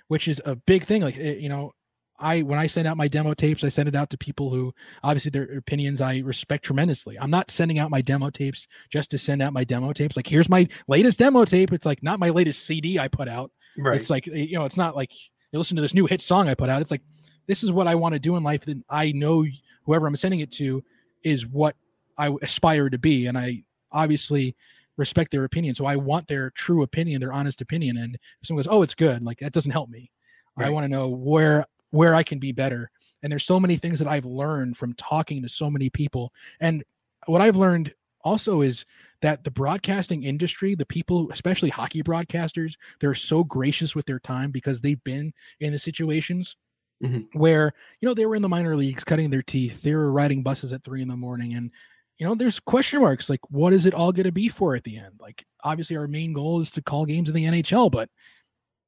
which 0.08 0.28
is 0.28 0.40
a 0.44 0.54
big 0.54 0.84
thing. 0.84 1.02
Like, 1.02 1.16
eh, 1.18 1.34
you 1.34 1.48
know, 1.48 1.72
I 2.18 2.42
when 2.42 2.58
I 2.58 2.68
send 2.68 2.86
out 2.86 2.96
my 2.96 3.08
demo 3.08 3.34
tapes, 3.34 3.64
I 3.64 3.68
send 3.68 3.88
it 3.88 3.96
out 3.96 4.10
to 4.10 4.18
people 4.18 4.50
who 4.50 4.72
obviously 5.02 5.30
their 5.30 5.56
opinions 5.56 6.00
I 6.00 6.18
respect 6.18 6.64
tremendously. 6.64 7.18
I'm 7.18 7.30
not 7.30 7.50
sending 7.50 7.78
out 7.78 7.90
my 7.90 8.00
demo 8.00 8.30
tapes 8.30 8.68
just 8.90 9.10
to 9.10 9.18
send 9.18 9.42
out 9.42 9.52
my 9.52 9.64
demo 9.64 9.92
tapes. 9.92 10.16
Like, 10.16 10.28
here's 10.28 10.48
my 10.48 10.68
latest 10.86 11.18
demo 11.18 11.44
tape. 11.44 11.72
It's 11.72 11.86
like 11.86 12.02
not 12.02 12.20
my 12.20 12.30
latest 12.30 12.64
CD 12.64 12.98
I 12.98 13.08
put 13.08 13.28
out. 13.28 13.50
Right. 13.76 13.96
It's 13.96 14.08
like 14.08 14.26
you 14.26 14.56
know, 14.56 14.64
it's 14.64 14.76
not 14.76 14.94
like 14.94 15.12
you 15.52 15.58
listen 15.58 15.76
to 15.76 15.82
this 15.82 15.94
new 15.94 16.06
hit 16.06 16.20
song 16.20 16.48
I 16.48 16.54
put 16.54 16.70
out. 16.70 16.80
It's 16.80 16.90
like 16.90 17.02
this 17.46 17.62
is 17.62 17.72
what 17.72 17.88
I 17.88 17.94
want 17.94 18.14
to 18.14 18.18
do 18.18 18.36
in 18.36 18.42
life. 18.42 18.64
Then 18.64 18.84
I 18.88 19.12
know 19.12 19.44
whoever 19.84 20.06
I'm 20.06 20.16
sending 20.16 20.40
it 20.40 20.50
to 20.52 20.82
is 21.22 21.46
what 21.46 21.76
I 22.18 22.34
aspire 22.42 22.90
to 22.90 22.98
be, 22.98 23.26
and 23.26 23.38
I 23.38 23.64
obviously 23.90 24.56
respect 24.96 25.30
their 25.30 25.44
opinion. 25.44 25.74
So 25.74 25.86
I 25.86 25.96
want 25.96 26.28
their 26.28 26.50
true 26.50 26.82
opinion, 26.82 27.20
their 27.20 27.32
honest 27.32 27.60
opinion. 27.60 27.96
And 27.96 28.14
if 28.14 28.46
someone 28.46 28.62
goes, 28.62 28.72
"Oh, 28.72 28.82
it's 28.82 28.94
good," 28.94 29.22
like 29.22 29.38
that 29.38 29.52
doesn't 29.52 29.72
help 29.72 29.88
me. 29.88 30.10
I 30.56 30.68
want 30.68 30.84
to 30.84 30.88
know 30.88 31.08
where 31.08 31.66
where 31.90 32.14
I 32.14 32.22
can 32.22 32.38
be 32.38 32.52
better. 32.52 32.90
And 33.22 33.30
there's 33.30 33.44
so 33.44 33.60
many 33.60 33.76
things 33.76 33.98
that 33.98 34.08
I've 34.08 34.24
learned 34.24 34.76
from 34.76 34.94
talking 34.94 35.42
to 35.42 35.48
so 35.48 35.70
many 35.70 35.90
people. 35.90 36.32
And 36.60 36.84
what 37.26 37.40
I've 37.40 37.56
learned 37.56 37.94
also 38.24 38.62
is 38.62 38.84
that 39.20 39.44
the 39.44 39.50
broadcasting 39.50 40.24
industry, 40.24 40.74
the 40.74 40.86
people, 40.86 41.30
especially 41.30 41.70
hockey 41.70 42.02
broadcasters, 42.02 42.74
they're 43.00 43.14
so 43.14 43.44
gracious 43.44 43.94
with 43.94 44.06
their 44.06 44.18
time 44.18 44.50
because 44.50 44.80
they've 44.80 45.02
been 45.04 45.32
in 45.60 45.72
the 45.72 45.78
situations 45.78 46.56
Mhm. 47.02 47.26
where, 47.32 47.72
you 48.00 48.08
know, 48.08 48.14
they 48.14 48.26
were 48.26 48.36
in 48.36 48.42
the 48.42 48.48
minor 48.48 48.76
leagues 48.76 49.02
cutting 49.04 49.30
their 49.30 49.42
teeth, 49.42 49.82
they 49.82 49.94
were 49.94 50.12
riding 50.12 50.42
buses 50.42 50.72
at 50.72 50.84
three 50.84 51.02
in 51.02 51.08
the 51.08 51.16
morning. 51.16 51.54
And, 51.54 51.70
you 52.18 52.26
know, 52.26 52.34
there's 52.34 52.60
question 52.60 53.00
marks 53.00 53.28
like, 53.28 53.40
what 53.50 53.72
is 53.72 53.86
it 53.86 53.94
all 53.94 54.12
going 54.12 54.26
to 54.26 54.32
be 54.32 54.48
for 54.48 54.74
at 54.76 54.84
the 54.84 54.98
end? 54.98 55.14
Like, 55.18 55.44
obviously, 55.64 55.96
our 55.96 56.06
main 56.06 56.32
goal 56.32 56.60
is 56.60 56.70
to 56.72 56.82
call 56.82 57.04
games 57.06 57.28
in 57.28 57.34
the 57.34 57.44
NHL, 57.46 57.90
but 57.90 58.08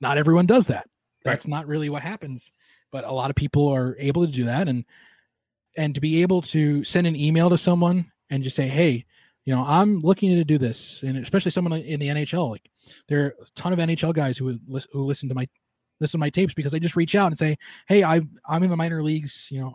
not 0.01 0.19
everyone 0.19 0.47
does 0.47 0.67
that. 0.69 0.89
That's 1.25 1.47
not 1.49 1.67
really 1.67 1.89
what 1.89 2.03
happens. 2.03 2.51
But 2.93 3.05
a 3.05 3.11
lot 3.13 3.31
of 3.31 3.37
people 3.37 3.67
are 3.69 3.97
able 3.99 4.25
to 4.27 4.33
do 4.33 4.45
that. 4.45 4.69
And, 4.69 4.85
and 5.77 5.95
to 5.97 6.01
be 6.01 6.23
able 6.23 6.43
to 6.43 6.85
send 6.85 7.07
an 7.09 7.17
email 7.17 7.51
to 7.51 7.59
someone 7.59 8.13
and 8.31 8.45
just 8.45 8.55
say, 8.55 8.69
hey, 8.69 9.05
you 9.45 9.55
know, 9.55 9.65
I'm 9.67 9.99
looking 9.99 10.31
to 10.37 10.45
do 10.45 10.57
this, 10.57 11.03
and 11.03 11.19
especially 11.19 11.51
someone 11.51 11.73
in 11.73 12.01
the 12.01 12.09
NHL. 12.09 12.51
Like, 12.51 12.71
there 13.09 13.25
are 13.25 13.29
a 13.43 13.47
ton 13.57 13.73
of 13.73 13.79
NHL 13.79 14.15
guys 14.15 14.39
who 14.39 14.59
who 14.93 15.03
listen 15.03 15.29
to 15.29 15.35
my 15.35 15.47
listen 16.01 16.19
to 16.19 16.21
my 16.21 16.31
tapes 16.31 16.55
because 16.55 16.73
they 16.73 16.81
just 16.81 16.97
reach 16.97 17.15
out 17.15 17.29
and 17.29 17.39
say, 17.39 17.57
"Hey, 17.89 18.03
I 18.05 18.21
I'm 18.49 18.63
in 18.63 18.71
the 18.71 18.77
minor 18.77 19.03
leagues. 19.03 19.49
You 19.51 19.61
know, 19.61 19.75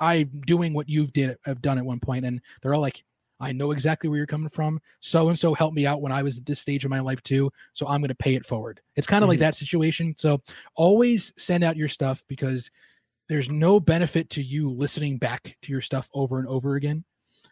I'm 0.00 0.40
doing 0.46 0.72
what 0.74 0.88
you've 0.88 1.12
did 1.12 1.36
have 1.44 1.62
done 1.62 1.78
at 1.78 1.84
one 1.84 2.00
point," 2.00 2.24
and 2.24 2.40
they're 2.62 2.74
all 2.74 2.80
like, 2.80 3.04
"I 3.40 3.52
know 3.52 3.72
exactly 3.72 4.08
where 4.08 4.18
you're 4.18 4.26
coming 4.26 4.48
from. 4.50 4.80
So 5.00 5.28
and 5.28 5.38
so 5.38 5.54
helped 5.54 5.74
me 5.76 5.86
out 5.86 6.02
when 6.02 6.12
I 6.12 6.22
was 6.22 6.38
at 6.38 6.46
this 6.46 6.60
stage 6.60 6.84
of 6.84 6.90
my 6.90 7.00
life 7.00 7.22
too. 7.22 7.50
So 7.72 7.86
I'm 7.86 8.00
going 8.00 8.08
to 8.08 8.14
pay 8.14 8.34
it 8.34 8.46
forward." 8.46 8.80
It's 8.96 9.06
kind 9.06 9.22
of 9.24 9.28
like 9.28 9.38
Mhm. 9.38 9.40
that 9.40 9.56
situation. 9.56 10.14
So 10.18 10.40
always 10.76 11.32
send 11.38 11.64
out 11.64 11.76
your 11.76 11.88
stuff 11.88 12.24
because 12.28 12.70
there's 13.28 13.50
no 13.50 13.80
benefit 13.80 14.28
to 14.30 14.42
you 14.42 14.68
listening 14.68 15.18
back 15.18 15.56
to 15.62 15.72
your 15.72 15.80
stuff 15.82 16.08
over 16.14 16.38
and 16.40 16.48
over 16.48 16.74
again 16.76 17.04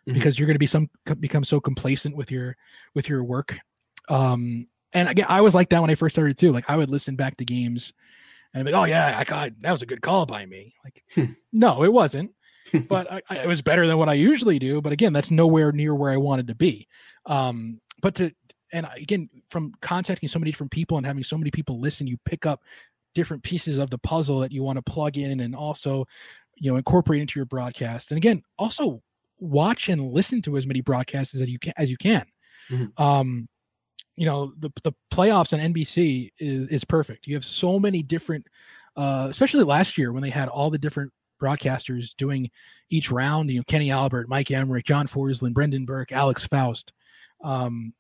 Mhm. 0.07 0.14
because 0.14 0.39
you're 0.39 0.47
going 0.47 0.55
to 0.57 0.59
be 0.59 0.66
some 0.66 0.91
become 1.21 1.45
so 1.45 1.61
complacent 1.61 2.16
with 2.16 2.31
your 2.31 2.57
with 2.95 3.09
your 3.09 3.25
work 3.25 3.59
um 4.09 4.66
and 4.93 5.09
again 5.09 5.26
i 5.28 5.41
was 5.41 5.55
like 5.55 5.68
that 5.68 5.80
when 5.80 5.91
i 5.91 5.95
first 5.95 6.14
started 6.14 6.36
too 6.36 6.53
like 6.53 6.68
i 6.68 6.76
would 6.76 6.91
listen 6.91 7.16
back 7.16 7.36
to 7.36 7.45
games 7.45 7.93
and 8.55 8.61
I'd 8.61 8.66
be 8.66 8.72
like 8.72 8.82
oh 8.82 8.84
yeah 8.84 9.18
i 9.18 9.24
got 9.24 9.53
that 9.61 9.72
was 9.72 9.82
a 9.82 9.86
good 9.86 10.03
call 10.03 10.26
by 10.26 10.47
me. 10.47 10.74
Like 10.84 11.05
no 11.53 11.82
it 11.84 11.93
wasn't 11.93 12.32
but 12.89 13.11
I, 13.11 13.22
I, 13.30 13.36
it 13.39 13.47
was 13.47 13.62
better 13.62 13.86
than 13.86 13.97
what 13.99 14.09
i 14.09 14.14
usually 14.14 14.59
do 14.59 14.80
but 14.80 14.93
again 14.93 15.12
that's 15.12 15.30
nowhere 15.30 15.72
near 15.72 15.95
where 15.95 16.12
i 16.12 16.16
wanted 16.16 16.47
to 16.49 16.55
be. 16.55 16.86
Um 17.26 17.80
but 18.03 18.14
to 18.16 18.30
and 18.72 18.86
again 18.95 19.28
from 19.51 19.72
contacting 19.80 20.28
so 20.28 20.39
many 20.39 20.51
different 20.51 20.72
people 20.72 20.97
and 20.99 21.07
having 21.07 21.24
so 21.24 21.39
many 21.39 21.51
people 21.51 21.80
listen 21.80 22.07
you 22.07 22.16
pick 22.24 22.45
up 22.47 22.61
different 23.14 23.43
pieces 23.43 23.78
of 23.78 23.91
the 23.91 23.99
puzzle 23.99 24.39
that 24.41 24.53
you 24.53 24.62
want 24.62 24.76
to 24.76 24.82
plug 24.82 25.16
in 25.16 25.41
and 25.41 25.57
also 25.57 26.07
you 26.57 26.70
know 26.70 26.76
incorporate 26.76 27.20
into 27.20 27.39
your 27.39 27.47
broadcast. 27.47 28.11
And 28.11 28.18
again 28.18 28.43
also 28.59 29.03
watch 29.41 29.89
and 29.89 30.12
listen 30.12 30.43
to 30.43 30.57
as 30.57 30.66
many 30.66 30.80
broadcasts 30.80 31.34
as 31.34 31.43
you 31.49 31.59
can 31.59 31.72
as 31.76 31.91
you 31.91 31.97
can. 31.97 32.26
Mhm. 32.70 33.01
um 33.01 33.49
you 34.19 34.27
know 34.27 34.53
the 34.59 34.71
the 34.83 34.93
playoffs 35.12 35.53
on 35.53 35.73
NBC 35.73 36.31
is 36.39 36.69
is 36.69 36.85
perfect. 36.85 37.27
You 37.27 37.35
have 37.37 37.45
so 37.45 37.79
many 37.79 38.03
different 38.03 38.47
uh 38.97 39.29
especially 39.31 39.64
last 39.64 39.97
year 39.97 40.12
when 40.12 40.23
they 40.23 40.31
had 40.31 40.49
all 40.49 40.71
the 40.71 40.79
different 40.79 41.12
broadcasters 41.41 42.16
doing 42.16 42.51
each 42.91 43.11
round 43.12 43.49
you 43.51 43.59
know 43.59 43.64
Kenny 43.69 43.91
Albert 43.93 44.29
Mike 44.29 44.49
Emrick 44.49 44.85
John 44.85 45.07
Forslund 45.07 45.55
Brendan 45.55 45.85
Burke 45.85 46.11
Alex 46.12 46.45
Faust. 46.45 46.93
Um 47.45 47.95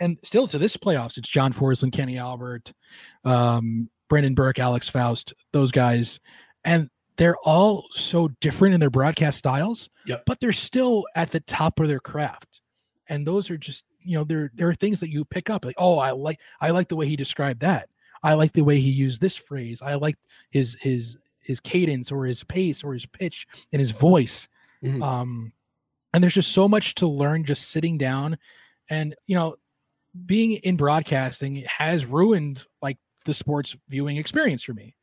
and 0.00 0.18
still 0.22 0.46
to 0.48 0.58
this 0.58 0.76
playoffs 0.76 1.18
it's 1.18 1.28
John 1.28 1.52
Forslund 1.52 1.92
Kenny 1.92 2.18
Albert 2.18 2.72
um 3.24 3.90
Brendan 4.08 4.34
Burke 4.34 4.58
Alex 4.60 4.88
Faust 4.88 5.32
those 5.52 5.72
guys. 5.72 6.20
And 6.64 6.88
they're 7.16 7.36
all 7.44 7.86
so 7.90 8.28
different 8.40 8.74
in 8.74 8.80
their 8.80 8.90
broadcast 8.90 9.38
styles 9.38 9.88
Yep. 10.06 10.22
but 10.26 10.38
they're 10.40 10.52
still 10.52 11.04
at 11.16 11.30
the 11.30 11.40
top 11.40 11.80
of 11.80 11.88
their 11.88 12.00
craft. 12.00 12.60
And 13.08 13.26
those 13.26 13.50
are 13.50 13.56
just 13.58 13.84
you 14.04 14.16
know 14.16 14.24
there 14.24 14.50
there 14.54 14.68
are 14.68 14.74
things 14.74 15.00
that 15.00 15.10
you 15.10 15.24
pick 15.24 15.50
up 15.50 15.64
like 15.64 15.74
oh 15.78 15.98
i 15.98 16.10
like 16.10 16.40
i 16.60 16.70
like 16.70 16.88
the 16.88 16.96
way 16.96 17.06
he 17.08 17.16
described 17.16 17.60
that 17.60 17.88
i 18.22 18.34
like 18.34 18.52
the 18.52 18.62
way 18.62 18.80
he 18.80 18.90
used 18.90 19.20
this 19.20 19.36
phrase 19.36 19.80
i 19.82 19.94
like 19.94 20.16
his 20.50 20.76
his 20.80 21.16
his 21.40 21.60
cadence 21.60 22.10
or 22.12 22.24
his 22.24 22.42
pace 22.44 22.82
or 22.84 22.92
his 22.92 23.06
pitch 23.06 23.46
and 23.72 23.80
his 23.80 23.90
voice 23.90 24.48
Mhm. 24.82 25.02
um 25.02 25.52
and 26.12 26.22
there's 26.22 26.34
just 26.34 26.52
so 26.52 26.68
much 26.68 26.94
to 26.96 27.06
learn 27.06 27.44
just 27.44 27.70
sitting 27.70 27.98
down 27.98 28.38
and 28.90 29.14
you 29.26 29.34
know 29.36 29.56
being 30.26 30.52
in 30.52 30.76
broadcasting 30.76 31.56
has 31.66 32.06
ruined 32.06 32.64
like 32.82 32.98
the 33.24 33.34
sports 33.34 33.76
viewing 33.88 34.16
experience 34.16 34.62
for 34.62 34.74
me 34.74 34.94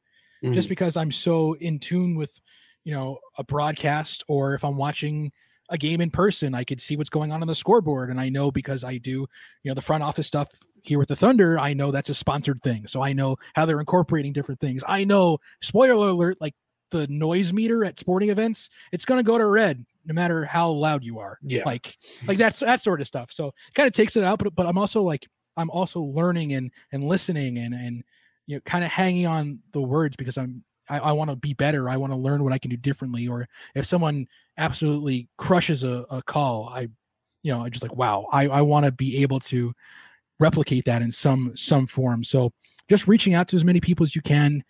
just 0.54 0.68
Mhm. 0.68 0.70
because 0.70 0.98
I'm 0.98 1.12
so 1.12 1.54
in 1.56 1.80
tune 1.80 2.16
with, 2.16 2.42
you 2.84 2.94
know, 2.94 3.20
a 3.38 3.44
broadcast 3.44 4.24
or 4.28 4.56
if 4.56 4.64
I'm 4.64 4.78
watching 4.78 5.32
a 5.72 5.78
game 5.78 6.02
in 6.02 6.12
person, 6.12 6.54
I 6.54 6.64
could 6.64 6.80
see 6.80 6.96
what's 6.96 7.10
going 7.10 7.32
on 7.32 7.42
on 7.42 7.48
the 7.48 7.56
scoreboard. 7.56 8.12
And 8.12 8.20
I 8.20 8.30
know 8.30 8.52
because 8.52 8.84
I 8.84 8.98
do, 8.98 9.26
you 9.64 9.72
know, 9.72 9.74
the 9.74 9.82
front 9.82 10.04
office 10.04 10.28
stuff 10.28 10.50
here 10.84 11.00
with 11.00 11.08
the 11.08 11.16
Thunder, 11.16 11.58
I 11.58 11.74
know 11.74 11.92
that's 11.92 12.10
a 12.10 12.14
sponsored 12.14 12.62
thing. 12.62 12.86
So 12.88 13.02
I 13.02 13.14
know 13.14 13.38
how 13.56 13.66
they're 13.66 13.80
incorporating 13.80 14.34
different 14.34 14.60
things. 14.60 14.84
I 14.88 15.04
know, 15.04 15.40
spoiler 15.62 16.10
alert, 16.10 16.38
like 16.40 16.54
the 16.92 17.08
noise 17.08 17.54
meter 17.54 17.86
at 17.86 18.00
sporting 18.00 18.30
events, 18.30 18.70
it's 18.92 19.06
going 19.06 19.18
to 19.20 19.24
go 19.24 19.38
to 19.38 19.46
red 19.46 19.86
no 20.06 20.14
matter 20.14 20.44
how 20.44 20.70
loud 20.70 21.04
you 21.04 21.20
are. 21.20 21.38
Yeah. 21.42 21.64
Like, 21.66 21.98
like 22.28 22.38
that's 22.38 22.60
that 22.60 22.82
sort 22.82 23.02
of 23.02 23.08
stuff. 23.08 23.32
So 23.32 23.48
it 23.48 23.74
kind 23.76 23.88
of 23.88 23.94
takes 23.94 24.16
it 24.16 24.24
out, 24.24 24.40
but, 24.40 24.54
but 24.56 24.66
I'm 24.66 24.78
also 24.78 25.02
like, 25.04 25.28
I'm 25.58 25.70
also 25.70 26.02
learning 26.02 26.54
and, 26.54 26.72
and 26.92 27.04
listening 27.04 27.60
and, 27.60 27.74
and, 27.74 28.04
you 28.48 28.56
know, 28.56 28.62
kind 28.66 28.84
of 28.84 28.90
hanging 28.90 29.28
on 29.28 29.60
the 29.72 29.82
words 29.82 30.16
because 30.16 30.38
I'm 30.38 30.64
I, 30.92 31.00
I 31.00 31.12
want 31.14 31.30
to 31.30 31.36
be 31.36 31.54
better. 31.54 31.90
I 31.90 31.98
want 31.98 32.12
to 32.14 32.20
learn 32.20 32.44
what 32.44 32.54
I 32.54 32.58
can 32.58 32.70
do 32.70 32.78
differently. 32.78 33.28
Or 33.28 33.48
if 33.76 33.86
someone 33.86 34.28
absolutely 34.58 35.30
crushes 35.38 35.84
a, 35.84 36.06
a 36.10 36.22
call, 36.24 36.70
I, 36.70 36.90
you 37.44 37.52
know, 37.52 37.64
I 37.64 37.70
just 37.70 37.84
like 37.84 37.96
wow. 37.96 38.28
I 38.32 38.48
I 38.48 38.62
want 38.62 38.86
to 38.86 38.92
be 38.92 39.22
able 39.24 39.40
to 39.42 39.74
replicate 40.40 40.86
that 40.86 41.02
in 41.02 41.12
some 41.12 41.54
some 41.56 41.88
form. 41.88 42.24
So 42.24 42.52
just 42.90 43.08
reaching 43.08 43.34
out 43.34 43.48
to 43.50 43.56
as 43.56 43.64
many 43.64 43.80
people 43.80 44.04
as 44.04 44.16
you 44.16 44.22
can, 44.22 44.64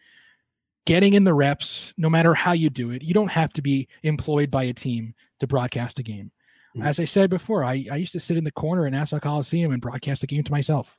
getting 0.86 1.14
in 1.14 1.24
the 1.24 1.34
reps, 1.34 1.94
no 1.98 2.10
matter 2.10 2.34
how 2.34 2.52
you 2.54 2.70
do 2.70 2.92
it. 2.92 3.02
You 3.02 3.14
don't 3.14 3.32
have 3.32 3.52
to 3.54 3.62
be 3.62 3.88
employed 4.04 4.52
by 4.52 4.64
a 4.64 4.74
team 4.74 5.14
to 5.40 5.48
broadcast 5.48 6.00
a 6.00 6.04
game. 6.04 6.32
Mhm. 6.78 6.86
As 6.86 7.00
I 7.00 7.06
said 7.06 7.30
before, 7.30 7.64
I, 7.64 7.86
I 7.92 7.96
used 7.98 8.14
to 8.14 8.20
sit 8.20 8.38
in 8.38 8.44
the 8.44 8.52
corner 8.52 8.86
in 8.86 8.94
Nassau 8.94 9.20
Coliseum 9.20 9.72
and 9.72 9.82
broadcast 9.82 10.22
the 10.22 10.28
game 10.28 10.44
to 10.44 10.52
myself. 10.52 10.98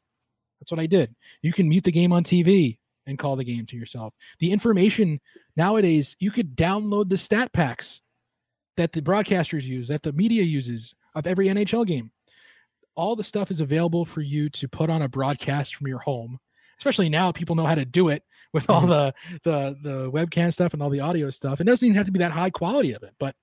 That's 0.61 0.71
what 0.71 0.81
I 0.81 0.87
did. 0.87 1.15
You 1.43 1.53
can 1.53 1.69
mute 1.69 1.85
the 1.85 1.93
game 1.93 2.13
on 2.13 2.23
TV 2.25 2.79
and 3.07 3.19
call 3.19 3.37
the 3.37 3.45
game 3.45 3.67
to 3.67 3.77
yourself. 3.77 4.15
The 4.39 4.53
information 4.53 5.21
nowadays, 5.57 6.17
you 6.19 6.31
could 6.31 6.57
download 6.57 7.09
the 7.09 7.19
stat 7.19 7.53
packs 7.53 8.01
that 8.77 8.93
the 8.93 9.03
broadcasters 9.03 9.65
use, 9.65 9.89
that 9.89 10.03
the 10.03 10.13
media 10.13 10.43
uses 10.43 10.95
of 11.15 11.27
every 11.27 11.47
NHL 11.49 11.87
game. 11.87 12.11
All 12.95 13.17
the 13.17 13.25
stuff 13.25 13.51
is 13.51 13.61
available 13.61 14.05
for 14.05 14.21
you 14.21 14.49
to 14.51 14.69
put 14.69 14.91
on 14.91 15.03
a 15.03 15.09
broadcast 15.09 15.75
from 15.77 15.87
your 15.89 15.99
home. 15.99 16.39
Especially 16.79 17.09
now, 17.09 17.31
people 17.33 17.55
know 17.55 17.67
how 17.67 17.75
to 17.75 17.85
do 17.85 18.09
it 18.09 18.23
with 18.53 18.69
all 18.69 18.87
the 18.87 19.15
the 19.45 19.77
the 19.83 20.11
webcam 20.11 20.53
stuff 20.53 20.73
and 20.75 20.83
all 20.83 20.91
the 20.91 21.01
audio 21.01 21.31
stuff. 21.31 21.61
It 21.61 21.65
doesn't 21.65 21.87
even 21.87 21.97
have 21.97 22.07
to 22.07 22.13
be 22.13 22.19
that 22.19 22.33
high 22.33 22.51
quality 22.51 22.93
of 22.93 23.03
it, 23.03 23.15
but 23.19 23.35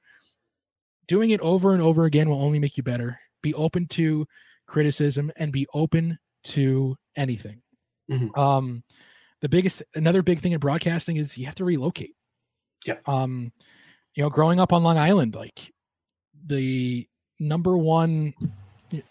doing 1.08 1.32
it 1.32 1.40
over 1.42 1.74
and 1.74 1.82
over 1.82 2.06
again 2.06 2.30
will 2.30 2.42
only 2.42 2.60
make 2.60 2.78
you 2.78 2.84
better. 2.84 3.20
Be 3.42 3.54
open 3.54 3.88
to 3.90 4.28
criticism 4.68 5.32
and 5.38 5.52
be 5.52 5.68
open 5.74 6.20
to 6.44 6.96
anything. 7.18 7.62
Mhm. 8.10 8.38
Um, 8.38 8.84
the 9.42 9.50
biggest, 9.50 9.84
another 9.96 10.22
big 10.22 10.40
thing 10.40 10.52
in 10.52 10.60
broadcasting 10.60 11.18
is 11.18 11.38
you 11.38 11.46
have 11.46 11.56
to 11.56 11.66
relocate. 11.66 12.16
Yeah. 12.86 12.98
Um, 13.06 13.52
you 14.16 14.24
know, 14.24 14.30
growing 14.30 14.60
up 14.60 14.74
on 14.74 14.84
Long 14.84 14.98
Island, 14.98 15.36
like 15.36 15.74
the 16.46 17.08
number 17.40 17.78
one 17.78 18.34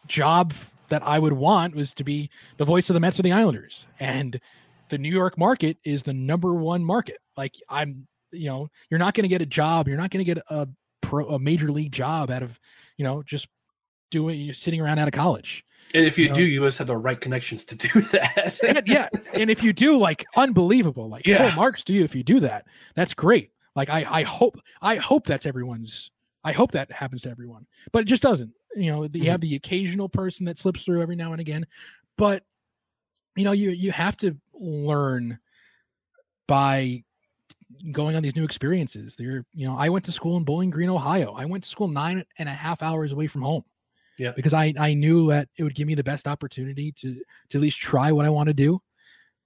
job 0.07 0.55
that 0.89 1.07
I 1.07 1.18
would 1.18 1.33
want 1.33 1.74
was 1.74 1.95
to 1.95 2.05
be 2.05 2.31
the 2.57 2.64
voice 2.64 2.91
of 2.91 2.95
the 2.95 3.01
Mets 3.01 3.18
or 3.18 3.22
the 3.22 3.33
Islanders, 3.33 3.87
and 4.01 4.41
the 4.89 4.99
New 4.99 5.11
York 5.11 5.39
market 5.39 5.76
is 5.85 6.03
the 6.03 6.12
number 6.12 6.55
one 6.55 6.85
market. 6.85 7.18
Like 7.37 7.55
I'm, 7.68 8.07
you 8.33 8.49
know, 8.49 8.68
you're 8.91 8.99
not 8.99 9.14
going 9.14 9.24
to 9.24 9.29
get 9.29 9.43
a 9.43 9.47
job. 9.47 9.89
You're 9.89 9.99
not 9.99 10.11
going 10.11 10.24
to 10.24 10.35
get 10.35 10.43
a 10.51 10.68
pro, 11.03 11.29
a 11.29 11.39
major 11.39 11.70
league 11.70 11.93
job 11.93 12.31
out 12.31 12.43
of, 12.43 12.59
you 12.97 13.05
know, 13.05 13.22
just 13.22 13.49
doing 14.11 14.41
you're 14.41 14.55
sitting 14.55 14.81
around 14.81 14.99
out 14.99 15.09
of 15.09 15.12
college. 15.12 15.64
And 15.95 16.05
if 16.05 16.18
you 16.18 16.28
know? 16.28 16.34
do, 16.34 16.43
you 16.43 16.61
must 16.61 16.78
have 16.78 16.86
the 16.86 16.97
right 16.97 17.20
connections 17.20 17.64
to 17.64 17.74
do 17.89 18.01
that. 18.12 18.59
And 18.62 18.86
yeah, 18.86 19.09
and 19.34 19.51
if 19.51 19.62
you 19.62 19.72
do, 19.72 19.97
like 19.97 20.26
unbelievable, 20.36 21.09
like 21.09 21.26
Yeah. 21.26 21.55
marks 21.55 21.82
to 21.84 21.93
you 21.93 22.05
if 22.05 22.14
you 22.14 22.22
do 22.22 22.41
that. 22.41 22.66
That's 22.95 23.14
great. 23.14 23.51
Like 23.74 23.91
I, 23.91 24.05
I 24.09 24.22
hope, 24.22 24.59
I 24.82 24.97
hope 24.97 25.26
that's 25.26 25.47
everyone's. 25.47 26.11
I 26.45 26.53
hope 26.53 26.72
that 26.72 26.91
happens 26.91 27.22
to 27.22 27.30
everyone, 27.30 27.66
but 27.93 28.03
it 28.03 28.05
just 28.07 28.22
doesn't. 28.22 28.53
You 28.74 28.93
know, 28.93 29.03
you 29.03 29.09
mm-hmm. 29.09 29.24
have 29.26 29.41
the 29.41 29.57
occasional 29.57 30.09
person 30.09 30.47
that 30.47 30.59
slips 30.59 30.84
through 30.84 31.03
every 31.03 31.16
now 31.16 31.32
and 31.32 31.41
again, 31.41 31.66
but 32.16 32.45
you 33.36 33.45
know, 33.45 33.53
you 33.53 33.70
you 33.70 33.93
have 33.93 34.16
to 34.18 34.36
learn 34.55 35.39
by 36.47 37.05
going 37.93 38.16
on 38.16 38.22
these 38.22 38.36
new 38.36 38.45
experiences. 38.45 39.16
There, 39.16 39.45
you 39.53 39.66
know, 39.66 39.76
I 39.76 39.89
went 39.89 40.05
to 40.07 40.12
school 40.12 40.36
in 40.36 40.45
Bowling 40.45 40.70
Green, 40.70 40.89
Ohio. 40.89 41.34
I 41.34 41.45
went 41.45 41.64
to 41.64 41.70
school 41.70 41.89
nine 41.89 42.24
and 42.39 42.49
a 42.49 42.53
half 42.53 42.82
hours 42.82 43.12
away 43.12 43.26
from 43.26 43.43
home 43.43 43.64
Yeah. 44.18 44.32
because 44.36 44.52
I 44.54 44.74
I 44.78 44.94
knew 44.94 45.28
that 45.30 45.48
it 45.56 45.62
would 45.62 45.74
give 45.74 45.86
me 45.86 45.94
the 45.94 46.04
best 46.04 46.26
opportunity 46.26 46.92
to 46.92 47.14
to 47.50 47.58
at 47.58 47.62
least 47.62 47.78
try 47.78 48.12
what 48.12 48.26
I 48.26 48.30
want 48.30 48.48
to 48.48 48.54
do. 48.54 48.80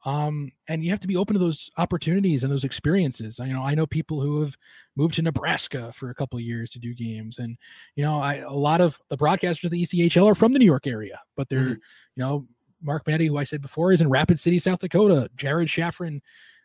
Um, 0.04 0.50
and 0.66 0.82
you 0.82 0.90
have 0.90 0.98
to 1.00 1.06
be 1.06 1.14
open 1.16 1.34
to 1.34 1.38
those 1.38 1.70
opportunities 1.78 2.42
and 2.42 2.50
those 2.50 2.64
experiences. 2.64 3.38
I 3.38 3.46
you 3.46 3.52
know 3.52 3.62
I 3.62 3.74
know 3.74 3.86
people 3.86 4.20
who 4.20 4.40
have 4.42 4.56
moved 4.96 5.14
to 5.14 5.22
Nebraska 5.22 5.92
for 5.92 6.10
a 6.10 6.14
couple 6.14 6.38
of 6.38 6.42
years 6.44 6.72
to 6.72 6.80
do 6.80 6.92
games, 6.94 7.38
and 7.38 7.56
you 7.94 8.02
know 8.04 8.16
I 8.16 8.36
a 8.38 8.50
lot 8.50 8.80
of 8.80 8.98
the 9.10 9.16
broadcasters 9.16 9.64
of 9.64 9.70
the 9.70 9.82
ECHL 9.82 10.26
are 10.26 10.34
from 10.34 10.52
the 10.52 10.58
New 10.58 10.64
York 10.66 10.86
area, 10.88 11.20
but 11.36 11.48
they're 11.48 11.60
Mhm. 11.60 11.80
you 12.16 12.22
know 12.24 12.48
Mark 12.82 13.06
Maddy, 13.06 13.26
who 13.28 13.36
I 13.36 13.44
said 13.44 13.62
before, 13.62 13.92
is 13.92 14.00
in 14.00 14.08
Rapid 14.10 14.40
City, 14.40 14.58
South 14.58 14.80
Dakota. 14.80 15.30
Jared 15.36 15.68
Shaffrin 15.68 16.20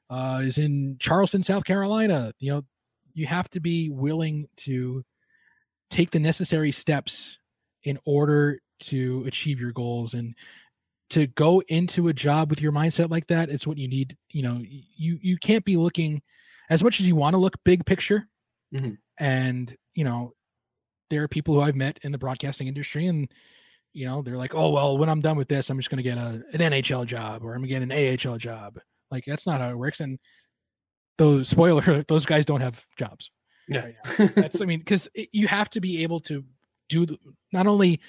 uh, 0.10 0.42
is 0.44 0.58
in 0.58 0.96
Charleston, 1.00 1.44
South 1.44 1.64
Carolina. 1.64 2.34
You 2.40 2.54
know, 2.54 2.62
you 3.14 3.28
have 3.28 3.50
to 3.52 3.60
be 3.60 3.90
willing 3.92 4.48
to 4.66 5.04
take 5.92 6.10
the 6.10 6.20
necessary 6.20 6.72
steps 6.72 7.38
in 7.84 7.98
order 8.06 8.60
to 8.80 9.24
achieve 9.28 9.60
your 9.60 9.72
goals 9.72 10.14
and 10.14 10.36
to 11.10 11.26
go 11.28 11.62
into 11.68 12.10
a 12.10 12.14
job 12.14 12.50
with 12.50 12.62
your 12.62 12.72
mindset 12.72 13.10
like 13.10 13.26
that 13.28 13.50
it's 13.50 13.66
what 13.66 13.78
you 13.78 13.88
need 13.88 14.16
you 14.32 14.42
know 14.44 14.62
you 14.62 15.18
you 15.22 15.38
can't 15.38 15.64
be 15.66 15.78
looking 15.78 16.22
as 16.70 16.84
much 16.84 17.00
as 17.00 17.08
you 17.08 17.16
want 17.16 17.34
to 17.34 17.40
look 17.40 17.56
big 17.64 17.86
picture 17.86 18.28
Mhm. 18.74 18.98
and 19.20 19.76
you 19.96 20.04
know 20.04 20.34
there 21.10 21.24
are 21.24 21.28
people 21.30 21.54
who 21.54 21.62
i've 21.62 21.76
met 21.76 21.98
in 22.04 22.12
the 22.12 22.18
broadcasting 22.18 22.68
industry 22.68 23.08
and 23.08 23.32
you 23.94 24.06
know 24.06 24.22
they're 24.22 24.38
like 24.38 24.54
oh 24.54 24.70
well 24.72 24.98
when 24.98 25.08
i'm 25.10 25.22
done 25.22 25.38
with 25.38 25.48
this 25.48 25.70
i'm 25.70 25.78
just 25.80 25.90
going 25.90 25.98
to 25.98 26.04
get 26.04 26.18
a, 26.18 26.44
an 26.54 26.60
nhl 26.74 27.06
job 27.06 27.44
or 27.44 27.54
i'm 27.54 27.62
going 27.66 27.70
to 27.82 27.88
get 27.88 27.98
an 27.98 28.28
ahl 28.30 28.38
job 28.38 28.78
like 29.10 29.24
that's 29.26 29.48
not 29.48 29.62
how 29.62 29.70
it 29.70 29.78
works 29.78 30.02
and 30.02 30.20
those 31.18 31.48
spoiler 31.48 32.04
those 32.10 32.26
guys 32.26 32.44
don't 32.46 32.62
have 32.62 32.86
jobs 32.98 33.32
Yeah. 33.70 33.88
that's 34.36 34.60
i 34.62 34.66
mean 34.66 34.80
because 34.80 35.08
you 35.32 35.48
have 35.48 35.70
to 35.72 35.80
be 35.80 36.04
able 36.04 36.20
to 36.22 36.44
do 36.90 37.06
the, 37.06 37.18
not 37.54 37.68
only 37.68 38.00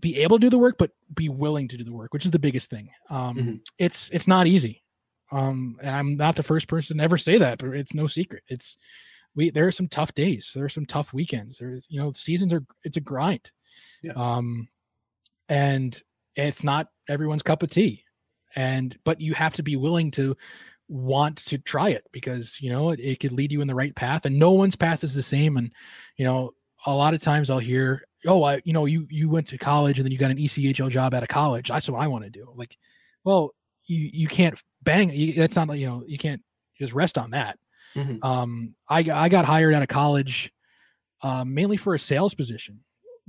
be 0.00 0.18
able 0.18 0.38
to 0.38 0.46
do 0.46 0.50
the 0.50 0.58
work 0.58 0.76
but 0.78 0.90
be 1.14 1.28
willing 1.28 1.68
to 1.68 1.76
do 1.76 1.84
the 1.84 1.92
work 1.92 2.12
which 2.12 2.24
is 2.24 2.30
the 2.30 2.38
biggest 2.38 2.68
thing 2.70 2.88
um 3.10 3.36
Mhm. 3.36 3.60
it's 3.78 4.08
it's 4.12 4.28
not 4.28 4.46
easy 4.46 4.82
Um, 5.32 5.78
and 5.82 5.96
I'm 5.96 6.16
not 6.16 6.36
the 6.36 6.42
first 6.44 6.68
person 6.68 6.98
to 6.98 7.02
ever 7.04 7.18
say 7.18 7.36
that, 7.38 7.58
but 7.58 7.70
it's 7.74 7.94
no 7.94 8.06
secret. 8.06 8.44
It's 8.46 8.76
we 9.34 9.50
there 9.50 9.66
are 9.66 9.72
some 9.72 9.88
tough 9.88 10.14
days. 10.14 10.52
There 10.54 10.64
are 10.64 10.68
some 10.68 10.86
tough 10.86 11.12
weekends. 11.12 11.58
There's 11.58 11.84
you 11.90 11.98
know 12.00 12.12
seasons 12.12 12.52
are 12.52 12.64
it's 12.84 12.96
a 12.96 13.00
grind. 13.00 13.50
Yeah. 14.02 14.12
Um, 14.14 14.68
and 15.48 16.00
it's 16.36 16.62
not 16.62 16.88
everyone's 17.08 17.42
cup 17.42 17.62
of 17.64 17.70
tea. 17.70 18.04
And 18.54 18.96
but 19.04 19.20
you 19.20 19.34
have 19.34 19.54
to 19.54 19.62
be 19.64 19.74
willing 19.74 20.12
to 20.12 20.36
want 20.88 21.38
to 21.46 21.58
try 21.58 21.88
it 21.88 22.04
because 22.12 22.56
you 22.60 22.70
know 22.70 22.90
it, 22.90 23.00
it 23.00 23.18
could 23.18 23.32
lead 23.32 23.50
you 23.50 23.60
in 23.62 23.66
the 23.68 23.74
right 23.74 23.96
path 23.96 24.26
and 24.26 24.38
no 24.38 24.52
one's 24.52 24.76
path 24.76 25.02
is 25.02 25.14
the 25.14 25.22
same 25.24 25.56
and 25.56 25.72
you 26.16 26.24
know 26.24 26.52
a 26.84 26.94
lot 26.94 27.14
of 27.14 27.20
times 27.22 27.48
i'll 27.50 27.58
hear 27.58 28.04
oh 28.26 28.42
i 28.44 28.60
you 28.64 28.72
know 28.72 28.84
you 28.84 29.06
you 29.10 29.28
went 29.30 29.46
to 29.48 29.56
college 29.58 29.98
and 29.98 30.04
then 30.04 30.12
you 30.12 30.18
got 30.18 30.30
an 30.30 30.36
echl 30.36 30.90
job 30.90 31.14
out 31.14 31.22
of 31.22 31.28
college. 31.28 31.68
That's 31.68 31.88
what 31.88 32.00
i 32.00 32.06
want 32.06 32.24
to 32.24 32.30
do. 32.30 32.52
Like 32.54 32.76
well 33.24 33.54
you 33.86 34.10
you 34.12 34.28
can't 34.28 34.60
bang 34.82 35.10
you, 35.10 35.32
that's 35.32 35.56
not 35.56 35.68
like 35.68 35.80
you 35.80 35.86
know 35.86 36.02
you 36.06 36.18
can't 36.18 36.42
just 36.78 36.92
rest 36.92 37.16
on 37.18 37.30
that. 37.30 37.58
Mhm. 37.94 38.22
um 38.24 38.74
i 38.88 39.02
got- 39.02 39.16
i 39.16 39.28
got 39.28 39.44
hired 39.46 39.72
out 39.74 39.82
of 39.82 39.88
college 39.88 40.52
um 41.22 41.54
mainly 41.54 41.76
for 41.78 41.94
a 41.94 41.98
sales 41.98 42.34
position. 42.34 42.80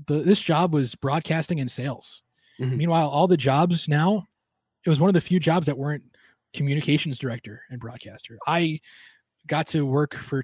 The 0.07 0.19
this 0.19 0.39
job 0.39 0.73
was 0.73 0.93
broadcasting 0.95 1.59
and 1.59 1.71
sales. 1.71 2.21
Mhm. 2.59 2.75
meanwhile 2.77 3.07
all 3.09 3.27
the 3.27 3.37
jobs 3.37 3.87
now 3.87 4.25
it 4.85 4.89
was 4.89 4.99
one 4.99 5.09
of 5.09 5.13
the 5.13 5.21
few 5.21 5.39
jobs 5.39 5.67
that 5.67 5.77
weren't 5.77 6.03
communications 6.53 7.17
director 7.19 7.61
and 7.69 7.79
broadcaster. 7.79 8.37
I 8.47 8.79
got 9.47 9.67
to 9.67 9.85
work 9.85 10.13
for 10.15 10.43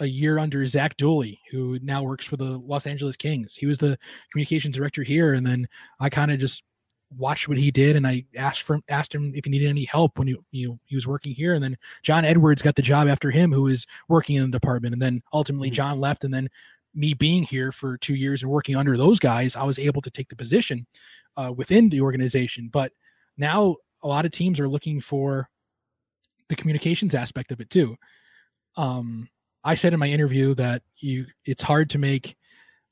a 0.00 0.06
year 0.06 0.38
under 0.38 0.66
Zach 0.66 0.96
Dooley, 0.96 1.40
who 1.50 1.78
now 1.82 2.02
works 2.02 2.24
for 2.24 2.36
the 2.36 2.58
Los 2.58 2.86
Angeles 2.86 3.16
Kings. 3.16 3.54
He 3.54 3.66
was 3.66 3.78
the 3.78 3.98
communications 4.30 4.76
director 4.76 5.02
here, 5.02 5.34
and 5.34 5.46
then 5.46 5.68
I 6.00 6.08
kind 6.08 6.32
of 6.32 6.38
just 6.38 6.62
watched 7.16 7.48
what 7.48 7.58
he 7.58 7.70
did, 7.70 7.96
and 7.96 8.06
I 8.06 8.24
asked 8.36 8.62
for 8.62 8.80
asked 8.88 9.14
him 9.14 9.32
if 9.34 9.44
he 9.44 9.50
needed 9.50 9.68
any 9.68 9.84
help 9.84 10.18
when 10.18 10.28
he 10.28 10.36
you 10.50 10.68
know 10.68 10.78
he 10.86 10.96
was 10.96 11.06
working 11.06 11.32
here. 11.34 11.54
And 11.54 11.62
then 11.62 11.76
John 12.02 12.24
Edwards 12.24 12.62
got 12.62 12.74
the 12.74 12.82
job 12.82 13.08
after 13.08 13.30
him, 13.30 13.52
who 13.52 13.62
was 13.62 13.86
working 14.08 14.36
in 14.36 14.50
the 14.50 14.58
department, 14.58 14.94
and 14.94 15.02
then 15.02 15.22
ultimately 15.32 15.70
John 15.70 16.00
left, 16.00 16.24
and 16.24 16.32
then 16.32 16.48
me 16.94 17.14
being 17.14 17.42
here 17.42 17.72
for 17.72 17.96
two 17.98 18.14
years 18.14 18.42
and 18.42 18.50
working 18.50 18.76
under 18.76 18.96
those 18.96 19.18
guys, 19.18 19.56
I 19.56 19.64
was 19.64 19.78
able 19.78 20.02
to 20.02 20.10
take 20.10 20.28
the 20.28 20.36
position 20.36 20.86
uh, 21.36 21.52
within 21.54 21.88
the 21.88 22.00
organization. 22.00 22.68
But 22.72 22.92
now 23.36 23.76
a 24.02 24.08
lot 24.08 24.24
of 24.24 24.32
teams 24.32 24.60
are 24.60 24.68
looking 24.68 25.00
for 25.00 25.48
the 26.48 26.56
communications 26.56 27.14
aspect 27.14 27.52
of 27.52 27.60
it 27.60 27.70
too. 27.70 27.96
Um, 28.76 29.28
I 29.64 29.74
said 29.74 29.92
in 29.92 29.98
my 30.00 30.08
interview 30.08 30.54
that 30.56 30.82
you 30.98 31.26
it's 31.44 31.62
hard 31.62 31.90
to 31.90 31.98
make 31.98 32.36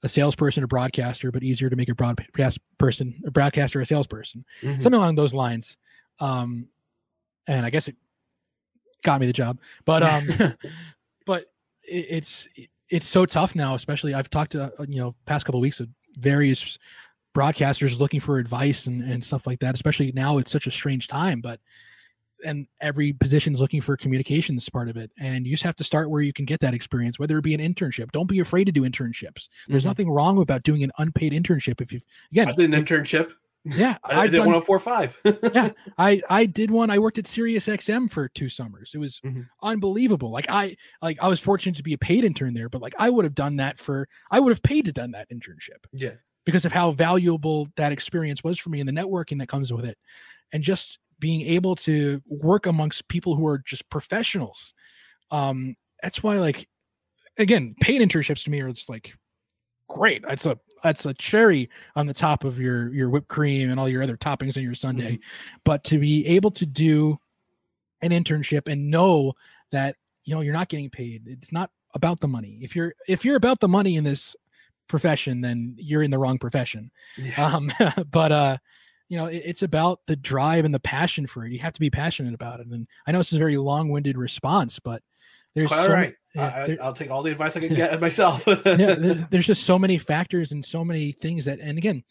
a 0.02 0.08
salesperson 0.08 0.64
a 0.64 0.66
broadcaster, 0.66 1.30
but 1.30 1.42
easier 1.42 1.68
to 1.68 1.76
make 1.76 1.88
a 1.88 1.94
broadcast 1.94 2.58
person 2.78 3.20
a 3.26 3.30
broadcaster 3.30 3.80
a 3.80 3.86
salesperson. 3.86 4.44
Mhm. 4.62 4.80
Something 4.80 4.98
along 5.00 5.16
those 5.16 5.34
lines. 5.34 5.76
Um, 6.20 6.68
and 7.48 7.66
I 7.66 7.70
guess 7.70 7.88
it 7.88 7.96
got 9.02 9.20
me 9.20 9.26
the 9.26 9.32
job, 9.32 9.58
but 9.84 10.02
um, 10.02 10.26
but 11.26 11.46
it, 11.82 12.06
it's 12.10 12.48
it's 12.88 13.08
so 13.08 13.26
tough 13.26 13.54
now. 13.54 13.74
Especially 13.74 14.14
I've 14.14 14.30
talked 14.30 14.52
to 14.52 14.72
uh, 14.78 14.84
you 14.88 15.00
know 15.00 15.14
past 15.26 15.44
couple 15.46 15.58
of 15.60 15.62
weeks 15.62 15.80
of 15.80 15.88
various 16.18 16.78
broadcasters 17.34 17.98
looking 17.98 18.20
for 18.20 18.38
advice 18.38 18.86
and, 18.86 19.02
and 19.02 19.22
stuff 19.22 19.46
like 19.46 19.60
that. 19.60 19.74
Especially 19.74 20.12
now, 20.12 20.38
it's 20.38 20.50
such 20.50 20.66
a 20.66 20.70
strange 20.70 21.08
time, 21.08 21.40
but 21.40 21.60
and 22.44 22.66
every 22.80 23.12
position 23.12 23.52
is 23.52 23.60
looking 23.60 23.80
for 23.80 23.96
communications 23.96 24.68
part 24.68 24.88
of 24.88 24.96
it 24.96 25.10
and 25.18 25.46
you 25.46 25.52
just 25.52 25.62
have 25.62 25.76
to 25.76 25.84
start 25.84 26.10
where 26.10 26.22
you 26.22 26.32
can 26.32 26.44
get 26.44 26.60
that 26.60 26.74
experience 26.74 27.18
whether 27.18 27.36
it 27.38 27.42
be 27.42 27.54
an 27.54 27.60
internship 27.60 28.10
don't 28.12 28.26
be 28.28 28.40
afraid 28.40 28.64
to 28.64 28.72
do 28.72 28.82
internships 28.82 29.48
there's 29.68 29.82
Mhm. 29.82 29.86
nothing 29.86 30.10
wrong 30.10 30.40
about 30.40 30.62
doing 30.62 30.82
an 30.82 30.90
unpaid 30.98 31.32
internship 31.32 31.80
if 31.80 31.92
you 31.92 32.00
again 32.32 32.48
I 32.48 32.52
did 32.52 32.72
an 32.72 32.84
internship. 32.84 33.32
yeah 33.64 33.98
I 34.04 34.22
I've 34.24 34.30
did 34.30 34.38
done- 34.38 34.46
1045. 34.46 35.18
yeah 35.54 35.70
i 35.98 36.22
i 36.30 36.46
did 36.46 36.70
one 36.70 36.88
i 36.90 36.98
worked 36.98 37.18
at 37.18 37.26
sirius 37.26 37.66
xm 37.66 38.10
for 38.10 38.28
two 38.28 38.48
summers 38.48 38.92
it 38.94 38.98
was 38.98 39.20
Mm-hmm. 39.24 39.42
unbelievable 39.62 40.30
like 40.30 40.48
i 40.50 40.76
like 41.02 41.18
i 41.22 41.28
was 41.28 41.40
fortunate 41.40 41.76
to 41.76 41.82
be 41.82 41.92
a 41.92 41.98
paid 41.98 42.24
intern 42.24 42.54
there 42.54 42.68
but 42.68 42.80
like 42.82 42.94
i 42.98 43.10
would 43.10 43.24
have 43.24 43.34
done 43.34 43.56
that 43.56 43.78
for 43.78 44.08
i 44.30 44.40
would 44.40 44.50
have 44.50 44.62
paid 44.62 44.84
to 44.86 44.92
done 44.92 45.10
that 45.12 45.28
internship 45.30 45.84
yeah. 45.92 46.12
because 46.46 46.64
of 46.64 46.72
how 46.72 46.92
valuable 46.92 47.68
that 47.76 47.92
experience 47.92 48.42
was 48.42 48.58
for 48.58 48.70
me 48.70 48.80
and 48.80 48.88
the 48.88 48.92
networking 48.92 49.38
that 49.38 49.48
comes 49.48 49.72
with 49.72 49.84
it 49.84 49.98
and 50.52 50.62
just 50.64 50.98
being 51.20 51.42
able 51.42 51.76
to 51.76 52.20
work 52.26 52.66
amongst 52.66 53.06
people 53.08 53.36
who 53.36 53.46
are 53.46 53.58
just 53.58 53.88
professionals. 53.90 54.74
Um 55.30 55.76
that's 56.02 56.22
why 56.22 56.38
like 56.38 56.68
again 57.38 57.74
paid 57.80 58.00
internships 58.00 58.44
to 58.44 58.50
me 58.50 58.60
are 58.60 58.72
just 58.72 58.88
like 58.88 59.14
great. 59.88 60.22
That's 60.26 60.46
a 60.46 60.58
that's 60.82 61.04
a 61.04 61.14
cherry 61.14 61.68
on 61.94 62.06
the 62.06 62.14
top 62.14 62.44
of 62.44 62.58
your 62.58 62.92
your 62.92 63.10
whipped 63.10 63.28
cream 63.28 63.70
and 63.70 63.78
all 63.78 63.88
your 63.88 64.02
other 64.02 64.16
toppings 64.16 64.56
in 64.56 64.62
your 64.62 64.74
sundae 64.74 65.18
but 65.64 65.84
to 65.84 65.98
be 65.98 66.26
able 66.26 66.50
to 66.50 66.64
do 66.64 67.18
an 68.00 68.10
internship 68.10 68.66
and 68.66 68.90
know 68.90 69.34
that 69.72 69.96
you 70.24 70.34
know 70.34 70.40
you're 70.40 70.54
not 70.54 70.70
getting 70.70 70.88
paid 70.88 71.24
it's 71.26 71.52
not 71.52 71.70
about 71.94 72.20
the 72.20 72.28
money. 72.28 72.58
If 72.62 72.76
you're 72.76 72.94
if 73.08 73.24
you're 73.24 73.36
about 73.36 73.60
the 73.60 73.68
money 73.68 73.96
in 73.96 74.04
this 74.04 74.34
profession 74.88 75.40
then 75.40 75.74
you're 75.76 76.02
in 76.02 76.10
the 76.10 76.18
wrong 76.18 76.38
profession. 76.38 76.90
Um 77.36 77.70
but 78.10 78.32
uh 78.32 78.56
you 79.10 79.18
know 79.18 79.26
it- 79.26 79.42
it's 79.44 79.62
about 79.62 80.00
the 80.06 80.16
drive 80.16 80.64
and 80.64 80.72
the 80.74 80.80
passion 80.80 81.26
for 81.26 81.44
it 81.44 81.52
you 81.52 81.58
have 81.58 81.74
to 81.74 81.80
be 81.80 81.90
passionate 81.90 82.32
about 82.32 82.60
it 82.60 82.66
and 82.68 82.86
i 83.06 83.12
know 83.12 83.18
this 83.18 83.28
is 83.32 83.36
a 83.36 83.38
very 83.38 83.58
long-winded 83.58 84.16
response 84.16 84.78
but 84.78 85.02
there's 85.54 85.68
Quite 85.68 85.78
all 85.80 85.86
so- 85.86 85.92
right. 85.92 86.14
yeah, 86.34 86.52
I, 86.62 86.66
there- 86.68 86.82
I'll 86.82 86.92
take 86.92 87.10
all 87.10 87.22
the 87.24 87.32
advice 87.32 87.56
I 87.56 87.60
can 87.60 87.74
get 87.74 88.00
myself. 88.00 88.46
yeah, 88.46 88.62
there- 88.94 89.26
there's 89.30 89.46
just 89.48 89.64
so 89.64 89.78
many 89.80 89.98
factors 89.98 90.52
and 90.52 90.64
so 90.64 90.84
many 90.84 91.10
things 91.10 91.44
that, 91.46 91.58
and 91.58 91.76
again, 91.76 92.04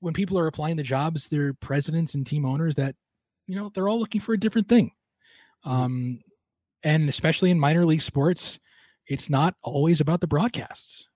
when 0.00 0.14
people 0.14 0.38
are 0.38 0.46
applying 0.46 0.76
the 0.76 0.82
jobs, 0.82 1.28
they're 1.28 1.52
presidents 1.52 2.14
and 2.14 2.26
team 2.26 2.46
owners 2.46 2.76
that, 2.76 2.94
you 3.46 3.54
know, 3.54 3.70
they're 3.74 3.86
all 3.86 3.98
looking 4.00 4.22
for 4.22 4.32
a 4.32 4.40
different 4.40 4.66
thing. 4.66 4.92
Um, 5.64 6.20
and 6.82 7.06
especially 7.10 7.50
in 7.50 7.60
minor 7.60 7.84
league 7.84 8.00
sports, 8.00 8.58
it's 9.06 9.28
not 9.28 9.56
always 9.62 10.00
about 10.00 10.22
the 10.22 10.26
broadcasts, 10.26 11.06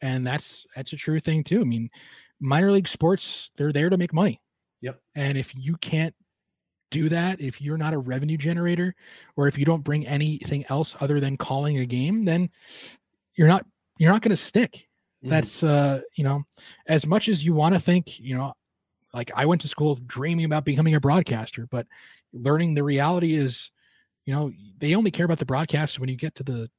and 0.00 0.26
that's 0.26 0.66
that's 0.74 0.92
a 0.92 0.96
true 0.96 1.20
thing 1.20 1.44
too. 1.44 1.60
I 1.60 1.64
mean, 1.64 1.88
minor 2.40 2.72
league 2.72 2.88
sports, 2.88 3.52
they're 3.56 3.72
there 3.72 3.90
to 3.90 3.96
make 3.96 4.12
money. 4.12 4.40
Yep. 4.82 5.00
And 5.14 5.38
if 5.38 5.54
you 5.54 5.76
can't 5.78 6.14
do 6.90 7.08
that, 7.08 7.40
if 7.40 7.60
you're 7.60 7.78
not 7.78 7.94
a 7.94 7.98
revenue 7.98 8.36
generator, 8.36 8.94
or 9.36 9.48
if 9.48 9.56
you 9.56 9.64
don't 9.64 9.82
bring 9.82 10.06
anything 10.06 10.64
else 10.68 10.94
other 11.00 11.20
than 11.20 11.36
calling 11.36 11.78
a 11.78 11.86
game, 11.86 12.24
then 12.24 12.50
you're 13.34 13.48
not 13.48 13.64
you're 13.98 14.12
not 14.12 14.22
going 14.22 14.30
to 14.30 14.42
stick. 14.42 14.88
Mhm. 15.24 15.30
That's 15.30 15.62
uh, 15.62 16.02
you 16.16 16.24
know, 16.24 16.42
as 16.86 17.06
much 17.06 17.28
as 17.28 17.44
you 17.44 17.54
want 17.54 17.74
to 17.74 17.80
think, 17.80 18.18
you 18.20 18.36
know, 18.36 18.52
like 19.14 19.30
I 19.34 19.46
went 19.46 19.60
to 19.62 19.68
school 19.68 19.96
dreaming 20.06 20.44
about 20.46 20.64
becoming 20.64 20.94
a 20.94 21.00
broadcaster, 21.00 21.66
but 21.70 21.86
learning 22.32 22.74
the 22.74 22.84
reality 22.84 23.34
is, 23.34 23.70
you 24.26 24.34
know, 24.34 24.52
they 24.78 24.94
only 24.94 25.10
care 25.10 25.26
about 25.26 25.38
the 25.38 25.46
broadcast 25.46 25.98
when 26.00 26.08
you 26.08 26.16
get 26.16 26.34
to 26.36 26.42
the 26.44 26.70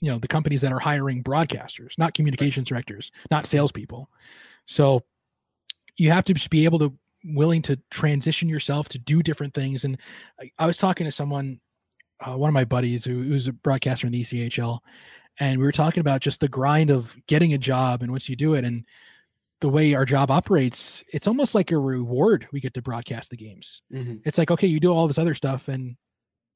you 0.00 0.10
know 0.10 0.18
the 0.18 0.28
companies 0.28 0.60
that 0.60 0.72
are 0.72 0.78
hiring 0.78 1.22
broadcasters 1.22 1.98
not 1.98 2.14
communications 2.14 2.68
directors 2.68 3.10
not 3.30 3.46
salespeople 3.46 4.08
so 4.66 5.02
you 5.96 6.10
have 6.10 6.24
to 6.24 6.34
just 6.34 6.50
be 6.50 6.64
able 6.64 6.78
to 6.78 6.92
willing 7.24 7.62
to 7.62 7.78
transition 7.90 8.48
yourself 8.48 8.88
to 8.88 8.98
do 8.98 9.22
different 9.22 9.54
things 9.54 9.84
and 9.84 9.98
i, 10.40 10.50
I 10.58 10.66
was 10.66 10.76
talking 10.76 11.04
to 11.04 11.12
someone 11.12 11.60
uh, 12.20 12.36
one 12.36 12.48
of 12.48 12.54
my 12.54 12.64
buddies 12.64 13.04
who 13.04 13.22
who's 13.22 13.48
a 13.48 13.52
broadcaster 13.52 14.06
in 14.06 14.12
the 14.12 14.22
echl 14.22 14.78
and 15.40 15.58
we 15.58 15.64
were 15.64 15.72
talking 15.72 16.00
about 16.00 16.20
just 16.20 16.40
the 16.40 16.48
grind 16.48 16.90
of 16.90 17.14
getting 17.26 17.54
a 17.54 17.58
job 17.58 18.02
and 18.02 18.10
once 18.10 18.28
you 18.28 18.36
do 18.36 18.54
it 18.54 18.64
and 18.64 18.84
the 19.60 19.68
way 19.68 19.94
our 19.94 20.04
job 20.04 20.30
operates 20.30 21.02
it's 21.12 21.26
almost 21.26 21.54
like 21.54 21.72
a 21.72 21.78
reward 21.78 22.46
we 22.52 22.60
get 22.60 22.74
to 22.74 22.82
broadcast 22.82 23.30
the 23.30 23.36
games. 23.36 23.82
Mhm. 23.92 24.20
it's 24.24 24.38
like 24.38 24.50
okay 24.50 24.66
you 24.68 24.78
do 24.80 24.92
all 24.92 25.08
this 25.08 25.18
other 25.18 25.34
stuff 25.34 25.68
and 25.68 25.96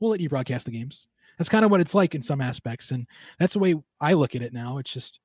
we'll 0.00 0.10
let 0.10 0.20
you 0.20 0.28
broadcast 0.28 0.66
the 0.66 0.72
games. 0.72 1.06
That's 1.38 1.48
kind 1.48 1.64
of 1.64 1.70
what 1.70 1.80
it's 1.80 1.94
like 1.94 2.14
in 2.14 2.22
some 2.22 2.40
aspects 2.40 2.90
and 2.92 3.06
that's 3.38 3.52
the 3.54 3.58
way 3.58 3.74
i 4.00 4.12
look 4.12 4.34
at 4.36 4.42
it 4.42 4.52
now. 4.52 4.78
It's 4.78 4.92
just 4.92 5.18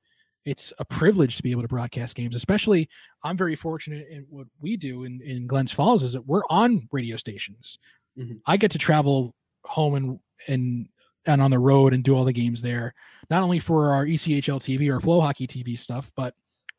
it's 0.48 0.72
a 0.78 0.84
privilege 0.84 1.36
to 1.36 1.42
be 1.42 1.50
able 1.50 1.62
to 1.62 1.68
broadcast 1.68 2.14
games 2.14 2.34
especially 2.34 2.88
i'm 3.22 3.36
very 3.36 3.54
fortunate 3.56 4.06
in 4.10 4.24
what 4.30 4.46
we 4.60 4.76
do 4.76 5.04
in, 5.04 5.20
in 5.22 5.46
glens 5.46 5.70
falls 5.72 6.02
is 6.02 6.12
that 6.12 6.26
we're 6.26 6.42
on 6.50 6.88
radio 6.92 7.16
stations 7.16 7.78
Mhm. 8.18 8.40
i 8.46 8.56
get 8.56 8.70
to 8.72 8.78
travel 8.78 9.34
home 9.64 9.94
and 9.94 10.20
and 10.48 10.88
and 11.26 11.42
on 11.42 11.50
the 11.50 11.58
road 11.58 11.92
and 11.92 12.02
do 12.02 12.14
all 12.16 12.24
the 12.24 12.32
games 12.32 12.62
there 12.62 12.94
not 13.30 13.42
only 13.42 13.58
for 13.58 13.92
our 13.92 14.06
echl 14.06 14.58
tv 14.60 14.88
or 14.88 15.00
flow 15.00 15.20
hockey 15.20 15.46
tv 15.46 15.78
stuff 15.78 16.10
but 16.16 16.34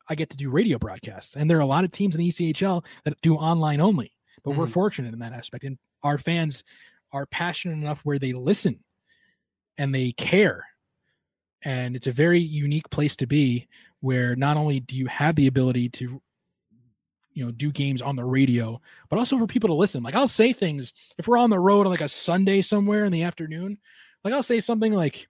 i 0.08 0.14
get 0.14 0.28
to 0.30 0.36
do 0.36 0.50
radio 0.50 0.78
broadcasts 0.78 1.36
and 1.36 1.48
there 1.48 1.56
are 1.58 1.60
a 1.68 1.72
lot 1.74 1.84
of 1.84 1.90
teams 1.90 2.14
in 2.14 2.20
the 2.20 2.28
echl 2.30 2.84
that 3.04 3.14
do 3.22 3.36
online 3.36 3.80
only 3.80 4.12
but 4.42 4.56
we're 4.56 4.66
Mhm. 4.66 4.72
fortunate 4.72 5.12
in 5.14 5.20
that 5.20 5.32
aspect 5.32 5.64
and 5.64 5.78
our 6.02 6.18
fans 6.18 6.64
are 7.12 7.26
passionate 7.26 7.74
enough 7.74 8.00
where 8.04 8.18
they 8.18 8.32
listen 8.32 8.82
and 9.78 9.94
they 9.94 10.12
care 10.12 10.64
and 11.64 11.96
it's 11.96 12.06
a 12.06 12.12
very 12.12 12.40
unique 12.40 12.88
place 12.90 13.16
to 13.16 13.26
be 13.26 13.68
where 14.00 14.34
not 14.36 14.56
only 14.56 14.80
do 14.80 14.96
you 14.96 15.06
have 15.06 15.36
the 15.36 15.46
ability 15.46 15.88
to 15.88 16.20
you 17.32 17.44
know 17.44 17.50
do 17.52 17.70
games 17.70 18.02
on 18.02 18.16
the 18.16 18.24
radio 18.24 18.80
but 19.08 19.18
also 19.18 19.38
for 19.38 19.46
people 19.46 19.68
to 19.68 19.74
listen 19.74 20.02
like 20.02 20.14
i'll 20.14 20.28
say 20.28 20.52
things 20.52 20.92
if 21.18 21.28
we're 21.28 21.38
on 21.38 21.50
the 21.50 21.58
road 21.58 21.86
on 21.86 21.92
like 21.92 22.00
a 22.00 22.08
sunday 22.08 22.60
somewhere 22.60 23.04
in 23.04 23.12
the 23.12 23.22
afternoon 23.22 23.78
like 24.24 24.34
i'll 24.34 24.42
say 24.42 24.60
something 24.60 24.92
like 24.92 25.28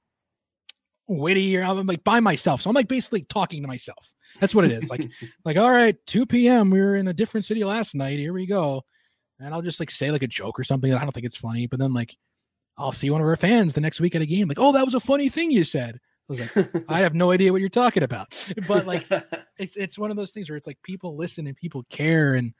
witty 1.08 1.56
or 1.56 1.62
i'm 1.62 1.86
like 1.86 2.04
by 2.04 2.20
myself 2.20 2.62
so 2.62 2.70
i'm 2.70 2.74
like 2.74 2.88
basically 2.88 3.22
talking 3.22 3.60
to 3.62 3.68
myself 3.68 4.12
that's 4.38 4.54
what 4.54 4.64
it 4.64 4.70
is 4.70 4.88
like 4.88 5.08
like 5.44 5.56
all 5.56 5.70
right 5.70 5.96
2 6.06 6.24
p.m 6.24 6.70
we 6.70 6.80
were 6.80 6.96
in 6.96 7.08
a 7.08 7.12
different 7.12 7.44
city 7.44 7.64
last 7.64 7.94
night 7.94 8.18
here 8.18 8.32
we 8.32 8.46
go 8.46 8.82
and 9.40 9.52
i'll 9.52 9.62
just 9.62 9.80
like 9.80 9.90
say 9.90 10.10
like 10.10 10.22
a 10.22 10.28
joke 10.28 10.58
or 10.58 10.64
something 10.64 10.90
that 10.90 11.00
i 11.00 11.02
don't 11.02 11.12
think 11.12 11.26
it's 11.26 11.36
funny 11.36 11.66
but 11.66 11.78
then 11.78 11.92
like 11.92 12.16
I'll 12.80 12.92
see 12.92 13.10
one 13.10 13.20
of 13.20 13.26
our 13.26 13.36
fans 13.36 13.74
the 13.74 13.80
next 13.82 14.00
week 14.00 14.14
at 14.14 14.22
a 14.22 14.26
game. 14.26 14.48
Like, 14.48 14.58
oh, 14.58 14.72
that 14.72 14.84
was 14.84 14.94
a 14.94 15.00
funny 15.00 15.28
thing 15.28 15.50
you 15.50 15.64
said. 15.64 16.00
I 16.30 16.32
was 16.32 16.56
like, 16.56 16.84
I 16.88 17.00
have 17.00 17.14
no 17.14 17.32
idea 17.32 17.52
what 17.52 17.60
you're 17.60 17.68
talking 17.68 18.02
about. 18.02 18.38
But 18.68 18.86
like, 18.86 19.06
it's 19.58 19.76
it's 19.76 19.98
one 19.98 20.10
of 20.10 20.16
those 20.16 20.30
things 20.30 20.48
where 20.48 20.56
it's 20.56 20.66
like 20.66 20.78
people 20.82 21.16
listen 21.16 21.46
and 21.46 21.56
people 21.56 21.84
care, 21.90 22.34
and 22.34 22.54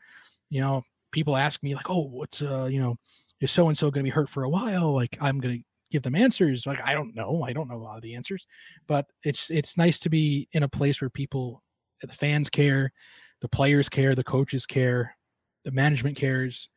you 0.48 0.60
know, 0.60 0.82
people 1.12 1.36
ask 1.36 1.62
me 1.62 1.74
like, 1.74 1.88
oh, 1.88 2.00
what's 2.00 2.42
uh, 2.42 2.66
you 2.70 2.80
know, 2.80 2.96
is 3.40 3.50
so 3.50 3.68
and 3.68 3.78
so 3.78 3.90
going 3.90 4.04
to 4.04 4.10
be 4.10 4.14
hurt 4.14 4.28
for 4.28 4.42
a 4.42 4.48
while? 4.48 4.92
Like, 4.92 5.16
I'm 5.20 5.38
going 5.38 5.58
to 5.58 5.64
give 5.90 6.02
them 6.02 6.16
answers. 6.16 6.66
Like, 6.66 6.80
I 6.84 6.94
don't 6.94 7.14
know. 7.14 7.42
I 7.42 7.52
don't 7.52 7.68
know 7.68 7.76
a 7.76 7.76
lot 7.76 7.96
of 7.96 8.02
the 8.02 8.14
answers, 8.14 8.46
but 8.88 9.06
it's 9.22 9.50
it's 9.50 9.76
nice 9.76 9.98
to 10.00 10.10
be 10.10 10.48
in 10.52 10.62
a 10.62 10.68
place 10.68 11.00
where 11.00 11.10
people, 11.10 11.62
the 12.02 12.08
fans 12.08 12.50
care, 12.50 12.92
the 13.40 13.48
players 13.48 13.88
care, 13.88 14.14
the 14.14 14.24
coaches 14.24 14.66
care, 14.66 15.16
the 15.64 15.70
management 15.70 16.16
cares, 16.16 16.68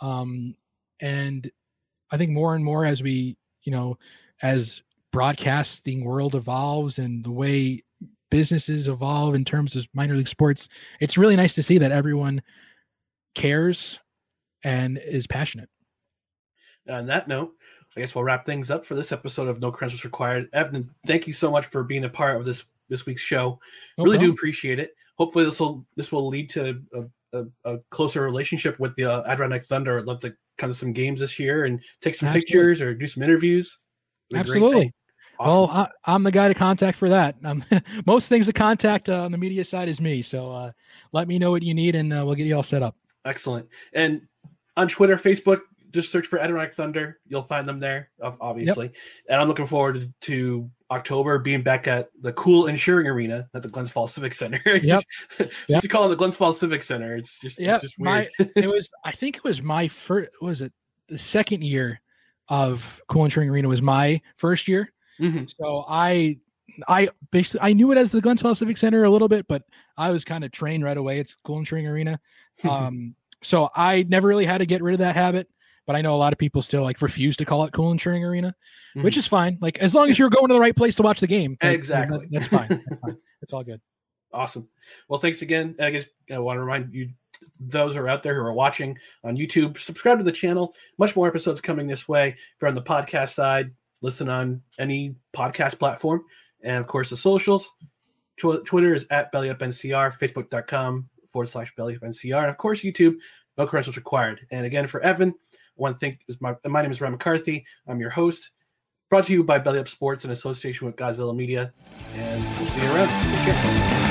um, 0.00 0.54
and 1.00 1.50
I 2.10 2.16
think 2.16 2.32
more 2.32 2.54
and 2.54 2.64
more 2.64 2.84
as 2.84 3.02
we, 3.02 3.36
you 3.62 3.72
know, 3.72 3.98
as 4.42 4.82
broadcasting 5.14 6.04
world 6.04 6.34
evolves 6.34 6.98
and 6.98 7.24
the 7.24 7.30
way 7.30 7.80
businesses 8.32 8.88
evolve 8.88 9.36
in 9.36 9.44
terms 9.44 9.76
of 9.76 9.86
minor 9.94 10.16
league 10.16 10.26
sports, 10.26 10.68
it's 11.00 11.16
really 11.16 11.36
nice 11.36 11.54
to 11.54 11.62
see 11.62 11.78
that 11.78 11.92
everyone 11.92 12.42
cares 13.36 14.00
and 14.64 14.98
is 14.98 15.28
passionate. 15.28 15.68
On 16.88 17.06
that 17.06 17.28
note, 17.28 17.52
I 17.96 18.00
guess 18.00 18.12
we'll 18.12 18.24
wrap 18.24 18.44
things 18.44 18.72
up 18.72 18.84
for 18.84 18.96
this 18.96 19.12
episode 19.12 19.46
of 19.46 19.60
No 19.60 19.70
Credentials 19.70 20.04
Required. 20.04 20.48
Evan, 20.52 20.90
thank 21.06 21.28
you 21.28 21.32
so 21.32 21.48
much 21.48 21.66
for 21.66 21.84
being 21.84 22.04
a 22.04 22.08
part 22.08 22.36
of 22.36 22.44
this 22.44 22.64
this 22.88 23.06
week's 23.06 23.22
show. 23.22 23.60
No 23.96 24.04
really 24.04 24.18
do 24.18 24.32
appreciate 24.32 24.80
it. 24.80 24.94
Hopefully, 25.16 25.44
this 25.44 25.60
will 25.60 25.86
this 25.94 26.10
will 26.10 26.26
lead 26.26 26.50
to 26.50 26.82
a, 26.92 27.38
a, 27.38 27.44
a 27.64 27.78
closer 27.90 28.22
relationship 28.22 28.80
with 28.80 28.96
the 28.96 29.04
uh, 29.04 29.22
Adirondack 29.28 29.64
Thunder. 29.64 29.96
I'd 29.96 30.06
love 30.06 30.20
to 30.22 30.34
come 30.58 30.70
to 30.70 30.74
some 30.74 30.92
games 30.92 31.20
this 31.20 31.38
year 31.38 31.66
and 31.66 31.80
take 32.02 32.16
some 32.16 32.26
Absolutely. 32.26 32.40
pictures 32.40 32.80
or 32.82 32.94
do 32.94 33.06
some 33.06 33.22
interviews. 33.22 33.78
It'd 34.30 34.44
be 34.44 34.50
a 34.50 34.52
great 34.52 34.62
Absolutely. 34.62 34.94
Thing. 35.38 35.46
Well, 35.46 35.66
I, 35.70 35.88
I'm 36.04 36.22
the 36.22 36.30
guy 36.32 36.48
to 36.48 36.54
contact 36.54 36.98
for 36.98 37.08
that. 37.08 37.36
Um, 37.44 37.64
most 38.06 38.28
things 38.28 38.46
to 38.46 38.52
contact 38.52 39.08
uh, 39.08 39.22
on 39.24 39.32
the 39.32 39.38
media 39.38 39.64
side 39.64 39.88
is 39.88 40.00
me. 40.00 40.22
So 40.22 40.50
uh, 40.52 40.72
let 41.12 41.28
me 41.28 41.38
know 41.38 41.50
what 41.50 41.62
you 41.62 41.74
need, 41.74 41.94
and 41.94 42.12
uh, 42.12 42.22
we'll 42.24 42.34
get 42.34 42.46
you 42.46 42.56
all 42.56 42.62
set 42.62 42.82
up. 42.82 42.96
Excellent. 43.24 43.68
And 43.92 44.22
on 44.76 44.88
Twitter, 44.88 45.16
Facebook, 45.16 45.60
just 45.92 46.10
search 46.10 46.26
for 46.26 46.38
Adirondack 46.40 46.74
Thunder. 46.74 47.20
You'll 47.26 47.42
find 47.42 47.68
them 47.68 47.78
there, 47.78 48.10
ob- 48.20 48.36
obviously. 48.40 48.90
And 49.28 49.40
I'm 49.40 49.46
looking 49.46 49.64
forward 49.66 50.12
to 50.22 50.68
October 50.90 51.38
being 51.38 51.62
back 51.62 51.86
at 51.86 52.08
the 52.20 52.32
cool 52.32 52.66
insuring 52.66 53.06
arena 53.06 53.48
at 53.54 53.62
the 53.62 53.68
Glens 53.68 53.92
Falls 53.92 54.12
Civic 54.12 54.34
Center. 54.34 54.60
Yep. 54.82 55.04
just, 55.38 55.50
Yep. 55.68 55.82
to 55.82 55.88
call 55.88 56.06
it 56.06 56.08
the 56.08 56.16
Glens 56.16 56.36
Falls 56.36 56.58
Civic 56.58 56.82
Center. 56.82 57.14
It's 57.16 57.40
just, 57.40 57.60
Yeah, 57.60 57.74
it's 57.74 57.82
just 57.82 57.98
weird. 57.98 58.28
my 58.38 58.46
it 58.56 58.68
was. 58.68 58.90
I 59.04 59.12
think 59.12 59.36
it 59.36 59.44
was 59.44 59.62
my 59.62 59.86
first. 59.88 60.30
Was 60.42 60.60
it 60.60 60.72
the 61.08 61.18
second 61.18 61.62
year 61.62 62.00
of 62.48 63.00
Cool 63.08 63.24
Insuring 63.26 63.48
Arena? 63.48 63.68
Was 63.68 63.80
my 63.82 64.20
first 64.36 64.66
year. 64.66 64.92
Mhm. 65.20 65.52
So 65.56 65.84
I, 65.88 66.38
I 66.88 67.08
basically 67.30 67.60
I 67.62 67.72
knew 67.72 67.92
it 67.92 67.98
as 67.98 68.10
the 68.10 68.20
Glens 68.20 68.42
Falls 68.42 68.58
Civic 68.58 68.76
Center 68.76 69.04
a 69.04 69.10
little 69.10 69.28
bit, 69.28 69.46
but 69.48 69.62
I 69.96 70.10
was 70.10 70.24
kind 70.24 70.44
of 70.44 70.50
trained 70.52 70.82
right 70.84 70.96
away. 70.96 71.18
It's 71.20 71.36
Cool 71.44 71.58
Insuring 71.58 71.86
Arena. 71.86 72.20
Um, 72.64 73.16
so 73.42 73.68
I 73.74 74.04
never 74.08 74.28
really 74.28 74.44
had 74.46 74.58
to 74.58 74.66
get 74.66 74.80
rid 74.82 74.94
of 74.94 75.00
that 75.00 75.16
habit. 75.16 75.48
But 75.86 75.96
I 75.96 76.00
know 76.02 76.14
a 76.14 76.16
lot 76.16 76.32
of 76.32 76.38
people 76.38 76.62
still 76.62 76.82
like 76.82 77.02
refuse 77.02 77.36
to 77.36 77.44
call 77.44 77.64
it 77.64 77.72
Cool 77.74 77.90
Insuring 77.92 78.24
Arena, 78.24 78.54
which 78.94 79.16
Mhm. 79.16 79.18
is 79.18 79.26
fine. 79.26 79.58
Like 79.60 79.76
as 79.80 79.94
long 79.94 80.08
as 80.08 80.18
you're 80.18 80.30
going 80.30 80.48
to 80.48 80.54
the 80.54 80.60
right 80.60 80.74
place 80.74 80.94
to 80.96 81.02
watch 81.02 81.20
the 81.20 81.26
game, 81.26 81.50
like, 81.52 81.60
that- 81.60 81.74
Exactly. 81.74 82.28
that's 82.30 82.46
fine. 82.46 82.68
That's 82.68 83.00
fine. 83.02 83.16
It's 83.42 83.52
all 83.52 83.62
good. 83.64 83.80
Awesome. 84.32 84.66
Well, 85.08 85.20
thanks 85.20 85.42
again. 85.42 85.74
And 85.78 85.86
I 85.86 85.90
guess 85.90 86.06
I 86.32 86.38
want 86.38 86.56
to 86.56 86.62
remind 86.62 86.94
you, 86.94 87.10
those 87.60 87.94
who 87.94 88.00
are 88.00 88.08
out 88.08 88.22
there 88.22 88.34
who 88.34 88.40
are 88.40 88.54
watching 88.54 88.96
on 89.24 89.36
YouTube, 89.36 89.78
subscribe 89.78 90.16
to 90.18 90.24
the 90.24 90.32
channel. 90.32 90.74
Much 90.98 91.14
more 91.14 91.28
episodes 91.28 91.60
coming 91.60 91.86
this 91.86 92.08
way. 92.08 92.28
If 92.30 92.36
you're 92.62 92.68
on 92.70 92.74
the 92.74 92.82
podcast 92.82 93.34
side, 93.34 93.70
listen 94.02 94.28
on 94.28 94.62
any 94.78 95.16
podcast 95.34 95.78
platform. 95.78 96.24
And 96.62 96.78
of 96.78 96.86
course, 96.86 97.10
the 97.10 97.16
socials. 97.16 97.70
Tw- 98.36 98.64
Twitter 98.64 98.94
is 98.94 99.06
at 99.10 99.32
bellyupncr, 99.32 100.18
facebook.com 100.18 101.08
forward 101.28 101.48
slash 101.48 101.72
bellyupncr. 101.78 102.38
And 102.38 102.50
of 102.50 102.56
course, 102.56 102.82
YouTube, 102.82 103.16
no 103.56 103.66
credentials 103.66 103.96
required. 103.96 104.40
And 104.50 104.66
again, 104.66 104.86
for 104.86 105.00
Evan, 105.02 105.34
one 105.76 105.96
thing 105.96 106.16
thank 106.28 106.40
my, 106.40 106.54
my 106.68 106.82
name 106.82 106.90
is 106.90 107.00
Ryan 107.00 107.12
McCarthy. 107.12 107.64
I'm 107.86 108.00
your 108.00 108.10
host. 108.10 108.50
Brought 109.10 109.24
to 109.26 109.32
you 109.32 109.44
by 109.44 109.58
Belly 109.58 109.78
Up 109.78 109.88
Sports 109.88 110.24
in 110.24 110.30
association 110.30 110.86
with 110.86 110.96
Godzilla 110.96 111.36
Media. 111.36 111.72
And 112.14 112.42
we'll 112.58 112.66
see 112.66 112.80
you 112.80 112.94
around. 112.94 113.08
Take 113.44 113.54
care. 113.54 114.03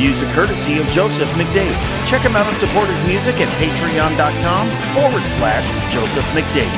Music 0.00 0.32
courtesy 0.32 0.78
of 0.78 0.86
Joseph 0.88 1.28
McDade. 1.36 1.76
Check 2.08 2.22
him 2.22 2.34
out 2.34 2.48
and 2.48 2.56
support 2.56 2.88
his 2.88 3.06
music 3.06 3.36
at 3.36 3.52
patreon.com 3.60 4.64
forward 4.96 5.20
slash 5.36 5.60
Joseph 5.92 6.24
McDade. 6.32 6.72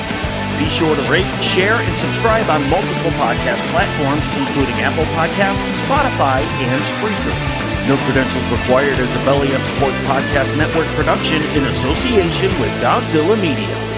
Be 0.59 0.67
sure 0.69 0.97
to 0.97 1.03
rate, 1.07 1.31
share, 1.39 1.79
and 1.79 1.95
subscribe 2.03 2.51
on 2.51 2.69
multiple 2.69 3.15
podcast 3.23 3.63
platforms, 3.71 4.27
including 4.35 4.75
Apple 4.83 5.07
Podcasts, 5.15 5.63
Spotify, 5.87 6.43
and 6.67 6.83
Spreaker. 6.83 7.63
No 7.87 7.95
credentials 8.03 8.51
required 8.51 8.99
as 8.99 9.15
a 9.15 9.25
Belly 9.25 9.55
Up 9.55 9.63
Sports 9.79 10.03
Podcast 10.03 10.59
Network 10.59 10.87
production 10.99 11.43
in 11.55 11.63
association 11.63 12.51
with 12.61 12.75
Godzilla 12.83 13.41
Media. 13.41 13.92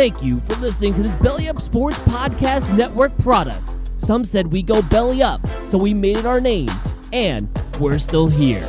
Thank 0.00 0.22
you 0.22 0.40
for 0.46 0.56
listening 0.56 0.94
to 0.94 1.02
this 1.02 1.14
Belly 1.16 1.50
Up 1.50 1.60
Sports 1.60 1.98
Podcast 1.98 2.74
Network 2.74 3.14
product. 3.18 3.60
Some 3.98 4.24
said 4.24 4.46
we 4.46 4.62
go 4.62 4.80
belly 4.80 5.22
up, 5.22 5.42
so 5.60 5.76
we 5.76 5.92
made 5.92 6.16
it 6.16 6.24
our 6.24 6.40
name, 6.40 6.70
and 7.12 7.50
we're 7.78 7.98
still 7.98 8.26
here. 8.26 8.66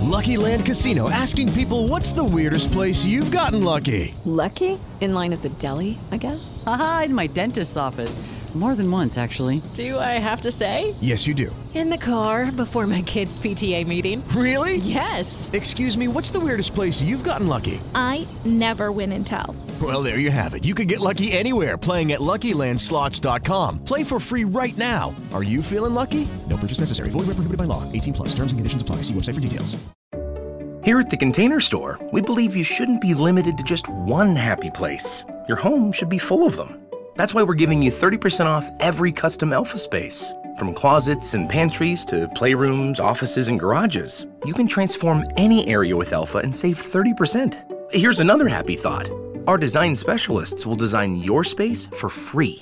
Lucky 0.00 0.38
Land 0.38 0.64
Casino 0.64 1.10
asking 1.10 1.52
people 1.52 1.86
what's 1.86 2.12
the 2.12 2.24
weirdest 2.24 2.72
place 2.72 3.04
you've 3.04 3.30
gotten 3.30 3.62
lucky? 3.62 4.14
Lucky? 4.24 4.80
In 5.02 5.12
line 5.12 5.34
at 5.34 5.42
the 5.42 5.50
deli, 5.50 5.98
I 6.10 6.16
guess? 6.16 6.64
Aha, 6.66 7.02
in 7.04 7.14
my 7.14 7.26
dentist's 7.26 7.76
office. 7.76 8.16
More 8.54 8.76
than 8.76 8.88
once, 8.88 9.18
actually. 9.18 9.62
Do 9.74 9.98
I 9.98 10.12
have 10.22 10.42
to 10.42 10.52
say? 10.52 10.94
Yes, 11.00 11.26
you 11.26 11.34
do. 11.34 11.54
In 11.74 11.90
the 11.90 11.98
car 11.98 12.52
before 12.52 12.86
my 12.86 13.02
kids' 13.02 13.36
PTA 13.36 13.84
meeting. 13.84 14.22
Really? 14.28 14.76
Yes. 14.76 15.50
Excuse 15.52 15.96
me, 15.96 16.06
what's 16.06 16.30
the 16.30 16.38
weirdest 16.38 16.72
place 16.72 17.02
you've 17.02 17.24
gotten 17.24 17.48
lucky? 17.48 17.80
I 17.96 18.28
never 18.44 18.92
win 18.92 19.10
and 19.10 19.26
tell. 19.26 19.56
Well, 19.82 20.04
there 20.04 20.20
you 20.20 20.30
have 20.30 20.54
it. 20.54 20.64
You 20.64 20.72
can 20.72 20.86
get 20.86 21.00
lucky 21.00 21.32
anywhere 21.32 21.76
playing 21.76 22.12
at 22.12 22.20
LuckyLandSlots.com. 22.20 23.84
Play 23.84 24.04
for 24.04 24.20
free 24.20 24.44
right 24.44 24.76
now. 24.78 25.12
Are 25.32 25.42
you 25.42 25.60
feeling 25.60 25.94
lucky? 25.94 26.28
No 26.48 26.56
purchase 26.56 26.78
necessary. 26.78 27.08
Void 27.10 27.26
where 27.26 27.34
prohibited 27.34 27.58
by 27.58 27.64
law. 27.64 27.82
18 27.90 28.14
plus. 28.14 28.28
Terms 28.28 28.52
and 28.52 28.60
conditions 28.60 28.82
apply. 28.82 28.96
See 29.02 29.14
website 29.14 29.34
for 29.34 29.40
details. 29.40 29.76
Here 30.84 31.00
at 31.00 31.08
the 31.08 31.16
Container 31.16 31.60
Store, 31.60 31.98
we 32.12 32.20
believe 32.20 32.54
you 32.54 32.62
shouldn't 32.62 33.00
be 33.00 33.14
limited 33.14 33.56
to 33.56 33.64
just 33.64 33.88
one 33.88 34.36
happy 34.36 34.70
place. 34.70 35.24
Your 35.48 35.56
home 35.56 35.92
should 35.92 36.10
be 36.10 36.18
full 36.18 36.46
of 36.46 36.56
them. 36.56 36.83
That's 37.16 37.32
why 37.32 37.44
we're 37.44 37.54
giving 37.54 37.80
you 37.80 37.92
30% 37.92 38.46
off 38.46 38.68
every 38.80 39.12
custom 39.12 39.52
Elfa 39.52 39.78
space. 39.78 40.32
From 40.58 40.74
closets 40.74 41.34
and 41.34 41.48
pantries 41.48 42.04
to 42.06 42.28
playrooms, 42.28 42.98
offices, 42.98 43.48
and 43.48 43.58
garages, 43.58 44.26
you 44.44 44.52
can 44.52 44.66
transform 44.66 45.24
any 45.36 45.66
area 45.68 45.96
with 45.96 46.12
Elfa 46.12 46.38
and 46.38 46.54
save 46.54 46.78
30%. 46.78 47.92
Here's 47.92 48.20
another 48.20 48.48
happy 48.48 48.76
thought 48.76 49.08
our 49.46 49.58
design 49.58 49.94
specialists 49.94 50.64
will 50.64 50.74
design 50.74 51.16
your 51.16 51.44
space 51.44 51.86
for 51.86 52.08
free. 52.08 52.60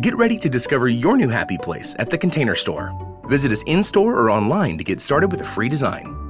Get 0.00 0.16
ready 0.16 0.38
to 0.38 0.48
discover 0.48 0.88
your 0.88 1.16
new 1.16 1.28
happy 1.28 1.58
place 1.58 1.96
at 1.98 2.08
the 2.08 2.16
Container 2.16 2.54
Store. 2.54 2.96
Visit 3.24 3.52
us 3.52 3.62
in 3.66 3.82
store 3.82 4.14
or 4.16 4.30
online 4.30 4.78
to 4.78 4.84
get 4.84 5.00
started 5.00 5.32
with 5.32 5.40
a 5.40 5.44
free 5.44 5.68
design. 5.68 6.29